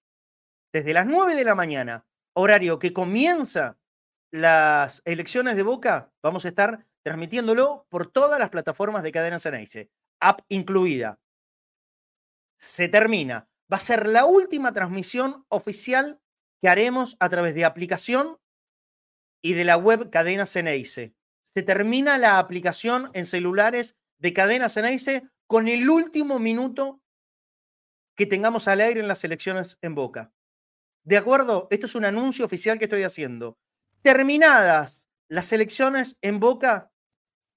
desde 0.73 0.95
las 0.95 1.07
9 1.07 1.35
de 1.35 1.45
la 1.45 1.55
mañana, 1.55 2.07
horario 2.35 2.79
que 2.79 2.95
comienza 2.95 3.79
las 4.31 5.03
elecciones 5.05 5.57
de 5.57 5.63
Boca, 5.63 6.13
vamos 6.23 6.47
a 6.47 6.49
estar 6.49 6.87
transmitiéndolo 7.03 7.87
por 7.91 8.11
todas 8.11 8.39
las 8.39 8.49
plataformas 8.49 9.03
de 9.03 9.13
Cadena 9.13 9.39
Ceneice, 9.39 9.91
app 10.21 10.41
incluida. 10.49 11.21
Se 12.57 12.89
termina. 12.89 13.49
Va 13.73 13.79
a 13.79 13.81
ser 13.81 14.07
la 14.07 14.25
última 14.25 14.73
transmisión 14.73 15.45
oficial 15.49 16.21
que 16.61 16.69
haremos 16.69 17.17
a 17.21 17.29
través 17.29 17.55
de 17.55 17.65
aplicación 17.65 18.39
y 19.43 19.55
de 19.55 19.65
la 19.65 19.77
web 19.77 20.11
Cadena 20.11 20.47
Ceneice. 20.47 21.15
Se 21.43 21.63
termina 21.63 22.19
la 22.19 22.39
aplicación 22.39 23.11
en 23.13 23.27
celulares 23.27 23.97
de 24.19 24.33
Cadena 24.33 24.69
Ceneice 24.69 25.29
con 25.47 25.69
el 25.69 25.89
último 25.89 26.39
minuto 26.39 27.01
que 28.17 28.27
tengamos 28.27 28.67
al 28.69 28.81
aire 28.81 29.01
en 29.01 29.09
las 29.09 29.25
elecciones 29.25 29.79
en 29.83 29.95
Boca. 29.95 30.33
¿De 31.05 31.17
acuerdo? 31.17 31.69
Esto 31.71 31.87
es 31.87 31.95
un 31.95 32.05
anuncio 32.05 32.45
oficial 32.45 32.79
que 32.79 32.87
estoy 32.87 33.03
haciendo. 33.03 33.59
Terminadas 34.03 35.09
las 35.29 35.53
elecciones 35.53 36.19
en 36.23 36.41
Boca, 36.41 36.93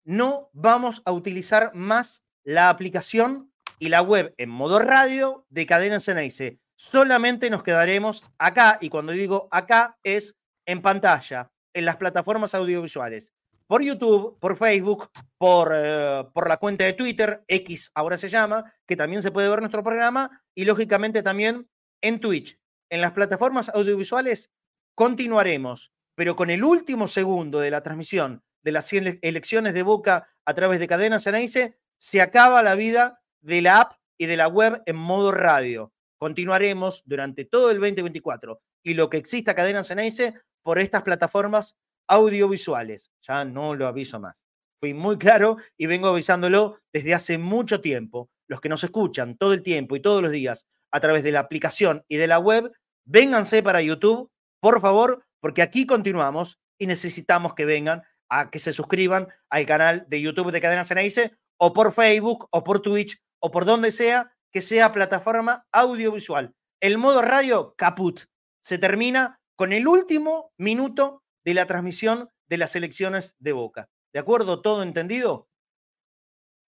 no 0.03 0.49
vamos 0.53 1.01
a 1.05 1.11
utilizar 1.11 1.73
más 1.75 2.23
la 2.43 2.69
aplicación 2.69 3.48
y 3.79 3.89
la 3.89 4.01
web 4.01 4.33
en 4.37 4.49
modo 4.49 4.79
radio 4.79 5.45
de 5.49 5.65
Cadena 5.65 5.99
Ceneice. 5.99 6.59
Solamente 6.75 7.49
nos 7.49 7.63
quedaremos 7.63 8.23
acá, 8.37 8.77
y 8.81 8.89
cuando 8.89 9.13
digo 9.13 9.47
acá 9.51 9.97
es 10.03 10.37
en 10.65 10.81
pantalla, 10.81 11.51
en 11.73 11.85
las 11.85 11.97
plataformas 11.97 12.53
audiovisuales, 12.53 13.33
por 13.67 13.83
YouTube, 13.83 14.39
por 14.39 14.57
Facebook, 14.57 15.09
por, 15.37 15.71
eh, 15.75 16.23
por 16.33 16.47
la 16.49 16.57
cuenta 16.57 16.83
de 16.85 16.93
Twitter, 16.93 17.43
X 17.47 17.91
ahora 17.93 18.17
se 18.17 18.29
llama, 18.29 18.73
que 18.87 18.95
también 18.95 19.21
se 19.21 19.31
puede 19.31 19.49
ver 19.49 19.59
nuestro 19.59 19.83
programa, 19.83 20.43
y 20.55 20.65
lógicamente 20.65 21.21
también 21.21 21.69
en 22.01 22.19
Twitch. 22.19 22.59
En 22.89 23.01
las 23.01 23.11
plataformas 23.11 23.69
audiovisuales 23.69 24.51
continuaremos, 24.95 25.93
pero 26.15 26.35
con 26.35 26.49
el 26.49 26.63
último 26.63 27.07
segundo 27.07 27.59
de 27.59 27.71
la 27.71 27.83
transmisión 27.83 28.43
de 28.63 28.71
las 28.71 28.91
ele- 28.91 29.19
elecciones 29.21 29.73
de 29.73 29.83
Boca 29.83 30.27
a 30.45 30.53
través 30.53 30.79
de 30.79 30.87
Cadena 30.87 31.19
Ceneice, 31.19 31.77
se 31.97 32.21
acaba 32.21 32.63
la 32.63 32.75
vida 32.75 33.21
de 33.41 33.61
la 33.61 33.81
app 33.81 33.93
y 34.17 34.25
de 34.25 34.37
la 34.37 34.47
web 34.47 34.81
en 34.85 34.95
modo 34.95 35.31
radio. 35.31 35.93
Continuaremos 36.19 37.03
durante 37.05 37.45
todo 37.45 37.71
el 37.71 37.79
2024 37.79 38.61
y 38.83 38.93
lo 38.93 39.09
que 39.09 39.17
exista 39.17 39.55
Cadena 39.55 39.83
Ceneice 39.83 40.33
por 40.63 40.79
estas 40.79 41.03
plataformas 41.03 41.77
audiovisuales. 42.07 43.11
Ya 43.27 43.45
no 43.45 43.75
lo 43.75 43.87
aviso 43.87 44.19
más. 44.19 44.43
Fui 44.79 44.93
muy 44.93 45.17
claro 45.17 45.57
y 45.77 45.85
vengo 45.85 46.07
avisándolo 46.07 46.79
desde 46.93 47.13
hace 47.13 47.37
mucho 47.37 47.81
tiempo. 47.81 48.29
Los 48.47 48.61
que 48.61 48.69
nos 48.69 48.83
escuchan 48.83 49.37
todo 49.37 49.53
el 49.53 49.61
tiempo 49.61 49.95
y 49.95 50.01
todos 50.01 50.21
los 50.21 50.31
días 50.31 50.65
a 50.91 50.99
través 50.99 51.23
de 51.23 51.31
la 51.31 51.39
aplicación 51.39 52.03
y 52.07 52.17
de 52.17 52.27
la 52.27 52.39
web, 52.39 52.71
vénganse 53.05 53.61
para 53.61 53.81
YouTube, 53.81 54.31
por 54.59 54.81
favor, 54.81 55.23
porque 55.39 55.61
aquí 55.61 55.85
continuamos 55.85 56.59
y 56.79 56.87
necesitamos 56.87 57.53
que 57.53 57.65
vengan 57.65 58.03
a 58.29 58.49
que 58.49 58.59
se 58.59 58.73
suscriban 58.73 59.27
al 59.49 59.65
canal 59.65 60.05
de 60.07 60.21
YouTube 60.21 60.51
de 60.51 60.61
Cadena 60.61 60.85
Ceneice 60.85 61.33
o 61.57 61.73
por 61.73 61.91
Facebook 61.91 62.47
o 62.51 62.63
por 62.63 62.81
Twitch 62.81 63.21
o 63.39 63.51
por 63.51 63.65
donde 63.65 63.91
sea 63.91 64.35
que 64.51 64.61
sea 64.61 64.91
plataforma 64.91 65.67
audiovisual. 65.71 66.53
El 66.79 66.97
modo 66.97 67.21
radio, 67.21 67.75
caput. 67.77 68.21
Se 68.61 68.77
termina 68.77 69.39
con 69.55 69.73
el 69.73 69.87
último 69.87 70.53
minuto 70.57 71.23
de 71.43 71.53
la 71.53 71.65
transmisión 71.65 72.29
de 72.47 72.57
las 72.57 72.75
elecciones 72.75 73.35
de 73.39 73.51
Boca. 73.51 73.89
¿De 74.13 74.19
acuerdo? 74.19 74.61
¿Todo 74.61 74.83
entendido? 74.83 75.47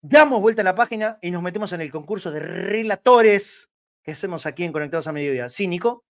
Damos 0.02 0.40
vuelta 0.40 0.62
a 0.62 0.66
la 0.66 0.76
página 0.76 1.18
y 1.22 1.32
nos 1.32 1.42
metemos 1.42 1.74
en 1.74 1.82
el 1.82 1.92
concurso 1.92 2.32
de 2.32 2.40
relatores 2.40 3.72
que 4.04 4.12
hacemos 4.12 4.46
aquí 4.46 4.64
en 4.64 4.72
Conectados 4.72 5.08
a 5.08 5.12
Mediodía. 5.12 5.50
¿Sí, 5.50 5.68
Nico? 5.68 6.06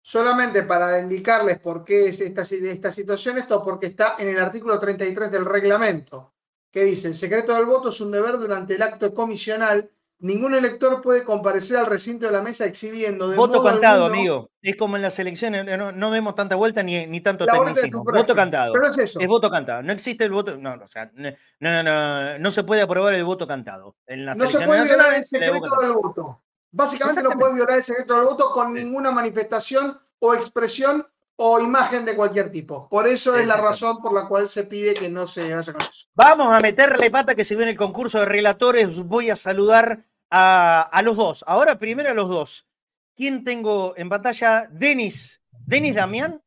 Solamente 0.00 0.62
para 0.62 1.00
indicarles 1.00 1.58
por 1.58 1.84
qué 1.84 2.08
es 2.08 2.20
esta, 2.20 2.42
esta 2.42 2.92
situación, 2.92 3.38
esto 3.38 3.62
porque 3.62 3.88
está 3.88 4.14
en 4.18 4.28
el 4.28 4.38
artículo 4.38 4.78
33 4.80 5.30
del 5.30 5.44
reglamento, 5.44 6.35
que 6.76 6.84
dice, 6.84 7.08
el 7.08 7.14
secreto 7.14 7.54
del 7.54 7.64
voto 7.64 7.88
es 7.88 7.98
un 8.02 8.10
deber 8.10 8.36
durante 8.36 8.74
el 8.74 8.82
acto 8.82 9.14
comisional. 9.14 9.88
Ningún 10.18 10.54
elector 10.54 11.00
puede 11.00 11.24
comparecer 11.24 11.78
al 11.78 11.86
recinto 11.86 12.26
de 12.26 12.32
la 12.32 12.42
mesa 12.42 12.66
exhibiendo 12.66 13.28
de 13.30 13.36
Voto 13.38 13.62
cantado, 13.62 14.04
alguno- 14.04 14.18
amigo. 14.20 14.50
Es 14.60 14.76
como 14.76 14.96
en 14.96 15.00
las 15.02 15.18
elecciones, 15.18 15.64
no, 15.78 15.90
no 15.92 16.10
demos 16.10 16.34
tanta 16.34 16.54
vuelta 16.54 16.82
ni, 16.82 17.06
ni 17.06 17.22
tanto 17.22 17.46
tecnicismo. 17.46 18.04
Voto 18.04 18.34
cantado. 18.34 18.74
Pero 18.74 18.88
es 18.88 18.98
eso. 18.98 19.18
Es 19.18 19.26
voto 19.26 19.50
cantado. 19.50 19.82
No 19.82 19.90
existe 19.90 20.24
el 20.24 20.32
voto. 20.32 20.58
No, 20.58 20.74
o 20.74 20.86
sea, 20.88 21.10
no, 21.14 21.30
no, 21.60 21.82
no, 21.82 22.38
no 22.40 22.50
se 22.50 22.62
puede 22.62 22.82
aprobar 22.82 23.14
el 23.14 23.24
voto 23.24 23.46
cantado. 23.46 23.96
En 24.06 24.26
las 24.26 24.36
No 24.36 24.46
se 24.46 24.60
puede 24.66 24.84
violar 24.84 25.14
el 25.14 25.24
secreto 25.24 25.76
del 25.80 25.92
voto. 25.92 26.42
Básicamente 26.72 27.22
no 27.22 27.30
puede 27.30 27.54
violar 27.54 27.78
el 27.78 27.84
secreto 27.84 28.16
del 28.16 28.24
voto 28.26 28.50
con 28.52 28.74
ninguna 28.74 29.10
manifestación 29.10 29.98
o 30.18 30.34
expresión 30.34 31.06
o 31.36 31.60
imagen 31.60 32.04
de 32.04 32.16
cualquier 32.16 32.50
tipo. 32.50 32.88
Por 32.88 33.06
eso 33.06 33.36
es 33.36 33.46
la 33.46 33.56
razón 33.56 34.00
por 34.00 34.12
la 34.14 34.26
cual 34.26 34.48
se 34.48 34.64
pide 34.64 34.94
que 34.94 35.08
no 35.08 35.26
se 35.26 35.52
haya 35.52 35.62
con 35.72 35.76
eso. 35.82 36.06
Vamos 36.14 36.52
a 36.52 36.60
meterle 36.60 37.10
pata 37.10 37.34
que 37.34 37.44
se 37.44 37.54
viene 37.56 37.72
el 37.72 37.76
concurso 37.76 38.20
de 38.20 38.26
relatores. 38.26 38.98
Voy 39.00 39.30
a 39.30 39.36
saludar 39.36 40.04
a, 40.30 40.82
a 40.82 41.02
los 41.02 41.16
dos. 41.16 41.44
Ahora 41.46 41.78
primero 41.78 42.10
a 42.10 42.14
los 42.14 42.28
dos. 42.28 42.66
¿Quién 43.14 43.44
tengo 43.44 43.94
en 43.96 44.08
pantalla? 44.08 44.66
Denis. 44.70 45.40
¿Denis 45.50 45.94
Damián? 45.94 46.42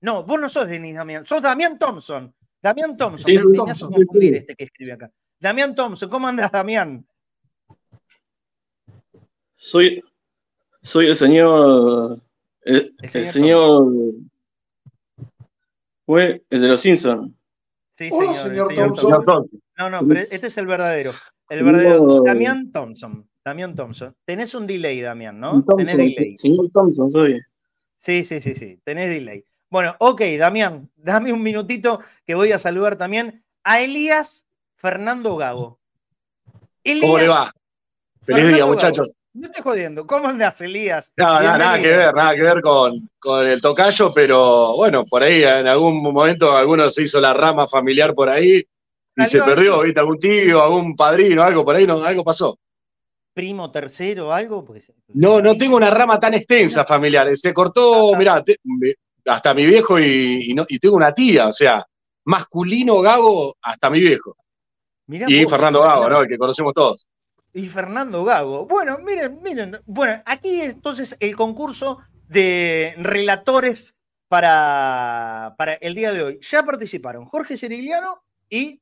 No, 0.00 0.22
vos 0.24 0.40
no 0.40 0.48
sos 0.48 0.66
Denis 0.68 0.94
Damián. 0.94 1.24
Sos 1.26 1.42
Damián 1.42 1.78
Thompson. 1.78 2.34
Damián 2.62 2.96
Thompson, 2.96 3.26
Sí, 3.26 3.38
Thompson, 3.56 3.94
sí. 4.20 4.28
este 4.34 4.54
que 4.54 4.64
escribe 4.64 4.92
acá. 4.92 5.10
Damián 5.38 5.74
Thompson, 5.74 6.10
¿cómo 6.10 6.28
andas, 6.28 6.52
Damián? 6.52 7.06
Soy, 9.54 10.02
soy 10.82 11.06
el 11.06 11.16
señor. 11.16 12.20
El, 12.62 12.94
El 12.98 13.10
el 13.14 13.26
señor. 13.26 13.92
Fue 16.06 16.42
el 16.50 16.60
de 16.60 16.68
los 16.68 16.80
Simpsons. 16.80 17.32
Sí, 17.92 18.08
Hola, 18.12 18.34
señor, 18.34 18.48
señor 18.48 18.70
el 18.70 18.76
señor 18.76 18.94
Thompson. 18.96 19.24
Thompson. 19.24 19.62
No, 19.78 19.90
no, 19.90 20.06
pero 20.06 20.20
este 20.30 20.46
es 20.46 20.58
el 20.58 20.66
verdadero. 20.66 21.12
El 21.48 21.64
verdadero. 21.64 22.06
No. 22.06 22.22
Damián 22.22 22.72
Thompson. 22.72 23.28
Damián 23.44 23.74
Thompson. 23.74 24.14
Tenés 24.24 24.54
un 24.54 24.66
delay, 24.66 25.00
Damián, 25.00 25.38
¿no? 25.40 25.64
Tenés 25.76 25.96
delay. 25.96 26.12
se- 26.12 26.36
señor 26.36 26.70
Thompson, 26.72 27.10
soy. 27.10 27.40
Sí, 27.94 28.24
sí, 28.24 28.40
sí, 28.40 28.54
sí. 28.54 28.78
Tenés 28.84 29.08
delay. 29.10 29.44
Bueno, 29.68 29.94
ok, 29.98 30.22
Damián, 30.38 30.90
dame 30.96 31.32
un 31.32 31.42
minutito 31.42 32.00
que 32.26 32.34
voy 32.34 32.52
a 32.52 32.58
saludar 32.58 32.96
también 32.96 33.44
a 33.62 33.80
Elías 33.80 34.44
Fernando 34.74 35.36
Gago. 35.36 35.78
Elías 36.82 37.04
¿Cómo 37.06 37.18
le 37.18 37.28
va? 37.28 37.52
Feliz 38.22 38.42
día, 38.44 38.50
Fernando 38.56 38.66
muchachos. 38.72 39.16
No 39.32 39.46
estoy 39.46 39.62
jodiendo. 39.62 40.06
¿Cómo 40.06 40.28
andás, 40.28 40.60
Elías? 40.60 41.12
No, 41.16 41.24
nada 41.24 41.40
Bienvenido. 41.76 41.82
que 41.82 41.96
ver, 41.96 42.14
nada 42.14 42.34
que 42.34 42.42
ver 42.42 42.60
con, 42.60 43.08
con 43.18 43.46
el 43.46 43.60
tocayo, 43.60 44.12
pero 44.12 44.74
bueno, 44.76 45.04
por 45.08 45.22
ahí 45.22 45.42
en 45.44 45.66
algún 45.68 46.02
momento 46.02 46.56
alguno 46.56 46.90
se 46.90 47.02
hizo 47.04 47.20
la 47.20 47.32
rama 47.32 47.68
familiar 47.68 48.12
por 48.14 48.28
ahí 48.28 48.62
y 49.16 49.26
se 49.26 49.40
perdió, 49.42 49.74
eso. 49.74 49.82
¿viste? 49.82 50.00
Algún 50.00 50.18
tío, 50.18 50.62
algún 50.62 50.96
padrino, 50.96 51.42
algo 51.42 51.64
por 51.64 51.76
ahí, 51.76 51.86
no, 51.86 52.02
algo 52.04 52.24
pasó. 52.24 52.58
Primo 53.32 53.70
tercero, 53.70 54.32
algo. 54.32 54.64
Porque 54.64 54.82
se- 54.82 54.94
No, 55.14 55.40
no 55.40 55.56
tengo 55.56 55.76
una 55.76 55.90
rama 55.90 56.18
tan 56.18 56.34
extensa 56.34 56.84
familiar. 56.84 57.28
Se 57.36 57.54
cortó, 57.54 58.14
mirá, 58.16 58.42
te- 58.42 58.56
hasta 59.26 59.54
mi 59.54 59.64
viejo 59.64 59.98
y, 60.00 60.50
y 60.50 60.54
no- 60.54 60.66
y 60.68 60.78
tengo 60.80 60.96
una 60.96 61.14
tía, 61.14 61.46
o 61.46 61.52
sea, 61.52 61.86
masculino 62.24 63.00
Gago 63.00 63.56
hasta 63.62 63.88
mi 63.90 64.00
viejo. 64.00 64.36
Mirá 65.06 65.26
y 65.28 65.44
vos, 65.44 65.52
Fernando 65.52 65.82
Gago. 65.82 66.08
¿no? 66.08 66.20
El 66.22 66.28
que 66.28 66.36
conocemos 66.36 66.74
todos. 66.74 67.06
Y 67.52 67.66
Fernando 67.68 68.24
Gago. 68.24 68.66
Bueno, 68.66 68.98
miren, 68.98 69.40
miren. 69.42 69.80
Bueno, 69.86 70.22
aquí 70.24 70.60
entonces 70.60 71.16
el 71.20 71.34
concurso 71.36 71.98
de 72.28 72.94
relatores 72.98 73.96
para, 74.28 75.56
para 75.58 75.74
el 75.74 75.94
día 75.94 76.12
de 76.12 76.22
hoy. 76.22 76.38
Ya 76.40 76.64
participaron 76.64 77.24
Jorge 77.24 77.56
Cerigliano 77.56 78.22
y, 78.48 78.80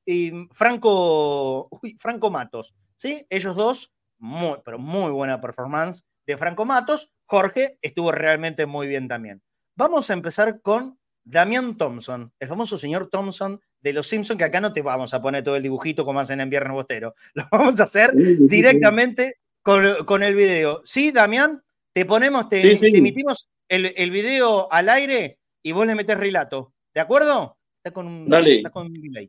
Franco, 0.52 1.70
Franco 1.98 2.30
Matos. 2.30 2.74
¿sí? 2.96 3.26
Ellos 3.30 3.56
dos, 3.56 3.92
muy, 4.18 4.58
pero 4.64 4.78
muy 4.78 5.10
buena 5.10 5.40
performance 5.40 6.04
de 6.26 6.36
Franco 6.36 6.66
Matos. 6.66 7.10
Jorge 7.24 7.78
estuvo 7.80 8.12
realmente 8.12 8.66
muy 8.66 8.86
bien 8.86 9.08
también. 9.08 9.42
Vamos 9.76 10.10
a 10.10 10.14
empezar 10.14 10.60
con 10.60 10.98
Damián 11.24 11.76
Thompson, 11.76 12.32
el 12.38 12.48
famoso 12.48 12.76
señor 12.78 13.08
Thompson 13.10 13.60
de 13.80 13.92
los 13.92 14.06
Simpsons, 14.08 14.38
que 14.38 14.44
acá 14.44 14.60
no 14.60 14.72
te 14.72 14.82
vamos 14.82 15.14
a 15.14 15.22
poner 15.22 15.44
todo 15.44 15.56
el 15.56 15.62
dibujito 15.62 16.04
como 16.04 16.20
hacen 16.20 16.40
en 16.40 16.50
Viernes 16.50 16.72
Bostero. 16.72 17.14
Lo 17.34 17.44
vamos 17.50 17.80
a 17.80 17.84
hacer 17.84 18.12
directamente 18.14 19.36
con, 19.62 20.04
con 20.04 20.22
el 20.22 20.34
video. 20.34 20.80
¿Sí, 20.84 21.12
Damián? 21.12 21.62
Te 21.92 22.04
ponemos, 22.04 22.48
te, 22.48 22.60
Sí, 22.62 22.76
sí. 22.76 22.92
te 22.92 22.98
emitimos 22.98 23.48
el, 23.68 23.92
el 23.96 24.10
video 24.10 24.70
al 24.72 24.88
aire 24.88 25.38
y 25.62 25.72
vos 25.72 25.86
le 25.86 25.94
metés 25.94 26.16
relato. 26.18 26.72
¿De 26.94 27.00
acuerdo? 27.00 27.56
Está 27.78 27.92
con 27.92 28.06
un, 28.06 28.28
Dale. 28.28 28.56
está 28.56 28.70
con 28.70 28.86
un 28.86 28.92
delay. 29.00 29.28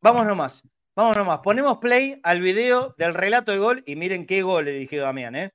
Vamos 0.00 0.26
nomás. 0.26 0.62
Vamos 0.94 1.16
nomás. 1.16 1.40
Ponemos 1.40 1.78
play 1.78 2.20
al 2.22 2.40
video 2.40 2.94
del 2.98 3.14
relato 3.14 3.52
de 3.52 3.58
gol 3.58 3.82
y 3.86 3.96
miren 3.96 4.26
qué 4.26 4.42
gol 4.42 4.68
eligió 4.68 5.02
Damián, 5.02 5.36
¿eh? 5.36 5.52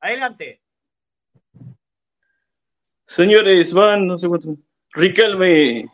Adelante. 0.00 0.60
Señores, 3.06 3.72
van, 3.72 4.06
no 4.06 4.18
sé 4.18 4.28
cuánto. 4.28 4.56
Riquelme. 4.92 5.88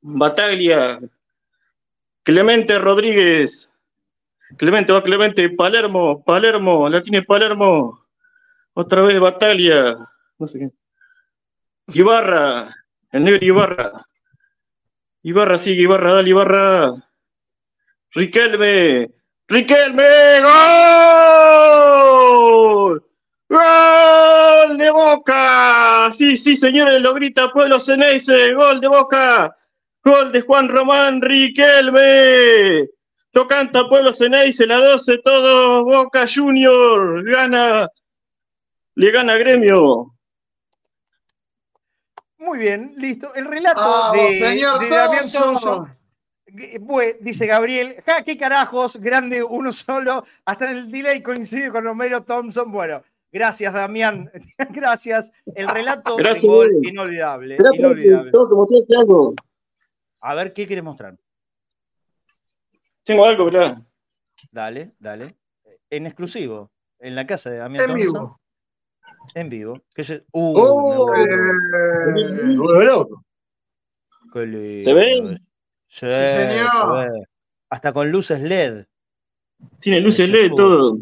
Bataglia. 0.00 1.00
Clemente 2.22 2.78
Rodríguez. 2.78 3.72
Clemente, 4.56 4.92
va 4.92 5.02
Clemente. 5.02 5.50
Palermo, 5.50 6.22
Palermo. 6.24 6.88
La 6.88 7.02
tiene 7.02 7.22
Palermo. 7.22 8.04
Otra 8.74 9.02
vez 9.02 9.18
Bataglia. 9.18 9.96
No 10.38 10.48
sé 10.48 10.58
qué. 10.58 10.70
Ibarra. 11.98 12.74
El 13.12 13.24
negro 13.24 13.44
Ibarra. 13.44 14.06
Ibarra 15.22 15.58
sigue, 15.58 15.82
Ibarra, 15.82 16.14
dale, 16.14 16.30
Ibarra. 16.30 16.94
Riquelme. 18.12 19.10
Riquelme. 19.48 20.04
¡Gol! 21.42 23.04
¡Gol 23.48 24.78
de 24.78 24.90
Boca! 24.90 26.10
Sí, 26.12 26.36
sí, 26.36 26.56
señores, 26.56 27.02
lo 27.02 27.12
grita 27.14 27.52
Pueblo 27.52 27.80
Ceneice. 27.80 28.54
¡Gol 28.54 28.80
de 28.80 28.88
Boca! 28.88 29.56
¡Gol 30.02 30.32
de 30.32 30.40
Juan 30.40 30.68
Román 30.68 31.20
Riquelme! 31.20 32.88
Lo 33.32 33.46
canta 33.46 33.88
Pueblo 33.88 34.12
Ceneice, 34.12 34.66
la 34.66 34.76
12, 34.76 35.18
todo 35.18 35.84
Boca 35.84 36.24
Junior. 36.26 37.24
Gana, 37.24 37.88
le 38.96 39.10
gana 39.10 39.36
Gremio. 39.36 40.14
Muy 42.38 42.58
bien, 42.58 42.94
listo. 42.96 43.32
El 43.34 43.44
relato 43.44 44.12
de, 44.12 44.38
señor 44.38 44.80
de 44.80 44.88
Damián 44.88 45.30
Thompson. 45.30 45.96
Dice 47.20 47.46
Gabriel, 47.46 48.02
ja, 48.04 48.24
qué 48.24 48.36
carajos, 48.36 48.96
grande 48.96 49.44
uno 49.44 49.70
solo, 49.70 50.24
hasta 50.44 50.70
en 50.70 50.78
el 50.78 50.90
delay 50.90 51.22
coincide 51.22 51.70
con 51.70 51.84
Romero 51.84 52.24
Thompson. 52.24 52.72
Bueno, 52.72 53.02
gracias 53.30 53.72
Damián, 53.72 54.28
gracias. 54.70 55.30
El 55.54 55.68
relato 55.68 56.16
Gracias, 56.16 56.42
del 56.42 56.50
gol 56.50 56.70
inolvidable, 56.82 57.54
espera, 57.54 57.76
inolvidable. 57.76 58.32
A 60.20 60.34
ver, 60.34 60.52
¿qué 60.52 60.66
quieres 60.66 60.84
mostrar? 60.84 61.16
Tengo 63.04 63.24
algo, 63.24 63.46
mirá. 63.46 63.82
Dale, 64.50 64.92
dale. 64.98 65.36
En 65.88 66.06
exclusivo, 66.06 66.70
en 66.98 67.14
la 67.14 67.26
casa 67.26 67.50
de 67.50 67.58
Damián 67.58 67.84
En 67.84 67.90
Thompson. 67.96 68.12
vivo. 68.12 68.40
En 69.34 69.48
vivo. 69.48 69.82
Que 69.94 70.04
se- 70.04 70.24
Uh, 70.32 70.54
¡Oh! 70.58 71.16
loco. 72.84 73.24
qué 74.32 74.46
lindo 74.46 74.84
¿Se 74.84 74.92
ve? 74.94 75.36
Sí, 75.88 76.06
señor. 76.06 76.70
se 76.72 77.10
ve. 77.10 77.22
Hasta 77.70 77.92
con 77.92 78.10
luces 78.10 78.40
LED. 78.40 78.86
Tiene 79.80 80.00
luces 80.00 80.28
Eso 80.28 80.32
LED, 80.32 80.50
todo. 80.54 80.96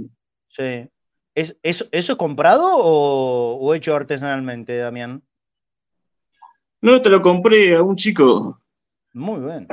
Sí. 0.48 0.88
¿Es, 1.34 1.56
eso, 1.62 1.84
¿Eso 1.92 2.12
es 2.12 2.18
comprado 2.18 2.76
o, 2.78 3.56
o 3.60 3.74
hecho 3.74 3.94
artesanalmente, 3.94 4.76
Damián? 4.78 5.22
No, 6.80 7.00
te 7.02 7.10
lo 7.10 7.20
compré 7.22 7.76
a 7.76 7.82
un 7.82 7.96
chico. 7.96 8.60
Muy 9.18 9.40
bien. 9.40 9.66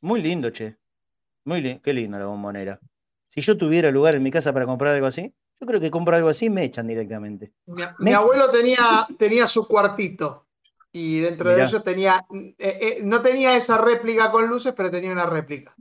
Muy 0.00 0.22
lindo, 0.22 0.50
che. 0.50 0.76
Muy 1.44 1.60
li- 1.60 1.80
Qué 1.80 1.92
lindo 1.92 2.18
la 2.18 2.26
bombonera. 2.26 2.80
Si 3.26 3.40
yo 3.40 3.56
tuviera 3.56 3.90
lugar 3.90 4.14
en 4.14 4.22
mi 4.22 4.30
casa 4.30 4.52
para 4.52 4.66
comprar 4.66 4.94
algo 4.94 5.06
así, 5.06 5.32
yo 5.60 5.66
creo 5.66 5.80
que 5.80 5.90
compro 5.90 6.16
algo 6.16 6.28
así 6.28 6.46
y 6.46 6.50
me 6.50 6.64
echan 6.64 6.86
directamente. 6.86 7.52
Mi, 7.98 8.12
abuelo 8.12 8.50
tenía, 8.50 9.06
tenía 9.18 9.46
su 9.46 9.66
cuartito 9.68 10.46
y 10.90 11.20
dentro 11.20 11.50
de 11.50 11.64
ellos 11.64 11.84
tenía, 11.84 12.24
eh, 12.32 12.54
eh, 12.58 12.98
no 13.02 13.22
tenía 13.22 13.56
esa 13.56 13.78
réplica 13.78 14.30
con 14.30 14.46
luces, 14.46 14.72
pero 14.76 14.90
tenía 14.90 15.12
una 15.12 15.26
réplica. 15.26 15.74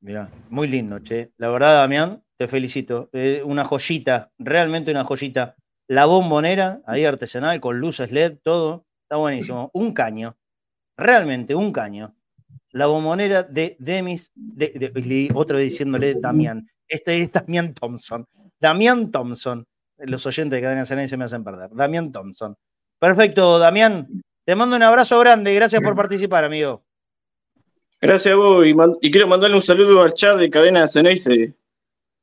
Mirá, 0.00 0.30
muy 0.50 0.68
lindo, 0.68 0.98
che. 1.00 1.32
La 1.38 1.48
verdad, 1.48 1.78
Damián, 1.78 2.22
te 2.36 2.46
felicito. 2.46 3.08
Eh, 3.12 3.42
una 3.44 3.64
joyita, 3.64 4.32
realmente 4.38 4.90
una 4.90 5.04
joyita. 5.04 5.56
La 5.88 6.04
bombonera, 6.04 6.80
ahí 6.86 7.04
artesanal, 7.04 7.60
con 7.60 7.78
luces 7.78 8.12
LED, 8.12 8.38
todo. 8.42 8.86
Está 9.02 9.16
buenísimo. 9.16 9.70
Un 9.72 9.92
caño. 9.92 10.36
Realmente, 10.96 11.54
un 11.54 11.72
caño. 11.72 12.13
La 12.74 12.86
bombonera 12.86 13.44
de 13.44 13.76
Demis, 13.78 14.32
de, 14.34 14.92
de- 14.92 15.30
otro 15.34 15.58
vez 15.58 15.70
diciéndole 15.70 16.14
Damián. 16.14 16.68
Este 16.88 17.20
es 17.22 17.30
Damián 17.30 17.72
Thompson. 17.72 18.26
Damián 18.60 19.10
Thompson. 19.12 19.64
Los 19.98 20.26
oyentes 20.26 20.56
de 20.56 20.60
Cadena 20.62 20.84
Cenay 20.84 21.06
se 21.06 21.16
me 21.16 21.24
hacen 21.24 21.44
perder. 21.44 21.70
Damián 21.72 22.10
Thompson. 22.10 22.56
Perfecto, 22.98 23.60
Damián. 23.60 24.08
Te 24.44 24.56
mando 24.56 24.74
un 24.74 24.82
abrazo 24.82 25.18
grande. 25.20 25.54
Gracias 25.54 25.80
por 25.80 25.94
participar, 25.94 26.44
amigo. 26.44 26.84
Gracias 28.00 28.32
a 28.34 28.36
vos. 28.36 28.66
Y, 28.66 28.74
man- 28.74 28.96
y 29.00 29.10
quiero 29.10 29.28
mandarle 29.28 29.56
un 29.56 29.62
saludo 29.62 30.02
al 30.02 30.12
chat 30.14 30.36
de 30.36 30.50
Cadena 30.50 30.88
Ceneice. 30.88 31.54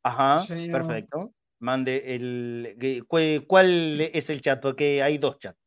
Ajá, 0.03 0.45
perfecto. 0.71 1.31
Mande 1.59 2.13
el. 2.13 3.05
¿Cuál 3.47 4.01
es 4.01 4.29
el 4.29 4.41
chat? 4.41 4.61
Porque 4.61 5.01
hay 5.01 5.17
dos 5.17 5.39
chats. 5.39 5.57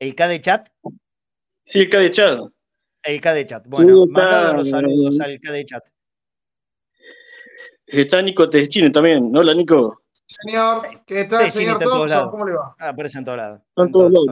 ¿El 0.00 0.16
K 0.16 0.26
de 0.26 0.40
chat? 0.40 0.68
Sí, 1.64 1.80
el 1.82 1.90
K 1.90 1.98
de 2.00 2.10
chat. 2.10 2.40
El 3.02 3.20
K 3.20 3.34
de 3.34 3.46
chat. 3.46 3.64
Bueno, 3.66 4.04
está- 4.04 4.12
mandale 4.22 4.58
los 4.58 4.70
saludos 4.70 5.20
al 5.20 5.40
K 5.40 5.52
de 5.52 5.64
chat. 5.66 5.84
Está 7.86 8.22
Nico 8.22 8.48
Teschino 8.48 8.90
también. 8.92 9.34
Hola, 9.36 9.54
Nico. 9.54 10.02
Señor, 10.26 10.82
¿qué 11.04 11.24
tal, 11.24 11.40
Teschini 11.44 11.64
señor 11.66 11.72
está 11.74 11.84
en 11.84 11.90
todos 11.90 11.98
Thompson? 11.98 12.08
lados. 12.08 12.30
¿Cómo 12.30 12.46
le 12.46 12.52
va? 12.54 12.74
Ah, 12.78 12.88
aparece 12.88 13.18
en 13.18 13.24
todos 13.24 13.38
lados. 13.38 13.60
Están 13.68 13.86
En 13.86 13.92
todos 13.92 14.12
lados. 14.12 14.28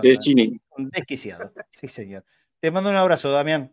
Un 0.78 0.90
desquiciado. 0.90 1.52
Sí, 1.68 1.88
señor. 1.88 2.24
Te 2.60 2.70
mando 2.70 2.90
un 2.90 2.96
abrazo, 2.96 3.30
Damián. 3.30 3.70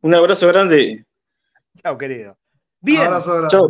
Un 0.00 0.14
abrazo 0.14 0.46
grande. 0.48 1.06
Chao, 1.82 1.98
querido. 1.98 2.38
Bien, 2.80 3.02
Abrazo 3.02 3.30
grande. 3.32 3.48
Chao. 3.50 3.68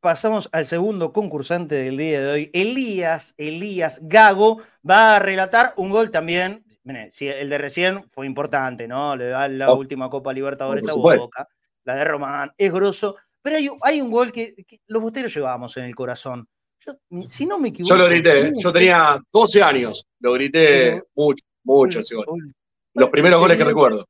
pasamos 0.00 0.48
al 0.52 0.64
segundo 0.66 1.12
concursante 1.12 1.74
del 1.74 1.96
día 1.96 2.20
de 2.20 2.30
hoy. 2.32 2.50
Elías, 2.52 3.34
Elías 3.36 4.00
Gago 4.02 4.62
va 4.88 5.16
a 5.16 5.18
relatar 5.18 5.72
un 5.76 5.90
gol 5.90 6.10
también 6.10 6.64
mire, 6.84 7.08
el 7.20 7.48
de 7.50 7.58
recién 7.58 8.04
fue 8.08 8.26
importante, 8.26 8.86
¿no? 8.88 9.16
Le 9.16 9.26
da 9.26 9.48
la 9.48 9.70
Oh. 9.72 9.76
última 9.76 10.08
Copa 10.10 10.32
Libertadores 10.32 10.88
a. 10.88 10.94
Boca, 10.94 11.48
la 11.84 11.94
de 11.96 12.04
Román, 12.04 12.52
es 12.56 12.72
grosso, 12.72 13.16
pero 13.42 13.56
hay, 13.56 13.68
hay 13.82 14.00
un 14.00 14.10
gol 14.10 14.32
que, 14.32 14.54
que 14.66 14.80
los 14.86 15.00
bosteros 15.02 15.34
llevábamos 15.34 15.76
en 15.76 15.84
el 15.84 15.94
corazón. 15.94 16.46
Yo, 16.80 16.94
si 17.28 17.44
no 17.46 17.58
me 17.58 17.68
equivoco. 17.68 17.94
Yo 17.94 18.02
lo 18.02 18.08
grité, 18.08 18.52
yo 18.58 18.72
tenía 18.72 19.20
12 19.32 19.62
años, 19.62 20.06
lo 20.20 20.32
grité 20.32 20.92
Pero- 20.92 21.06
mucho, 21.14 21.44
mucho 21.64 21.98
ese 22.00 22.14
gol. 22.16 22.54
Los 22.94 23.10
primeros 23.10 23.38
goles 23.40 23.56
que 23.56 23.64
recuerdo. 23.64 24.06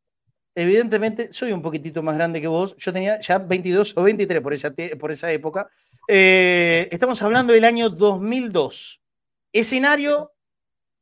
Evidentemente, 0.55 1.33
soy 1.33 1.53
un 1.53 1.63
poquitito 1.63 2.03
más 2.03 2.17
grande 2.17 2.41
que 2.41 2.49
vos. 2.49 2.77
Yo 2.77 2.93
tenía 2.93 3.21
ya 3.21 3.39
22 3.39 3.97
o 3.97 4.03
23 4.03 4.41
por 4.43 4.53
esa, 4.53 4.73
por 4.99 5.13
esa 5.13 5.31
época. 5.33 5.69
Eh, 6.09 6.89
estamos 6.91 7.23
hablando 7.23 7.53
del 7.53 7.65
año 7.65 7.89
2002. 7.89 9.01
Escenario, 9.53 10.33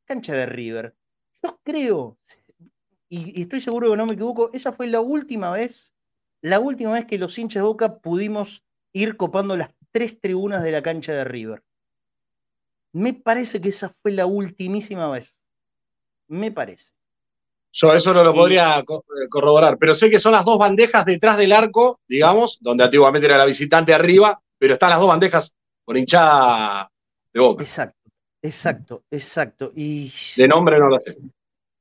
cancha 0.05 0.33
de 0.33 0.45
River. 0.45 0.95
Yo 1.43 1.59
creo, 1.63 2.17
y, 3.07 3.39
y 3.39 3.43
estoy 3.43 3.61
seguro 3.61 3.91
que 3.91 3.97
no 3.97 4.05
me 4.05 4.13
equivoco, 4.13 4.49
esa 4.53 4.73
fue 4.73 4.87
la 4.87 4.99
última 4.99 5.51
vez, 5.51 5.93
la 6.41 6.59
última 6.59 6.93
vez 6.93 7.05
que 7.05 7.17
los 7.17 7.37
hinchas 7.37 7.61
de 7.61 7.67
Boca 7.67 7.99
pudimos 7.99 8.63
ir 8.93 9.17
copando 9.17 9.57
las 9.57 9.69
tres 9.91 10.19
tribunas 10.19 10.63
de 10.63 10.71
la 10.71 10.81
cancha 10.81 11.13
de 11.13 11.23
River. 11.23 11.63
Me 12.91 13.13
parece 13.13 13.61
que 13.61 13.69
esa 13.69 13.93
fue 14.01 14.11
la 14.11 14.25
ultimísima 14.25 15.09
vez. 15.09 15.43
Me 16.27 16.51
parece. 16.51 16.93
Yo 17.71 17.93
eso 17.93 18.13
no 18.13 18.23
lo 18.23 18.33
podría 18.33 18.79
eh, 18.79 18.83
corroborar, 19.29 19.77
pero 19.77 19.93
sé 19.93 20.09
que 20.09 20.19
son 20.19 20.31
las 20.31 20.43
dos 20.43 20.57
bandejas 20.57 21.05
detrás 21.05 21.37
del 21.37 21.51
arco, 21.51 21.99
digamos, 22.07 22.57
donde 22.61 22.83
antiguamente 22.83 23.27
era 23.27 23.37
la 23.37 23.45
visitante 23.45 23.93
arriba, 23.93 24.41
pero 24.57 24.73
están 24.73 24.89
las 24.89 24.99
dos 24.99 25.07
bandejas 25.07 25.55
con 25.85 25.97
hinchada 25.97 26.91
de 27.31 27.39
boca. 27.39 27.63
Exacto, 27.63 27.98
exacto, 28.41 29.03
exacto. 29.11 29.71
Y 29.75 30.11
De 30.37 30.47
nombre 30.47 30.79
no 30.79 30.87
lo 30.89 30.99
sé. 30.99 31.17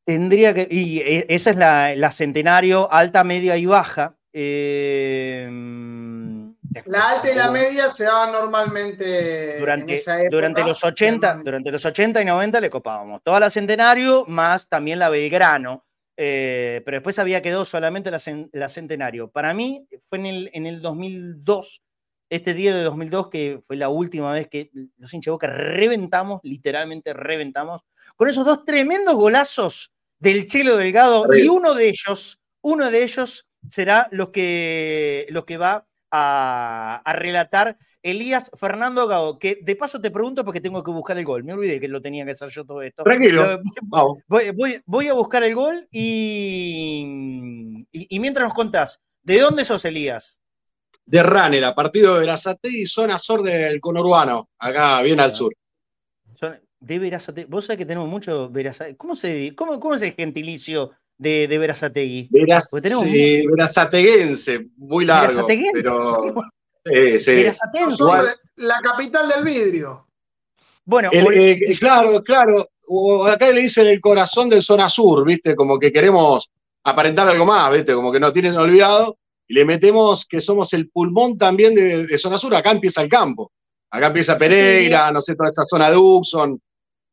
Tendría 0.05 0.55
que. 0.55 0.67
Y 0.71 1.01
e- 1.01 1.27
esa 1.29 1.51
es 1.51 1.57
la, 1.57 1.95
la 1.97 2.11
centenario, 2.11 2.91
alta, 2.93 3.25
media 3.25 3.57
y 3.57 3.67
baja. 3.67 4.15
Eh, 4.33 5.49
La 6.87 7.11
alta 7.11 7.31
y 7.31 7.35
la 7.35 7.51
media 7.51 7.91
se 7.91 8.05
daban 8.05 8.33
normalmente 8.33 9.55
en 9.55 9.61
durante, 9.61 9.97
esa 9.97 10.17
época. 10.21 10.31
durante 10.31 10.65
los 10.65 10.83
80, 10.85 11.41
durante 11.45 11.71
los 11.71 11.85
80 11.85 12.23
y 12.23 12.25
90 12.25 12.61
le 12.61 12.71
copábamos 12.71 13.23
toda 13.23 13.41
la 13.41 13.51
centenario 13.51 14.25
más 14.27 14.69
también 14.69 14.99
la 14.99 15.09
Belgrano. 15.09 15.85
eh, 16.17 16.83
pero 16.85 16.97
después 16.97 17.19
había 17.19 17.41
quedado 17.43 17.65
solamente 17.65 18.11
la, 18.11 18.21
la 18.53 18.69
centenario. 18.69 19.31
Para 19.31 19.55
mí 19.55 19.87
fue 20.09 20.19
en 20.19 20.27
el, 20.27 20.51
en 20.53 20.67
el 20.67 20.81
2002, 20.83 21.83
este 22.31 22.55
día 22.55 22.75
de 22.77 22.83
2002, 22.83 23.29
que 23.31 23.61
fue 23.67 23.77
la 23.77 23.89
última 23.89 24.33
vez 24.33 24.49
que 24.49 24.71
los 24.97 25.13
hinchas 25.15 25.27
de 25.27 25.31
Boca 25.33 25.47
reventamos, 25.49 26.41
literalmente 26.43 27.13
reventamos, 27.15 27.83
con 28.17 28.29
esos 28.29 28.45
dos 28.45 28.65
tremendos 28.65 29.15
golazos 29.15 29.93
del 30.19 30.47
Chelo 30.47 30.77
Delgado 30.77 31.25
y 31.45 31.49
uno 31.49 31.75
de 31.75 31.89
ellos, 31.89 32.41
uno 32.61 32.91
de 32.91 33.03
ellos 33.03 33.47
será 33.69 34.09
los 34.11 34.31
que, 34.31 35.27
los 35.31 35.45
que 35.45 35.57
va 35.57 35.87
a, 36.11 37.03
a 37.05 37.13
relatar 37.13 37.77
Elías 38.03 38.51
Fernando 38.57 39.07
Gago, 39.07 39.39
que 39.39 39.59
de 39.63 39.77
paso 39.77 40.01
te 40.01 40.11
pregunto 40.11 40.45
porque 40.45 40.61
tengo 40.61 40.83
que 40.83 40.91
buscar 40.91 41.19
el 41.19 41.25
gol. 41.25 41.45
Me 41.45 41.53
olvidé 41.53 41.79
que 41.81 41.89
lo 41.89 42.01
tenía 42.01 42.25
que 42.25 42.31
hacer 42.31 42.49
yo 42.49 42.65
todo 42.65 42.81
esto. 42.83 43.03
Tranquilo, 43.05 43.61
voy- 44.55 44.83
voy 44.87 45.09
a 45.09 45.13
buscar 45.13 45.43
el 45.45 45.55
gol 45.55 45.87
y, 45.91 47.85
y, 47.93 48.07
y 48.17 48.21
mientras 48.21 48.47
nos 48.47 48.55
contás, 48.55 49.01
¿de 49.23 49.41
dónde 49.41 49.65
sos 49.65 49.85
Elías? 49.85 50.41
De 51.11 51.23
Ranera, 51.23 51.75
partido 51.75 52.15
de 52.15 52.21
Verazate 52.21 52.69
y 52.69 52.87
zona 52.87 53.19
sur 53.19 53.43
del 53.43 53.81
conurbano, 53.81 54.51
acá 54.59 55.01
bien 55.03 55.19
al 55.21 55.33
sur. 55.33 55.53
De 56.81 57.01
Verazate- 57.01 57.47
Vos 57.49 57.65
sabés 57.65 57.79
que 57.79 57.87
tenemos 57.87 58.09
mucho 58.09 58.49
Verazate. 58.51 58.97
¿Cómo, 58.97 59.17
se, 59.17 59.53
cómo, 59.57 59.81
cómo 59.81 59.95
es 59.95 60.03
el 60.03 60.13
gentilicio 60.13 60.93
de, 61.17 61.49
de 61.49 61.59
Verazategui? 61.59 62.29
Veraz, 62.31 62.69
sí, 62.71 63.45
verazateguense, 63.49 64.67
muy 64.77 65.05
largo. 65.05 65.29
Verazateguense. 65.47 65.91
Pero, 66.85 67.19
sí, 67.19 67.35
La 68.57 68.81
capital 68.83 69.29
del 69.29 69.45
vidrio. 69.45 70.07
Bueno, 70.85 71.11
El- 71.13 71.27
eh, 71.63 71.77
claro, 71.79 72.23
claro. 72.23 72.69
Acá 73.27 73.51
le 73.51 73.63
dicen 73.63 73.87
el 73.89 74.01
corazón 74.01 74.49
del 74.49 74.63
zona 74.63 74.89
sur, 74.89 75.27
¿viste? 75.27 75.57
Como 75.57 75.79
que 75.79 75.93
queremos 75.93 76.49
aparentar 76.85 77.29
algo 77.29 77.45
más, 77.45 77.73
¿viste? 77.73 77.93
Como 77.95 78.13
que 78.13 78.21
nos 78.21 78.33
tienen 78.33 78.57
olvidado. 78.57 79.19
Y 79.49 79.55
le 79.55 79.65
metemos 79.65 80.27
que 80.29 80.41
somos 80.41 80.73
el 80.75 80.91
pulmón 80.91 81.39
también 81.39 81.75
de, 81.75 82.07
de 82.07 82.19
zona 82.19 82.37
sur. 82.39 82.55
Acá 82.55 82.71
empieza 82.71 83.03
el 83.03 83.09
campo. 83.09 83.51
Acá 83.91 84.09
empieza 84.09 84.37
Pereira, 84.37 85.11
no 85.11 85.23
sé, 85.23 85.35
toda 85.35 85.49
esta 85.49 85.65
zona 85.69 85.91
de 85.91 85.97
Uxon. 85.97 86.61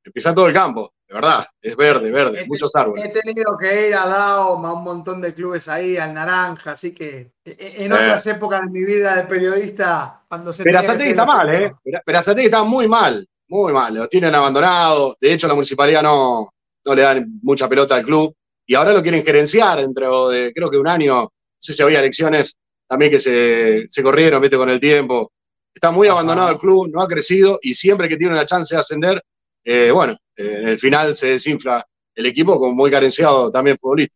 Empieza 0.04 0.36
todo 0.36 0.48
el 0.48 0.54
campo, 0.54 0.94
de 1.08 1.16
verdad. 1.16 1.46
Es 1.62 1.76
verde, 1.78 2.12
verde, 2.12 2.46
muchos 2.48 2.76
árboles. 2.76 3.06
He 3.06 3.10
tenido 3.10 3.58
que 3.58 3.88
ir 3.88 3.96
a 3.96 4.06
Daoma, 4.06 4.70
a 4.70 4.74
un 4.74 4.84
montón 4.84 5.22
de 5.22 5.34
clubes 5.34 5.68
ahí, 5.70 5.96
al 5.98 6.14
Naranja, 6.14 6.74
así 6.74 6.94
que 6.94 7.32
eh, 7.46 7.76
en 7.78 7.92
Eh. 7.92 7.96
otras 7.96 8.28
épocas 8.28 8.62
de 8.62 8.68
mi 8.70 8.84
vida 8.84 9.16
de 9.16 9.24
periodista, 9.24 10.22
cuando 10.28 10.52
se 10.52 10.70
hacer 10.70 11.02
está 11.02 11.26
mal, 11.26 11.56
¿eh? 11.56 11.74
Verazategui 12.06 12.46
está 12.48 12.64
muy 12.64 12.88
mal, 12.88 13.26
muy 13.48 13.72
mal. 13.72 13.96
Lo 13.96 14.08
tienen 14.10 14.36
abandonado. 14.36 15.16
De 15.20 15.32
hecho, 15.32 15.48
la 15.48 15.54
municipalidad 15.56 16.04
no, 16.04 16.50
no 16.86 16.94
le 16.96 17.02
dan 17.02 17.40
mucha 17.42 17.70
pelota 17.70 17.96
al 17.96 18.04
club. 18.04 18.36
Y 18.68 18.76
ahora 18.76 18.92
lo 18.94 19.02
quieren 19.02 19.24
gerenciar 19.24 19.80
dentro 19.80 20.28
de, 20.30 20.52
creo 20.54 20.70
que 20.70 20.78
un 20.78 20.88
año. 20.90 21.30
No 21.66 21.74
sé 21.74 21.74
si 21.74 21.82
había 21.82 21.98
elecciones 21.98 22.60
también 22.88 23.10
que 23.10 23.18
se, 23.18 23.86
se 23.90 24.04
corrieron, 24.04 24.40
viste, 24.40 24.56
con 24.56 24.70
el 24.70 24.80
tiempo. 24.80 25.32
Está 25.74 25.90
muy 25.90 26.08
abandonado 26.08 26.52
el 26.52 26.60
club, 26.60 26.92
no 26.94 27.02
ha 27.02 27.08
crecido. 27.08 27.58
Y 27.64 27.74
siempre 27.74 28.08
que 28.08 28.18
tiene 28.18 28.34
una 28.34 28.46
chance 28.46 28.76
de 28.76 28.82
ascender, 28.82 29.20
eh, 29.64 29.90
bueno, 29.90 30.14
eh, 30.36 30.58
en 30.62 30.68
el 30.68 30.78
final 30.78 31.16
se 31.16 31.26
desinfla 31.32 31.84
el 32.14 32.26
equipo, 32.28 32.60
como 32.60 32.76
muy 32.76 32.92
carenciado 32.92 33.52
también 33.52 33.80
futbolista. 33.82 34.16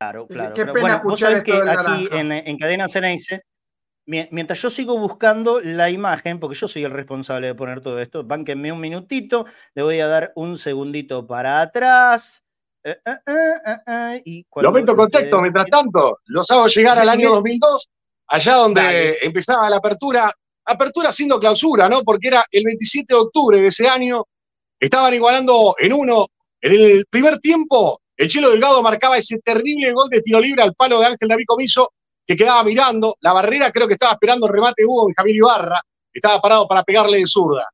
Claro, 0.00 0.26
claro. 0.28 0.54
Qué 0.54 0.62
pero 0.62 0.72
pena 0.72 0.80
bueno, 0.80 1.00
vos 1.04 1.20
escuchar 1.22 1.30
sabés 1.32 1.44
que 1.44 1.70
aquí 1.70 2.08
en, 2.10 2.32
en 2.32 2.56
Cadena 2.56 2.88
Ceneice, 2.88 3.42
mi- 4.06 4.28
mientras 4.30 4.62
yo 4.62 4.70
sigo 4.70 4.98
buscando 4.98 5.60
la 5.60 5.90
imagen, 5.90 6.40
porque 6.40 6.56
yo 6.56 6.68
soy 6.68 6.84
el 6.84 6.92
responsable 6.92 7.48
de 7.48 7.54
poner 7.54 7.82
todo 7.82 8.00
esto, 8.00 8.24
bánquenme 8.24 8.72
un 8.72 8.80
minutito, 8.80 9.44
le 9.74 9.82
voy 9.82 10.00
a 10.00 10.06
dar 10.06 10.32
un 10.36 10.56
segundito 10.56 11.26
para 11.26 11.60
atrás. 11.60 12.42
Eh, 12.84 12.96
eh, 13.04 13.76
eh, 13.86 14.22
y 14.24 14.46
Lo 14.56 14.72
meto 14.72 14.92
en 14.92 14.98
contexto, 14.98 15.40
mientras 15.40 15.68
tanto, 15.68 16.18
los 16.26 16.50
hago 16.50 16.66
llegar 16.68 16.98
al 16.98 17.08
año 17.08 17.42
bien. 17.42 17.58
2002, 17.60 17.90
allá 18.28 18.54
donde 18.54 18.82
Dale. 18.82 19.18
empezaba 19.22 19.68
la 19.68 19.76
apertura, 19.76 20.32
apertura 20.64 21.12
siendo 21.12 21.38
clausura, 21.38 21.88
¿no? 21.88 22.02
Porque 22.02 22.28
era 22.28 22.44
el 22.50 22.64
27 22.64 23.06
de 23.08 23.20
octubre 23.20 23.60
de 23.60 23.68
ese 23.68 23.88
año, 23.88 24.24
estaban 24.78 25.12
igualando 25.14 25.74
en 25.78 25.92
uno, 25.92 26.26
en 26.60 26.72
el 26.72 27.06
primer 27.10 27.38
tiempo, 27.38 28.00
el 28.16 28.28
Chelo 28.28 28.50
Delgado 28.50 28.82
marcaba 28.82 29.16
ese 29.16 29.38
terrible 29.38 29.92
gol 29.92 30.08
de 30.08 30.20
tiro 30.20 30.40
libre 30.40 30.62
al 30.62 30.74
palo 30.74 31.00
de 31.00 31.06
Ángel 31.06 31.28
David 31.28 31.44
Comiso, 31.46 31.92
que 32.26 32.36
quedaba 32.36 32.62
mirando, 32.64 33.16
la 33.20 33.32
barrera 33.32 33.70
creo 33.70 33.86
que 33.86 33.94
estaba 33.94 34.12
esperando 34.12 34.46
el 34.46 34.52
remate 34.52 34.82
de 34.82 34.86
Hugo 34.86 35.06
Benjamín 35.06 35.36
Ibarra, 35.36 35.80
estaba 36.12 36.40
parado 36.40 36.66
para 36.66 36.82
pegarle 36.82 37.18
de 37.18 37.26
zurda. 37.26 37.68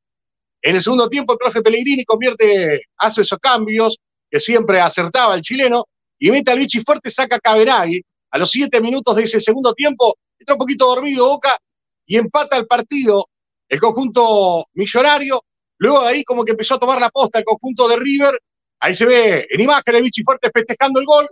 En 0.63 0.77
el 0.77 0.83
segundo 0.83 1.09
tiempo, 1.09 1.33
el 1.33 1.39
profe 1.39 1.63
Pellegrini 1.63 2.05
convierte, 2.05 2.83
hace 2.99 3.23
esos 3.23 3.39
cambios, 3.39 3.99
que 4.35 4.41
siempre 4.41 4.81
acertaba 4.81 5.37
el 5.37 5.43
chileno, 5.43 5.85
y 6.19 6.29
mete 6.33 6.51
al 6.51 6.59
bichi 6.59 6.81
fuerte, 6.81 7.09
saca 7.09 7.39
a. 7.41 7.85
A 8.33 8.39
los 8.39 8.51
siete 8.51 8.81
minutos 8.81 9.15
de 9.15 9.23
ese 9.23 9.41
segundo 9.41 9.73
tiempo, 9.75 10.17
entra 10.37 10.57
un 10.57 10.59
poquito 10.59 10.87
dormido 10.87 11.29
Boca 11.29 11.57
y 12.05 12.17
empata 12.17 12.57
el 12.57 12.67
partido 12.67 13.29
el 13.69 13.79
conjunto 13.79 14.65
millonario. 14.73 15.41
Luego 15.79 16.03
de 16.03 16.09
ahí, 16.09 16.25
como 16.25 16.45
que 16.45 16.51
empezó 16.51 16.75
a 16.75 16.81
tomar 16.81 17.01
la 17.01 17.11
posta 17.11 17.39
el 17.39 17.45
conjunto 17.45 17.87
de 17.87 17.95
River. 17.95 18.43
Ahí 18.81 18.93
se 18.93 19.07
ve 19.07 19.47
en 19.49 19.61
imagen 19.61 19.95
el 19.95 20.03
bichi 20.03 20.25
fuerte 20.25 20.51
festejando 20.53 20.99
el 20.99 21.07
gol. 21.07 21.29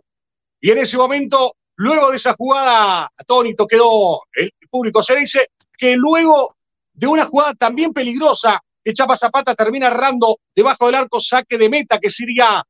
Y 0.60 0.70
en 0.70 0.78
ese 0.78 0.96
momento, 0.96 1.56
luego 1.74 2.12
de 2.12 2.18
esa 2.18 2.34
jugada, 2.34 3.10
atónito 3.16 3.66
quedó 3.66 4.20
el 4.32 4.52
público 4.70 5.02
Cereise, 5.02 5.48
que 5.76 5.96
luego 5.96 6.54
de 6.92 7.08
una 7.08 7.24
jugada 7.24 7.54
también 7.54 7.92
peligrosa, 7.92 8.60
que 8.84 8.92
Chapa 8.92 9.16
Zapata 9.16 9.56
termina 9.56 9.88
errando 9.88 10.38
debajo 10.54 10.86
del 10.86 10.94
arco, 10.94 11.20
saque 11.20 11.58
de 11.58 11.68
meta, 11.68 11.98
que 11.98 12.08
sería 12.08 12.62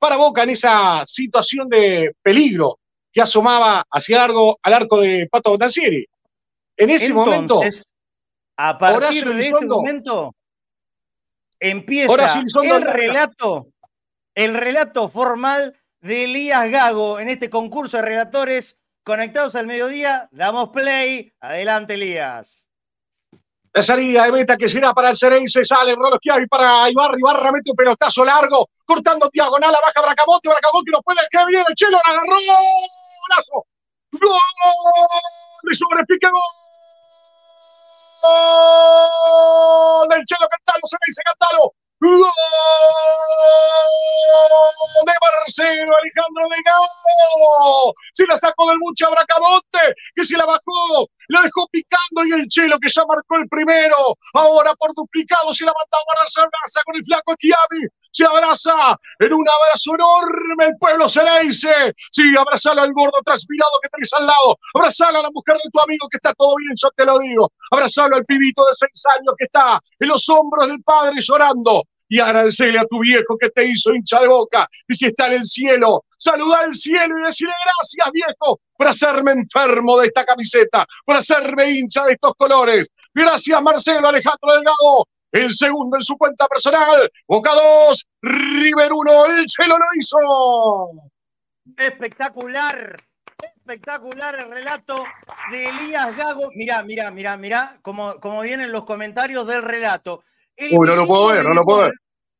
para 0.00 0.16
Boca 0.16 0.42
en 0.42 0.50
esa 0.50 1.04
situación 1.06 1.68
de 1.68 2.12
peligro 2.22 2.80
que 3.12 3.20
asomaba 3.20 3.84
hacia 3.90 4.18
largo 4.18 4.58
al 4.62 4.72
arco 4.72 5.00
de 5.00 5.28
Pato 5.30 5.50
Botancieri. 5.50 6.06
En 6.76 6.90
ese 6.90 7.12
momento, 7.12 7.56
Entonces, 7.56 7.86
a 8.56 8.78
partir 8.78 9.28
de 9.28 9.48
este 9.48 9.66
momento, 9.66 10.34
empieza 11.58 12.42
el 12.62 12.82
relato, 12.82 13.68
el 14.34 14.54
relato 14.54 15.08
formal 15.10 15.78
de 16.00 16.24
Elías 16.24 16.70
Gago 16.70 17.20
en 17.20 17.28
este 17.28 17.50
concurso 17.50 17.98
de 17.98 18.04
relatores 18.04 18.80
conectados 19.04 19.54
al 19.54 19.66
mediodía. 19.66 20.28
Damos 20.32 20.70
play. 20.70 21.32
Adelante, 21.40 21.94
Elías. 21.94 22.69
La 23.72 23.82
salida 23.82 24.24
de 24.24 24.32
meta 24.32 24.56
que 24.56 24.68
será 24.68 24.92
para 24.92 25.10
el 25.10 25.16
Cerense, 25.16 25.64
sale 25.64 25.94
Rolosquiavi 25.94 26.46
para 26.46 26.90
Ibarra, 26.90 27.16
Ibarra 27.18 27.52
mete 27.52 27.70
un 27.70 27.76
pelotazo 27.76 28.24
largo, 28.24 28.68
cortando 28.84 29.30
diagonal, 29.32 29.72
baja 29.72 30.02
Bracamonte, 30.06 30.48
Bracamonte 30.48 30.90
no 30.90 31.00
puede, 31.02 31.20
que 31.30 31.38
viene 31.46 31.64
el 31.68 31.74
Chelo, 31.74 31.98
la 32.04 32.12
agarró, 32.12 32.36
golazo, 33.28 33.64
gol, 34.12 34.40
de 35.62 35.74
sobrepique, 35.74 36.28
gol, 36.28 36.40
gol 40.02 40.08
del 40.08 40.24
Chelo 40.24 40.48
Cantalo, 40.48 40.82
Cerense 40.90 41.22
Cantalo, 41.24 41.72
gol 42.00 42.32
de 45.06 45.12
Marcelo 45.22 45.96
Alejandro 45.96 46.48
Delgado. 46.50 47.94
Se 48.12 48.26
la 48.26 48.36
sacó 48.36 48.68
del 48.68 48.78
mucho 48.78 49.10
Bracamonte, 49.10 49.94
que 50.14 50.24
se 50.24 50.36
la 50.36 50.44
bajó, 50.44 51.08
la 51.30 51.42
dejó 51.42 51.66
picando 51.70 52.24
y 52.26 52.32
el 52.32 52.48
Chelo 52.48 52.76
que 52.78 52.90
ya 52.90 53.02
marcó 53.06 53.36
el 53.36 53.48
primero. 53.48 53.96
Ahora 54.34 54.74
por 54.74 54.92
duplicado 54.94 55.54
se 55.54 55.64
la 55.64 55.72
manda 55.72 56.22
a 56.22 56.28
se 56.28 56.40
abraza 56.40 56.80
con 56.84 56.96
el 56.96 57.04
flaco 57.04 57.34
Chiavi. 57.38 57.86
Se 58.12 58.24
abraza 58.24 58.98
en 59.20 59.32
un 59.32 59.46
abrazo 59.48 59.94
enorme 59.94 60.66
el 60.66 60.76
pueblo 60.78 61.08
se 61.08 61.22
le 61.22 61.46
dice. 61.46 61.94
Sí, 62.10 62.22
abrazalo 62.36 62.82
al 62.82 62.92
gordo 62.92 63.22
transpirado 63.24 63.70
que 63.80 63.88
tenés 63.88 64.12
al 64.14 64.26
lado. 64.26 64.58
Abrazalo 64.74 65.20
a 65.20 65.22
la 65.22 65.30
mujer 65.30 65.56
de 65.62 65.70
tu 65.70 65.80
amigo 65.80 66.08
que 66.10 66.16
está 66.16 66.34
todo 66.34 66.56
bien, 66.56 66.74
yo 66.76 66.90
te 66.96 67.04
lo 67.04 67.18
digo. 67.20 67.52
Abrazalo 67.70 68.16
al 68.16 68.24
pibito 68.24 68.66
de 68.66 68.74
seis 68.74 69.02
años 69.16 69.34
que 69.38 69.44
está 69.44 69.80
en 70.00 70.08
los 70.08 70.28
hombros 70.28 70.66
del 70.66 70.82
padre 70.82 71.20
llorando 71.20 71.84
y 72.10 72.18
agradecerle 72.18 72.80
a 72.80 72.84
tu 72.84 72.98
viejo 72.98 73.38
que 73.38 73.48
te 73.50 73.64
hizo 73.64 73.94
hincha 73.94 74.20
de 74.20 74.26
boca. 74.26 74.68
Y 74.88 74.94
si 74.94 75.06
está 75.06 75.28
en 75.28 75.34
el 75.34 75.44
cielo, 75.44 76.04
saluda 76.18 76.58
al 76.58 76.74
cielo 76.74 77.18
y 77.18 77.22
decirle 77.22 77.54
gracias, 77.64 78.10
viejo, 78.12 78.60
por 78.76 78.88
hacerme 78.88 79.30
enfermo 79.30 79.98
de 80.00 80.08
esta 80.08 80.24
camiseta, 80.24 80.84
por 81.06 81.16
hacerme 81.16 81.70
hincha 81.70 82.04
de 82.04 82.14
estos 82.14 82.34
colores. 82.34 82.88
Gracias, 83.14 83.62
Marcelo 83.62 84.08
Alejandro 84.08 84.54
Delgado. 84.54 85.06
El 85.30 85.54
segundo 85.54 85.96
en 85.96 86.02
su 86.02 86.18
cuenta 86.18 86.48
personal. 86.48 87.08
Boca 87.28 87.52
2, 87.88 88.06
River 88.22 88.92
1. 88.92 89.26
El 89.26 89.48
cielo 89.48 89.78
lo 89.78 89.84
hizo. 89.96 90.18
Espectacular. 91.76 92.96
Espectacular 93.40 94.34
el 94.34 94.50
relato 94.50 95.04
de 95.52 95.68
Elías 95.68 96.16
Gago. 96.16 96.50
Mirá, 96.56 96.82
mirá, 96.82 97.12
mirá, 97.12 97.36
mirá 97.36 97.78
cómo, 97.82 98.18
cómo 98.18 98.40
vienen 98.40 98.72
los 98.72 98.84
comentarios 98.84 99.46
del 99.46 99.62
relato. 99.62 100.24
Uy, 100.58 100.86
no 100.86 100.96
lo 100.96 101.06
puedo 101.06 101.28
ver, 101.28 101.44
no 101.44 101.54
lo 101.54 101.64
puedo 101.64 101.80
ver. 101.80 101.92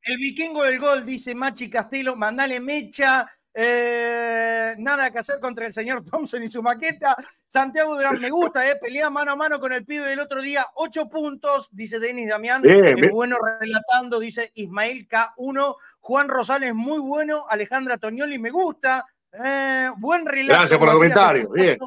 El 0.02 0.16
vikingo 0.16 0.62
del 0.62 0.78
gol 0.78 1.04
dice 1.04 1.34
Machi 1.34 1.68
Castelo, 1.68 2.16
mandale 2.16 2.60
mecha. 2.60 3.30
Eh, 3.52 4.74
nada 4.78 5.10
que 5.10 5.18
hacer 5.18 5.40
contra 5.40 5.66
el 5.66 5.72
señor 5.72 6.04
Thompson 6.04 6.42
y 6.42 6.48
su 6.48 6.62
maqueta. 6.62 7.16
Santiago 7.46 7.96
Durán, 7.96 8.20
me 8.20 8.30
gusta, 8.30 8.68
eh, 8.70 8.76
pelea 8.76 9.10
mano 9.10 9.32
a 9.32 9.36
mano 9.36 9.58
con 9.58 9.72
el 9.72 9.84
pibe 9.84 10.06
del 10.06 10.20
otro 10.20 10.40
día. 10.40 10.66
Ocho 10.76 11.08
puntos, 11.08 11.68
dice 11.72 11.98
Denis 11.98 12.28
Damián. 12.28 12.62
Bien, 12.62 12.96
bueno 13.10 13.36
relatando, 13.60 14.20
dice 14.20 14.52
Ismael 14.54 15.08
K1. 15.08 15.76
Juan 15.98 16.28
Rosales, 16.28 16.74
muy 16.74 16.98
bueno. 16.98 17.46
Alejandra 17.48 17.98
Toñoli, 17.98 18.38
me 18.38 18.50
gusta. 18.50 19.04
Eh, 19.32 19.90
buen 19.98 20.26
relato. 20.26 20.60
Gracias 20.60 20.78
por 20.78 20.88
el 20.88 20.94
comentario. 20.94 21.50
Bien. 21.50 21.78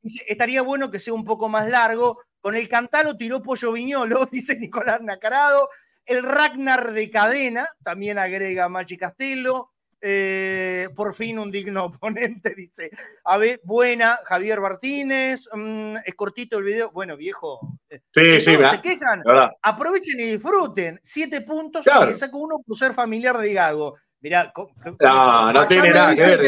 Dice, 0.00 0.24
estaría 0.26 0.62
bueno 0.62 0.90
que 0.90 0.98
sea 0.98 1.14
un 1.14 1.24
poco 1.24 1.48
más 1.48 1.68
largo. 1.68 2.20
Con 2.44 2.56
el 2.56 2.68
cantalo 2.68 3.16
tiró 3.16 3.40
Pollo 3.40 3.72
Viñolo, 3.72 4.26
dice 4.30 4.58
Nicolás 4.58 5.00
Nacarado. 5.00 5.70
El 6.04 6.22
Ragnar 6.22 6.92
de 6.92 7.10
cadena, 7.10 7.66
también 7.82 8.18
agrega 8.18 8.68
Machi 8.68 8.98
Castelo. 8.98 9.70
Eh, 9.98 10.90
por 10.94 11.14
fin 11.14 11.38
un 11.38 11.50
digno 11.50 11.84
oponente, 11.86 12.54
dice. 12.54 12.90
A 13.24 13.38
ver, 13.38 13.62
buena, 13.64 14.20
Javier 14.26 14.60
Martínez. 14.60 15.48
Mm, 15.54 15.96
es 16.04 16.14
cortito 16.14 16.58
el 16.58 16.64
video. 16.64 16.90
Bueno, 16.90 17.16
viejo. 17.16 17.78
Eh, 17.88 18.00
sí, 18.14 18.40
sí, 18.40 18.58
Se 18.58 18.80
quejan. 18.82 19.22
Aprovechen 19.62 20.20
y 20.20 20.24
disfruten. 20.24 21.00
Siete 21.02 21.40
puntos 21.40 21.86
y 21.86 22.06
le 22.06 22.14
saco 22.14 22.36
uno 22.36 22.60
por 22.62 22.76
ser 22.76 22.92
familiar 22.92 23.38
de 23.38 23.54
Gago. 23.54 23.96
Mirá, 24.20 24.52
no, 25.00 25.50
no 25.50 25.66
tiene 25.66 25.90
nada 25.92 26.14
que 26.14 26.26
ver. 26.26 26.40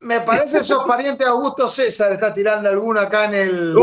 Me 0.00 0.20
parece 0.20 0.58
que 0.58 0.64
sos 0.64 0.84
pariente 0.86 1.24
de 1.24 1.30
Augusto 1.30 1.68
César, 1.68 2.12
está 2.12 2.32
tirando 2.32 2.68
alguno 2.68 3.00
acá 3.00 3.26
en 3.26 3.34
el, 3.34 3.76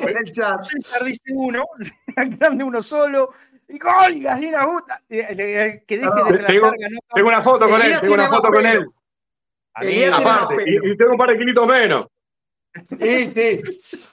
en 0.00 0.16
el 0.16 0.32
chat. 0.32 0.62
César 0.62 1.04
dice 1.04 1.22
uno, 1.34 1.64
grande 2.16 2.64
uno 2.64 2.82
solo. 2.82 3.30
Y 3.68 3.78
gol, 3.78 4.20
gallina 4.20 4.66
puta. 4.66 5.02
Que 5.08 5.34
deje 5.34 5.84
de 5.86 6.24
relatar, 6.30 6.46
tengo, 6.46 6.72
tengo 7.14 7.28
una 7.28 7.42
foto 7.42 7.68
con 7.68 7.82
él, 7.82 8.00
tengo 8.00 8.14
una 8.14 8.28
foto 8.28 8.48
con 8.48 8.64
él. 8.64 8.86
Aparte, 10.12 10.56
y, 10.66 10.90
y, 10.90 10.96
tengo 10.96 11.12
un 11.12 11.18
par 11.18 11.30
de 11.30 11.38
kilitos 11.38 11.66
menos. 11.66 12.06
Sí, 12.98 13.28
sí. 13.28 13.62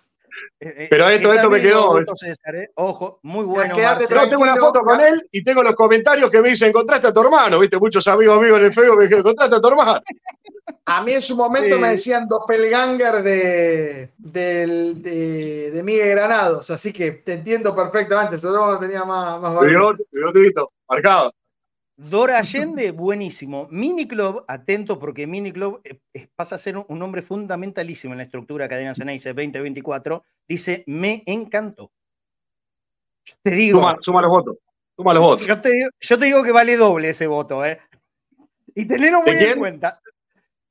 Eh, 0.60 0.74
eh, 0.78 0.88
Pero 0.90 1.10
esto, 1.10 1.34
esto 1.34 1.50
me 1.50 1.62
quedó. 1.62 1.96
César, 2.16 2.56
¿eh? 2.56 2.72
Ojo, 2.76 3.20
muy 3.24 3.46
bueno. 3.46 3.76
Yo 3.78 4.30
tengo 4.30 4.44
una 4.44 4.56
foto 4.56 4.82
con 4.82 5.02
él 5.02 5.28
y 5.32 5.44
tengo 5.44 5.62
los 5.62 5.76
comentarios 5.76 6.30
que 6.30 6.42
me 6.42 6.50
dicen: 6.50 6.70
encontraste 6.70 7.08
a 7.08 7.14
tu 7.14 7.22
hermano. 7.22 7.60
Viste, 7.60 7.78
muchos 7.78 8.08
amigos 8.08 8.40
míos 8.42 8.58
en 8.58 8.66
el 8.66 8.74
Facebook 8.74 8.98
me 8.98 9.04
dijeron: 9.04 9.20
encontraste 9.22 9.56
a 9.56 9.62
tu 9.62 9.68
hermano. 9.68 10.02
A 10.88 11.02
mí 11.02 11.14
en 11.14 11.22
su 11.22 11.36
momento 11.36 11.80
me 11.80 11.90
decían 11.90 12.28
doppelganger 12.28 13.24
de, 13.24 14.12
de, 14.20 14.94
de, 14.96 15.72
de, 15.72 15.84
Miguel 15.84 16.10
Granados, 16.10 16.70
así 16.70 16.94
que 16.94 17.12
te 17.12 17.34
entiendo 17.34 17.76
perfectamente. 17.76 18.36
Eso 18.36 18.80
tenía 18.80 19.04
más, 19.04 19.42
más 19.42 19.60
Bigotito, 20.12 20.72
marcado. 20.88 21.32
Dora 21.98 22.38
Allende, 22.38 22.92
buenísimo. 22.92 23.68
Mini 23.72 24.08
Club, 24.08 24.44
atento 24.48 25.00
porque 25.00 25.26
Mini 25.26 25.52
Club 25.52 25.82
eh, 25.84 26.28
pasa 26.36 26.56
a 26.56 26.58
ser 26.58 26.78
un, 26.78 27.00
nombre 27.00 27.22
fundamentalísimo 27.22 28.14
en 28.14 28.18
la 28.18 28.26
estructura 28.26 28.68
Cadena 28.68 28.94
Ceneice 28.94 29.30
2024. 29.30 30.24
Dice, 30.48 30.84
me 30.86 31.24
encantó. 31.26 31.92
te 33.42 33.52
digo. 33.52 33.80
Suma, 34.02 34.22
los 34.22 34.30
votos. 34.30 34.58
Suma 34.96 35.14
los 35.14 35.24
votos. 35.24 35.48
Yo 35.48 35.60
te, 35.60 35.70
digo, 35.70 35.90
yo 36.00 36.20
te, 36.20 36.26
digo, 36.26 36.44
que 36.44 36.52
vale 36.52 36.76
doble 36.76 37.10
ese 37.10 37.28
voto, 37.28 37.66
¿eh? 37.66 37.80
Y 38.76 38.86
tenerlo 38.86 39.22
muy 39.22 39.36
en 39.36 39.58
cuenta. 39.58 40.02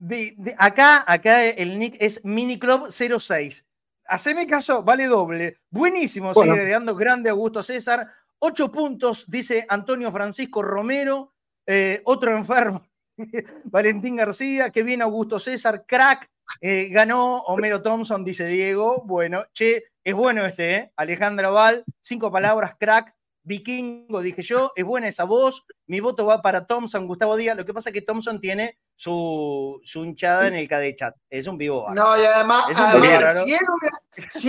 De, 0.06 0.55
acá, 0.59 1.02
acá 1.06 1.47
el 1.47 1.78
nick 1.78 1.97
es 1.98 2.22
Miniclub06. 2.24 3.64
Haceme 4.06 4.47
caso, 4.47 4.82
vale 4.82 5.06
doble. 5.06 5.56
Buenísimo, 5.70 6.35
sigue 6.35 6.51
agregando 6.51 6.94
grande 6.94 7.31
Augusto 7.31 7.62
César. 7.62 8.12
Ocho 8.39 8.70
puntos, 8.70 9.24
dice 9.31 9.64
Antonio 9.66 10.12
Francisco 10.12 10.60
Romero. 10.60 11.32
Eh, 11.66 12.02
otro 12.05 12.36
enfermo, 12.36 12.86
Valentín 13.64 14.16
García. 14.16 14.68
Que 14.68 14.82
bien 14.82 15.01
Augusto 15.01 15.39
César, 15.39 15.86
crack. 15.86 16.31
Eh, 16.60 16.89
ganó 16.90 17.39
Homero 17.39 17.81
Thompson, 17.81 18.26
dice 18.26 18.47
Diego. 18.47 19.02
Bueno, 19.06 19.47
che, 19.55 19.85
es 20.05 20.14
bueno 20.14 20.44
este, 20.44 20.74
¿eh? 20.74 20.93
Alejandra 20.97 21.48
Val, 21.48 21.82
cinco 22.02 22.31
palabras, 22.31 22.74
crack. 22.78 23.14
Vikingo, 23.43 24.20
dije 24.20 24.43
yo, 24.43 24.72
es 24.76 24.85
buena 24.85 25.09
esa 25.09 25.24
voz. 25.24 25.64
Mi 25.86 26.01
voto 26.01 26.26
va 26.26 26.43
para 26.43 26.66
Thompson, 26.66 27.06
Gustavo 27.06 27.36
Díaz. 27.36 27.56
Lo 27.56 27.64
que 27.64 27.72
pasa 27.72 27.89
es 27.89 27.94
que 27.94 28.02
Thompson 28.02 28.39
tiene 28.39 28.78
su, 28.95 29.81
su 29.83 30.05
hinchada 30.05 30.47
en 30.49 30.55
el 30.55 30.69
chat. 30.97 31.15
Es 31.29 31.47
un 31.47 31.59
vivo. 31.59 31.87
No, 31.95 32.16
y 32.16 32.25
además, 32.25 32.66
si, 32.75 32.83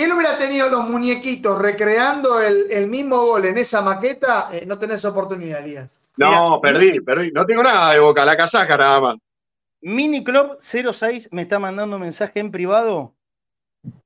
él 0.02 0.12
hubiera, 0.14 0.38
tenido 0.38 0.70
los 0.70 0.88
muñequitos 0.90 1.60
recreando 1.60 2.40
el, 2.42 2.88
mismo 2.88 3.18
gol 3.26 3.46
en 3.46 3.58
esa 3.58 3.82
maqueta, 3.82 4.50
eh, 4.52 4.66
no 4.66 4.78
tenés 4.78 5.04
oportunidad, 5.06 5.64
Díaz. 5.64 5.90
No, 6.18 6.60
perdí, 6.62 7.00
perdí. 7.02 7.32
No 7.32 7.46
tengo 7.46 7.64
nada 7.64 7.94
de 7.94 8.00
boca, 8.00 8.24
la 8.24 8.38
casaca 8.38 8.78
nada 8.78 9.02
más. 9.02 9.16
Mini 9.82 10.24
Club 10.24 10.58
06 10.60 11.30
me 11.32 11.44
está 11.44 11.60
mandando 11.60 11.98
un 11.98 12.02
mensaje 12.02 12.40
en 12.40 12.52
privado 12.52 13.16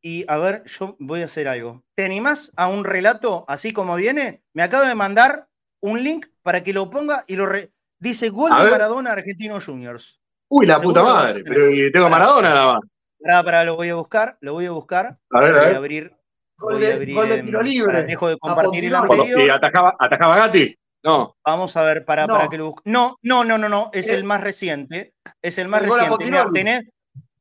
y 0.02 0.26
a 0.28 0.38
ver, 0.38 0.64
yo 0.66 0.96
voy 1.00 1.22
a 1.22 1.26
hacer 1.26 1.48
algo. 1.48 1.84
¿Te 1.96 2.04
animás 2.04 2.52
a 2.56 2.68
un 2.68 2.84
relato 2.84 3.46
así 3.48 3.72
como 3.72 3.96
viene? 3.96 4.44
Me 4.54 4.64
acabo 4.64 4.86
de 4.86 4.96
mandar 4.96 5.48
un 5.80 6.04
link 6.04 6.28
para 6.42 6.64
que 6.64 6.74
lo 6.74 6.90
ponga 6.90 7.24
y 7.28 7.36
lo 7.36 7.48
dice 8.00 8.30
gol 8.30 8.52
de 8.52 8.72
Maradona 8.72 9.12
Argentino 9.12 9.60
Juniors. 9.62 10.19
Uy, 10.50 10.66
la 10.66 10.80
puta 10.80 11.04
madre, 11.04 11.44
pero 11.44 11.68
tengo 11.94 12.10
Maradona 12.10 12.50
nada 12.50 12.74
más. 12.74 12.82
Pará, 13.22 13.44
pará, 13.44 13.64
lo 13.64 13.76
voy 13.76 13.90
a 13.90 13.96
buscar, 13.96 14.38
lo 14.42 14.54
voy 14.54 14.66
a 14.66 14.72
buscar. 14.72 15.18
A 15.32 15.40
ver, 15.42 15.52
voy 15.52 15.60
a 15.60 15.64
ver. 15.64 15.76
abrir. 15.76 16.14
A 16.58 16.94
abrir. 16.94 17.16
Gol 17.16 17.30
de 17.30 17.44
tiro 17.44 17.62
libre. 17.62 18.04
Dejo 18.04 18.30
de 18.30 18.38
compartir 18.38 18.86
el 18.86 18.96
anterior. 18.96 19.42
¿Y 19.42 19.50
atajaba, 19.50 19.96
atajaba 20.00 20.38
Gatti? 20.38 20.76
No. 21.04 21.36
Vamos 21.46 21.78
a 21.78 21.84
ver, 21.84 22.04
para, 22.04 22.28
para 22.28 22.48
que 22.50 22.58
lo 22.58 22.68
busque. 22.68 22.82
No, 22.86 23.18
no, 23.22 23.44
no, 23.44 23.58
no, 23.58 23.70
no, 23.70 23.90
es 23.94 24.10
el 24.10 24.24
más 24.24 24.42
reciente. 24.42 25.14
Es 25.42 25.58
el 25.58 25.68
más 25.68 25.82
reciente. 25.82 26.30
tenés, 26.54 26.84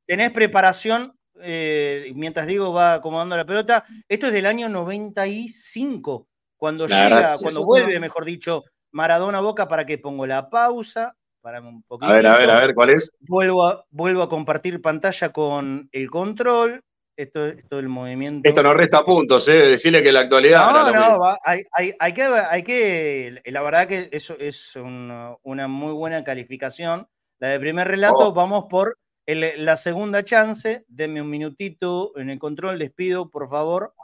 tenés 0.07 0.31
preparación 0.31 1.19
eh, 1.41 2.13
mientras 2.15 2.47
Diego 2.47 2.73
va 2.73 2.95
acomodando 2.95 3.37
la 3.37 3.47
pelota, 3.47 3.85
esto 4.09 4.27
es 4.27 4.33
del 4.33 4.47
año 4.47 4.69
95, 4.69 6.29
cuando 6.57 6.87
llega, 6.87 7.37
cuando 7.39 7.65
vuelve, 7.65 8.01
mejor 8.01 8.25
dicho, 8.25 8.65
Maradona 8.93 9.41
Boca, 9.41 9.69
para 9.69 9.87
que 9.87 9.99
pongo 9.99 10.27
la 10.27 10.51
pausa, 10.51 11.15
para 11.49 11.61
un 11.63 11.83
poquito. 11.83 12.13
A 12.13 12.17
ver, 12.17 12.27
a 12.27 12.37
ver, 12.37 12.51
a 12.51 12.61
ver, 12.61 12.75
¿cuál 12.75 12.91
es? 12.91 13.11
Vuelvo 13.21 13.67
a, 13.67 13.83
vuelvo 13.91 14.23
a 14.23 14.29
compartir 14.29 14.83
pantalla 14.83 15.31
con 15.31 15.89
el 15.93 16.11
control. 16.11 16.85
Esto, 17.17 17.47
esto 17.47 17.79
el 17.79 17.89
movimiento. 17.89 18.47
Esto 18.47 18.63
no 18.63 18.75
resta 18.75 19.03
puntos, 19.03 19.49
¿eh? 19.49 19.55
Decirle 19.55 20.03
que 20.03 20.13
la 20.13 20.21
actualidad. 20.21 20.71
No, 20.71 20.93
no, 20.93 21.37
hay, 21.43 21.63
hay, 21.73 22.13
que, 22.13 22.23
hay 22.23 22.63
que. 22.63 23.41
La 23.47 23.63
verdad 23.63 23.89
que 23.89 24.11
eso 24.13 24.37
es 24.39 24.77
una 24.77 25.69
muy 25.69 25.93
buena 25.95 26.23
calificación. 26.23 27.09
La 27.39 27.49
de 27.49 27.61
primer 27.61 27.89
relato, 27.89 28.29
oh. 28.29 28.33
vamos 28.35 28.67
por 28.69 28.99
la 29.27 29.77
segunda 29.77 30.23
chance, 30.25 30.85
denme 30.87 31.23
un 31.23 31.31
minutito 31.31 32.13
en 32.17 32.29
el 32.29 32.39
control, 32.39 32.79
les 32.79 32.93
pido, 32.93 33.31
por 33.31 33.49
favor, 33.49 33.95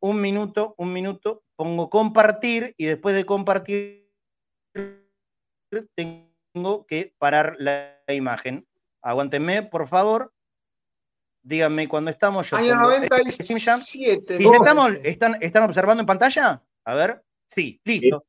un 0.00 0.20
minuto, 0.20 0.74
un 0.76 0.92
minuto, 0.92 1.42
pongo 1.56 1.88
compartir 1.88 2.74
y 2.76 2.84
después 2.84 3.14
de 3.14 3.24
compartir 3.24 4.10
tengo 5.94 6.31
que 6.86 7.14
parar 7.18 7.56
la 7.58 7.98
imagen. 8.08 8.66
Aguántenme, 9.00 9.62
por 9.62 9.86
favor. 9.86 10.32
Díganme 11.42 11.88
cuando 11.88 12.10
estamos. 12.10 12.50
Yo 12.50 12.56
Año 12.56 12.76
97. 12.76 14.36
Si 14.36 14.44
estamos, 14.46 14.92
¿están, 15.02 15.36
¿Están 15.40 15.64
observando 15.64 16.02
en 16.02 16.06
pantalla? 16.06 16.62
A 16.84 16.94
ver. 16.94 17.22
Sí, 17.48 17.80
listo. 17.84 18.24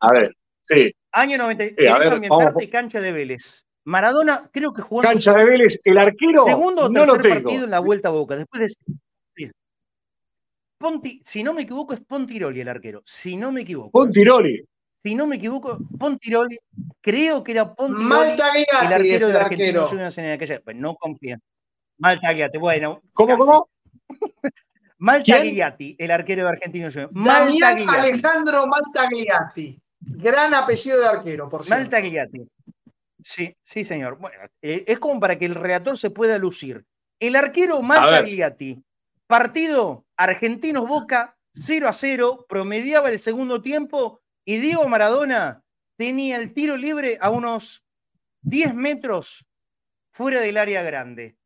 A 0.00 0.12
ver, 0.12 0.34
sí. 0.62 0.94
Año 1.12 1.38
97. 1.38 1.82
Sí, 1.82 2.08
ambientarte 2.08 2.70
cancha 2.70 3.00
de 3.00 3.12
Vélez. 3.12 3.66
Maradona 3.84 4.48
creo 4.52 4.72
que 4.72 4.80
jugó 4.80 5.02
Cancha 5.02 5.32
de 5.34 5.44
Vélez, 5.44 5.74
el 5.84 5.98
arquero. 5.98 6.44
segundo 6.44 6.86
o 6.86 6.88
no 6.88 7.00
tercer 7.00 7.16
lo 7.16 7.22
tengo. 7.22 7.34
partido 7.34 7.64
en 7.64 7.70
la 7.70 7.80
vuelta 7.80 8.08
a 8.08 8.12
Boca. 8.12 8.36
Después 8.36 8.76
de. 9.36 9.52
Ponti, 10.78 11.20
si 11.24 11.42
no 11.42 11.52
me 11.52 11.62
equivoco, 11.62 11.94
es 11.94 12.00
Pontiroli 12.00 12.60
el 12.60 12.68
arquero. 12.68 13.02
Si 13.04 13.36
no 13.36 13.50
me 13.50 13.62
equivoco. 13.62 13.90
Pontiroli. 13.90 14.64
Si 15.02 15.16
no 15.16 15.26
me 15.26 15.34
equivoco, 15.34 15.78
Pontiroli, 15.98 16.56
creo 17.00 17.42
que 17.42 17.50
era 17.50 17.74
Pontiroli 17.74 18.04
Maltagliati 18.04 18.86
el 18.86 18.86
es 18.86 18.92
arquero 18.92 19.28
de 19.28 19.36
Argentinos 19.36 19.68
arquero. 19.68 19.86
Juniors 19.88 20.18
en 20.18 20.30
aquella 20.30 20.54
época. 20.54 20.72
No 20.74 20.94
confía. 20.94 21.40
Maltagliati, 21.98 22.58
bueno. 22.58 23.02
¿Cómo, 23.12 23.36
casi. 23.36 23.40
cómo? 23.40 23.68
Maltagliati, 24.98 25.96
el 25.98 26.10
arquero 26.12 26.44
de 26.44 26.48
Argentinos 26.50 26.94
Juniors. 26.94 27.12
Maltagliati. 27.14 27.84
Alejandro 27.88 28.66
Maltagliati. 28.68 29.82
Gran 29.98 30.54
apellido 30.54 31.00
de 31.00 31.06
arquero, 31.06 31.48
por 31.48 31.64
cierto. 31.64 31.80
Maltagliati. 31.80 32.48
Sí, 33.20 33.56
sí, 33.60 33.82
señor. 33.82 34.18
Bueno, 34.18 34.38
eh, 34.62 34.84
es 34.86 35.00
como 35.00 35.18
para 35.18 35.36
que 35.36 35.46
el 35.46 35.56
relator 35.56 35.98
se 35.98 36.10
pueda 36.10 36.38
lucir. 36.38 36.84
El 37.18 37.34
arquero 37.34 37.82
Maltagliati, 37.82 38.80
partido 39.26 40.04
Argentinos 40.16 40.86
Boca 40.86 41.36
0 41.54 41.88
a 41.88 41.92
0, 41.92 42.46
promediaba 42.48 43.10
el 43.10 43.18
segundo 43.18 43.60
tiempo 43.62 44.21
y 44.44 44.58
Diego 44.58 44.88
Maradona 44.88 45.62
tenía 45.96 46.36
el 46.36 46.52
tiro 46.52 46.76
libre 46.76 47.18
a 47.20 47.30
unos 47.30 47.84
10 48.42 48.74
metros 48.74 49.46
fuera 50.10 50.40
del 50.40 50.56
área 50.56 50.82
grande. 50.82 51.36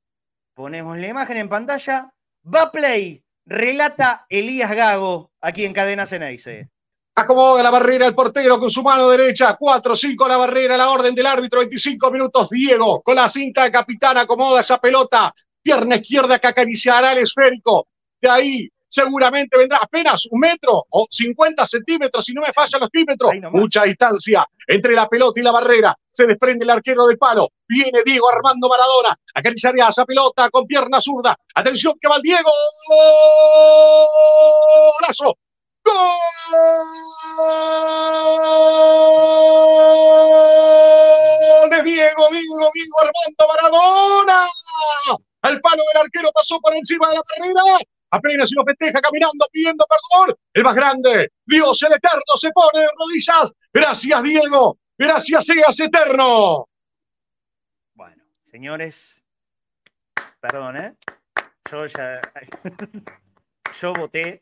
Ponemos 0.55 0.97
la 0.99 1.09
imagen 1.09 1.37
en 1.37 1.49
pantalla. 1.49 2.13
Va 2.43 2.71
play, 2.73 3.23
relata 3.45 4.27
Elías 4.29 4.71
Gago 4.75 5.33
aquí 5.41 5.65
en 5.65 5.75
Cadena 5.75 6.07
Ceneice. 6.07 6.71
Acomoda 7.15 7.63
la 7.63 7.71
barrera 7.71 8.07
el 8.07 8.15
portero 8.15 8.59
con 8.59 8.71
su 8.71 8.83
mano 8.83 9.09
derecha. 9.09 9.57
4-5 9.59 10.29
la 10.29 10.37
barrera, 10.37 10.77
la 10.77 10.91
orden 10.91 11.15
del 11.15 11.27
árbitro. 11.27 11.61
25 11.61 12.11
minutos. 12.11 12.51
Diego 12.51 13.03
con 13.03 13.17
la 13.17 13.29
cinta 13.29 13.65
de 13.65 13.71
capitán 13.71 14.19
acomoda 14.19 14.61
esa 14.61 14.79
pelota. 14.79 15.35
Pierna 15.63 15.97
izquierda 15.97 16.39
que 16.39 16.47
acariciará 16.47 17.13
el 17.13 17.19
esférico. 17.19 17.89
De 18.21 18.29
ahí 18.29 18.71
seguramente 18.97 19.59
vendrá 19.59 19.79
apenas 19.83 20.27
un 20.31 20.41
metro 20.41 20.87
o 20.89 21.07
50 21.11 21.67
centímetros, 21.67 22.25
si 22.25 22.33
no 22.33 22.41
me 22.41 22.51
fallan 22.53 22.81
los 22.81 22.91
tímetros. 22.91 23.31
Mucha 23.53 23.83
distancia 23.85 24.49
entre 24.67 24.95
la 24.95 25.07
pelota 25.07 25.39
y 25.39 25.43
la 25.43 25.53
barrera. 25.53 25.95
Se 26.11 26.27
desprende 26.27 26.65
el 26.65 26.71
arquero 26.71 27.07
del 27.07 27.19
palo. 27.19 27.51
Viene 27.69 28.03
Diego 28.05 28.31
Armando 28.31 28.69
Maradona. 28.69 29.15
Acariciaría 29.35 29.89
esa 29.89 30.07
pelota 30.07 30.49
con 30.49 30.67
pierna 30.67 30.99
zurda. 31.01 31.37
Atención 31.55 31.95
que 32.01 32.09
va 32.09 32.17
el 32.17 32.23
Diego. 32.23 32.51
¡Golazo! 35.01 35.37
¡Gol 35.85 35.95
de 41.71 41.83
Diego, 41.83 42.29
Diego, 42.31 42.71
Diego 42.73 43.01
Armando 43.01 43.47
Maradona! 43.47 44.49
Al 45.43 45.61
palo 45.61 45.83
del 45.93 46.03
arquero 46.03 46.31
pasó 46.33 46.59
por 46.61 46.75
encima 46.75 47.11
de 47.11 47.17
la 47.17 47.23
barrera. 47.39 47.63
Apenas 48.11 48.51
lo 48.55 48.65
festeja 48.65 49.01
caminando, 49.01 49.47
pidiendo 49.51 49.85
perdón. 49.89 50.37
El 50.53 50.63
más 50.63 50.75
grande, 50.75 51.33
Dios 51.45 51.83
el 51.83 51.93
eterno, 51.93 52.37
se 52.37 52.51
pone 52.53 52.81
de 52.81 52.89
rodillas. 52.99 53.53
Gracias, 53.73 54.23
Diego. 54.23 54.79
Gracias, 54.99 55.47
seas 55.47 55.81
eterno. 55.81 56.67
Señores, 58.57 59.23
perdón, 60.41 60.77
¿eh? 60.79 60.95
Yo 61.71 61.85
ya. 61.87 62.23
Yo 63.81 63.93
voté, 63.93 64.41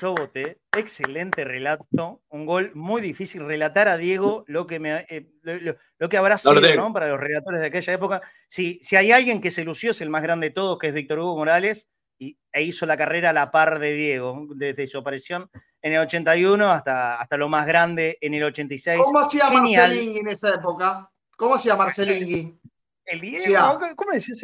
yo 0.00 0.14
voté. 0.14 0.58
Excelente 0.76 1.44
relato. 1.44 2.20
Un 2.28 2.44
gol 2.44 2.72
muy 2.74 3.00
difícil. 3.00 3.46
Relatar 3.46 3.88
a 3.88 3.96
Diego 3.96 4.44
lo 4.48 4.66
que, 4.66 4.80
me, 4.80 5.06
eh, 5.08 5.30
lo, 5.42 6.08
que 6.08 6.16
habrá 6.16 6.36
sido 6.36 6.92
para 6.92 7.08
los 7.08 7.20
relatores 7.20 7.60
de 7.60 7.68
aquella 7.68 7.92
época. 7.92 8.20
Si, 8.48 8.78
si 8.82 8.96
hay 8.96 9.12
alguien 9.12 9.40
que 9.40 9.50
se 9.50 9.64
lució, 9.64 9.92
es 9.92 10.00
el 10.00 10.10
más 10.10 10.22
grande 10.22 10.48
de 10.48 10.54
todos, 10.54 10.78
que 10.78 10.88
es 10.88 10.92
Víctor 10.92 11.20
Hugo 11.20 11.36
Morales, 11.36 11.88
y, 12.24 12.38
e 12.52 12.62
hizo 12.62 12.86
la 12.86 12.96
carrera 12.96 13.30
a 13.30 13.32
la 13.32 13.50
par 13.50 13.78
de 13.78 13.92
Diego, 13.94 14.46
desde 14.54 14.86
su 14.86 14.98
aparición 14.98 15.50
en 15.82 15.92
el 15.92 16.00
81 16.00 16.70
hasta, 16.70 17.20
hasta 17.20 17.36
lo 17.36 17.48
más 17.48 17.66
grande 17.66 18.16
en 18.20 18.34
el 18.34 18.44
86. 18.44 19.00
¿Cómo 19.04 19.20
hacía 19.20 19.46
Genial. 19.48 19.88
Marcelingui 19.90 20.18
en 20.20 20.28
esa 20.28 20.50
época? 20.54 21.10
¿Cómo 21.36 21.54
hacía 21.56 21.76
Marcelingui? 21.76 22.58
El 23.06 23.20
Diego, 23.20 23.38
Decía- 23.38 23.78
¿cómo 23.96 24.10
decís? 24.12 24.40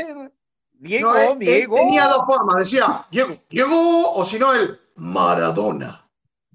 Diego, 0.73 1.13
No, 1.13 1.19
él- 1.19 1.29
él 1.33 1.39
Diego. 1.39 1.77
tenía 1.77 2.07
dos 2.09 2.27
formas. 2.27 2.57
Decía 2.59 3.07
Diego, 3.11 3.37
Diego, 3.49 4.13
o 4.15 4.25
si 4.25 4.39
no, 4.39 4.53
el 4.53 4.79
Maradona. 4.97 6.07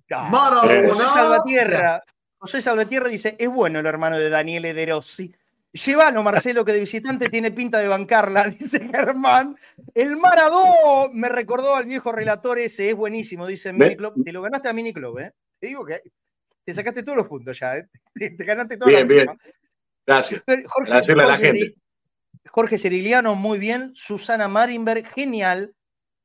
Maradona. 0.09 0.87
José 0.89 1.07
Salvatierra, 1.07 2.03
José 2.37 2.61
Salvatierra 2.61 3.07
dice, 3.09 3.35
es 3.39 3.49
bueno 3.49 3.79
el 3.79 3.85
hermano 3.87 4.17
de 4.19 4.29
Daniele 4.29 4.73
De 4.75 4.85
Rossi. 4.85 5.35
Llévalo, 5.75 6.23
Marcelo, 6.23 6.63
que 6.63 6.71
de 6.71 6.79
visitante 6.79 7.27
tiene 7.27 7.51
pinta 7.51 7.79
de 7.79 7.89
bancarla, 7.89 8.45
dice 8.59 8.79
Germán. 8.79 9.57
El 9.93 10.15
Maradó 10.15 11.11
me 11.11 11.27
recordó 11.27 11.75
al 11.75 11.85
viejo 11.85 12.13
relator 12.13 12.57
ese, 12.59 12.89
es 12.89 12.95
buenísimo, 12.95 13.45
dice 13.45 13.73
Miniclub. 13.73 14.23
Te 14.23 14.31
lo 14.31 14.41
ganaste 14.41 14.69
a 14.69 14.73
Miniclub, 14.73 15.19
¿eh? 15.19 15.33
Te 15.59 15.67
digo 15.67 15.85
que 15.85 16.01
te 16.63 16.73
sacaste 16.73 17.03
todos 17.03 17.17
los 17.17 17.27
puntos 17.27 17.59
ya, 17.59 17.77
¿eh? 17.77 17.89
Te, 18.13 18.29
te 18.31 18.43
ganaste 18.45 18.77
toda 18.77 18.89
Bien, 18.89 19.01
la 19.07 19.13
bien. 19.13 19.29
última. 19.29 19.51
Gracias. 20.07 20.43
Jorge, 20.67 20.91
a 20.93 21.01
la 21.01 21.25
Jorge 21.25 21.37
gente. 21.37 21.75
Jorge 22.49 23.35
muy 23.35 23.59
bien. 23.59 23.91
Susana 23.95 24.47
Marinberg, 24.47 25.05
genial. 25.13 25.73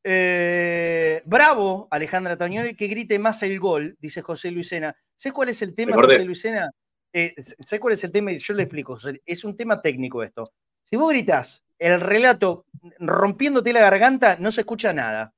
Eh, 0.04 1.22
bravo, 1.24 1.88
Alejandra 1.90 2.36
Tañoni, 2.36 2.74
que 2.74 2.86
grite 2.86 3.18
más 3.18 3.42
el 3.42 3.58
gol, 3.58 3.96
dice 4.00 4.22
José 4.22 4.50
Luisena. 4.50 4.94
¿Sabes 5.16 5.34
cuál 5.34 5.48
es 5.48 5.60
el 5.62 5.74
tema. 5.74 5.94
José 5.96 6.24
Luisena? 6.24 6.70
Eh, 7.12 7.34
¿Sabes 7.38 7.80
cuál 7.80 7.94
es 7.94 8.04
el 8.04 8.12
tema? 8.12 8.32
Yo 8.32 8.54
le 8.54 8.62
explico. 8.62 8.96
Es 9.26 9.44
un 9.44 9.56
tema 9.56 9.80
técnico 9.82 10.22
esto. 10.22 10.44
Si 10.84 10.96
vos 10.96 11.10
gritás 11.10 11.64
el 11.78 12.00
relato 12.00 12.66
rompiéndote 12.98 13.72
la 13.72 13.80
garganta, 13.80 14.36
no 14.38 14.50
se 14.50 14.60
escucha 14.62 14.92
nada. 14.92 15.32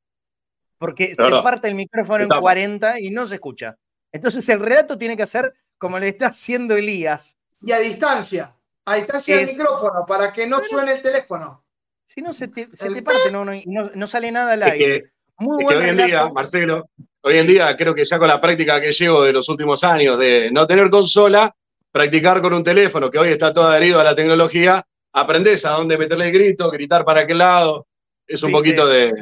Porque 0.79 1.15
se 1.15 1.31
parte 1.43 1.69
el 1.69 1.77
micrófono 1.77 2.25
en 2.25 2.27
Etapa. 2.27 2.41
40 2.41 3.01
y 3.01 3.11
no 3.11 3.27
se 3.27 3.37
escucha. 3.37 3.77
Entonces 4.11 4.49
el 4.49 4.61
relato 4.61 4.99
tiene 4.99 5.17
que 5.17 5.23
hacer 5.23 5.55
como 5.79 5.99
le 5.99 6.09
está 6.09 6.27
haciendo 6.27 6.77
Elías. 6.77 7.39
Y 7.61 7.73
a 7.73 7.79
distancia. 7.79 8.55
A 8.85 8.97
distancia 8.97 9.37
del 9.37 9.47
micrófono, 9.47 10.05
para 10.07 10.33
que 10.33 10.47
no 10.47 10.61
suene 10.63 10.95
el 10.95 11.03
teléfono. 11.03 11.65
Si 12.05 12.21
no, 12.21 12.33
se 12.33 12.49
te, 12.49 12.69
se 12.73 12.91
te 12.91 13.03
parte, 13.03 13.31
no, 13.31 13.45
no, 13.45 13.55
y 13.55 13.65
no, 13.67 13.91
no 13.95 14.07
sale 14.07 14.31
nada 14.33 14.53
al 14.53 14.63
Es 14.63 14.73
aire. 14.73 15.03
que, 15.03 15.11
Muy 15.39 15.63
es 15.65 15.71
que 15.71 15.77
hoy 15.77 15.89
en 15.89 15.97
día, 15.97 16.29
Marcelo, 16.31 16.91
hoy 17.23 17.39
en 17.39 17.47
día 17.47 17.77
creo 17.77 17.95
que 17.95 18.05
ya 18.05 18.19
con 18.19 18.29
la 18.29 18.41
práctica 18.41 18.81
que 18.81 18.93
llevo 18.93 19.23
de 19.23 19.33
los 19.33 19.49
últimos 19.49 19.83
años 19.85 20.19
de 20.19 20.51
no 20.53 20.67
tener 20.67 20.91
consola, 20.91 21.55
practicar 21.93 22.41
con 22.41 22.53
un 22.55 22.65
teléfono, 22.65 23.11
que 23.11 23.19
hoy 23.19 23.29
está 23.29 23.53
todo 23.53 23.69
adherido 23.69 24.01
a 24.01 24.05
la 24.05 24.17
tecnología, 24.17 24.85
aprendés 25.13 25.65
a 25.67 25.71
dónde 25.73 25.99
meterle 25.99 26.27
el 26.27 26.33
grito, 26.33 26.71
gritar 26.71 27.05
para 27.05 27.21
aquel 27.21 27.39
lado. 27.39 27.87
Es 28.27 28.43
un 28.43 28.49
¿Viste? 28.49 28.59
poquito 28.59 28.87
de. 28.87 29.13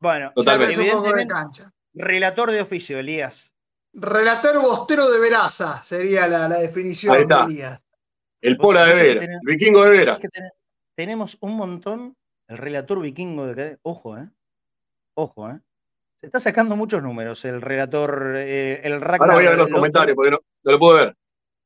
Bueno, 0.00 0.32
Totalmente. 0.34 0.76
De 0.76 0.82
evidentemente, 0.82 1.32
cancha. 1.32 1.72
relator 1.94 2.50
de 2.50 2.60
oficio, 2.60 2.98
Elías. 2.98 3.54
Relator 3.94 4.60
bostero 4.60 5.08
de 5.10 5.20
veraza 5.20 5.82
sería 5.84 6.26
la, 6.26 6.48
la 6.48 6.58
definición 6.58 7.14
Ahí 7.14 7.22
está. 7.22 7.46
de 7.46 7.52
Elías. 7.52 7.80
el 8.40 8.56
Pola 8.56 8.84
de 8.86 8.94
Vera, 8.94 9.20
tenés- 9.20 9.38
el 9.40 9.46
vikingo 9.46 9.84
de 9.84 9.98
Vera. 9.98 10.18
ten- 10.18 10.50
tenemos 10.96 11.36
un 11.40 11.56
montón. 11.56 12.16
El 12.48 12.58
relator 12.58 13.00
vikingo 13.00 13.46
de 13.46 13.78
Ojo, 13.82 14.18
¿eh? 14.18 14.28
Ojo, 15.14 15.48
¿eh? 15.50 15.60
Se 16.20 16.26
está 16.26 16.40
sacando 16.40 16.74
muchos 16.76 17.02
números 17.02 17.44
el 17.44 17.60
relator, 17.62 18.34
eh, 18.38 18.80
el 18.84 18.94
Ahora 18.94 19.34
voy 19.34 19.46
a 19.46 19.50
ver 19.50 19.58
los 19.58 19.68
comentarios 19.68 20.14
porque 20.16 20.30
no, 20.32 20.38
no 20.64 20.72
lo 20.72 20.78
puedo 20.78 20.96
ver. 20.98 21.16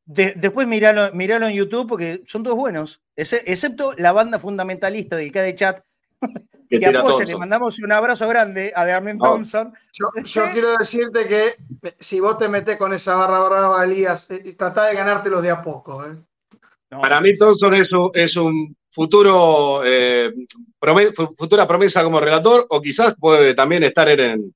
De- 0.07 0.35
después 0.37 0.67
miralo, 0.67 1.13
miralo 1.13 1.47
en 1.49 1.55
YouTube 1.55 1.89
porque 1.89 2.23
son 2.27 2.43
todos 2.43 2.57
buenos. 2.57 3.01
Ese- 3.17 3.43
excepto 3.47 3.93
la 3.99 4.13
banda 4.13 4.39
fundamentalista 4.39 5.17
del 5.17 5.33
KD 5.33 5.55
Chat 5.57 5.83
Que 6.69 6.81
que 6.81 6.87
apoya. 6.87 7.25
Le 7.25 7.37
mandamos 7.37 7.79
un 7.79 7.93
abrazo 7.93 8.27
grande 8.29 8.73
a 8.75 8.85
Damian 8.85 9.19
No. 9.19 9.25
Thompson. 9.25 9.73
Yo, 9.93 10.07
yo 10.25 10.53
quiero 10.53 10.77
decirte 10.77 11.29
que 11.29 11.47
eh, 11.83 11.95
si 12.01 12.19
vos 12.19 12.39
te 12.39 12.49
metés 12.49 12.77
con 12.77 12.93
esa 12.93 13.15
barra 13.15 13.39
brava, 13.49 13.85
Elías, 13.85 14.27
eh, 14.31 14.53
tratá 14.59 14.87
de 14.87 14.95
ganártelos 14.97 15.43
de 15.43 15.51
a 15.51 15.63
poco. 15.63 16.05
¿eh? 16.05 16.17
No, 16.91 17.01
Para 17.01 17.19
sí, 17.19 17.25
mí, 17.25 17.39
Thompson 17.39 17.75
es 17.75 17.93
un, 17.93 18.11
es 18.15 18.37
un 18.37 18.77
futuro, 18.91 19.83
eh, 19.85 20.33
prome- 20.81 21.13
fu- 21.15 21.35
futura 21.39 21.69
promesa 21.69 22.03
como 22.03 22.19
relator, 22.19 22.67
o 22.69 22.81
quizás 22.83 23.15
puede 23.17 23.55
también 23.55 23.85
estar 23.85 24.09
en, 24.09 24.21
en, 24.21 24.55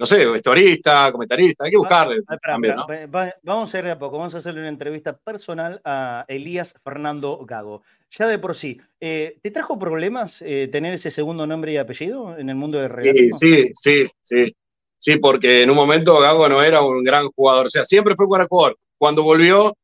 no 0.00 0.06
sé, 0.06 0.26
historista, 0.34 1.12
comentarista. 1.12 1.64
Hay 1.66 1.70
que 1.70 1.76
buscarle 1.76 2.22
Ah, 2.26 2.34
espera, 2.34 2.54
también, 2.54 2.74
¿no? 2.76 2.80
espera, 2.82 3.06
va- 3.06 3.24
va- 3.26 3.34
vamos 3.42 3.74
a 3.74 3.78
ir 3.78 3.84
de 3.84 3.90
a 3.90 3.98
poco. 3.98 4.16
Vamos 4.16 4.34
a 4.34 4.38
hacerle 4.38 4.60
una 4.60 4.70
entrevista 4.70 5.16
personal 5.18 5.80
a 5.84 6.24
Elías 6.26 6.74
Fernando 6.82 7.38
Gago. 7.44 7.82
Ya 8.10 8.26
de 8.26 8.38
por 8.38 8.56
sí, 8.56 8.80
eh, 8.98 9.38
¿te 9.42 9.50
trajo 9.50 9.78
problemas 9.78 10.40
eh, 10.42 10.68
tener 10.72 10.94
ese 10.94 11.10
segundo 11.10 11.46
nombre 11.46 11.72
y 11.72 11.76
apellido 11.76 12.36
en 12.38 12.48
el 12.48 12.56
mundo 12.56 12.78
del 12.80 12.88
relato? 12.88 13.14
Sí, 13.14 13.30
sí, 13.32 13.70
sí, 13.74 14.08
sí. 14.22 14.56
Sí, 14.96 15.16
porque 15.18 15.62
en 15.62 15.70
un 15.70 15.76
momento 15.76 16.18
Gago 16.18 16.48
no 16.48 16.62
era 16.62 16.82
un 16.82 17.02
gran 17.04 17.28
jugador. 17.28 17.66
O 17.66 17.70
sea, 17.70 17.84
siempre 17.84 18.14
fue 18.16 18.26
buen 18.26 18.46
jugador. 18.48 18.76
Cuando 18.98 19.22
volvió, 19.22 19.74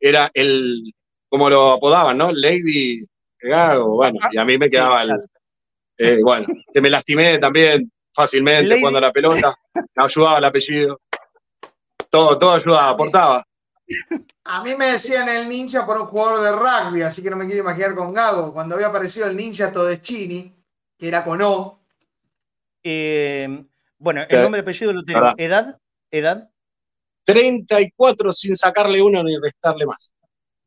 era 0.00 0.30
el, 0.34 0.92
como 1.28 1.50
lo 1.50 1.72
apodaban, 1.72 2.16
¿no? 2.18 2.30
Lady 2.32 3.04
Gago. 3.40 3.96
Bueno, 3.96 4.18
y 4.32 4.38
a 4.38 4.44
mí 4.44 4.56
me 4.58 4.70
quedaba 4.70 5.02
el. 5.02 5.12
eh, 5.98 6.18
bueno, 6.22 6.46
que 6.72 6.80
me 6.80 6.90
lastimé 6.90 7.38
también 7.38 7.90
fácilmente 8.14 8.64
Lady- 8.68 8.80
jugando 8.80 8.98
a 8.98 9.02
la 9.02 9.12
pelota. 9.12 9.54
Me 9.74 9.82
ayudaba 10.04 10.38
el 10.38 10.44
apellido. 10.44 11.00
Todo, 12.10 12.38
todo 12.38 12.52
ayudaba, 12.52 12.90
aportaba. 12.90 13.44
A 14.44 14.62
mí 14.62 14.74
me 14.76 14.92
decían 14.92 15.28
el 15.28 15.48
ninja 15.48 15.84
por 15.84 16.00
un 16.00 16.06
jugador 16.06 16.42
de 16.42 16.52
rugby, 16.52 17.02
así 17.02 17.22
que 17.22 17.30
no 17.30 17.36
me 17.36 17.46
quiero 17.46 17.60
imaginar 17.60 17.94
con 17.94 18.14
Gago. 18.14 18.52
Cuando 18.52 18.74
había 18.76 18.86
aparecido 18.86 19.26
el 19.26 19.36
ninja 19.36 19.72
Todeschini, 19.72 20.54
que 20.98 21.08
era 21.08 21.24
con 21.24 21.42
O. 21.42 21.80
Eh, 22.82 23.64
bueno, 23.98 24.22
el 24.28 24.42
nombre 24.42 24.60
y 24.60 24.62
apellido 24.62 24.92
lo 24.92 25.02
tenemos. 25.04 25.34
¿Verdad? 25.36 25.68
¿Edad? 25.70 25.78
¿Edad? 26.10 26.50
34 27.24 28.32
sin 28.32 28.54
sacarle 28.56 29.00
uno 29.02 29.22
ni 29.22 29.36
restarle 29.38 29.86
más. 29.86 30.14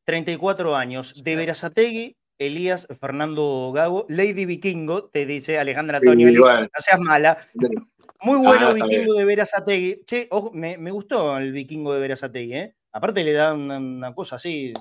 34 0.05 0.75
años. 0.75 1.23
De 1.23 1.35
Verazategui, 1.35 2.15
Elías 2.39 2.87
Fernando 2.99 3.71
Gago, 3.73 4.05
Lady 4.09 4.45
Vikingo, 4.45 5.05
te 5.05 5.25
dice 5.25 5.57
Alejandra 5.59 5.99
Sí, 5.99 6.07
Antonio, 6.07 6.41
bueno. 6.41 6.61
no 6.61 6.67
seas 6.77 6.99
mala. 6.99 7.37
Muy 8.21 8.37
bueno 8.37 8.67
Ah, 8.69 8.73
está 8.75 8.85
Vikingo 8.85 9.13
de 9.13 9.25
Verazategui. 9.25 10.03
Che, 10.05 10.27
ojo, 10.31 10.51
me, 10.53 10.77
me 10.77 10.91
gustó 10.91 11.37
el 11.37 11.51
Vikingo 11.51 11.93
de 11.93 11.99
Verazategui, 11.99 12.53
¿eh? 12.53 12.75
Aparte 12.91 13.23
le 13.23 13.33
da 13.33 13.53
una, 13.53 13.77
una 13.77 14.13
cosa 14.15 14.37
así, 14.37 14.73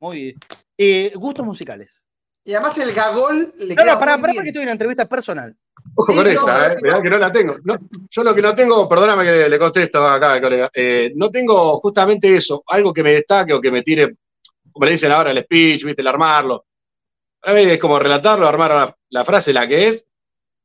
muy... 0.00 0.36
Eh, 0.76 1.12
gustos 1.14 1.44
musicales. 1.44 2.04
Y 2.44 2.54
además 2.54 2.78
el 2.78 2.92
Gagol 2.94 3.52
le 3.58 3.74
No, 3.74 3.82
queda 3.82 3.94
no, 3.94 3.98
pará, 3.98 4.12
muy 4.16 4.22
pará, 4.22 4.32
bien. 4.32 4.42
que 4.44 4.48
estoy 4.50 4.62
en 4.62 4.68
una 4.68 4.72
entrevista 4.72 5.06
personal. 5.06 5.56
Ojo 5.94 6.14
con 6.14 6.24
Sí, 6.26 6.30
esa, 6.34 6.68
no, 6.68 6.74
eh. 6.74 6.76
Mirá 6.82 7.02
que 7.02 7.10
no 7.10 7.18
la 7.18 7.32
tengo. 7.32 7.56
No, 7.64 7.74
yo 8.10 8.22
lo 8.22 8.34
que 8.34 8.42
no 8.42 8.54
tengo, 8.54 8.88
perdóname 8.88 9.24
que 9.24 9.48
le 9.48 9.58
contesto 9.58 10.06
acá, 10.06 10.40
colega. 10.40 10.70
eh, 10.74 11.12
no 11.16 11.30
tengo 11.30 11.78
justamente 11.80 12.34
eso, 12.34 12.62
algo 12.68 12.92
que 12.92 13.02
me 13.02 13.12
destaque 13.12 13.52
o 13.52 13.60
que 13.60 13.70
me 13.70 13.82
tire, 13.82 14.14
como 14.72 14.84
le 14.86 14.92
dicen 14.92 15.10
ahora, 15.12 15.30
el 15.32 15.42
speech, 15.42 15.84
viste, 15.84 16.00
el 16.02 16.06
armarlo. 16.08 16.64
A 17.42 17.52
mí 17.52 17.60
es 17.62 17.78
como 17.78 17.98
relatarlo, 17.98 18.46
armar 18.46 18.70
la, 18.70 18.96
la 19.10 19.24
frase 19.24 19.52
la 19.52 19.66
que 19.68 19.88
es. 19.88 20.06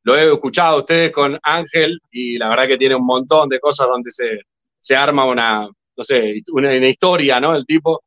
Lo 0.03 0.15
he 0.17 0.31
escuchado 0.31 0.75
a 0.75 0.79
ustedes 0.79 1.11
con 1.11 1.39
Ángel 1.43 1.99
y 2.11 2.37
la 2.37 2.49
verdad 2.49 2.67
que 2.67 2.77
tiene 2.77 2.95
un 2.95 3.05
montón 3.05 3.47
de 3.47 3.59
cosas 3.59 3.87
donde 3.87 4.11
se, 4.11 4.41
se 4.79 4.95
arma 4.95 5.25
una, 5.25 5.67
no 5.95 6.03
sé, 6.03 6.41
una, 6.51 6.75
una 6.75 6.87
historia, 6.89 7.39
¿no? 7.39 7.55
El 7.55 7.65
tipo. 7.65 8.03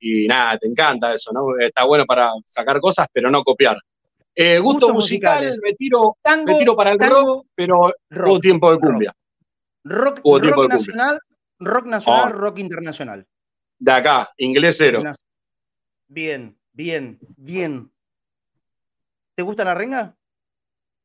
Y 0.00 0.26
nada, 0.26 0.58
te 0.58 0.68
encanta 0.68 1.14
eso, 1.14 1.32
¿no? 1.32 1.56
Está 1.58 1.84
bueno 1.84 2.04
para 2.04 2.30
sacar 2.44 2.78
cosas, 2.80 3.06
pero 3.12 3.30
no 3.30 3.42
copiar. 3.42 3.78
Eh, 4.34 4.58
gusto 4.58 4.86
Gustos 4.88 4.94
musical, 4.94 5.38
musicales. 5.46 5.60
me 5.64 5.72
tiro, 5.72 6.16
Tango, 6.22 6.52
me 6.52 6.58
tiro 6.58 6.76
para 6.76 6.92
el 6.92 6.98
tango, 6.98 7.14
rock, 7.16 7.46
pero 7.54 7.92
rock, 8.10 8.26
todo 8.28 8.38
tiempo 8.40 8.70
de 8.70 8.78
cumbia. 8.78 9.12
Rock, 9.84 10.20
Hubo 10.22 10.40
tiempo 10.40 10.62
rock 10.62 10.70
de 10.70 10.76
cumbia. 10.76 10.94
nacional, 10.94 11.20
rock 11.58 11.86
nacional, 11.86 12.22
Ah. 12.26 12.28
rock 12.30 12.58
internacional. 12.58 13.26
De 13.80 13.90
acá, 13.92 14.30
inglés 14.36 14.76
cero. 14.78 15.02
Bien, 16.08 16.56
bien, 16.72 17.18
bien. 17.36 17.90
¿Te 19.38 19.42
gusta 19.44 19.62
la 19.64 19.72
renga? 19.72 20.16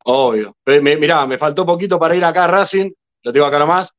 Obvio. 0.05 0.57
Me- 0.65 0.97
mirá, 0.97 1.23
me 1.27 1.37
faltó 1.37 1.67
poquito 1.67 1.99
para 1.99 2.15
ir 2.15 2.25
acá 2.25 2.45
a 2.45 2.47
Racing, 2.47 2.89
lo 3.21 3.31
tengo 3.31 3.45
acá 3.45 3.59
nomás. 3.59 3.91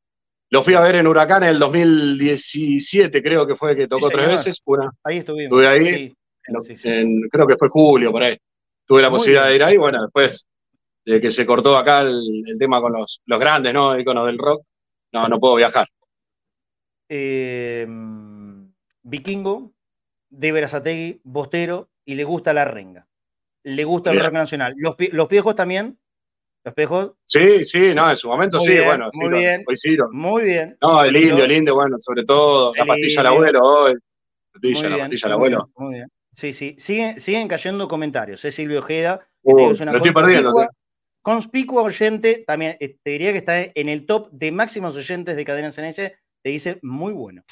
Lo 0.51 0.65
fui 0.65 0.75
a 0.75 0.81
ver 0.81 0.97
en 0.97 1.07
Huracán 1.07 1.45
en 1.45 1.51
el 1.51 1.59
2017, 1.61 3.23
creo 3.23 3.47
que 3.47 3.55
fue 3.55 3.77
que 3.77 3.87
tocó 3.87 4.09
tres 4.09 4.27
veces. 4.27 4.61
Una, 4.65 4.91
Ahí 5.05 5.19
estuvimos. 5.19 5.45
Estuve 5.57 5.69
ahí, 5.69 5.87
Sí, 5.87 6.17
en- 6.49 6.61
sí, 6.63 6.77
sí, 6.77 6.77
sí. 6.77 6.89
en- 6.89 7.21
creo 7.31 7.47
que 7.47 7.55
fue 7.57 7.69
julio, 7.69 8.11
por 8.11 8.25
ahí. 8.25 8.37
Tuve 8.85 9.03
la 9.03 9.09
Muy 9.09 9.19
posibilidad 9.19 9.43
bien. 9.45 9.51
de 9.53 9.57
ir 9.57 9.63
ahí. 9.63 9.77
Bueno, 9.77 10.03
después 10.03 10.45
de 11.05 11.21
que 11.21 11.31
se 11.31 11.47
cortó 11.47 11.77
acá 11.79 12.01
el, 12.01 12.43
el 12.49 12.59
tema 12.59 12.81
con 12.81 12.93
los, 12.93 13.23
los 13.27 13.39
grandes, 13.39 13.73
¿no? 13.73 13.97
Iconos 13.97 14.27
del 14.27 14.39
rock, 14.39 14.65
no, 15.13 15.29
no 15.29 15.39
puedo 15.39 15.55
viajar. 15.55 15.87
Eh, 17.09 17.87
Vikingo, 19.05 19.73
de 20.29 20.51
Verazategui, 20.51 21.21
Bostero, 21.23 21.89
y 22.05 22.17
le 22.17 22.25
gusta 22.25 22.53
la 22.53 22.65
renga. 22.65 23.07
Le 23.65 23.85
gusta 23.85 24.11
el 24.13 24.21
rock 24.21 24.33
nacional. 24.33 24.75
Los, 24.77 24.95
los 25.13 25.29
viejos 25.29 25.55
también. 25.55 25.99
Los 26.65 26.75
viejos, 26.75 27.13
Sí, 27.25 27.63
sí, 27.65 27.95
no, 27.95 28.09
en 28.11 28.17
su 28.17 28.27
momento 28.29 28.57
Muy 28.59 28.67
sí, 28.67 28.73
bien, 28.73 28.85
bueno, 28.87 29.09
sí, 29.13 29.21
muy 29.21 29.31
lo- 29.31 29.37
bien. 29.39 29.65
coincidieron. 29.65 30.09
muy 30.17 30.45
bien. 30.45 30.79
No, 30.81 31.05
el 31.05 31.15
Sí, 31.15 31.29
indio, 31.29 31.45
el 31.45 31.53
indio, 31.53 31.75
bueno, 31.75 31.97
sobre 31.99 32.25
todo, 32.25 32.75
la 32.75 32.87
pastilla 32.87 33.21
al 33.21 33.27
indio. 33.27 33.39
abuelo 33.39 33.63
hoy. 33.65 33.93
Muy 33.93 34.01
Pastilla, 34.53 34.83
la 34.83 34.89
bien, 34.89 35.01
pastilla 35.01 35.27
al 35.27 35.31
muy 35.33 35.35
abuelo. 35.49 35.57
bien, 35.59 35.73
muy 35.87 35.95
bien. 35.95 36.09
Sí, 36.33 36.53
sí. 36.55 36.75
Siguen, 36.79 37.21
siguen 37.21 37.49
cayendo 37.49 37.87
comentarios. 37.87 38.43
Es 38.45 38.55
Silvio 38.55 38.79
Ojeda. 38.81 39.27
Uh, 39.43 39.71
es 39.73 39.81
una 39.81 39.93
lo 39.93 39.99
estoy 39.99 40.13
perdiendo, 40.13 40.51
conspicua- 40.53 40.71
Conspicua 41.23 41.83
oyente, 41.83 42.45
también 42.47 42.77
eh, 42.81 42.97
te 43.03 43.11
diría 43.11 43.33
que 43.33 43.39
está 43.39 43.61
en 43.63 43.89
el 43.89 44.05
top 44.07 44.31
de 44.33 44.51
máximos 44.53 44.95
oyentes 44.97 45.37
de 45.37 45.45
Cadena 45.45 45.71
CNS. 45.71 45.97
Te 46.43 46.49
dice 46.51 46.79
muy 46.83 47.13
bueno. 47.13 47.43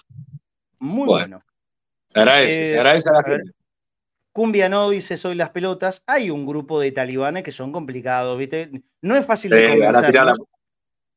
Muy 0.78 1.06
Bueno, 1.06 1.38
bueno. 1.38 1.44
Se 2.08 2.18
agradece, 2.18 2.64
Eh, 2.68 2.72
se 2.72 2.78
agradece 2.78 3.08
a 3.08 3.12
la 3.12 3.18
a 3.20 3.22
ver. 3.30 3.42
Cumbia 4.32 4.68
no 4.68 4.88
dice 4.90 5.16
soy 5.16 5.34
las 5.34 5.50
pelotas. 5.50 6.02
Hay 6.06 6.30
un 6.30 6.46
grupo 6.46 6.80
de 6.80 6.90
talibanes 6.92 7.42
que 7.42 7.52
son 7.52 7.70
complicados, 7.72 8.38
¿viste? 8.38 8.70
No 9.02 9.14
es 9.16 9.26
fácil 9.26 9.50
de 9.50 9.64
Sí, 9.66 9.70
convencerlos. 9.72 10.38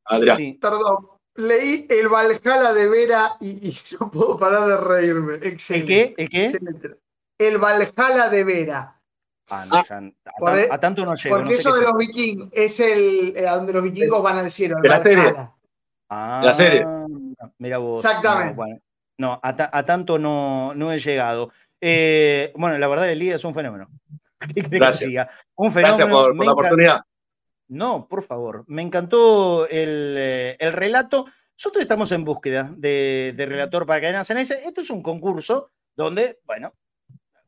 Adrián. 0.04 0.36
Sí. 0.36 0.58
Perdón, 0.60 1.08
leí 1.34 1.86
el 1.88 2.08
Valhalla 2.08 2.72
de 2.72 2.88
Vera 2.88 3.36
y, 3.40 3.68
y 3.70 3.78
no 4.00 4.10
puedo 4.10 4.38
parar 4.38 4.68
de 4.68 4.76
reírme. 4.76 5.34
¿El 5.36 5.46
Excelente. 5.46 5.86
qué? 6.16 6.22
¿El 6.22 6.28
qué? 6.28 6.44
excelente. 6.46 6.96
El 7.38 7.58
Valhalla 7.58 8.28
de 8.28 8.44
Vera. 8.44 8.92
Ah, 9.48 9.64
no, 9.64 9.76
ya- 9.88 9.96
a, 9.98 10.32
Por 10.38 10.50
tan- 10.50 10.72
a 10.72 10.78
tanto 10.80 11.04
no 11.06 11.14
llego. 11.14 11.36
Porque 11.36 11.50
no 11.54 11.60
sé 11.60 11.68
eso 11.68 11.74
de 11.76 11.82
los 11.82 11.96
vikingos 11.98 12.48
es 12.52 12.80
el 12.80 13.32
eh, 13.36 13.42
donde 13.48 13.72
los 13.72 13.82
vikingos 13.84 14.22
van 14.22 14.38
al 14.38 14.50
cielo. 14.50 14.76
el 14.76 14.82
De 14.82 14.88
la 14.88 15.02
serie. 15.02 15.34
Ah, 16.08 16.42
la 16.44 16.54
serie. 16.54 16.84
Mira 17.58 17.78
vos. 17.78 18.04
Exactamente. 18.04 18.50
No, 18.50 18.56
bueno, 18.56 18.80
no, 19.18 19.40
a, 19.42 19.54
ta- 19.56 19.70
a 19.72 19.84
tanto 19.84 20.18
no, 20.18 20.74
no 20.74 20.92
he 20.92 20.98
llegado. 20.98 21.50
Eh, 21.80 22.52
bueno, 22.56 22.78
la 22.78 22.88
verdad, 22.88 23.10
Elías 23.10 23.36
es 23.36 23.44
un 23.44 23.54
fenómeno. 23.54 23.88
¿Qué 24.40 24.48
querés 24.48 24.64
que 24.64 24.70
te 24.70 24.76
Gracias. 24.78 25.08
diga? 25.08 25.30
Un 25.56 25.72
fenómeno. 25.72 25.96
Gracias 25.96 26.16
por, 26.16 26.36
por 26.36 26.46
la 26.46 26.52
oportunidad. 26.52 27.00
No, 27.68 28.06
por 28.08 28.22
favor. 28.22 28.64
Me 28.68 28.82
encantó 28.82 29.66
el, 29.68 30.14
eh, 30.18 30.56
el 30.58 30.72
relato. 30.72 31.26
Nosotros 31.56 31.82
estamos 31.82 32.12
en 32.12 32.24
búsqueda 32.24 32.72
de, 32.76 33.34
de 33.36 33.46
relator 33.46 33.86
para 33.86 34.00
Cadena 34.00 34.24
CNS. 34.24 34.50
Esto 34.50 34.82
es 34.82 34.90
un 34.90 35.02
concurso 35.02 35.70
donde, 35.96 36.38
bueno, 36.44 36.74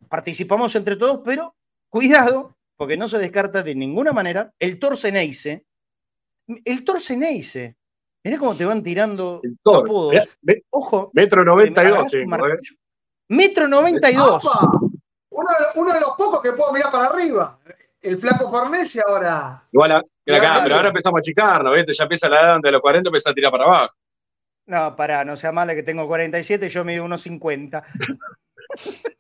participamos 0.08 0.74
entre 0.74 0.96
todos, 0.96 1.20
pero 1.24 1.54
cuidado, 1.88 2.56
porque 2.76 2.96
no 2.96 3.06
se 3.06 3.18
descarta 3.18 3.62
de 3.62 3.74
ninguna 3.74 4.12
manera 4.12 4.52
el 4.58 4.78
Torceneise. 4.78 5.64
El 6.64 6.84
Torceneise. 6.84 7.76
Mirá 8.24 8.38
cómo 8.38 8.56
te 8.56 8.64
van 8.64 8.82
tirando 8.82 9.40
apodos. 9.64 10.14
Metro 11.12 11.42
me 11.42 11.46
92 11.46 11.76
agarrás 11.76 12.14
un 12.14 12.30
tengo, 12.30 12.48
eh. 12.48 12.58
Metro 13.28 13.68
92. 13.68 14.44
¡Apa! 14.44 14.70
Uno, 15.30 15.48
de- 15.50 15.80
uno 15.80 15.92
de 15.92 16.00
los 16.00 16.10
pocos 16.16 16.40
que 16.42 16.52
puedo 16.52 16.72
mirar 16.72 16.90
para 16.90 17.06
arriba. 17.06 17.58
El 18.00 18.18
flaco 18.18 18.50
Farnese 18.50 19.00
ahora. 19.06 19.62
Igual, 19.72 19.92
acá, 19.92 20.04
Claro. 20.24 20.60
pero 20.64 20.74
ahora 20.76 20.88
empezamos 20.88 21.18
a 21.18 21.20
achicarnos, 21.20 21.74
¿viste? 21.74 21.92
Ya 21.94 22.04
empieza 22.04 22.28
la 22.28 22.40
edad 22.40 22.58
de 22.62 22.72
los 22.72 22.80
40, 22.80 23.08
empieza 23.08 23.30
a 23.30 23.34
tirar 23.34 23.50
para 23.52 23.64
abajo. 23.64 23.94
No, 24.66 24.94
pará, 24.96 25.24
no 25.24 25.34
sea 25.36 25.50
mala 25.52 25.74
que 25.74 25.82
tengo 25.82 26.06
47, 26.06 26.68
yo 26.68 26.84
mido 26.84 27.04
unos 27.04 27.22
50. 27.22 27.84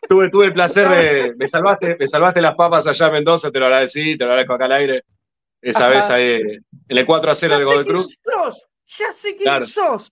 Tuve, 0.08 0.30
tuve 0.30 0.46
el 0.46 0.52
placer 0.54 0.88
de. 0.88 1.34
Me 1.36 1.48
salvaste, 1.48 1.96
me 1.98 2.06
salvaste 2.06 2.40
las 2.40 2.54
papas 2.54 2.86
allá 2.86 3.06
en 3.08 3.12
Mendoza, 3.14 3.50
te 3.50 3.58
lo 3.58 3.66
agradecí, 3.66 4.16
te 4.16 4.24
lo 4.24 4.30
agradezco 4.30 4.54
acá 4.54 4.64
al 4.66 4.72
aire. 4.72 5.04
Esa 5.60 5.86
Ajá. 5.86 5.96
vez 5.96 6.10
ahí, 6.10 6.32
en 6.88 6.98
el 6.98 7.04
4 7.06 7.30
a 7.30 7.34
0 7.34 7.54
Ya 7.54 7.58
de 7.58 7.64
Godoy 7.64 7.84
Cruz. 7.84 8.18
sos, 8.24 8.68
ya 8.86 9.12
sé 9.12 9.30
quién 9.36 9.42
Claro. 9.50 9.66
sos. 9.66 10.10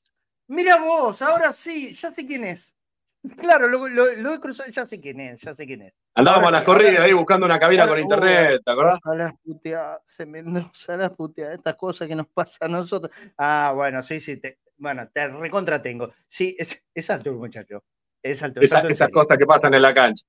Mira 0.49 0.77
vos, 0.77 1.23
ahora 1.23 1.51
sí, 1.53 1.93
ya 1.93 2.11
sé 2.11 2.27
quién 2.27 2.45
es. 2.45 2.76
Claro, 3.41 3.69
lo, 3.69 3.89
lo- 3.89 4.15
lo 4.15 4.35
he 4.35 4.41
cruzado, 4.41 4.71
ya 4.71 4.85
sé 4.87 5.01
quién 5.01 5.21
es, 5.21 5.41
ya 5.41 5.53
sé 5.55 5.67
quién 5.67 5.83
es. 5.83 5.95
Andábamos 6.15 6.49
a 6.49 6.51
las 6.53 6.61
sí, 6.61 6.67
corridas 6.67 7.01
ahí 7.01 7.13
buscando 7.13 7.47
una 7.47 7.59
cabina 7.59 7.87
con 7.87 7.99
internet, 7.99 8.61
¿te 8.65 8.71
acordás? 8.73 8.99
A 9.05 9.15
las 9.15 9.33
puteadas, 9.43 10.01
se 10.05 10.27
Mendoza, 10.27 10.97
las 10.97 11.11
puteadas, 11.11 11.55
estas 11.57 11.75
cosas 11.77 12.09
que 12.09 12.15
nos 12.15 12.27
pasan 12.29 12.75
a 12.75 12.79
nosotros. 12.79 13.13
Ah, 13.39 13.73
bueno, 13.75 14.03
sí, 14.03 14.21
sí, 14.21 14.37
te, 14.39 14.59
bueno, 14.79 15.09
te 15.13 15.29
recontra 15.29 15.81
tengo. 15.83 16.13
Sí, 16.27 16.55
es, 16.59 16.83
es 16.95 17.11
alto 17.11 17.31
el 17.31 17.37
muchacho. 17.37 17.85
Es 18.23 18.43
alto, 18.43 18.61
es 18.61 18.67
Esa- 18.67 18.79
alto 18.79 18.89
esas 18.91 19.11
cosas 19.11 19.37
que 19.39 19.47
pasan 19.47 19.75
en 19.75 19.83
la 19.83 19.93
cancha. 19.95 20.25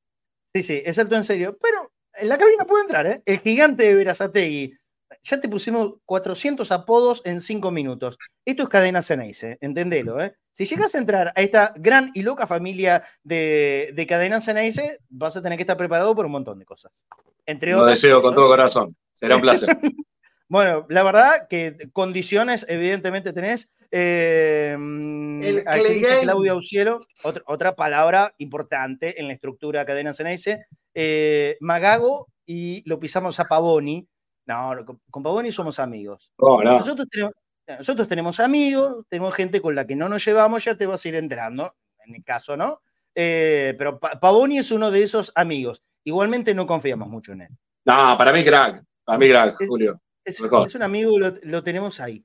Sí, 0.54 0.64
sí, 0.64 0.82
es 0.86 0.98
alto 1.00 1.16
en 1.16 1.24
serio. 1.24 1.58
Pero 1.62 1.92
en 2.14 2.30
la 2.30 2.38
cabina 2.38 2.66
puede 2.66 2.84
entrar, 2.84 3.08
¿eh? 3.08 3.22
El 3.26 3.40
gigante 3.40 3.84
de 3.84 3.96
Verazategui. 3.96 4.76
Ya 5.24 5.40
te 5.40 5.48
pusimos 5.50 5.96
400 6.06 6.72
apodos 6.72 7.22
en 7.26 7.42
5 7.42 7.72
minutos. 7.72 8.18
Esto 8.46 8.64
es 8.64 8.70
cadena 8.70 9.02
Ceneice, 9.02 9.58
entendelo, 9.62 10.22
¿eh? 10.22 10.36
Si 10.52 10.66
llegas 10.66 10.96
a 10.96 10.98
entrar 10.98 11.34
a 11.36 11.42
esta 11.42 11.74
gran 11.78 12.12
y 12.14 12.24
loca 12.24 12.48
familia 12.48 13.04
de, 13.24 13.92
de 13.94 14.08
cadena 14.08 14.42
Ceneice, 14.42 15.00
vas 15.10 15.38
a 15.38 15.42
tener 15.42 15.58
que 15.58 15.64
estar 15.64 15.78
preparado 15.78 16.16
por 16.16 16.26
un 16.26 16.32
montón 16.32 16.60
de 16.60 16.66
cosas. 16.66 17.06
Entre 17.46 17.72
Lo 17.72 17.82
otras. 17.82 18.02
deseo 18.02 18.22
con 18.22 18.34
todo 18.36 18.48
corazón. 18.48 18.96
Será 19.14 19.36
un 19.36 19.42
placer. 19.42 19.70
Bueno, 20.50 20.86
la 20.88 21.04
verdad 21.04 21.48
que 21.50 21.90
condiciones, 21.92 22.66
evidentemente, 22.70 23.34
tenés. 23.34 23.70
Eh, 23.92 24.72
El 24.78 25.64
aquí 25.68 25.94
dice. 25.94 26.22
Claudia 26.22 26.56
Ucielo, 26.56 27.00
otra, 27.24 27.44
otra 27.48 27.76
palabra 27.76 28.34
importante 28.38 29.20
en 29.20 29.28
la 29.28 29.34
estructura 29.34 29.86
cadena 29.86 30.14
Ceneice. 30.14 30.66
Eh, 30.94 31.58
Magago 31.60 32.30
y 32.46 32.82
lo 32.90 32.98
pisamos 32.98 33.42
a 33.42 33.46
Pavoni. 33.46 34.08
No, 34.48 34.86
con, 35.12 35.24
Pavoni 35.24 35.52
somos 35.52 35.78
amigos. 35.80 36.32
No, 36.40 36.64
no. 36.64 36.78
Nosotros 36.78 37.08
tenemos, 37.10 37.34
nosotros 37.68 38.08
tenemos 38.08 38.40
amigos, 38.40 39.06
tenemos 39.10 39.36
gente 39.36 39.62
con 39.62 39.76
la 39.76 39.86
que 39.86 39.96
no 39.96 40.08
nos 40.10 40.26
llevamos, 40.26 40.64
ya 40.64 40.76
te 40.76 40.86
vas 40.86 41.04
a 41.04 41.08
ir 41.10 41.16
enterando, 41.16 41.76
en 42.06 42.16
el 42.16 42.24
caso, 42.24 42.56
¿no? 42.56 42.82
Eh, 43.14 43.76
pero 43.78 44.00
Pa- 44.00 44.20
Pavoni 44.20 44.58
es 44.60 44.72
uno 44.72 44.90
de 44.90 45.04
esos 45.04 45.32
amigos. 45.36 45.84
Igualmente 46.06 46.54
no 46.56 46.66
confiamos 46.66 47.10
mucho 47.10 47.34
en 47.34 47.42
él. 47.42 47.50
No, 47.86 48.18
para 48.18 48.32
mí 48.32 48.44
crack. 48.46 48.84
Para 49.04 49.18
mí 49.20 49.28
crack, 49.30 49.60
Es- 49.62 49.70
Julio. 49.70 50.02
Es, 50.24 50.42
un 50.76 50.84
amigo, 50.84 51.18
lo, 51.18 51.34
lo 51.44 51.64
tenemos 51.64 52.00
ahí. 52.00 52.24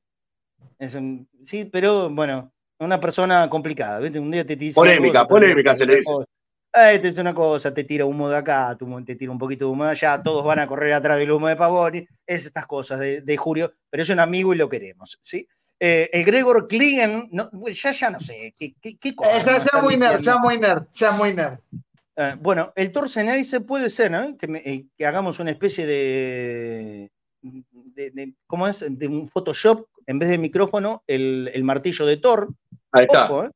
Es 0.78 0.94
un- 0.94 1.28
sí, 1.42 1.64
pero 1.64 2.10
bueno, 2.10 2.52
una 2.78 2.98
persona 3.00 3.48
complicada, 3.48 3.98
¿viste? 4.00 4.18
Un 4.20 4.30
día 4.30 4.44
te 4.44 4.56
dice. 4.56 4.74
Polémica, 4.74 5.20
cosa, 5.20 5.28
polémica 5.28 5.74
se 5.74 5.86
le 5.86 5.96
dice. 5.96 6.12
Eh, 6.74 6.98
te 7.00 7.08
dice 7.08 7.20
una 7.20 7.34
cosa, 7.34 7.74
te 7.74 7.84
tira 7.84 8.06
humo 8.06 8.30
de 8.30 8.36
acá, 8.38 8.76
te 9.04 9.14
tira 9.16 9.30
un 9.30 9.38
poquito 9.38 9.66
de 9.66 9.70
humo 9.72 9.84
de 9.84 9.90
allá, 9.90 10.22
todos 10.22 10.42
van 10.44 10.58
a 10.58 10.66
correr 10.66 10.94
atrás 10.94 11.18
del 11.18 11.30
humo 11.30 11.46
de 11.48 11.56
Pavoni, 11.56 12.06
es 12.26 12.46
estas 12.46 12.66
cosas 12.66 12.98
de, 12.98 13.20
de 13.20 13.36
Julio, 13.36 13.74
pero 13.90 14.02
es 14.02 14.08
un 14.08 14.20
amigo 14.20 14.54
y 14.54 14.56
lo 14.56 14.70
queremos, 14.70 15.18
¿sí? 15.20 15.46
Eh, 15.78 16.08
el 16.12 16.24
Gregor 16.24 16.66
Kligen, 16.68 17.28
no, 17.32 17.50
ya, 17.70 17.90
ya 17.90 18.08
no 18.08 18.18
sé, 18.18 18.54
¿qué, 18.56 18.74
qué, 18.80 18.96
qué 18.96 19.14
cosa 19.14 19.36
Eh, 19.36 19.42
ya, 19.44 19.58
ya 19.58 19.82
muy 19.82 19.96
nerd, 19.96 20.20
ya 20.22 20.36
muy 20.38 20.58
nerd, 20.58 20.84
ya 20.92 21.10
muy 21.10 21.34
nerd. 21.34 21.58
Eh, 22.16 22.36
bueno, 22.40 22.72
el 22.74 22.90
Torseneice 22.90 23.60
puede 23.60 23.90
ser, 23.90 24.10
¿no? 24.10 24.36
Que, 24.38 24.46
me- 24.46 24.62
eh, 24.64 24.86
que 24.96 25.04
hagamos 25.06 25.40
una 25.40 25.50
especie 25.50 25.84
de, 25.86 27.10
de- 27.42 28.10
de- 28.12 28.32
¿Cómo 28.46 28.66
es? 28.68 28.82
De 28.88 29.08
un 29.08 29.28
Photoshop, 29.28 29.88
en 30.06 30.18
vez 30.18 30.28
de 30.30 30.38
micrófono, 30.38 31.02
el, 31.06 31.50
el 31.52 31.64
martillo 31.64 32.06
de 32.06 32.16
Thor. 32.16 32.48
Ahí 32.92 33.04
está. 33.04 33.24
Ojo, 33.24 33.44
¿eh? 33.44 33.50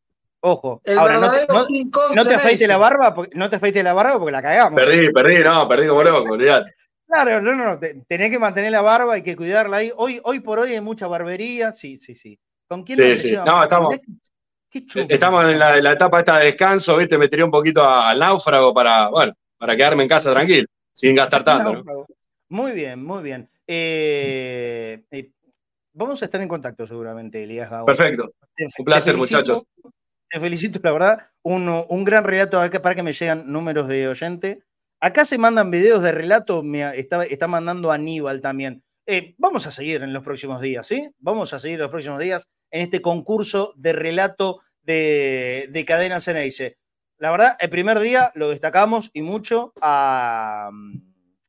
Ojo. 0.48 0.80
El 0.84 0.96
Ahora, 0.96 1.18
no 1.18 1.32
te, 1.32 1.46
no- 1.52 1.66
King 1.66 1.90
Kong 1.90 2.14
no 2.14 2.24
te 2.24 2.34
afeites 2.34 2.68
la 2.68 2.76
barba, 2.76 3.12
porque, 3.12 3.36
no 3.36 3.50
te 3.50 3.56
afeites 3.56 3.82
la 3.82 3.92
barba 3.94 4.16
porque 4.16 4.30
la 4.30 4.42
cagamos. 4.42 4.80
Perdí, 4.80 5.10
perdí, 5.10 5.38
no, 5.42 5.66
perdí 5.68 5.88
como 5.88 6.04
loco, 6.04 6.32
olvidate. 6.34 6.72
Claro, 7.04 7.42
no, 7.42 7.52
no, 7.56 7.64
no, 7.64 7.78
te- 7.80 8.04
tenés 8.06 8.30
que 8.30 8.38
mantener 8.38 8.70
la 8.70 8.80
barba, 8.80 9.14
hay 9.14 9.22
que 9.24 9.34
cuidarla 9.34 9.78
ahí. 9.78 9.90
Hoy, 9.96 10.20
hoy 10.22 10.38
por 10.38 10.60
hoy 10.60 10.72
hay 10.74 10.80
mucha 10.80 11.08
barbería, 11.08 11.72
sí, 11.72 11.96
sí, 11.96 12.14
sí. 12.14 12.38
¿Con 12.68 12.84
quién 12.84 12.96
Sí, 12.96 13.16
sí. 13.16 13.36
No, 13.44 13.60
estamos- 13.60 13.96
qué- 14.70 14.86
chulo. 14.86 15.06
Estamos 15.08 15.46
en 15.48 15.58
la, 15.58 15.92
etapa 15.92 16.20
esta 16.20 16.38
de 16.38 16.44
descanso, 16.46 16.96
¿viste? 16.96 17.18
Me 17.18 17.26
tiré 17.28 17.42
un 17.42 17.50
poquito 17.50 17.82
a- 17.82 18.10
al 18.10 18.18
náufrago 18.20 18.72
para, 18.72 19.08
bueno, 19.08 19.32
para 19.58 19.76
quedarme 19.76 20.04
en 20.04 20.08
casa 20.08 20.30
tranquilo, 20.32 20.66
sin 20.92 21.16
gastar 21.16 21.42
tanto. 21.44 22.06
Muy 22.50 22.70
bien, 22.70 23.02
muy 23.04 23.20
bien. 23.22 23.48
Eh, 23.66 25.02
eh, 25.10 25.30
vamos 25.92 26.22
a 26.22 26.26
estar 26.26 26.40
en 26.40 26.46
contacto 26.48 26.86
seguramente, 26.86 27.42
Elías 27.42 27.68
Gago. 27.68 27.86
Perfecto. 27.86 28.30
Te- 28.54 28.68
Un 28.78 28.84
placer, 28.84 29.16
muchachos. 29.16 29.64
Te 30.30 30.40
felicito, 30.40 30.80
la 30.82 30.92
verdad. 30.92 31.30
Un, 31.42 32.04
gran 32.04 32.24
relato 32.24 32.60
acá 32.60 32.82
para 32.82 32.94
que 32.94 33.02
me 33.02 33.12
llegan 33.12 33.50
números 33.50 33.88
de 33.88 34.08
oyente. 34.08 34.60
Acá 35.00 35.24
se 35.24 35.38
mandan 35.38 35.70
videos 35.70 36.02
de 36.02 36.10
relato, 36.10 36.62
me 36.62 36.98
está, 36.98 37.24
está 37.24 37.46
mandando 37.46 37.92
Aníbal 37.92 38.40
también. 38.40 38.82
Eh, 39.06 39.34
vamos 39.38 39.66
a 39.66 39.70
seguir 39.70 40.02
en 40.02 40.12
los 40.12 40.24
próximos 40.24 40.60
días, 40.60 40.86
¿sí? 40.86 41.10
Vamos 41.18 41.52
a 41.52 41.58
seguir 41.60 41.76
en 41.76 41.82
los 41.82 41.90
próximos 41.90 42.18
días 42.18 42.48
en 42.70 42.82
este 42.82 43.00
concurso 43.00 43.72
de 43.76 43.92
relato 43.92 44.62
de, 44.82 45.68
de 45.70 45.84
Cadena 45.84 46.20
Ceneice. 46.20 46.78
La 47.18 47.30
verdad, 47.30 47.56
el 47.60 47.70
primer 47.70 48.00
día 48.00 48.32
lo 48.34 48.48
destacamos 48.48 49.10
y 49.12 49.22
mucho 49.22 49.72
a, 49.80 50.70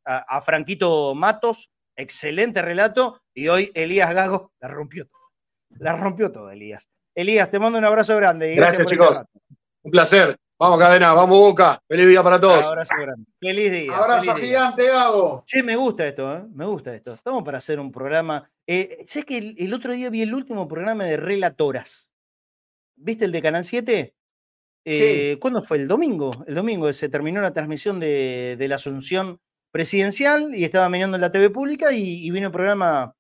a, 0.05 0.17
a 0.17 0.41
Franquito 0.41 1.15
Matos, 1.15 1.71
excelente 1.95 2.61
relato, 2.61 3.21
y 3.33 3.47
hoy 3.47 3.71
Elías 3.73 4.13
Gago 4.13 4.53
la 4.59 4.67
rompió. 4.67 5.09
La 5.69 5.93
rompió 5.93 6.31
toda, 6.31 6.53
Elías. 6.53 6.89
Elías, 7.17 7.49
te 7.49 7.57
mando 7.57 7.79
un 7.79 7.85
abrazo 7.85 8.15
grande. 8.15 8.53
Y 8.53 8.55
gracias, 8.55 8.77
Gracias, 8.85 8.99
por 8.99 9.09
chicos. 9.09 9.25
Un 9.81 9.91
placer. 9.91 10.37
Vamos, 10.59 10.79
cadena, 10.79 11.13
vamos, 11.13 11.35
Boca. 11.35 11.81
Feliz 11.87 12.07
día 12.07 12.21
para 12.21 12.39
todos. 12.39 12.63
Abrazo 12.63 12.93
grande. 12.95 13.25
Feliz 13.39 13.71
día. 13.71 13.97
Abrazo 13.97 14.33
feliz 14.33 14.35
día. 14.35 14.59
gigante, 14.59 14.87
Gago. 14.87 15.43
Che, 15.43 15.63
me 15.63 15.75
gusta 15.75 16.07
esto, 16.07 16.31
¿eh? 16.31 16.43
Me 16.53 16.65
gusta 16.65 16.93
esto. 16.93 17.15
Estamos 17.15 17.43
para 17.43 17.57
hacer 17.57 17.79
un 17.79 17.91
programa. 17.91 18.47
Eh, 18.67 18.99
sé 19.05 19.23
que 19.23 19.39
el, 19.39 19.55
el 19.57 19.73
otro 19.73 19.93
día 19.93 20.11
vi 20.11 20.21
el 20.21 20.35
último 20.35 20.67
programa 20.67 21.05
de 21.05 21.17
Relatoras. 21.17 22.13
¿Viste 22.95 23.25
el 23.25 23.31
de 23.31 23.41
Canal 23.41 23.65
7? 23.65 24.13
Eh, 24.85 25.37
¿Cuándo 25.41 25.63
fue? 25.63 25.77
El 25.77 25.87
domingo. 25.87 26.45
El 26.45 26.53
domingo 26.53 26.93
se 26.93 27.09
terminó 27.09 27.41
la 27.41 27.51
transmisión 27.51 27.99
de, 27.99 28.57
de 28.59 28.67
la 28.67 28.75
Asunción 28.75 29.39
Presidencial 29.71 30.53
y 30.53 30.63
estaba 30.65 30.87
mirando 30.87 31.17
en 31.17 31.21
la 31.21 31.31
TV 31.31 31.49
pública 31.49 31.91
y, 31.93 32.27
y 32.27 32.29
vino 32.29 32.49
un 32.49 32.53
programa 32.53 33.15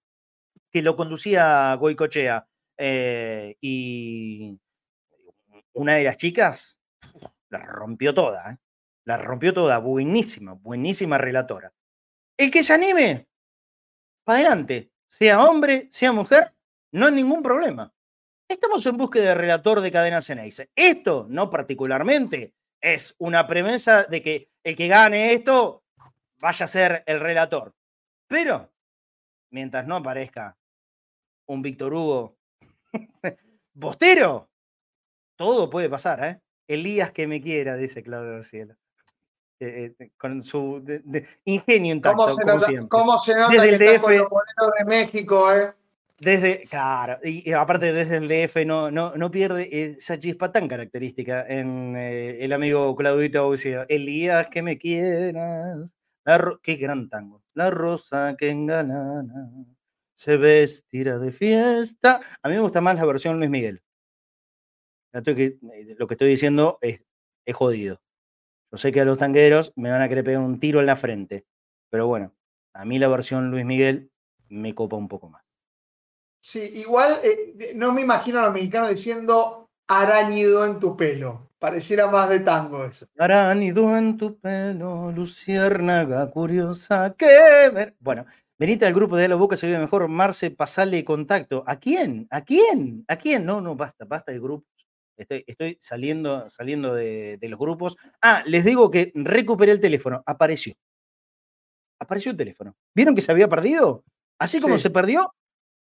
que 0.71 0.83
lo 0.83 0.95
conducía 0.95 1.73
Goicochea. 1.73 2.47
Eh, 2.77 3.55
y 3.61 4.59
una 5.73 5.95
de 5.95 6.03
las 6.03 6.17
chicas 6.17 6.77
la 7.49 7.59
rompió 7.59 8.13
toda, 8.13 8.51
¿eh? 8.51 8.57
La 9.05 9.17
rompió 9.17 9.53
toda. 9.53 9.77
Buenísima, 9.77 10.53
buenísima 10.53 11.17
relatora. 11.17 11.73
El 12.37 12.51
que 12.51 12.63
se 12.63 12.73
anime, 12.73 13.27
para 14.23 14.39
adelante. 14.39 14.91
Sea 15.07 15.41
hombre, 15.41 15.87
sea 15.89 16.11
mujer, 16.11 16.53
no 16.91 17.05
hay 17.05 17.13
ningún 17.13 17.41
problema. 17.41 17.93
Estamos 18.49 18.85
en 18.85 18.97
búsqueda 18.97 19.29
de 19.29 19.35
relator 19.35 19.79
de 19.79 19.91
cadena 19.91 20.21
Ceneice. 20.21 20.69
Esto, 20.75 21.25
no 21.29 21.49
particularmente, 21.49 22.53
es 22.81 23.15
una 23.17 23.47
premisa 23.47 24.03
de 24.03 24.21
que 24.21 24.51
el 24.63 24.75
que 24.75 24.87
gane 24.87 25.33
esto 25.33 25.83
vaya 26.39 26.65
a 26.65 26.67
ser 26.67 27.03
el 27.05 27.19
relator. 27.19 27.73
Pero, 28.27 28.71
mientras 29.51 29.87
no 29.87 29.95
aparezca 29.95 30.57
un 31.47 31.61
Víctor 31.61 31.93
Hugo 31.93 32.36
Bostero, 33.73 34.49
todo 35.35 35.69
puede 35.69 35.89
pasar, 35.89 36.23
¿eh? 36.23 36.39
Elías 36.67 37.11
que 37.11 37.27
me 37.27 37.41
quiera, 37.41 37.75
dice 37.75 38.03
Claudio 38.03 38.41
Cielo. 38.43 38.75
Eh, 39.59 39.95
eh, 39.99 40.09
con 40.17 40.43
su 40.43 40.81
de- 40.83 40.99
de- 40.99 41.25
ingenio 41.45 41.93
intacto, 41.95 42.17
¿Cómo 42.17 42.29
se 42.29 42.41
como 42.43 42.53
nota, 42.55 42.65
siempre. 42.67 42.89
cómo 42.89 43.17
se 43.17 43.35
nota 43.35 43.53
Desde 43.53 43.69
el 43.69 43.99
con 44.01 44.11
DF. 44.13 44.17
los 44.57 44.71
de 44.77 44.85
México, 44.85 45.53
eh? 45.53 45.73
Desde, 46.19 46.63
claro, 46.65 47.19
y, 47.23 47.47
y 47.49 47.53
aparte 47.53 47.93
desde 47.93 48.17
el 48.17 48.27
DF 48.27 48.65
no, 48.65 48.89
no, 48.91 49.15
no 49.15 49.29
pierde 49.31 49.69
esa 49.97 50.19
chispa 50.19 50.51
tan 50.51 50.67
característica 50.67 51.45
en 51.47 51.95
eh, 51.95 52.43
el 52.43 52.53
amigo 52.53 52.95
Claudito 52.95 53.39
Auxilio. 53.41 53.85
Elías, 53.87 54.47
que 54.49 54.61
me 54.63 54.77
quieras. 54.77 55.95
La 56.25 56.57
qué 56.61 56.75
gran 56.75 57.07
tango. 57.09 57.41
La 57.53 57.69
rosa 57.69 58.35
que 58.37 58.49
engalana 58.49 59.23
se 60.17 60.35
vestirá 60.35 61.19
de 61.19 61.31
fiesta. 61.31 62.19
A 62.41 62.49
mí 62.49 62.55
me 62.55 62.61
gusta 62.61 62.81
más 62.81 62.95
la 62.95 63.05
versión 63.05 63.37
Luis 63.37 63.51
Miguel. 63.51 63.83
Eh, 65.13 65.57
lo 65.97 66.07
que 66.07 66.13
estoy 66.15 66.27
diciendo 66.27 66.79
es, 66.81 67.01
es 67.45 67.55
jodido. 67.55 68.01
Yo 68.71 68.77
sé 68.77 68.91
que 68.91 69.01
a 69.01 69.05
los 69.05 69.19
tangueros 69.19 69.71
me 69.75 69.91
van 69.91 70.01
a 70.01 70.09
querer 70.09 70.23
pegar 70.23 70.41
un 70.41 70.59
tiro 70.59 70.79
en 70.79 70.87
la 70.87 70.95
frente. 70.95 71.45
Pero 71.91 72.07
bueno, 72.07 72.33
a 72.73 72.83
mí 72.83 72.97
la 72.97 73.07
versión 73.07 73.51
Luis 73.51 73.63
Miguel 73.63 74.11
me 74.49 74.73
copa 74.73 74.95
un 74.95 75.07
poco 75.07 75.29
más. 75.29 75.43
Sí, 76.41 76.61
igual 76.61 77.19
eh, 77.23 77.73
no 77.75 77.93
me 77.93 78.01
imagino 78.01 78.39
a 78.39 78.43
los 78.43 78.53
mexicanos 78.53 78.89
diciendo 78.89 79.69
arañido 79.87 80.65
en 80.65 80.79
tu 80.79 80.97
pelo. 80.97 81.51
Pareciera 81.59 82.07
más 82.07 82.29
de 82.29 82.39
tango 82.39 82.85
eso. 82.85 83.07
Aránido 83.17 83.95
en 83.97 84.17
tu 84.17 84.39
pelo, 84.39 85.11
luciérnaga 85.11 86.27
curiosa, 86.29 87.15
que 87.17 87.69
ver. 87.73 87.95
Bueno, 87.99 88.25
venite 88.59 88.85
al 88.85 88.93
grupo 88.93 89.15
de 89.17 89.27
La 89.27 89.35
Boca 89.35 89.55
se 89.57 89.67
vive 89.67 89.79
mejor, 89.79 90.07
Marce, 90.07 90.51
pasale 90.51 91.03
contacto. 91.05 91.63
¿A 91.67 91.77
quién? 91.79 92.27
¿A 92.31 92.43
quién? 92.43 93.05
¿A 93.07 93.15
quién? 93.17 93.45
No, 93.45 93.61
no, 93.61 93.75
basta, 93.75 94.05
basta 94.05 94.31
de 94.31 94.39
grupos. 94.39 94.67
Estoy, 95.17 95.43
estoy 95.47 95.77
saliendo, 95.81 96.47
saliendo 96.49 96.93
de, 96.93 97.37
de 97.41 97.49
los 97.49 97.59
grupos. 97.59 97.97
Ah, 98.21 98.43
les 98.45 98.63
digo 98.65 98.91
que 98.91 99.11
recuperé 99.15 99.71
el 99.71 99.79
teléfono. 99.81 100.21
Apareció. 100.25 100.73
Apareció 101.99 102.31
el 102.31 102.37
teléfono. 102.37 102.75
¿Vieron 102.95 103.15
que 103.15 103.21
se 103.21 103.31
había 103.31 103.47
perdido? 103.47 104.03
Así 104.39 104.59
como 104.59 104.75
Sí. 104.77 104.83
se 104.83 104.89
perdió, 104.91 105.33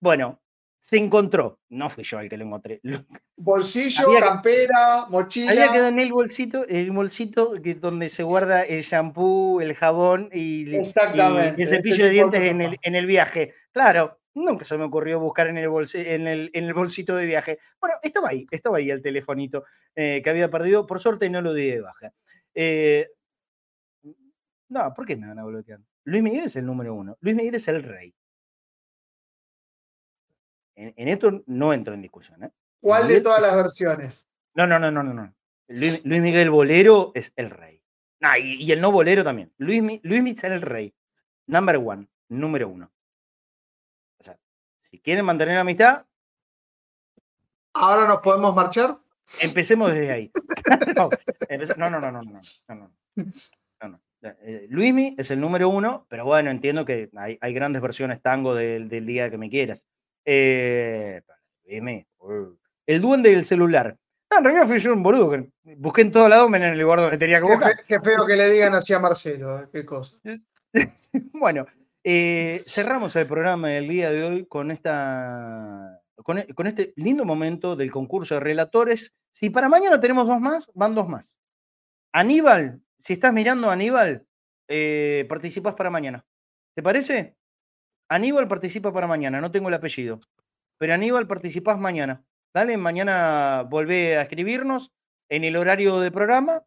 bueno, 0.00 0.40
se 0.84 0.98
encontró. 0.98 1.60
No 1.70 1.88
fui 1.88 2.04
yo 2.04 2.20
el 2.20 2.28
que 2.28 2.36
lo 2.36 2.44
encontré. 2.44 2.78
Lo- 2.82 3.06
Bolsillo, 3.36 4.06
Había 4.06 4.20
campera, 4.20 5.06
mochila. 5.08 5.50
había 5.50 5.72
quedado 5.72 5.88
en 5.88 5.98
el 5.98 6.12
bolsito, 6.12 6.66
el 6.68 6.90
bolsito 6.90 7.54
que, 7.62 7.74
donde 7.74 8.10
se 8.10 8.22
guarda 8.22 8.62
el 8.64 8.82
shampoo, 8.82 9.62
el 9.62 9.74
jabón 9.74 10.28
y, 10.30 10.74
el 10.74 10.84
cepillo 10.84 12.04
de 12.04 12.10
dientes 12.10 12.42
en 12.42 12.60
el, 12.60 12.76
en 12.82 12.94
el 12.96 13.06
viaje. 13.06 13.54
Claro, 13.72 14.20
nunca 14.34 14.66
se 14.66 14.76
me 14.76 14.84
ocurrió 14.84 15.18
buscar 15.20 15.46
en 15.46 15.56
el, 15.56 15.68
bolsi- 15.70 16.04
en 16.06 16.28
el, 16.28 16.50
en 16.52 16.64
el 16.64 16.74
bolsito 16.74 17.16
de 17.16 17.24
viaje. 17.24 17.58
Bueno, 17.80 17.96
estaba 18.02 18.28
ahí, 18.28 18.46
estaba 18.50 18.76
ahí 18.76 18.90
el 18.90 19.00
telefonito 19.00 19.64
eh, 19.96 20.20
que 20.22 20.28
había 20.28 20.50
perdido. 20.50 20.86
Por 20.86 21.00
suerte 21.00 21.30
no 21.30 21.40
lo 21.40 21.54
di 21.54 21.70
de 21.70 21.80
baja. 21.80 22.12
Eh, 22.54 23.08
no, 24.68 24.92
¿por 24.94 25.06
qué 25.06 25.16
me 25.16 25.28
van 25.28 25.38
a 25.38 25.44
bloquear? 25.44 25.80
Luis 26.04 26.22
Miguel 26.22 26.44
es 26.44 26.56
el 26.56 26.66
número 26.66 26.94
uno. 26.94 27.16
Luis 27.20 27.34
Miguel 27.34 27.54
es 27.54 27.68
el 27.68 27.82
rey. 27.82 28.14
En, 30.76 30.92
en 30.96 31.08
esto 31.08 31.42
no 31.46 31.72
entro 31.72 31.94
en 31.94 32.02
discusión. 32.02 32.42
¿eh? 32.44 32.50
¿Cuál 32.80 33.02
de 33.02 33.08
Miguel 33.08 33.22
todas 33.22 33.38
es- 33.38 33.44
las 33.46 33.56
versiones? 33.56 34.26
no, 34.54 34.66
no, 34.66 34.78
no, 34.78 34.90
no, 34.90 35.02
no. 35.02 35.12
no. 35.14 35.34
Luis, 35.68 36.04
Luis 36.04 36.20
Miguel 36.20 36.50
Bolero 36.50 37.12
es 37.14 37.32
el 37.36 37.50
rey. 37.50 37.82
Ah, 38.20 38.38
y, 38.38 38.54
y 38.62 38.72
el 38.72 38.80
no 38.80 38.90
bolero 38.92 39.24
también. 39.24 39.52
Luis, 39.58 39.82
Luis 40.02 40.22
Miguel 40.22 40.36
es 40.36 40.44
el 40.44 40.62
rey. 40.62 40.94
Number 41.46 41.76
one, 41.76 42.06
número 42.28 42.68
uno. 42.68 42.90
O 44.18 44.22
sea, 44.24 44.38
si 44.78 44.98
quieren 45.00 45.24
mantener 45.24 45.54
la 45.56 45.60
amistad, 45.62 46.04
¿Ahora 47.74 48.06
nos 48.06 48.20
podemos 48.20 48.54
marchar? 48.54 48.98
empecemos 49.40 49.90
desde 49.92 50.12
ahí. 50.12 50.32
no, 50.96 51.10
no, 51.90 51.90
no, 51.90 52.00
no, 52.00 52.12
no, 52.12 52.22
no, 52.22 52.22
no, 52.22 52.40
no, 52.68 52.92
no, 53.80 53.88
no. 53.88 54.00
Eh, 54.22 54.66
Luismi 54.70 55.14
es 55.18 55.30
el 55.30 55.40
número 55.40 55.68
uno, 55.68 56.06
pero 56.08 56.24
bueno, 56.24 56.50
entiendo 56.50 56.84
que 56.84 57.10
hay, 57.16 57.36
hay 57.40 57.52
grandes 57.52 57.82
versiones 57.82 58.22
tango 58.22 58.54
del, 58.54 58.88
del 58.88 59.04
día 59.06 59.28
que 59.30 59.36
me 59.38 59.50
quieras. 59.50 59.86
Eh, 60.24 61.20
el 62.86 63.00
duende 63.00 63.30
del 63.30 63.44
celular. 63.44 63.96
No, 64.30 64.38
en 64.38 64.44
realidad 64.44 64.66
fui 64.66 64.78
yo 64.78 64.92
un 64.92 65.02
boludo 65.02 65.30
que 65.30 65.48
busqué 65.76 66.02
en 66.02 66.10
todos 66.12 66.28
lados 66.28 66.48
menos 66.50 66.66
en 66.68 66.74
el 66.74 66.80
lugar 66.80 67.00
donde 67.00 67.18
tenía 67.18 67.40
que 67.40 67.46
buscar. 67.46 67.84
qué 67.86 68.00
feo 68.00 68.26
que 68.26 68.36
le 68.36 68.50
digan 68.50 68.74
así 68.74 68.92
a 68.92 68.98
Marcelo, 68.98 69.60
eh, 69.62 69.68
qué 69.72 69.84
cosa. 69.84 70.16
Bueno, 71.32 71.66
Eh, 72.06 72.62
cerramos 72.66 73.16
el 73.16 73.26
programa 73.26 73.68
del 73.68 73.88
día 73.88 74.10
de 74.10 74.24
hoy 74.24 74.46
con, 74.46 74.70
esta, 74.70 76.02
con, 76.16 76.36
e- 76.38 76.46
con 76.54 76.66
este 76.66 76.92
lindo 76.96 77.24
momento 77.24 77.76
del 77.76 77.90
concurso 77.90 78.34
de 78.34 78.40
relatores. 78.40 79.14
Si 79.32 79.48
para 79.48 79.68
mañana 79.70 79.98
tenemos 79.98 80.26
dos 80.28 80.38
más, 80.40 80.70
van 80.74 80.94
dos 80.94 81.08
más. 81.08 81.38
Aníbal, 82.12 82.80
si 83.00 83.14
estás 83.14 83.32
mirando 83.32 83.70
Aníbal, 83.70 84.26
eh, 84.68 85.24
participas 85.28 85.74
para 85.74 85.88
mañana. 85.90 86.22
¿Te 86.74 86.82
parece? 86.82 87.36
Aníbal 88.08 88.48
participa 88.48 88.92
para 88.92 89.06
mañana, 89.06 89.40
no 89.40 89.50
tengo 89.50 89.68
el 89.68 89.74
apellido. 89.74 90.20
Pero 90.78 90.94
Aníbal 90.94 91.26
participás 91.26 91.78
mañana. 91.78 92.24
Dale, 92.52 92.76
mañana 92.76 93.66
volvé 93.68 94.16
a 94.16 94.22
escribirnos 94.22 94.92
en 95.28 95.44
el 95.44 95.56
horario 95.56 96.00
del 96.00 96.12
programa 96.12 96.64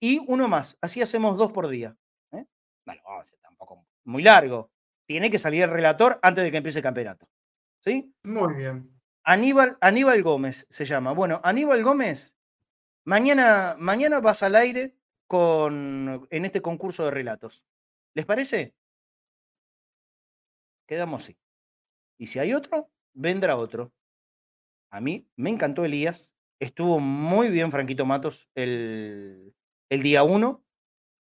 y 0.00 0.20
uno 0.28 0.48
más. 0.48 0.76
Así 0.80 1.02
hacemos 1.02 1.36
dos 1.36 1.52
por 1.52 1.68
día. 1.68 1.96
¿eh? 2.32 2.44
No 2.86 2.94
lo 2.94 3.02
vamos 3.02 3.20
a 3.20 3.22
hacer 3.22 3.38
tampoco 3.40 3.86
muy 4.04 4.22
largo. 4.22 4.70
Tiene 5.06 5.30
que 5.30 5.38
salir 5.38 5.62
el 5.62 5.70
relator 5.70 6.18
antes 6.22 6.44
de 6.44 6.50
que 6.50 6.58
empiece 6.58 6.78
el 6.78 6.82
campeonato. 6.82 7.28
¿Sí? 7.80 8.14
Muy 8.22 8.54
bien. 8.54 8.90
Aníbal, 9.24 9.78
Aníbal 9.80 10.22
Gómez 10.22 10.66
se 10.68 10.84
llama. 10.84 11.12
Bueno, 11.12 11.40
Aníbal 11.42 11.82
Gómez, 11.82 12.36
mañana, 13.04 13.74
mañana 13.78 14.20
vas 14.20 14.42
al 14.42 14.54
aire 14.54 14.94
con, 15.26 16.26
en 16.30 16.44
este 16.44 16.60
concurso 16.60 17.04
de 17.06 17.10
relatos. 17.10 17.64
¿Les 18.14 18.26
parece? 18.26 18.74
Quedamos 20.86 21.24
así. 21.24 21.36
Y 22.18 22.26
si 22.26 22.38
hay 22.38 22.54
otro, 22.54 22.90
vendrá 23.14 23.56
otro. 23.56 23.92
A 24.90 25.00
mí 25.00 25.28
me 25.36 25.50
encantó 25.50 25.84
Elías. 25.84 26.32
Estuvo 26.60 27.00
muy 27.00 27.48
bien 27.48 27.72
Franquito 27.72 28.06
Matos 28.06 28.48
el, 28.54 29.54
el 29.90 30.02
día 30.02 30.22
uno. 30.22 30.64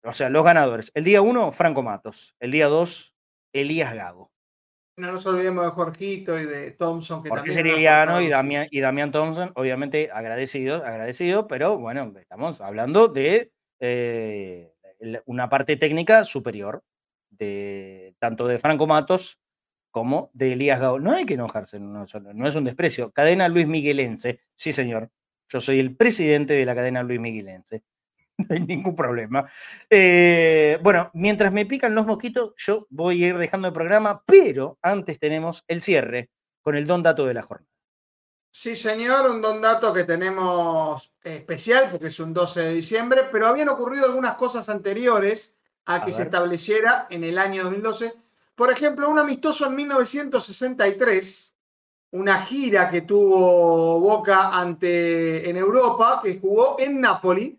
O 0.04 0.14
sea, 0.14 0.30
los 0.30 0.44
ganadores. 0.44 0.92
El 0.96 1.04
día 1.04 1.22
uno, 1.22 1.52
Franco 1.52 1.84
Matos. 1.84 2.36
El 2.40 2.52
día 2.52 2.68
dos, 2.68 3.16
Elías 3.54 3.94
Gago. 3.94 4.32
No 4.98 5.14
nos 5.14 5.26
olvidemos 5.26 5.64
de 5.64 5.72
Jorgito 5.72 6.38
y 6.38 6.46
de 6.46 6.72
Thompson. 6.72 7.24
Que 7.24 7.30
Jorge 7.30 7.52
Seriliano 7.52 8.22
y. 8.22 8.28
Damián, 8.28 8.68
y 8.70 8.82
Damián 8.82 9.12
Thompson, 9.12 9.52
obviamente 9.56 10.10
agradecidos, 10.12 10.82
agradecidos, 10.82 11.46
pero 11.48 11.78
bueno, 11.78 12.14
estamos 12.20 12.60
hablando 12.60 13.08
de 13.08 13.54
eh, 13.80 14.74
una 15.26 15.48
parte 15.50 15.78
técnica 15.78 16.26
superior, 16.26 16.84
de, 17.30 18.14
tanto 18.20 18.46
de 18.48 18.60
Franco 18.60 18.88
Matos 18.88 19.40
como 19.92 20.30
de 20.34 20.54
Elías 20.54 20.80
Gago. 20.80 21.00
No 21.00 21.12
hay 21.12 21.26
que 21.26 21.36
enojarse, 21.36 21.80
no, 21.80 22.06
no 22.34 22.48
es 22.48 22.56
un 22.56 22.64
desprecio. 22.64 23.12
Cadena 23.12 23.48
Luis 23.48 23.68
Miguelense, 23.68 24.42
sí 24.56 24.74
señor, 24.74 25.10
yo 25.50 25.60
soy 25.60 25.80
el 25.80 25.96
presidente 25.96 26.54
de 26.54 26.66
la 26.66 26.76
cadena 26.76 27.04
Luis 27.04 27.20
Miguelense. 27.20 27.84
No 28.40 28.56
hay 28.56 28.62
ningún 28.62 28.96
problema. 28.96 29.52
Eh, 29.90 30.80
bueno, 30.82 31.12
mientras 31.14 31.52
me 31.52 31.66
pican 31.66 31.94
los 31.94 32.06
mosquitos, 32.06 32.54
yo 32.56 32.88
voy 32.90 33.22
a 33.22 33.28
ir 33.28 33.38
dejando 33.38 33.68
el 33.68 33.74
programa, 33.74 34.24
pero 34.26 34.80
antes 34.82 35.20
tenemos 35.20 35.66
el 35.68 35.82
cierre 35.82 36.30
con 36.62 36.78
el 36.78 36.88
don 36.88 37.04
dato 37.04 37.26
de 37.26 37.34
la 37.34 37.44
jornada. 37.44 37.70
Sí, 38.52 38.78
señor, 38.78 39.30
un 39.30 39.42
don 39.42 39.62
dato 39.62 39.94
que 39.94 40.06
tenemos 40.06 41.12
eh, 41.24 41.36
especial 41.36 41.90
porque 41.92 42.08
es 42.08 42.20
un 42.20 42.34
12 42.34 42.62
de 42.62 42.74
diciembre, 42.74 43.24
pero 43.30 43.48
habían 43.48 43.68
ocurrido 43.68 44.06
algunas 44.06 44.36
cosas 44.36 44.70
anteriores 44.70 45.54
a 45.86 45.96
A 45.96 46.06
que 46.06 46.12
se 46.12 46.24
estableciera 46.24 47.08
en 47.10 47.24
el 47.24 47.38
año 47.38 47.64
2012. 47.64 48.14
Por 48.60 48.70
ejemplo, 48.70 49.10
un 49.10 49.18
amistoso 49.18 49.68
en 49.68 49.76
1963, 49.76 51.56
una 52.12 52.42
gira 52.46 52.90
que 52.90 53.04
tuvo 53.04 54.02
Boca 54.02 54.50
ante 54.50 55.50
en 55.50 55.56
Europa, 55.56 56.20
que 56.22 56.38
jugó 56.42 56.76
en 56.78 57.00
Nápoli. 57.00 57.58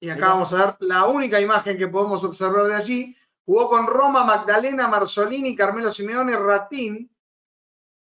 Y 0.00 0.10
acá 0.10 0.30
vamos 0.30 0.52
a 0.52 0.56
ver 0.56 0.76
la 0.80 1.06
única 1.06 1.40
imagen 1.40 1.78
que 1.78 1.86
podemos 1.86 2.24
observar 2.24 2.64
de 2.64 2.74
allí. 2.74 3.16
Jugó 3.44 3.70
con 3.70 3.86
Roma, 3.86 4.24
Magdalena, 4.24 4.88
Marzolini, 4.88 5.54
Carmelo 5.54 5.92
Simeone, 5.92 6.34
Ratín, 6.34 7.08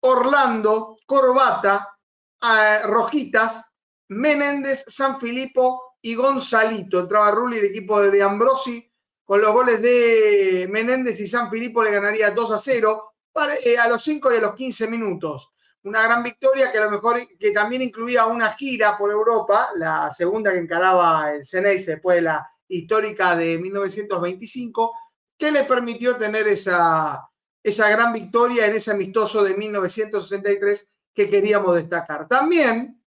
Orlando, 0.02 0.98
Corbata, 1.06 1.98
eh, 2.42 2.82
Rojitas, 2.84 3.72
Menéndez, 4.10 4.84
San 4.86 5.18
Filippo 5.18 5.96
y 6.02 6.14
Gonzalito. 6.16 7.00
Entraba 7.00 7.32
Rulli, 7.32 7.60
el 7.60 7.66
equipo 7.68 8.02
de, 8.02 8.12
de 8.12 8.22
Ambrosi, 8.22 8.93
con 9.34 9.42
los 9.42 9.52
goles 9.52 9.82
de 9.82 10.68
Menéndez 10.70 11.20
y 11.20 11.26
San 11.28 11.50
Filippo 11.50 11.82
le 11.82 11.90
ganaría 11.90 12.30
2 12.30 12.52
a 12.52 12.60
0 12.60 13.14
para- 13.32 13.56
eh, 13.58 13.76
a 13.80 13.88
los 13.88 14.04
5 14.04 14.32
y 14.32 14.38
a 14.38 14.42
los 14.42 14.54
15 14.54 14.88
minutos. 14.88 15.50
Una 15.86 16.04
gran 16.04 16.22
victoria 16.22 16.72
que 16.72 16.78
a 16.78 16.84
lo 16.84 16.92
mejor 16.92 17.20
que 17.40 17.50
también 17.50 17.82
incluía 17.82 18.28
una 18.28 18.54
gira 18.54 18.96
por 18.96 19.10
Europa, 19.10 19.70
la 19.76 20.12
segunda 20.12 20.52
que 20.52 20.60
encaraba 20.60 21.34
el 21.34 21.48
Ceneice 21.48 21.94
después 21.94 22.18
de 22.18 22.22
la 22.22 22.48
histórica 22.68 23.36
de 23.36 23.58
1925, 23.58 24.94
que 25.36 25.52
le 25.52 25.64
permitió 25.64 26.16
tener 26.16 26.48
esa, 26.50 27.28
esa 27.64 27.90
gran 27.90 28.14
victoria 28.14 28.68
en 28.68 28.76
ese 28.76 28.92
amistoso 28.92 29.44
de 29.44 29.56
1963 29.56 30.92
que 31.12 31.28
queríamos 31.28 31.74
destacar. 31.76 32.28
También 32.28 33.04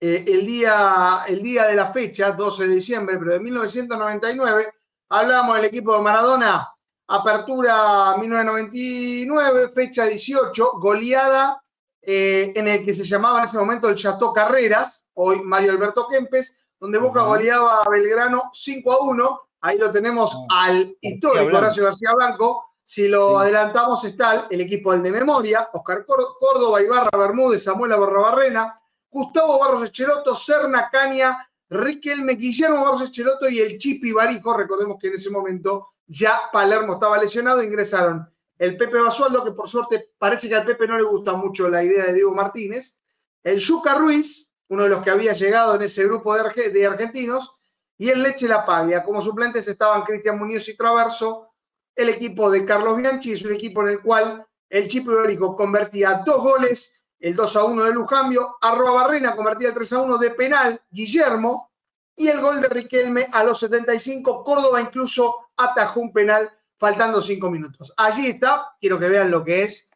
eh, 0.00 0.24
el, 0.26 0.44
día, 0.44 1.22
el 1.28 1.40
día 1.44 1.68
de 1.68 1.76
la 1.76 1.92
fecha, 1.92 2.32
12 2.32 2.66
de 2.66 2.74
diciembre, 2.74 3.16
pero 3.18 3.34
de 3.34 3.38
1999, 3.38 4.72
hablábamos 5.08 5.56
del 5.56 5.64
equipo 5.66 5.94
de 5.96 6.02
Maradona, 6.02 6.72
apertura 7.08 8.16
1999, 8.18 9.70
fecha 9.74 10.04
18, 10.04 10.72
goleada 10.74 11.62
eh, 12.02 12.52
en 12.54 12.68
el 12.68 12.84
que 12.84 12.94
se 12.94 13.04
llamaba 13.04 13.38
en 13.40 13.44
ese 13.46 13.58
momento 13.58 13.88
el 13.88 13.96
Chateau 13.96 14.32
Carreras, 14.32 15.06
hoy 15.14 15.40
Mario 15.42 15.72
Alberto 15.72 16.06
Kempes, 16.08 16.56
donde 16.78 16.98
Boca 16.98 17.22
goleaba 17.22 17.82
a 17.82 17.88
Belgrano 17.90 18.50
5 18.52 18.92
a 18.92 18.98
1. 19.04 19.40
Ahí 19.62 19.78
lo 19.78 19.90
tenemos 19.90 20.36
al 20.50 20.96
histórico. 21.00 21.56
Horacio 21.56 21.84
García 21.84 22.12
Blanco. 22.14 22.64
Si 22.84 23.08
lo 23.08 23.30
Sí. 23.30 23.42
adelantamos 23.42 24.04
está 24.04 24.46
el 24.48 24.60
equipo 24.60 24.92
del 24.92 25.02
de 25.02 25.10
memoria, 25.10 25.68
Oscar 25.72 26.06
Cór- 26.06 26.36
Córdoba, 26.38 26.80
Ibarra 26.80 27.10
Bermúdez, 27.18 27.64
Samuel 27.64 27.90
Barrabarrena, 27.98 28.80
Gustavo 29.10 29.58
Barros 29.58 29.84
Echeloto, 29.88 30.34
Serna 30.36 30.88
Caña, 30.90 31.47
Riquelme, 31.70 32.34
Guillermo 32.34 32.82
Barros 32.84 33.02
Echeloto 33.02 33.48
y 33.48 33.60
el 33.60 33.78
Chipi 33.78 34.12
Barijo. 34.12 34.56
Recordemos 34.56 34.96
que 35.00 35.08
en 35.08 35.14
ese 35.14 35.30
momento 35.30 35.88
ya 36.06 36.42
Palermo 36.52 36.94
estaba 36.94 37.18
lesionado, 37.18 37.62
ingresaron 37.62 38.26
el 38.58 38.76
Pepe 38.76 38.98
Basualdo, 38.98 39.44
que 39.44 39.52
por 39.52 39.68
suerte 39.68 40.10
parece 40.18 40.48
que 40.48 40.54
al 40.54 40.64
Pepe 40.64 40.88
no 40.88 40.96
le 40.96 41.04
gusta 41.04 41.34
mucho 41.34 41.68
la 41.68 41.84
idea 41.84 42.06
de 42.06 42.14
Diego 42.14 42.34
Martínez, 42.34 42.98
el 43.44 43.58
Yuca 43.58 43.94
Ruiz, 43.94 44.50
uno 44.68 44.82
de 44.82 44.88
los 44.88 45.02
que 45.02 45.10
había 45.10 45.32
llegado 45.32 45.76
en 45.76 45.82
ese 45.82 46.04
grupo 46.04 46.34
de, 46.34 46.42
arge- 46.42 46.72
de 46.72 46.86
argentinos, 46.86 47.54
y 47.96 48.10
el 48.10 48.22
Leche 48.22 48.48
La 48.48 48.64
Paglia. 48.66 49.02
Como 49.04 49.22
suplentes 49.22 49.68
estaban 49.68 50.02
Cristian 50.02 50.38
Muñoz 50.38 50.68
y 50.68 50.76
Traverso, 50.76 51.50
el 51.94 52.08
equipo 52.08 52.50
de 52.50 52.64
Carlos 52.64 52.96
Bianchi, 52.96 53.32
es 53.32 53.44
un 53.44 53.52
equipo 53.52 53.82
en 53.82 53.88
el 53.90 54.00
cual 54.00 54.44
el 54.70 54.88
Chipi 54.88 55.08
Barijo 55.08 55.56
convertía 55.56 56.22
dos 56.24 56.42
goles, 56.42 56.92
el 57.20 57.34
2 57.34 57.56
a 57.56 57.64
1 57.64 57.84
de 57.84 57.92
Lujambio, 57.92 58.56
Arroa 58.60 58.92
Barrena 58.92 59.34
convertía 59.34 59.68
el 59.68 59.74
3 59.74 59.92
a 59.92 60.00
1 60.00 60.18
de 60.18 60.30
penal, 60.30 60.82
Guillermo, 60.90 61.72
y 62.14 62.28
el 62.28 62.40
gol 62.40 62.60
de 62.60 62.68
Riquelme 62.68 63.28
a 63.32 63.44
los 63.44 63.60
75, 63.60 64.42
Córdoba 64.42 64.80
incluso 64.80 65.50
atajó 65.56 66.00
un 66.00 66.12
penal 66.12 66.50
faltando 66.78 67.22
5 67.22 67.50
minutos. 67.50 67.92
Allí 67.96 68.28
está, 68.28 68.74
quiero 68.80 68.98
que 68.98 69.08
vean 69.08 69.30
lo 69.30 69.44
que 69.44 69.64
es 69.64 69.88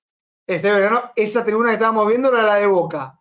este 0.46 0.70
verano, 0.72 1.12
esa 1.16 1.44
tribuna 1.44 1.70
que 1.70 1.74
estábamos 1.74 2.06
viendo 2.06 2.28
era 2.28 2.42
la 2.42 2.56
de 2.56 2.66
Boca. 2.66 3.18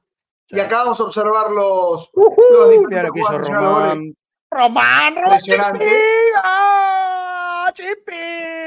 Y 0.47 0.59
acá 0.59 0.79
vamos 0.79 0.99
a 0.99 1.03
observar 1.03 1.51
los, 1.51 2.09
los 2.13 2.69
diferentes 2.69 2.87
Mira 2.89 3.03
lo 3.03 3.13
que 3.13 3.19
hizo. 3.19 3.37
Román. 3.37 4.15
Román, 4.51 5.15
Román, 5.15 5.33
Impresionante. 5.33 5.85
Chipi. 5.85 5.95
¡Ah, 6.43 7.71
Chipi! 7.73 8.60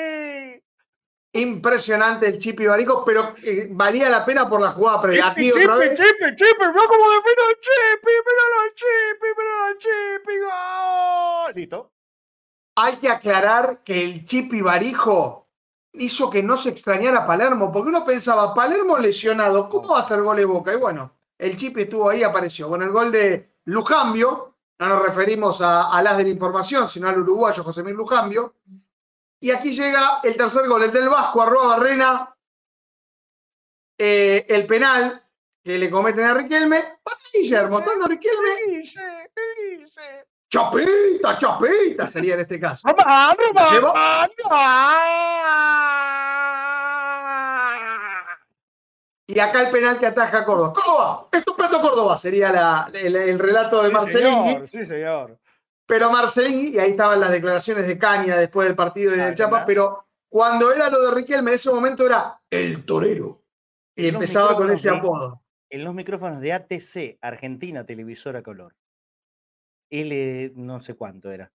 Impresionante 1.36 2.28
el 2.28 2.39
Chipi 2.39 2.65
Barico, 2.65 3.05
pero 3.05 3.35
eh, 3.43 3.66
valía 3.70 4.09
la 4.09 4.24
pena 4.24 4.48
por 4.48 4.61
la 4.61 4.70
jugada 4.70 5.02
previa. 5.02 5.28
Aquí 5.31 5.51
Chipi, 5.51 5.65
otra 5.65 5.74
Chipi, 5.74 5.89
vez. 5.89 5.98
Chipi, 5.98 6.36
Chipi, 6.36 6.61
mira 6.61 6.86
cómo 6.86 7.11
define 7.11 7.43
el 7.51 7.61
Chipi, 7.61 8.12
míralo 8.27 8.61
al 8.62 8.74
Chipi, 8.74 9.27
míralo 9.36 9.65
al 9.65 9.78
Chipi, 9.78 10.39
gol. 10.39 11.55
Listo. 11.56 11.93
Hay 12.77 12.97
que 12.98 13.09
aclarar 13.09 13.82
que 13.82 14.05
el 14.05 14.24
Chipi 14.27 14.61
Barijo 14.61 15.48
hizo 15.94 16.31
que 16.31 16.40
no 16.43 16.56
se 16.56 16.70
extrañara 16.70 17.19
a 17.19 17.27
Palermo, 17.27 17.73
porque 17.73 17.89
uno 17.89 18.05
pensaba, 18.05 18.55
Palermo 18.55 18.97
lesionado, 18.98 19.69
¿cómo 19.69 19.89
va 19.89 19.98
a 19.98 20.02
hacer 20.02 20.23
gol 20.23 20.36
de 20.36 20.44
Boca? 20.44 20.73
Y 20.73 20.77
bueno, 20.77 21.12
el 21.36 21.56
Chipi 21.56 21.82
estuvo 21.82 22.11
ahí, 22.11 22.23
apareció. 22.23 22.69
Con 22.69 22.81
el 22.82 22.90
gol 22.90 23.11
de 23.11 23.55
Lujambio, 23.65 24.55
no 24.78 24.89
nos 24.89 25.02
referimos 25.05 25.61
a, 25.61 25.90
a 25.90 26.01
las 26.01 26.16
de 26.16 26.23
la 26.24 26.28
información, 26.31 26.89
sino 26.89 27.09
al 27.09 27.19
uruguayo 27.19 27.65
José 27.65 27.82
Miguel 27.82 27.97
Lujambio. 27.97 28.55
Y 29.45 29.51
aquí 29.51 29.73
llega 29.73 30.21
el 30.23 30.39
tercer 30.39 30.66
gol, 30.66 30.85
el 30.85 30.91
del 30.91 31.11
Vasco, 31.11 31.43
arroba 31.43 31.77
Barrena, 31.77 32.35
eh, 33.99 34.47
el 34.49 34.66
penal 34.66 35.23
que 35.62 35.77
le 35.77 35.91
cometen 35.91 36.25
a 36.25 36.33
Riquelme. 36.33 36.83
Guillermo, 37.31 37.83
tanto 37.83 38.07
Riquelme. 38.07 38.83
Chapita, 40.49 41.37
chapita 41.37 42.07
sería 42.09 42.35
en 42.37 42.41
este 42.41 42.59
caso. 42.59 42.89
Llevó-. 42.89 43.93
Y 49.27 49.39
acá 49.41 49.61
el 49.61 49.71
penal 49.71 49.99
que 49.99 50.07
ataja 50.07 50.43
Córdoba. 50.47 50.73
¡Córdoba! 50.73 51.29
¡Estupendo 51.33 51.83
Córdoba! 51.83 52.16
Sería 52.16 52.51
la- 52.51 52.91
el, 52.95 53.15
el 53.15 53.39
relato 53.39 53.83
de 53.83 53.89
Sí, 53.89 53.95
Marcelingui. 53.95 54.49
señor, 54.53 54.69
sí, 54.69 54.87
señor. 54.87 55.39
Pero 55.86 56.11
Marcelingui, 56.11 56.69
y 56.74 56.78
ahí 56.78 56.93
estaban 56.93 57.20
las 57.20 57.31
declaraciones 57.31 57.86
de 57.86 57.98
Caña 57.98 58.36
después 58.36 58.66
del 58.66 58.77
partido 58.77 59.12
en 59.12 59.20
Ah, 59.20 59.28
el 59.28 59.35
Chapa, 59.35 59.51
claro. 59.51 59.66
pero 59.66 60.01
Cuando 60.28 60.73
era 60.73 60.90
lo 60.90 61.01
de 61.01 61.15
Riquelme, 61.15 61.52
en 61.52 61.55
ese 61.55 61.70
momento 61.70 62.05
era 62.06 62.40
el 62.51 62.85
torero. 62.85 63.43
Y 63.94 64.09
En 64.09 64.15
empezaba 64.15 64.56
con 64.56 64.69
ese 64.70 64.90
de- 64.90 64.97
apodo. 64.97 65.40
En 65.70 65.85
los 65.85 65.94
micrófonos 65.94 66.40
de 66.40 66.52
ATC, 66.52 67.19
Argentina 67.20 67.85
Televisora 67.86 68.43
Color. 68.43 68.74
L 69.90 70.52
no 70.56 70.81
sé 70.81 70.94
cuánto 70.94 71.31
era. 71.31 71.52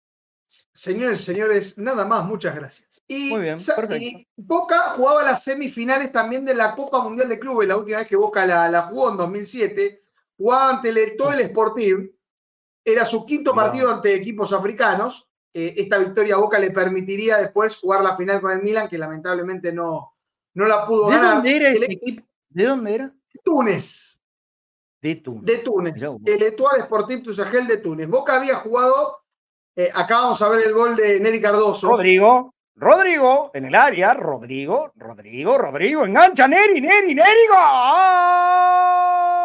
Señores, 0.73 1.22
señores, 1.22 1.77
nada 1.77 2.06
más, 2.06 2.26
muchas 2.26 2.56
gracias. 2.56 3.03
Y, 3.07 3.31
Muy 3.31 3.41
bien, 3.41 3.57
perfecto. 3.57 3.95
y 3.97 4.27
Boca 4.35 4.93
jugaba 4.95 5.23
las 5.23 5.43
semifinales 5.43 6.11
también 6.11 6.43
de 6.45 6.56
la 6.56 6.73
Copa 6.76 7.01
Mundial 7.03 7.30
de 7.30 7.38
Clubes, 7.38 7.68
la 7.68 7.77
última 7.77 7.99
vez 7.99 8.07
que 8.07 8.15
Boca 8.15 8.45
la, 8.45 8.68
la 8.69 8.84
jugó 8.84 9.11
en 9.11 9.18
2007, 9.18 10.01
jugaba 10.38 10.69
ante 10.72 10.89
el, 10.89 11.18
todo 11.18 11.34
el 11.34 11.41
Sporting, 11.41 12.07
era 12.91 13.06
su 13.06 13.26
quinto 13.26 13.53
partido 13.56 13.90
ante 13.91 14.14
equipos 14.14 14.52
africanos, 14.53 15.26
Eh, 15.52 15.74
esta 15.78 15.98
victoria 15.98 16.36
a 16.36 16.38
Boca 16.38 16.60
le 16.60 16.70
permitiría 16.70 17.38
después 17.38 17.76
jugar 17.76 18.02
la 18.03 18.16
final 18.16 18.40
con 18.40 18.52
el 18.52 18.61
Milan, 18.61 18.88
que 18.88 18.99
lamentablemente 18.99 19.74
no, 19.74 20.14
no 20.53 20.66
la 20.68 20.86
pudo 20.86 21.10
¿De 21.10 21.16
ganar. 21.16 21.34
dónde 21.38 21.56
era 21.56 21.70
El 21.70 21.74
ese 21.74 21.91
equipo? 21.94 22.24
¿De 22.49 22.64
dónde 22.66 22.94
era? 22.94 23.11
Túnez, 23.44 24.20
De 25.02 25.16
Túnez. 25.16 25.45
de 25.45 25.57
Túnez, 25.57 26.03
el 26.26 26.44
Etoile 26.44 26.84
Sporting 26.84 27.24
Tusagel 27.24 27.66
de 27.66 27.78
Túnez. 27.78 28.07
Boca 28.07 28.36
había 28.36 28.57
jugado, 28.57 29.18
eh, 29.76 29.90
acá 29.91 30.20
vamos 30.22 30.40
a 30.44 30.49
ver 30.49 30.68
el 30.68 30.74
gol 30.74 30.95
de 30.95 31.20
Neri 31.20 31.41
Cardoso. 31.41 31.88
Rodrigo, 31.90 32.53
Rodrigo, 32.76 33.49
en 33.56 33.66
el 33.66 33.74
área, 33.74 34.14
Rodrigo, 34.14 34.91
Rodrigo, 34.98 35.57
Rodrigo, 35.57 36.06
engancha 36.06 36.48
Neri, 36.48 36.80
Neri, 36.80 37.16
Neri, 37.16 37.48
¡gol! 37.49 39.39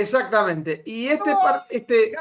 Exactamente. 0.00 0.82
Y 0.84 1.06
este, 1.08 1.34
par- 1.34 1.64
este 1.70 2.12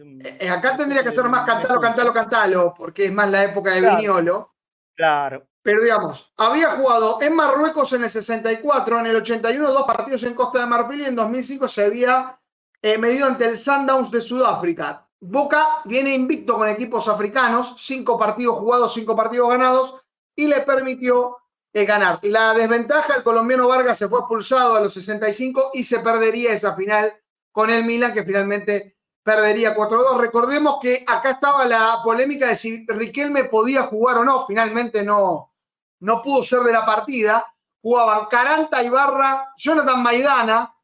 un- 0.00 0.20
eh, 0.24 0.48
acá 0.48 0.76
tendría 0.76 1.02
que 1.02 1.12
ser 1.12 1.28
más 1.28 1.44
cantalo, 1.46 1.80
cantalo, 1.80 2.12
cantalo, 2.12 2.74
porque 2.76 3.06
es 3.06 3.12
más 3.12 3.30
la 3.30 3.44
época 3.44 3.72
de 3.72 3.80
Claro. 3.80 3.96
Viñolo. 3.96 4.54
Claro. 4.94 5.46
Pero 5.62 5.82
digamos, 5.82 6.32
había 6.36 6.76
jugado 6.76 7.20
en 7.20 7.34
Marruecos 7.34 7.92
en 7.92 8.04
el 8.04 8.10
64, 8.10 9.00
en 9.00 9.06
el 9.06 9.16
81 9.16 9.70
dos 9.72 9.84
partidos 9.86 10.22
en 10.22 10.34
Costa 10.34 10.60
de 10.60 10.66
Marfil 10.66 11.00
y 11.00 11.04
en 11.04 11.16
2005 11.16 11.68
se 11.68 11.84
había 11.84 12.38
eh, 12.82 12.96
medido 12.98 13.26
ante 13.26 13.46
el 13.46 13.58
Sundowns 13.58 14.10
de 14.10 14.20
Sudáfrica. 14.20 15.06
Boca 15.20 15.80
viene 15.84 16.14
invicto 16.14 16.56
con 16.56 16.68
equipos 16.68 17.08
africanos, 17.08 17.74
cinco 17.78 18.18
partidos 18.18 18.58
jugados, 18.58 18.94
cinco 18.94 19.16
partidos 19.16 19.48
ganados 19.50 19.94
y 20.36 20.46
le 20.46 20.60
permitió 20.60 21.36
eh, 21.76 21.84
ganar. 21.84 22.20
La 22.22 22.54
desventaja, 22.54 23.16
el 23.16 23.22
colombiano 23.22 23.68
Vargas 23.68 23.98
se 23.98 24.08
fue 24.08 24.20
expulsado 24.20 24.76
a 24.76 24.80
los 24.80 24.94
65 24.94 25.72
y 25.74 25.84
se 25.84 25.98
perdería 25.98 26.54
esa 26.54 26.74
final 26.74 27.12
con 27.52 27.68
el 27.68 27.84
Milan 27.84 28.14
que 28.14 28.24
finalmente 28.24 28.96
perdería 29.22 29.76
4-2. 29.76 30.18
Recordemos 30.18 30.78
que 30.80 31.04
acá 31.06 31.32
estaba 31.32 31.66
la 31.66 32.00
polémica 32.02 32.46
de 32.46 32.56
si 32.56 32.86
Riquelme 32.88 33.44
podía 33.44 33.82
jugar 33.82 34.16
o 34.16 34.24
no. 34.24 34.46
Finalmente 34.46 35.02
no, 35.02 35.52
no 36.00 36.22
pudo 36.22 36.42
ser 36.42 36.60
de 36.60 36.72
la 36.72 36.86
partida. 36.86 37.44
Jugaban 37.82 38.24
Caranta, 38.30 38.82
Ibarra, 38.82 39.52
Jonathan 39.58 40.02
Maidana, 40.02 40.74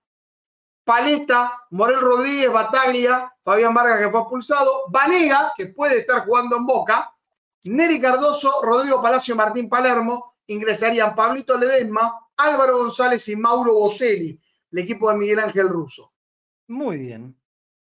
Paleta, 0.84 1.58
Morel 1.70 2.00
Rodríguez, 2.00 2.52
Bataglia, 2.52 3.32
Fabián 3.42 3.72
Vargas 3.72 3.98
que 3.98 4.10
fue 4.10 4.20
expulsado, 4.20 4.84
Vanega, 4.90 5.54
que 5.56 5.68
puede 5.68 6.00
estar 6.00 6.26
jugando 6.26 6.56
en 6.56 6.66
Boca, 6.66 7.14
Neri 7.64 7.98
Cardoso, 7.98 8.60
Rodrigo 8.62 9.00
Palacio, 9.00 9.34
Martín 9.34 9.70
Palermo, 9.70 10.31
ingresarían 10.46 11.14
Pablito 11.14 11.56
Ledesma, 11.56 12.18
Álvaro 12.36 12.78
González 12.78 13.26
y 13.28 13.36
Mauro 13.36 13.74
Boselli, 13.74 14.38
el 14.72 14.78
equipo 14.78 15.10
de 15.10 15.16
Miguel 15.16 15.38
Ángel 15.40 15.68
Russo. 15.68 16.12
Muy 16.68 16.98
bien. 16.98 17.36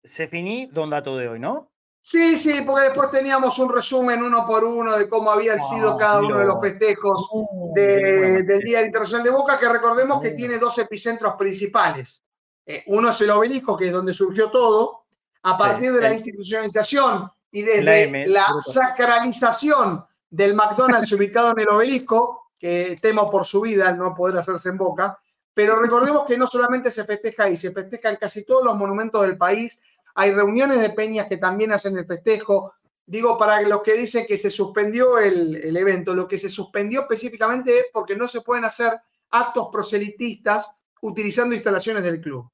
Se 0.04 0.28
finí 0.28 0.68
don 0.72 0.90
dato 0.90 1.18
de 1.18 1.28
hoy, 1.28 1.40
¿no? 1.40 1.72
Sí, 2.02 2.38
sí, 2.38 2.62
porque 2.66 2.86
después 2.86 3.12
teníamos 3.12 3.60
un 3.60 3.72
resumen 3.72 4.24
uno 4.24 4.46
por 4.48 4.64
uno 4.64 4.98
de 4.98 5.08
cómo 5.10 5.32
habían 5.32 5.60
sido 5.60 5.92
Ah, 5.92 5.98
cada 6.00 6.20
uno 6.22 6.40
de 6.40 6.46
los 6.46 6.60
festejos 6.62 7.28
Uh, 7.32 7.74
de- 7.76 8.44
del 8.44 8.60
Día 8.62 8.84
Internacional 8.86 9.24
de 9.26 9.30
Boca, 9.32 9.60
que 9.60 9.68
recordemos 9.70 10.22
que 10.22 10.32
tiene 10.32 10.58
dos 10.58 10.78
epicentros 10.80 11.36
principales. 11.38 12.24
Eh, 12.66 12.84
uno 12.88 13.10
es 13.10 13.20
el 13.22 13.30
obelisco, 13.32 13.76
que 13.76 13.88
es 13.88 13.92
donde 13.94 14.14
surgió 14.14 14.50
todo, 14.50 15.04
a 15.44 15.56
Sí, 15.58 15.64
partir 15.64 15.92
de 15.94 16.02
la 16.02 16.08
el- 16.08 16.14
institucionalización 16.14 17.30
y 17.52 17.64
La 17.64 17.68
desde 17.74 18.04
M, 18.04 18.28
la 18.28 18.48
sacralización 18.62 20.06
del 20.30 20.54
McDonald's 20.54 21.12
ubicado 21.14 21.52
en 21.52 21.60
el 21.60 21.70
obelisco, 21.70 22.39
que 22.60 22.98
temo 23.02 23.30
por 23.32 23.46
su 23.46 23.62
vida 23.62 23.88
al 23.88 23.98
no 23.98 24.14
poder 24.14 24.38
hacerse 24.38 24.70
en 24.70 24.78
Boca, 24.78 25.18
pero 25.54 25.80
recordemos 25.80 26.26
que 26.28 26.38
no 26.38 26.46
solamente 26.48 26.92
se 26.92 27.04
festeja 27.06 27.46
ahí, 27.46 27.58
se 27.58 27.72
festeja 27.72 28.10
en 28.10 28.18
casi 28.18 28.46
todos 28.46 28.64
los 28.64 28.76
monumentos 28.76 29.22
del 29.22 29.38
país, 29.38 29.80
hay 30.16 30.34
reuniones 30.34 30.80
de 30.80 30.90
peñas 30.92 31.28
que 31.28 31.38
también 31.38 31.72
hacen 31.72 31.98
el 31.98 32.06
festejo. 32.06 32.74
Digo, 33.06 33.38
para 33.38 33.62
los 33.62 33.82
que 33.82 33.94
dicen 33.94 34.26
que 34.28 34.38
se 34.38 34.50
suspendió 34.52 35.18
el, 35.18 35.56
el 35.56 35.76
evento, 35.78 36.14
lo 36.14 36.28
que 36.28 36.38
se 36.38 36.50
suspendió 36.50 37.02
específicamente 37.02 37.80
es 37.80 37.86
porque 37.92 38.16
no 38.16 38.28
se 38.28 38.42
pueden 38.42 38.66
hacer 38.66 39.00
actos 39.32 39.70
proselitistas 39.72 40.72
utilizando 41.02 41.56
instalaciones 41.56 42.04
del 42.04 42.22
club. 42.22 42.50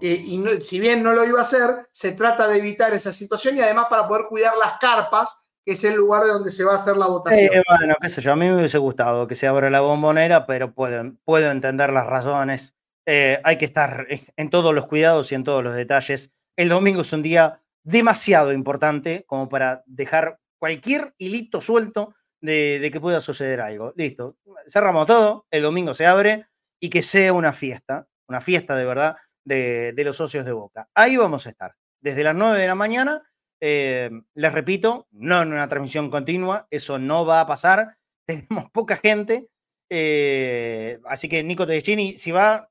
Eh, 0.00 0.22
y 0.26 0.38
no- 0.38 0.60
si 0.60 0.78
bien 0.78 1.02
no 1.02 1.12
lo 1.12 1.24
iba 1.24 1.40
a 1.40 1.42
hacer, 1.42 1.88
se 1.92 2.12
trata 2.12 2.46
de 2.46 2.58
evitar 2.58 2.94
esa 2.94 3.12
situación 3.12 3.56
y 3.56 3.60
además 3.60 3.86
para 3.90 4.06
poder 4.06 4.26
cuidar 4.26 4.56
las 4.56 4.78
carpas, 4.78 5.34
es 5.72 5.84
el 5.84 5.94
lugar 5.94 6.24
de 6.24 6.30
donde 6.30 6.50
se 6.50 6.64
va 6.64 6.74
a 6.74 6.76
hacer 6.76 6.96
la 6.96 7.06
votación. 7.06 7.50
Eh, 7.52 7.62
bueno, 7.68 7.94
qué 8.00 8.08
sé 8.08 8.20
yo, 8.20 8.32
a 8.32 8.36
mí 8.36 8.46
me 8.46 8.56
hubiese 8.56 8.78
gustado 8.78 9.26
que 9.26 9.34
se 9.34 9.46
abra 9.46 9.68
la 9.68 9.80
bombonera, 9.80 10.46
pero 10.46 10.72
puedo, 10.72 11.12
puedo 11.24 11.50
entender 11.50 11.92
las 11.92 12.06
razones. 12.06 12.74
Eh, 13.06 13.40
hay 13.44 13.58
que 13.58 13.66
estar 13.66 14.06
en 14.08 14.50
todos 14.50 14.74
los 14.74 14.86
cuidados 14.86 15.30
y 15.30 15.34
en 15.34 15.44
todos 15.44 15.62
los 15.62 15.74
detalles. 15.74 16.32
El 16.56 16.70
domingo 16.70 17.02
es 17.02 17.12
un 17.12 17.22
día 17.22 17.60
demasiado 17.82 18.52
importante 18.52 19.24
como 19.26 19.48
para 19.48 19.82
dejar 19.86 20.40
cualquier 20.58 21.14
hilito 21.18 21.60
suelto 21.60 22.14
de, 22.40 22.88
que 22.92 23.00
pueda 23.00 23.20
suceder 23.20 23.60
algo. 23.60 23.92
Listo, 23.96 24.36
cerramos 24.66 25.06
todo, 25.06 25.46
el 25.50 25.62
domingo 25.62 25.94
se 25.94 26.06
abre 26.06 26.46
y 26.80 26.90
que 26.90 27.02
sea 27.02 27.32
una 27.32 27.52
fiesta, 27.52 28.06
una 28.26 28.40
fiesta 28.40 28.74
de 28.74 28.84
verdad 28.84 29.16
de, 29.44 29.92
de 29.92 30.04
los 30.04 30.16
socios 30.16 30.44
de 30.44 30.52
Boca. 30.52 30.88
Ahí 30.94 31.16
vamos 31.16 31.46
a 31.46 31.50
estar, 31.50 31.74
desde 32.00 32.24
las 32.24 32.34
9 32.34 32.58
de 32.58 32.66
la 32.66 32.74
mañana 32.74 33.22
eh, 33.60 34.10
les 34.34 34.52
repito, 34.52 35.06
no 35.12 35.42
en 35.42 35.52
una 35.52 35.68
transmisión 35.68 36.10
continua, 36.10 36.66
eso 36.70 36.98
no 36.98 37.24
va 37.26 37.40
a 37.40 37.46
pasar. 37.46 37.96
Tenemos 38.26 38.70
poca 38.70 38.96
gente. 38.96 39.48
eh, 39.90 40.98
así 41.06 41.28
que 41.28 41.42
Nico 41.42 41.66
Tedeschini, 41.66 42.18
si 42.18 42.30
va, 42.30 42.68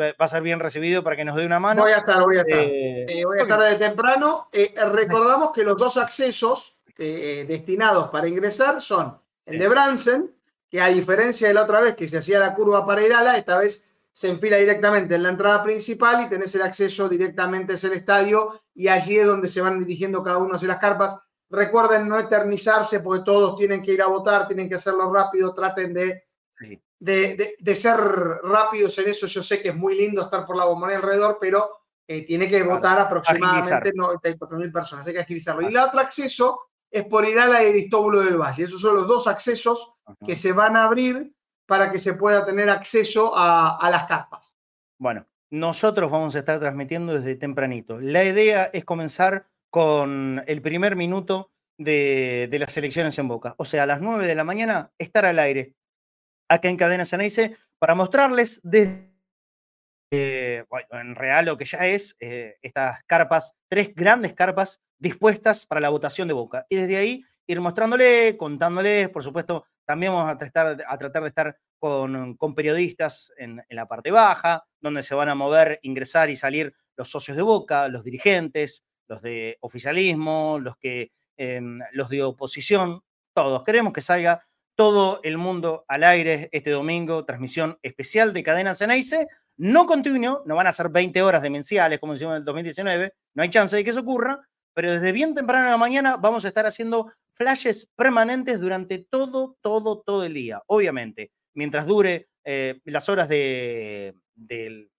va 0.00 0.14
a 0.18 0.28
ser 0.28 0.42
bien 0.42 0.60
recibido 0.60 1.02
para 1.02 1.16
que 1.16 1.24
nos 1.24 1.36
dé 1.36 1.44
una 1.44 1.58
mano. 1.60 1.82
Voy 1.82 1.92
a 1.92 1.98
estar, 1.98 2.22
voy 2.22 2.36
a 2.36 2.42
estar. 2.42 2.58
Eh, 2.60 3.06
Eh, 3.08 3.24
voy 3.24 3.38
a 3.38 3.42
estar 3.42 3.60
desde 3.60 3.78
temprano. 3.78 4.48
Recordamos 4.92 5.52
que 5.52 5.64
los 5.64 5.76
dos 5.76 5.96
accesos 5.96 6.76
destinados 6.96 8.08
para 8.10 8.28
ingresar 8.28 8.80
son 8.80 9.18
el 9.46 9.58
de 9.58 9.68
Bransen, 9.68 10.30
que 10.70 10.80
a 10.80 10.88
diferencia 10.88 11.48
de 11.48 11.54
la 11.54 11.64
otra 11.64 11.80
vez 11.80 11.96
que 11.96 12.08
se 12.08 12.18
hacía 12.18 12.38
la 12.38 12.54
curva 12.54 12.86
para 12.86 13.02
ir 13.02 13.12
a 13.12 13.22
la, 13.22 13.36
esta 13.36 13.58
vez 13.58 13.84
se 14.16 14.28
enfila 14.30 14.56
directamente 14.58 15.16
en 15.16 15.24
la 15.24 15.30
entrada 15.30 15.64
principal 15.64 16.24
y 16.24 16.28
tenés 16.28 16.54
el 16.54 16.62
acceso 16.62 17.08
directamente 17.08 17.74
hacia 17.74 17.88
el 17.88 17.94
estadio 17.94 18.60
y 18.72 18.86
allí 18.86 19.18
es 19.18 19.26
donde 19.26 19.48
se 19.48 19.60
van 19.60 19.80
dirigiendo 19.80 20.22
cada 20.22 20.38
uno 20.38 20.54
hacia 20.54 20.68
las 20.68 20.78
carpas. 20.78 21.16
Recuerden 21.50 22.08
no 22.08 22.16
eternizarse 22.18 23.00
porque 23.00 23.24
todos 23.24 23.58
tienen 23.58 23.82
que 23.82 23.92
ir 23.92 24.00
a 24.02 24.06
votar, 24.06 24.46
tienen 24.46 24.68
que 24.68 24.76
hacerlo 24.76 25.12
rápido, 25.12 25.52
traten 25.52 25.92
de, 25.92 26.22
Sí. 26.56 26.80
de, 27.00 27.34
de- 27.36 27.54
de 27.58 27.76
ser 27.76 27.96
rápidos 27.96 28.96
en 28.98 29.08
eso. 29.08 29.26
Yo 29.26 29.42
sé 29.42 29.60
que 29.60 29.70
es 29.70 29.74
muy 29.76 29.96
lindo 29.96 30.22
estar 30.22 30.46
por 30.46 30.56
la 30.56 30.64
bombonera 30.66 31.00
alrededor, 31.00 31.38
pero 31.40 31.68
eh, 32.06 32.24
tiene 32.24 32.48
que 32.48 32.62
votar 32.62 32.98
aproximadamente 33.00 33.74
agilizar. 33.74 33.92
94 33.96 34.58
mil 34.58 34.70
personas, 34.70 35.06
hay 35.08 35.14
que 35.14 35.20
agilizarlo. 35.20 35.62
Y 35.62 35.66
el 35.66 35.76
otro 35.76 35.98
acceso 35.98 36.60
es 36.88 37.04
por 37.06 37.24
Irala 37.26 37.64
y 37.64 37.70
Aristóbulo 37.70 38.20
del 38.20 38.36
Valle. 38.36 38.62
Esos 38.62 38.80
son 38.80 38.94
los 38.94 39.08
dos 39.08 39.26
accesos 39.26 39.92
que 40.24 40.36
se 40.36 40.52
van 40.52 40.76
a 40.76 40.84
abrir 40.84 41.33
para 41.66 41.90
que 41.90 41.98
se 41.98 42.14
pueda 42.14 42.44
tener 42.44 42.68
acceso 42.68 43.32
a, 43.34 43.88
las 43.90 44.06
carpas. 44.06 44.54
Bueno, 44.98 45.26
nosotros 45.50 46.10
vamos 46.10 46.34
a 46.34 46.40
estar 46.40 46.58
transmitiendo 46.58 47.14
desde 47.14 47.36
tempranito. 47.36 48.00
La 48.00 48.24
idea 48.24 48.70
es 48.72 48.84
comenzar 48.84 49.46
con 49.70 50.42
el 50.46 50.62
primer 50.62 50.96
minuto 50.96 51.50
de, 51.78 52.48
las 52.58 52.76
elecciones 52.76 53.18
en 53.18 53.28
Boca. 53.28 53.54
O 53.58 53.64
sea, 53.64 53.84
a 53.84 53.86
las 53.86 54.00
9 54.00 54.26
de 54.26 54.34
la 54.34 54.44
mañana 54.44 54.92
estar 54.98 55.24
al 55.24 55.38
aire 55.38 55.74
acá 56.48 56.68
en 56.68 56.76
Cadena 56.76 57.04
Ceneice 57.04 57.56
para 57.78 57.94
mostrarles 57.94 58.60
desde, 58.62 59.10
eh, 60.12 60.64
bueno, 60.68 60.86
en 60.92 61.14
real 61.14 61.46
lo 61.46 61.56
que 61.56 61.64
ya 61.64 61.86
es 61.86 62.16
eh, 62.20 62.58
estas 62.62 63.02
carpas, 63.06 63.54
tres 63.68 63.94
grandes 63.94 64.34
carpas 64.34 64.80
dispuestas 64.98 65.66
para 65.66 65.80
la 65.80 65.88
votación 65.88 66.28
de 66.28 66.34
Boca. 66.34 66.66
Y 66.68 66.76
desde 66.76 66.96
ahí 66.96 67.24
ir 67.46 67.60
mostrándole, 67.60 68.36
contándoles, 68.36 69.08
por 69.08 69.22
supuesto, 69.22 69.66
también 69.84 70.12
vamos 70.12 70.32
a 70.32 70.38
tratar, 70.38 70.76
de 70.76 71.28
estar 71.28 71.56
con, 71.78 72.54
periodistas 72.54 73.32
en, 73.36 73.62
en 73.68 73.76
la 73.76 73.86
parte 73.86 74.10
baja, 74.10 74.64
donde 74.80 75.02
se 75.02 75.14
van 75.14 75.28
a 75.28 75.34
mover, 75.34 75.78
ingresar 75.82 76.30
y 76.30 76.36
salir 76.36 76.74
los 76.96 77.10
socios 77.10 77.36
de 77.36 77.42
Boca, 77.42 77.88
los 77.88 78.04
dirigentes, 78.04 78.84
los 79.08 79.22
de 79.22 79.58
oficialismo, 79.60 80.58
los, 80.60 80.76
que, 80.76 81.12
em, 81.36 81.80
los 81.92 82.08
de 82.08 82.22
oposición, 82.22 83.02
todos. 83.34 83.64
Queremos 83.64 83.92
que 83.92 84.00
salga 84.00 84.46
todo 84.76 85.20
el 85.22 85.38
mundo 85.38 85.84
al 85.88 86.04
aire 86.04 86.48
este 86.52 86.70
domingo, 86.70 87.24
transmisión 87.24 87.78
especial 87.82 88.32
de 88.32 88.42
Cadena 88.42 88.74
Ceneice, 88.74 89.28
no 89.56 89.86
continuo, 89.86 90.42
no 90.46 90.56
van 90.56 90.66
a 90.66 90.72
ser 90.72 90.88
20 90.88 91.22
horas 91.22 91.42
demenciales 91.42 92.00
como 92.00 92.14
hicimos 92.14 92.32
en 92.32 92.38
el 92.38 92.44
2019, 92.44 93.14
no 93.34 93.42
hay 93.42 93.50
chance 93.50 93.76
de 93.76 93.84
que 93.84 93.90
eso 93.90 94.00
ocurra, 94.00 94.40
pero 94.74 94.92
desde 94.92 95.12
bien 95.12 95.34
temprano 95.34 95.66
en 95.66 95.70
la 95.70 95.76
mañana 95.76 96.16
vamos 96.16 96.44
a 96.44 96.48
estar 96.48 96.66
haciendo 96.66 97.12
flashes 97.34 97.88
permanentes 97.96 98.60
durante 98.60 98.98
todo, 98.98 99.56
todo, 99.60 100.00
todo 100.00 100.24
el 100.24 100.34
día, 100.34 100.62
obviamente, 100.66 101.32
mientras 101.54 101.86
dure 101.86 102.28
eh, 102.44 102.80
las 102.84 103.08
horas 103.08 103.28
de, 103.28 104.14
de, 104.34 104.90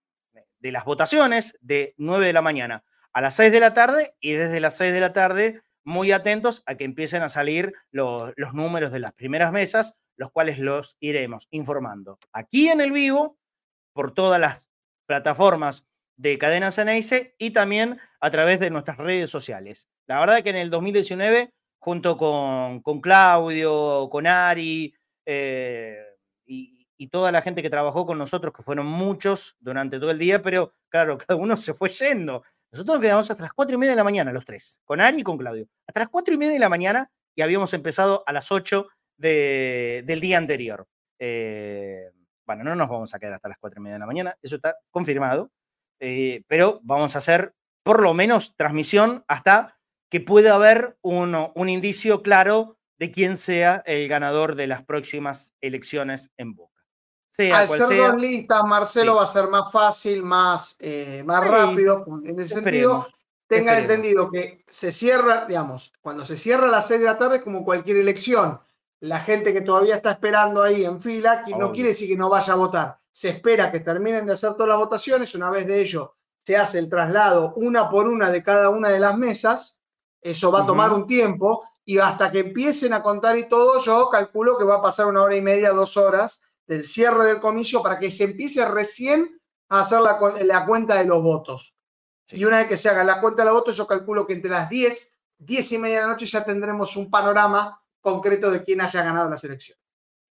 las 0.61 0.85
votaciones 0.85 1.57
de 1.61 1.93
9 1.97 2.27
de 2.27 2.33
la 2.33 2.41
mañana 2.41 2.83
a 3.13 3.21
las 3.21 3.35
6 3.35 3.51
de 3.51 3.59
la 3.59 3.73
tarde 3.73 4.15
y 4.19 4.33
desde 4.33 4.59
las 4.59 4.77
6 4.77 4.91
de 4.93 4.99
la 4.99 5.13
tarde 5.13 5.61
muy 5.83 6.11
atentos 6.11 6.63
a 6.65 6.75
que 6.75 6.83
empiecen 6.83 7.21
a 7.21 7.29
salir 7.29 7.73
los, 7.91 8.33
los 8.35 8.53
números 8.53 8.91
de 8.91 8.99
las 8.99 9.13
primeras 9.13 9.51
mesas, 9.51 9.95
los 10.17 10.31
cuales 10.31 10.57
los 10.57 10.97
iremos 10.99 11.47
informando 11.51 12.17
aquí 12.33 12.69
en 12.69 12.81
el 12.81 12.91
vivo, 12.91 13.37
por 13.95 14.13
todas 14.13 14.39
las 14.39 14.69
plataformas 15.07 15.87
de 16.17 16.37
Cadena 16.37 16.71
Ceneice 16.71 17.33
y 17.39 17.51
también 17.51 17.99
a 18.19 18.29
través 18.29 18.59
de 18.59 18.69
nuestras 18.69 18.97
redes 18.97 19.29
sociales. 19.29 19.87
La 20.05 20.19
verdad 20.19 20.43
que 20.43 20.49
en 20.49 20.57
el 20.57 20.69
2019, 20.69 21.51
junto 21.79 22.17
con, 22.17 22.81
con 22.81 23.01
Claudio, 23.01 24.09
con 24.09 24.27
Ari 24.27 24.93
eh, 25.25 26.03
y, 26.45 26.73
toda 27.11 27.31
la 27.31 27.41
gente 27.41 27.61
que 27.61 27.69
trabajó 27.69 28.05
con 28.05 28.17
nosotros, 28.17 28.51
que 28.51 28.63
fueron 28.63 28.87
muchos 28.87 29.55
durante 29.59 29.99
todo 29.99 30.09
el 30.11 30.17
día, 30.17 30.41
pero 30.41 30.73
claro, 30.89 31.17
cada 31.27 31.39
uno 31.39 31.55
se 31.55 31.73
fue 31.73 31.89
yendo. 31.89 32.43
Nosotros 32.71 32.95
nos 32.95 33.01
quedamos 33.01 33.29
hasta 33.29 33.43
las 33.43 33.53
cuatro 33.53 33.75
y 33.75 33.77
media 33.77 33.91
de 33.91 33.97
la 33.97 34.03
mañana, 34.03 34.33
los 34.33 34.43
tres, 34.43 34.81
con 34.83 34.99
Ari 34.99 35.19
y 35.19 35.23
con 35.23 35.37
Claudio. 35.37 35.67
Hasta 35.87 36.01
las 36.01 36.09
cuatro 36.09 36.33
y 36.33 36.37
media 36.37 36.53
de 36.53 36.59
la 36.59 36.69
mañana 36.69 37.09
y 37.35 37.41
habíamos 37.41 37.73
empezado 37.73 38.23
a 38.25 38.33
las 38.33 38.51
8 38.51 38.87
de, 39.17 40.03
del 40.05 40.19
día 40.19 40.37
anterior. 40.37 40.87
Eh, 41.19 42.11
bueno, 42.45 42.63
no 42.63 42.75
nos 42.75 42.89
vamos 42.89 43.13
a 43.13 43.19
quedar 43.19 43.33
hasta 43.33 43.49
las 43.49 43.57
cuatro 43.57 43.79
y 43.79 43.83
media 43.83 43.95
de 43.95 43.99
la 43.99 44.05
mañana, 44.05 44.37
eso 44.41 44.57
está 44.57 44.75
confirmado, 44.91 45.51
eh, 45.99 46.43
pero 46.47 46.79
vamos 46.83 47.15
a 47.15 47.19
hacer 47.19 47.53
por 47.83 48.01
lo 48.01 48.13
menos 48.13 48.55
transmisión 48.55 49.23
hasta 49.27 49.74
que 50.09 50.21
pueda 50.21 50.55
haber 50.55 50.97
uno, 51.01 51.51
un 51.55 51.69
indicio 51.69 52.21
claro 52.21 52.77
de 52.97 53.11
quién 53.11 53.37
sea 53.37 53.83
el 53.85 54.07
ganador 54.07 54.55
de 54.55 54.67
las 54.67 54.83
próximas 54.83 55.53
elecciones 55.61 56.31
en 56.37 56.55
Boca. 56.55 56.71
Sea 57.29 57.59
Al 57.59 57.67
cual 57.67 57.79
ser 57.79 57.87
sea, 57.97 58.07
dos 58.11 58.21
listas, 58.21 58.63
Marcelo 58.63 59.11
Sí. 59.11 59.17
va 59.17 59.23
a 59.23 59.27
ser 59.27 59.47
más 59.49 59.71
fácil, 59.71 60.23
más, 60.23 60.75
eh, 60.79 61.21
más 61.25 61.43
Sí, 61.45 61.51
rápido. 61.51 62.05
En 62.23 62.39
ese 62.39 62.55
sentido, 62.55 63.05
tengan 63.47 63.75
esperemos. 63.79 63.81
entendido 64.05 64.31
que 64.31 64.63
se 64.69 64.93
cierra, 64.93 65.45
digamos, 65.45 65.91
cuando 66.01 66.23
se 66.23 66.37
cierra 66.37 66.65
a 66.67 66.71
las 66.71 66.87
6 66.87 67.01
de 67.01 67.05
la 67.07 67.17
tarde, 67.17 67.41
como 67.43 67.65
cualquier 67.65 67.97
elección, 67.97 68.59
la 69.01 69.19
gente 69.19 69.51
que 69.51 69.59
todavía 69.61 69.97
está 69.97 70.11
esperando 70.11 70.63
ahí 70.63 70.85
en 70.85 71.01
fila, 71.01 71.43
que 71.43 71.51
no 71.57 71.73
quiere 71.73 71.89
decir 71.89 72.07
que 72.07 72.15
no 72.15 72.29
vaya 72.29 72.53
a 72.53 72.55
votar. 72.55 72.97
Se 73.11 73.29
espera 73.29 73.69
que 73.71 73.81
terminen 73.81 74.25
de 74.25 74.33
hacer 74.33 74.53
todas 74.53 74.69
las 74.69 74.77
votaciones. 74.77 75.35
Una 75.35 75.49
vez 75.49 75.67
de 75.67 75.81
ello, 75.81 76.15
se 76.37 76.55
hace 76.55 76.79
el 76.79 76.89
traslado 76.89 77.53
una 77.57 77.89
por 77.89 78.07
una 78.07 78.31
de 78.31 78.41
cada 78.43 78.69
una 78.69 78.89
de 78.89 78.99
las 78.99 79.17
mesas. 79.17 79.77
Eso 80.25 80.51
va 80.51 80.63
a 80.63 80.65
tomar 80.65 80.91
un 80.91 81.05
tiempo 81.05 81.69
y 81.83 81.99
hasta 81.99 82.31
que 82.31 82.39
empiecen 82.39 82.93
a 82.93 83.03
contar 83.03 83.37
y 83.37 83.47
todo, 83.47 83.79
yo 83.83 84.09
calculo 84.09 84.57
que 84.57 84.63
va 84.63 84.77
a 84.77 84.81
pasar 84.81 85.05
una 85.05 85.21
hora 85.21 85.35
y 85.35 85.41
media, 85.41 85.69
dos 85.69 85.97
horas 85.97 86.41
del 86.65 86.83
cierre 86.83 87.25
del 87.25 87.39
comicio 87.39 87.83
para 87.83 87.99
que 87.99 88.09
se 88.09 88.23
empiece 88.23 88.67
recién 88.67 89.39
a 89.69 89.81
hacer 89.81 90.01
la, 90.01 90.19
la 90.41 90.65
cuenta 90.65 90.95
de 90.95 91.05
los 91.05 91.21
votos. 91.21 91.75
Y 92.31 92.43
una 92.43 92.57
vez 92.57 92.67
que 92.67 92.77
se 92.77 92.89
haga 92.89 93.03
la 93.03 93.21
cuenta 93.21 93.43
de 93.43 93.49
los 93.49 93.59
votos, 93.59 93.77
yo 93.77 93.85
calculo 93.85 94.25
que 94.25 94.33
entre 94.33 94.49
las 94.49 94.67
10, 94.67 95.11
10 95.37 95.71
y 95.73 95.77
media 95.77 95.97
de 95.97 96.01
la 96.01 96.11
noche 96.13 96.25
ya 96.25 96.43
tendremos 96.43 96.97
un 96.97 97.11
panorama 97.11 97.79
concreto 98.01 98.49
de 98.49 98.63
quién 98.63 98.81
haya 98.81 99.03
ganado 99.03 99.29
las 99.29 99.43
elecciones. 99.43 99.83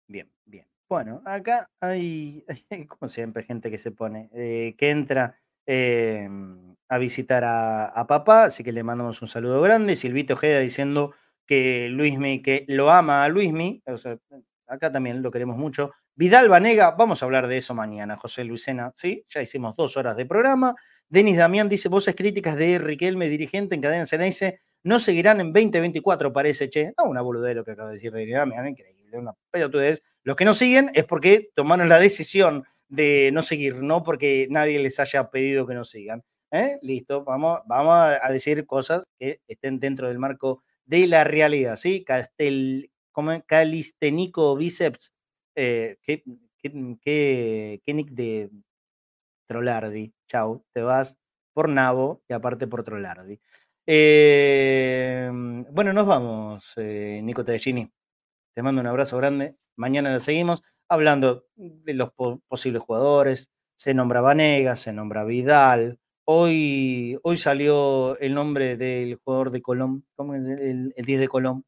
Bien, 0.06 0.30
bien. 0.44 0.68
Bueno, 0.90 1.22
acá 1.24 1.70
hay, 1.80 2.46
como 2.90 3.08
siempre, 3.08 3.44
gente 3.44 3.72
que 3.72 3.78
se 3.78 3.92
pone, 3.92 4.30
eh, 4.34 4.76
que 4.78 4.90
entra 4.90 5.40
eh, 5.66 6.30
a 6.90 6.98
visitar 6.98 7.44
a, 7.46 8.06
papá, 8.08 8.46
así 8.46 8.64
que 8.64 8.72
le 8.72 8.84
mandamos 8.84 9.22
un 9.22 9.28
saludo 9.28 9.62
grande. 9.62 9.96
Silvito 9.96 10.34
Ojeda 10.34 10.60
diciendo 10.60 11.14
que 11.46 11.90
Luismi, 11.90 12.42
que 12.42 12.66
lo 12.68 12.92
ama 12.92 13.24
a 13.24 13.30
Luismi, 13.30 13.84
acá 14.68 14.92
también 14.92 15.22
lo 15.22 15.32
queremos 15.32 15.58
mucho. 15.58 15.92
Vidal 16.16 16.50
Vanega, 16.50 16.92
vamos 16.92 17.22
a 17.22 17.26
hablar 17.26 17.48
de 17.48 17.58
eso 17.58 17.76
mañana, 17.76 18.18
José 18.18 18.44
Luisena, 18.44 18.92
¿sí? 18.96 19.24
Ya 19.30 19.42
hicimos 19.42 19.76
dos 19.76 19.98
horas 19.98 20.18
de 20.18 20.26
programa. 20.26 20.76
Denis 21.10 21.38
Damián 21.38 21.70
dice, 21.70 21.90
voces 21.90 22.16
críticas 22.16 22.56
de 22.56 22.80
Riquelme, 22.80 23.30
dirigente 23.30 23.76
en 23.76 23.82
Cadena 23.82 24.06
Ceneice, 24.06 24.60
no 24.84 25.00
seguirán 25.00 25.40
en 25.42 25.54
2024, 25.54 26.34
parece, 26.34 26.70
che. 26.70 26.94
No, 26.98 27.06
una 27.06 27.22
boludez 27.22 27.56
lo 27.56 27.64
que 27.64 27.72
acaba 27.72 27.90
de 27.90 27.96
decir 27.96 28.12
Denis 28.12 28.36
Damián, 28.36 28.68
increíble, 28.68 29.18
una 29.18 29.34
pelotudez. 29.52 30.02
Los 30.24 30.36
que 30.36 30.46
no 30.46 30.54
siguen 30.54 30.90
es 30.94 31.06
porque 31.06 31.52
tomaron 31.54 31.88
la 31.88 32.00
decisión 32.00 32.66
de 32.90 33.30
no 33.32 33.42
seguir, 33.42 33.76
no 33.76 34.04
porque 34.04 34.48
nadie 34.50 34.80
les 34.80 35.00
haya 35.00 35.30
pedido 35.30 35.68
que 35.68 35.76
no 35.76 35.84
sigan. 35.84 36.24
¿Eh? 36.52 36.80
Listo, 36.82 37.24
vamos, 37.24 37.62
vamos 37.66 37.94
a 38.22 38.30
decir 38.32 38.66
cosas 38.66 39.04
que 39.20 39.42
estén 39.48 39.80
dentro 39.80 40.08
del 40.08 40.20
marco 40.20 40.64
de 40.86 41.08
la 41.08 41.24
realidad, 41.24 41.76
¿sí? 41.76 42.04
Castel. 42.04 42.92
Calistenico 43.48 44.56
bíceps, 44.56 45.12
eh, 45.56 45.98
¿qué, 46.04 46.24
qué, 46.60 47.82
qué- 47.84 47.94
nick 47.94 48.10
de 48.12 48.52
Trolardi? 49.48 50.14
Chau, 50.28 50.64
te 50.74 50.82
vas 50.82 51.18
por 51.54 51.70
Nabo 51.70 52.22
y 52.28 52.34
aparte 52.34 52.68
por 52.68 52.84
Trolardi. 52.84 53.40
Eh, 53.86 55.30
bueno, 55.72 55.94
nos 55.94 56.06
vamos, 56.06 56.74
Nico 56.78 57.46
Tedeschini. 57.46 57.90
Te 58.56 58.64
mando 58.64 58.82
un 58.82 58.88
abrazo 58.88 59.18
grande. 59.18 59.56
Mañana 59.78 60.12
la 60.12 60.20
seguimos 60.20 60.64
hablando 60.90 61.46
de 61.56 61.94
los 61.94 62.12
po- 62.14 62.42
posibles 62.48 62.84
jugadores. 62.84 63.52
Se 63.78 63.94
nombra 63.94 64.22
Vanegas, 64.22 64.82
se 64.82 64.94
nombra 64.94 65.24
Vidal. 65.26 66.00
Hoy, 66.38 67.18
hoy 67.24 67.38
salió 67.38 68.18
el 68.20 68.34
nombre 68.34 68.76
del 68.76 69.16
jugador 69.24 69.50
de 69.50 69.62
Colón. 69.62 70.06
¿Cómo 70.16 70.36
es 70.36 70.46
el, 70.46 70.60
el- 70.60 70.94
el 70.98 71.06
10 71.06 71.22
de 71.22 71.28
Colón? 71.30 71.64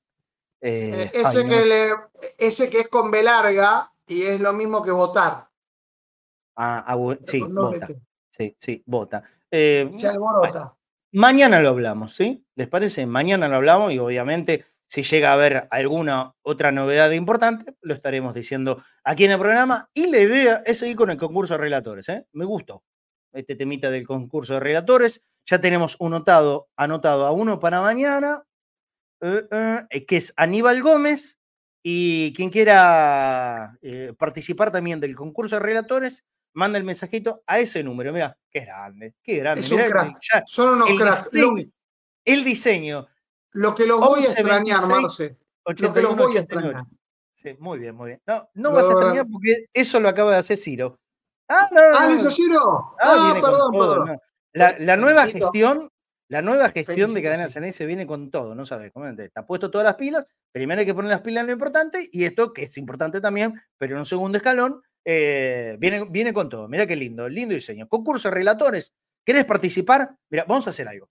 Eh, 0.59 1.03
Eh, 1.03 1.11
ese, 1.13 1.37
ay, 1.39 1.43
no 1.45 1.49
me 1.49 1.55
que 1.55 1.61
sé. 1.63 1.69
le- 1.69 1.93
ese 2.37 2.69
que 2.69 2.79
es 2.81 2.87
con 2.89 3.09
B 3.09 3.23
larga 3.23 3.89
y 4.05 4.23
es 4.23 4.41
lo 4.41 4.51
mismo 4.51 4.83
que 4.83 4.91
votar. 4.91 5.47
Ah, 6.57 6.83
ah, 6.85 7.15
sí, 7.23 7.39
No 7.49 7.61
Bota. 7.71 7.87
mete. 7.87 8.01
Sí, 8.29 8.53
sí, 8.57 8.83
Bota. 8.85 9.23
Eh, 9.49 9.89
alborota. 10.03 10.75
Mañana 11.13 11.61
lo 11.61 11.69
hablamos, 11.69 12.13
¿sí? 12.15 12.45
¿Les 12.55 12.67
parece? 12.67 13.05
Mañana 13.05 13.47
lo 13.47 13.55
hablamos 13.55 13.93
y 13.93 13.99
obviamente 13.99 14.65
si 14.85 15.03
llega 15.03 15.29
a 15.29 15.33
haber 15.33 15.67
alguna 15.71 16.33
otra 16.41 16.71
novedad 16.73 17.11
importante, 17.11 17.75
lo 17.81 17.93
estaremos 17.93 18.33
diciendo 18.33 18.83
aquí 19.05 19.23
en 19.23 19.31
el 19.31 19.39
programa. 19.39 19.89
Y 19.93 20.07
la 20.11 20.19
idea 20.19 20.61
es 20.65 20.79
seguir 20.79 20.97
con 20.97 21.09
el 21.11 21.17
concurso 21.17 21.53
de 21.53 21.59
relatores, 21.61 22.09
¿eh? 22.09 22.25
Me 22.33 22.43
gustó 22.43 22.83
este 23.33 23.55
temita 23.55 23.89
del 23.91 24.05
concurso 24.07 24.55
de 24.55 24.59
relatores. 24.59 25.23
Ya 25.45 25.59
tenemos 25.61 25.95
un 25.99 26.11
notado, 26.11 26.67
anotado 26.75 27.25
a 27.25 27.31
uno 27.31 27.59
para 27.59 27.81
mañana, 27.81 28.43
eh, 29.21 29.43
eh, 29.89 30.05
que 30.05 30.17
es 30.17 30.33
Aníbal 30.37 30.81
Gómez. 30.81 31.37
Y 31.81 32.33
quien 32.33 32.49
quiera 32.49 33.77
eh, 33.81 34.13
participar 34.17 34.69
también 34.71 34.99
del 34.99 35.15
concurso 35.15 35.55
de 35.55 35.61
relatores, 35.61 36.25
manda 36.53 36.77
el 36.77 36.83
mensajito 36.83 37.41
a 37.47 37.59
ese 37.59 37.83
número. 37.83 38.11
Mira, 38.11 38.37
qué 38.51 38.61
grande, 38.61 39.15
qué 39.23 39.37
grande. 39.37 39.61
Es 39.61 39.71
un 39.71 39.79
crack. 39.79 40.17
ya- 40.33 40.43
Son 40.45 40.73
unos 40.73 40.89
el 40.89 40.97
cracks. 40.97 41.31
diseño, 41.31 41.55
Lo, 41.55 41.63
el 42.25 42.43
diseño. 42.43 43.07
lo 43.53 43.75
que 43.75 43.85
los 43.85 43.99
voy 43.99 44.07
a 44.07 44.11
11, 44.27 44.31
extrañar, 44.33 44.79
26, 44.87 44.87
Marce. 45.01 45.23
Lo 45.29 45.75
que 45.75 45.85
81, 45.85 46.07
los 46.09 46.17
voy 46.17 46.23
a 46.25 46.27
88. 46.41 46.67
extrañar. 46.67 46.85
Sí, 47.35 47.55
muy 47.59 47.79
bien, 47.79 47.95
muy 47.95 48.07
bien. 48.09 48.21
No, 48.27 48.49
no 48.55 48.71
vas 48.73 48.89
a 48.89 48.91
extrañar 48.91 49.25
porque 49.31 49.65
eso 49.73 49.99
lo 50.01 50.09
acaba 50.09 50.31
de 50.33 50.37
hacer 50.37 50.57
Ciro. 50.57 50.99
Ah, 51.49 51.67
no, 51.71 51.81
no, 51.91 51.97
Ah, 51.97 52.03
no, 52.05 52.09
¿lo 52.11 52.15
hizo 52.15 52.25
no. 52.25 52.31
Ciro? 52.31 52.95
Ah, 53.01 53.31
Ah, 53.31 53.33
perdón, 53.33 53.71
todo, 53.71 53.89
perdón. 53.93 54.07
no. 54.07 54.21
La, 54.53 54.75
la 54.79 54.97
nueva 54.97 55.21
Felicito. 55.21 55.45
gestión, 55.47 55.89
la 56.29 56.41
nueva 56.41 56.69
gestión 56.69 57.13
de 57.13 57.21
Cadena. 57.23 57.49
Ceneice 57.49 57.85
viene 57.85 58.05
con 58.07 58.29
todo, 58.31 58.55
no 58.55 58.65
sabes 58.65 58.91
cómo 58.91 59.13
te- 59.15 59.25
está 59.25 59.45
puesto 59.45 59.69
todas 59.71 59.85
las 59.85 59.95
pilas. 59.95 60.25
Primero 60.51 60.79
hay 60.79 60.85
que 60.85 60.93
poner 60.93 61.09
las 61.11 61.21
pilas 61.21 61.41
en 61.41 61.47
lo 61.47 61.53
importante 61.53 62.07
y 62.11 62.25
esto, 62.25 62.53
que 62.53 62.63
es 62.63 62.77
importante 62.77 63.19
también, 63.21 63.59
pero 63.77 63.93
en 63.93 63.99
un 63.99 64.05
segundo 64.05 64.37
escalón, 64.37 64.81
eh, 65.05 65.75
viene, 65.79 66.05
viene 66.05 66.33
con 66.33 66.49
todo. 66.49 66.67
Mira 66.67 66.85
qué 66.87 66.95
lindo, 66.95 67.27
lindo 67.29 67.53
diseño. 67.55 67.87
Concurso 67.87 68.29
de 68.29 68.35
relatores. 68.35 68.93
¿Querés 69.25 69.45
participar? 69.45 70.15
Mira, 70.29 70.45
vamos 70.47 70.67
a 70.67 70.71
hacer 70.71 70.87
algo. 70.87 71.09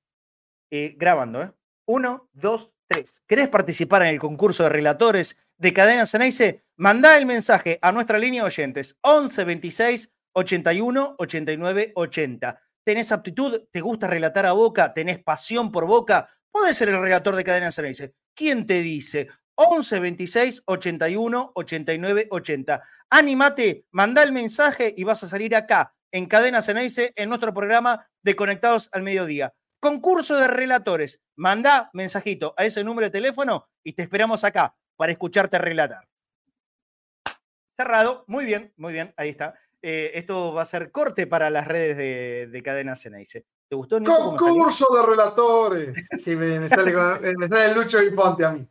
Eh, 0.70 0.94
grabando, 0.98 1.42
¿eh? 1.42 1.52
Uno, 1.86 2.28
dos, 2.32 2.74
tres. 2.86 3.22
¿Querés 3.26 3.48
participar 3.48 4.02
en 4.02 4.08
el 4.08 4.18
concurso 4.18 4.64
de 4.64 4.68
relatores 4.68 5.36
de 5.56 5.72
Cadena 5.72 6.06
Ceneice? 6.06 6.64
Mandá 6.76 7.16
el 7.16 7.26
mensaje 7.26 7.78
a 7.82 7.92
nuestra 7.92 8.18
línea 8.18 8.42
de 8.42 8.46
oyentes 8.48 8.96
11 9.00 9.44
26 9.44 10.10
81 10.38 11.16
89 11.18 11.92
80. 11.94 12.60
¿Tenés 12.84 13.12
aptitud? 13.12 13.64
¿Te 13.70 13.80
gusta 13.80 14.06
relatar 14.06 14.46
a 14.46 14.52
Boca? 14.52 14.94
¿Tenés 14.94 15.22
pasión 15.22 15.70
por 15.70 15.86
Boca? 15.86 16.28
Podés 16.50 16.76
ser 16.76 16.88
el 16.88 17.00
relator 17.00 17.36
de 17.36 17.44
Cadena 17.44 17.70
Ceneice. 17.70 18.14
¿Quién 18.34 18.66
te 18.66 18.80
dice? 18.80 19.28
11 19.56 19.98
26 19.98 20.62
81 20.66 21.52
89 21.54 22.28
80. 22.30 22.82
Animate, 23.10 23.84
mandá 23.90 24.22
el 24.22 24.32
mensaje 24.32 24.94
y 24.96 25.04
vas 25.04 25.22
a 25.24 25.28
salir 25.28 25.56
acá 25.56 25.94
en 26.12 26.26
Cadena 26.26 26.62
Ceneice 26.62 27.12
en 27.16 27.28
nuestro 27.28 27.52
programa 27.52 28.08
de 28.22 28.36
Conectados 28.36 28.88
al 28.92 29.02
Mediodía. 29.02 29.52
Concurso 29.80 30.36
de 30.36 30.48
relatores. 30.48 31.20
Mandá 31.36 31.90
mensajito 31.92 32.54
a 32.56 32.64
ese 32.64 32.84
número 32.84 33.06
de 33.06 33.10
teléfono 33.10 33.68
y 33.84 33.92
te 33.92 34.02
esperamos 34.02 34.44
acá 34.44 34.76
para 34.96 35.12
escucharte 35.12 35.58
relatar. 35.58 36.08
Cerrado. 37.72 38.24
Muy 38.26 38.44
bien, 38.44 38.72
muy 38.76 38.92
bien. 38.92 39.14
Ahí 39.16 39.28
está. 39.28 39.54
Eh, 39.82 40.12
esto 40.14 40.52
va 40.52 40.62
a 40.62 40.66
ser 40.66 40.90
corte 40.90 41.26
para 41.26 41.50
las 41.50 41.66
redes 41.68 41.96
de, 41.96 42.48
de 42.50 42.62
Cadena 42.62 42.96
Ceneice. 42.96 43.46
¿Te 43.68 43.76
gustó? 43.76 44.00
Nico? 44.00 44.36
Concurso 44.36 44.86
de 44.94 45.02
relatores. 45.06 46.08
Sí, 46.18 46.34
me, 46.34 46.58
me 46.58 46.68
sale, 46.68 46.90
eh, 47.30 47.34
me 47.36 47.48
sale 47.48 47.74
Lucho 47.74 48.00
Bifonte 48.00 48.44
a 48.44 48.50
mí. 48.52 48.66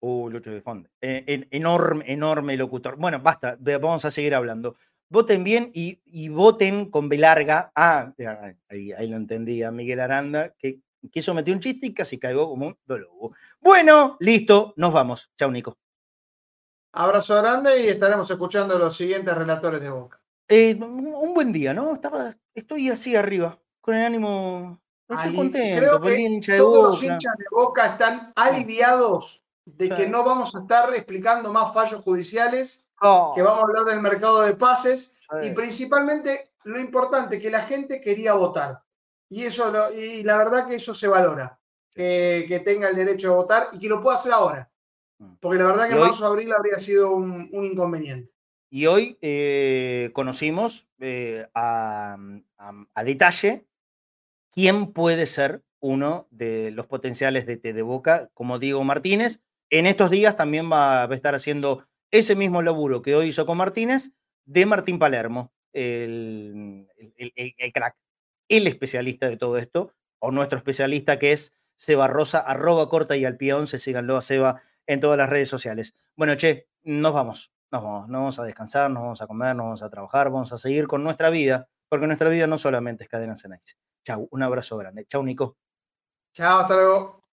Uh, 0.00 0.28
Lucho 0.30 0.52
Bifonte. 0.52 0.90
Eh, 1.00 1.24
en- 1.26 1.48
enorme, 1.50 2.04
enorme 2.12 2.56
locutor. 2.56 2.96
Bueno, 2.96 3.20
basta, 3.20 3.56
vamos 3.58 4.04
a 4.04 4.10
seguir 4.10 4.34
hablando. 4.34 4.76
Voten 5.08 5.44
bien 5.44 5.70
y, 5.72 6.00
y 6.04 6.28
voten 6.28 6.90
con 6.90 7.08
B 7.08 7.16
larga. 7.16 7.72
Ah, 7.74 8.12
ahí, 8.68 8.92
ahí 8.92 9.06
lo 9.08 9.16
entendí 9.16 9.62
a 9.62 9.70
Miguel 9.70 10.00
Aranda, 10.00 10.52
que 10.58 10.80
quiso 11.10 11.32
meter 11.32 11.54
un 11.54 11.60
chiste 11.60 11.86
y 11.86 11.94
casi 11.94 12.18
caigo 12.18 12.48
como 12.48 12.66
un 12.66 12.78
dolobo. 12.84 13.34
Bueno, 13.60 14.16
listo, 14.20 14.74
nos 14.76 14.92
vamos. 14.92 15.30
Chau, 15.38 15.50
Nico. 15.50 15.78
Abrazo 16.96 17.36
grande 17.36 17.82
y 17.82 17.88
estaremos 17.88 18.30
escuchando 18.30 18.78
los 18.78 18.96
siguientes 18.96 19.34
relatores 19.34 19.80
de 19.80 19.90
Boca. 19.90 20.18
Eh, 20.48 20.74
un 20.80 21.34
buen 21.34 21.52
día, 21.52 21.74
¿no? 21.74 21.94
Estaba, 21.94 22.34
estoy 22.54 22.88
así 22.88 23.14
arriba, 23.14 23.58
con 23.80 23.94
el 23.96 24.04
ánimo. 24.04 24.80
Estoy 25.08 25.36
contento, 25.36 25.78
creo 25.78 26.00
que 26.00 26.20
hincha 26.20 26.52
de 26.54 26.58
todos 26.58 26.84
los 26.90 27.02
hinchas 27.02 27.36
de 27.38 27.44
Boca 27.50 27.86
están 27.92 28.32
aliviados 28.34 29.42
de 29.64 29.88
que 29.90 30.08
no 30.08 30.24
vamos 30.24 30.54
a 30.54 30.60
estar 30.60 30.92
explicando 30.94 31.52
más 31.52 31.72
fallos 31.74 32.02
judiciales, 32.02 32.82
Oh, 33.02 33.32
que 33.34 33.42
vamos 33.42 33.58
a 33.60 33.66
hablar 33.66 33.84
del 33.84 34.00
mercado 34.00 34.40
de 34.40 34.54
pases 34.54 35.12
y 35.42 35.50
principalmente 35.50 36.52
lo 36.64 36.80
importante, 36.80 37.38
que 37.38 37.50
la 37.50 37.60
gente 37.66 38.00
quería 38.00 38.32
votar. 38.32 38.80
Y, 39.28 39.44
eso 39.44 39.70
lo- 39.70 39.92
y 39.92 40.22
la 40.22 40.38
verdad 40.38 40.66
que 40.66 40.76
eso 40.76 40.94
se 40.94 41.06
valora, 41.06 41.58
que, 41.90 42.46
que 42.48 42.60
tenga 42.60 42.88
el 42.88 42.96
derecho 42.96 43.32
a 43.32 43.36
votar 43.36 43.68
y 43.72 43.78
que 43.80 43.88
lo 43.88 44.00
pueda 44.00 44.16
hacer 44.16 44.32
ahora. 44.32 44.70
Mm. 45.18 45.34
Porque 45.40 45.58
la 45.58 45.66
verdad 45.66 45.88
que 45.88 45.94
marzo-abril 45.96 46.52
habría 46.52 46.78
sido 46.78 47.12
un, 47.14 47.48
un 47.52 47.64
inconveniente. 47.66 48.30
Y 48.70 48.86
hoy 48.86 49.16
eh, 49.22 50.10
conocimos 50.12 50.88
eh, 51.00 51.46
a, 51.54 52.16
a- 52.58 52.86
a 52.94 53.04
detalle 53.04 53.64
quién 54.52 54.92
puede 54.92 55.26
ser 55.26 55.62
uno 55.80 56.26
de 56.30 56.70
los 56.72 56.86
potenciales 56.86 57.46
de 57.46 57.56
T 57.56 57.72
de 57.72 57.82
Boca, 57.82 58.28
como 58.34 58.58
Diego 58.58 58.82
Martínez. 58.84 59.40
En 59.70 59.86
estos 59.86 60.10
días 60.10 60.36
también 60.36 60.70
va 60.70 61.04
a 61.04 61.14
estar 61.14 61.34
haciendo 61.34 61.86
ese 62.10 62.34
mismo 62.34 62.62
laburo 62.62 63.02
que 63.02 63.14
hoy 63.14 63.28
hizo 63.28 63.46
con 63.46 63.58
Martínez, 63.58 64.10
de 64.46 64.64
Martín 64.66 64.98
Palermo, 64.98 65.52
el, 65.72 66.88
el- 67.16 67.32
el- 67.36 67.54
el 67.58 67.72
crack, 67.72 67.96
el 68.48 68.66
especialista 68.66 69.28
de 69.28 69.36
todo 69.36 69.58
esto, 69.58 69.92
o 70.18 70.30
nuestro 70.30 70.58
especialista 70.58 71.18
que 71.18 71.32
es 71.32 71.52
Seba 71.76 72.06
Rosa, 72.08 72.38
arroba 72.38 72.88
corta 72.88 73.16
y 73.16 73.24
al 73.24 73.36
pie 73.36 73.52
11, 73.54 73.78
síganlo 73.78 74.16
a 74.16 74.22
Seba 74.22 74.62
en 74.86 75.00
todas 75.00 75.18
las 75.18 75.28
redes 75.28 75.48
sociales. 75.48 75.94
Bueno, 76.16 76.36
che, 76.36 76.68
nos 76.84 77.12
vamos, 77.12 77.52
nos 77.70 77.82
vamos, 77.82 78.08
nos 78.08 78.20
vamos 78.20 78.38
a 78.38 78.44
descansar, 78.44 78.90
nos 78.90 79.02
vamos 79.02 79.22
a 79.22 79.26
comer, 79.26 79.56
nos 79.56 79.64
vamos 79.64 79.82
a 79.82 79.90
trabajar, 79.90 80.30
vamos 80.30 80.52
a 80.52 80.58
seguir 80.58 80.86
con 80.86 81.02
nuestra 81.02 81.30
vida, 81.30 81.68
porque 81.88 82.06
nuestra 82.06 82.28
vida 82.28 82.46
no 82.46 82.58
solamente 82.58 83.04
es 83.04 83.10
cadena 83.10 83.36
Ceneice. 83.36 83.76
Chau, 84.04 84.28
un 84.30 84.42
abrazo 84.42 84.76
grande. 84.76 85.04
Chau, 85.06 85.22
Nico. 85.22 85.56
Chao, 86.32 86.60
hasta 86.60 86.74
luego. 86.74 87.24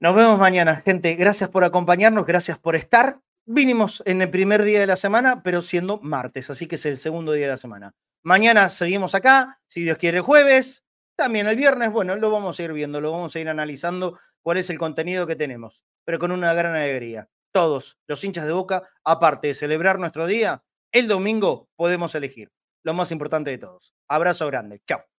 Nos 0.00 0.14
vemos 0.14 0.38
mañana, 0.38 0.76
gente. 0.84 1.14
Gracias 1.14 1.48
por 1.48 1.64
acompañarnos, 1.64 2.26
gracias 2.26 2.58
por 2.58 2.76
estar. 2.76 3.20
Vinimos 3.44 4.02
en 4.06 4.22
el 4.22 4.30
primer 4.30 4.62
día 4.62 4.80
de 4.80 4.86
la 4.86 4.96
semana, 4.96 5.42
pero 5.42 5.62
siendo 5.62 5.98
martes, 5.98 6.50
así 6.50 6.66
que 6.66 6.76
es 6.76 6.86
el 6.86 6.96
segundo 6.96 7.32
día 7.32 7.46
de 7.46 7.52
la 7.52 7.56
semana. 7.56 7.94
Mañana 8.22 8.68
seguimos 8.68 9.14
acá, 9.14 9.60
si 9.66 9.82
Dios 9.82 9.98
quiere 9.98 10.18
el 10.18 10.22
jueves, 10.22 10.84
también 11.16 11.46
el 11.46 11.56
viernes, 11.56 11.90
bueno, 11.90 12.14
lo 12.16 12.30
vamos 12.30 12.58
a 12.58 12.62
ir 12.62 12.72
viendo, 12.72 13.00
lo 13.00 13.10
vamos 13.10 13.34
a 13.34 13.40
ir 13.40 13.48
analizando 13.48 14.18
cuál 14.42 14.58
es 14.58 14.70
el 14.70 14.78
contenido 14.78 15.26
que 15.26 15.36
tenemos, 15.36 15.84
pero 16.04 16.18
con 16.18 16.32
una 16.32 16.52
gran 16.54 16.74
alegría. 16.74 17.28
Todos 17.52 17.98
los 18.06 18.24
hinchas 18.24 18.46
de 18.46 18.52
boca, 18.52 18.88
aparte 19.04 19.48
de 19.48 19.54
celebrar 19.54 19.98
nuestro 19.98 20.26
día, 20.26 20.64
el 20.92 21.08
domingo 21.08 21.68
podemos 21.76 22.14
elegir. 22.14 22.52
Lo 22.84 22.94
más 22.94 23.12
importante 23.12 23.50
de 23.50 23.58
todos. 23.58 23.94
Abrazo 24.08 24.46
grande. 24.46 24.82
Chao. 24.86 25.11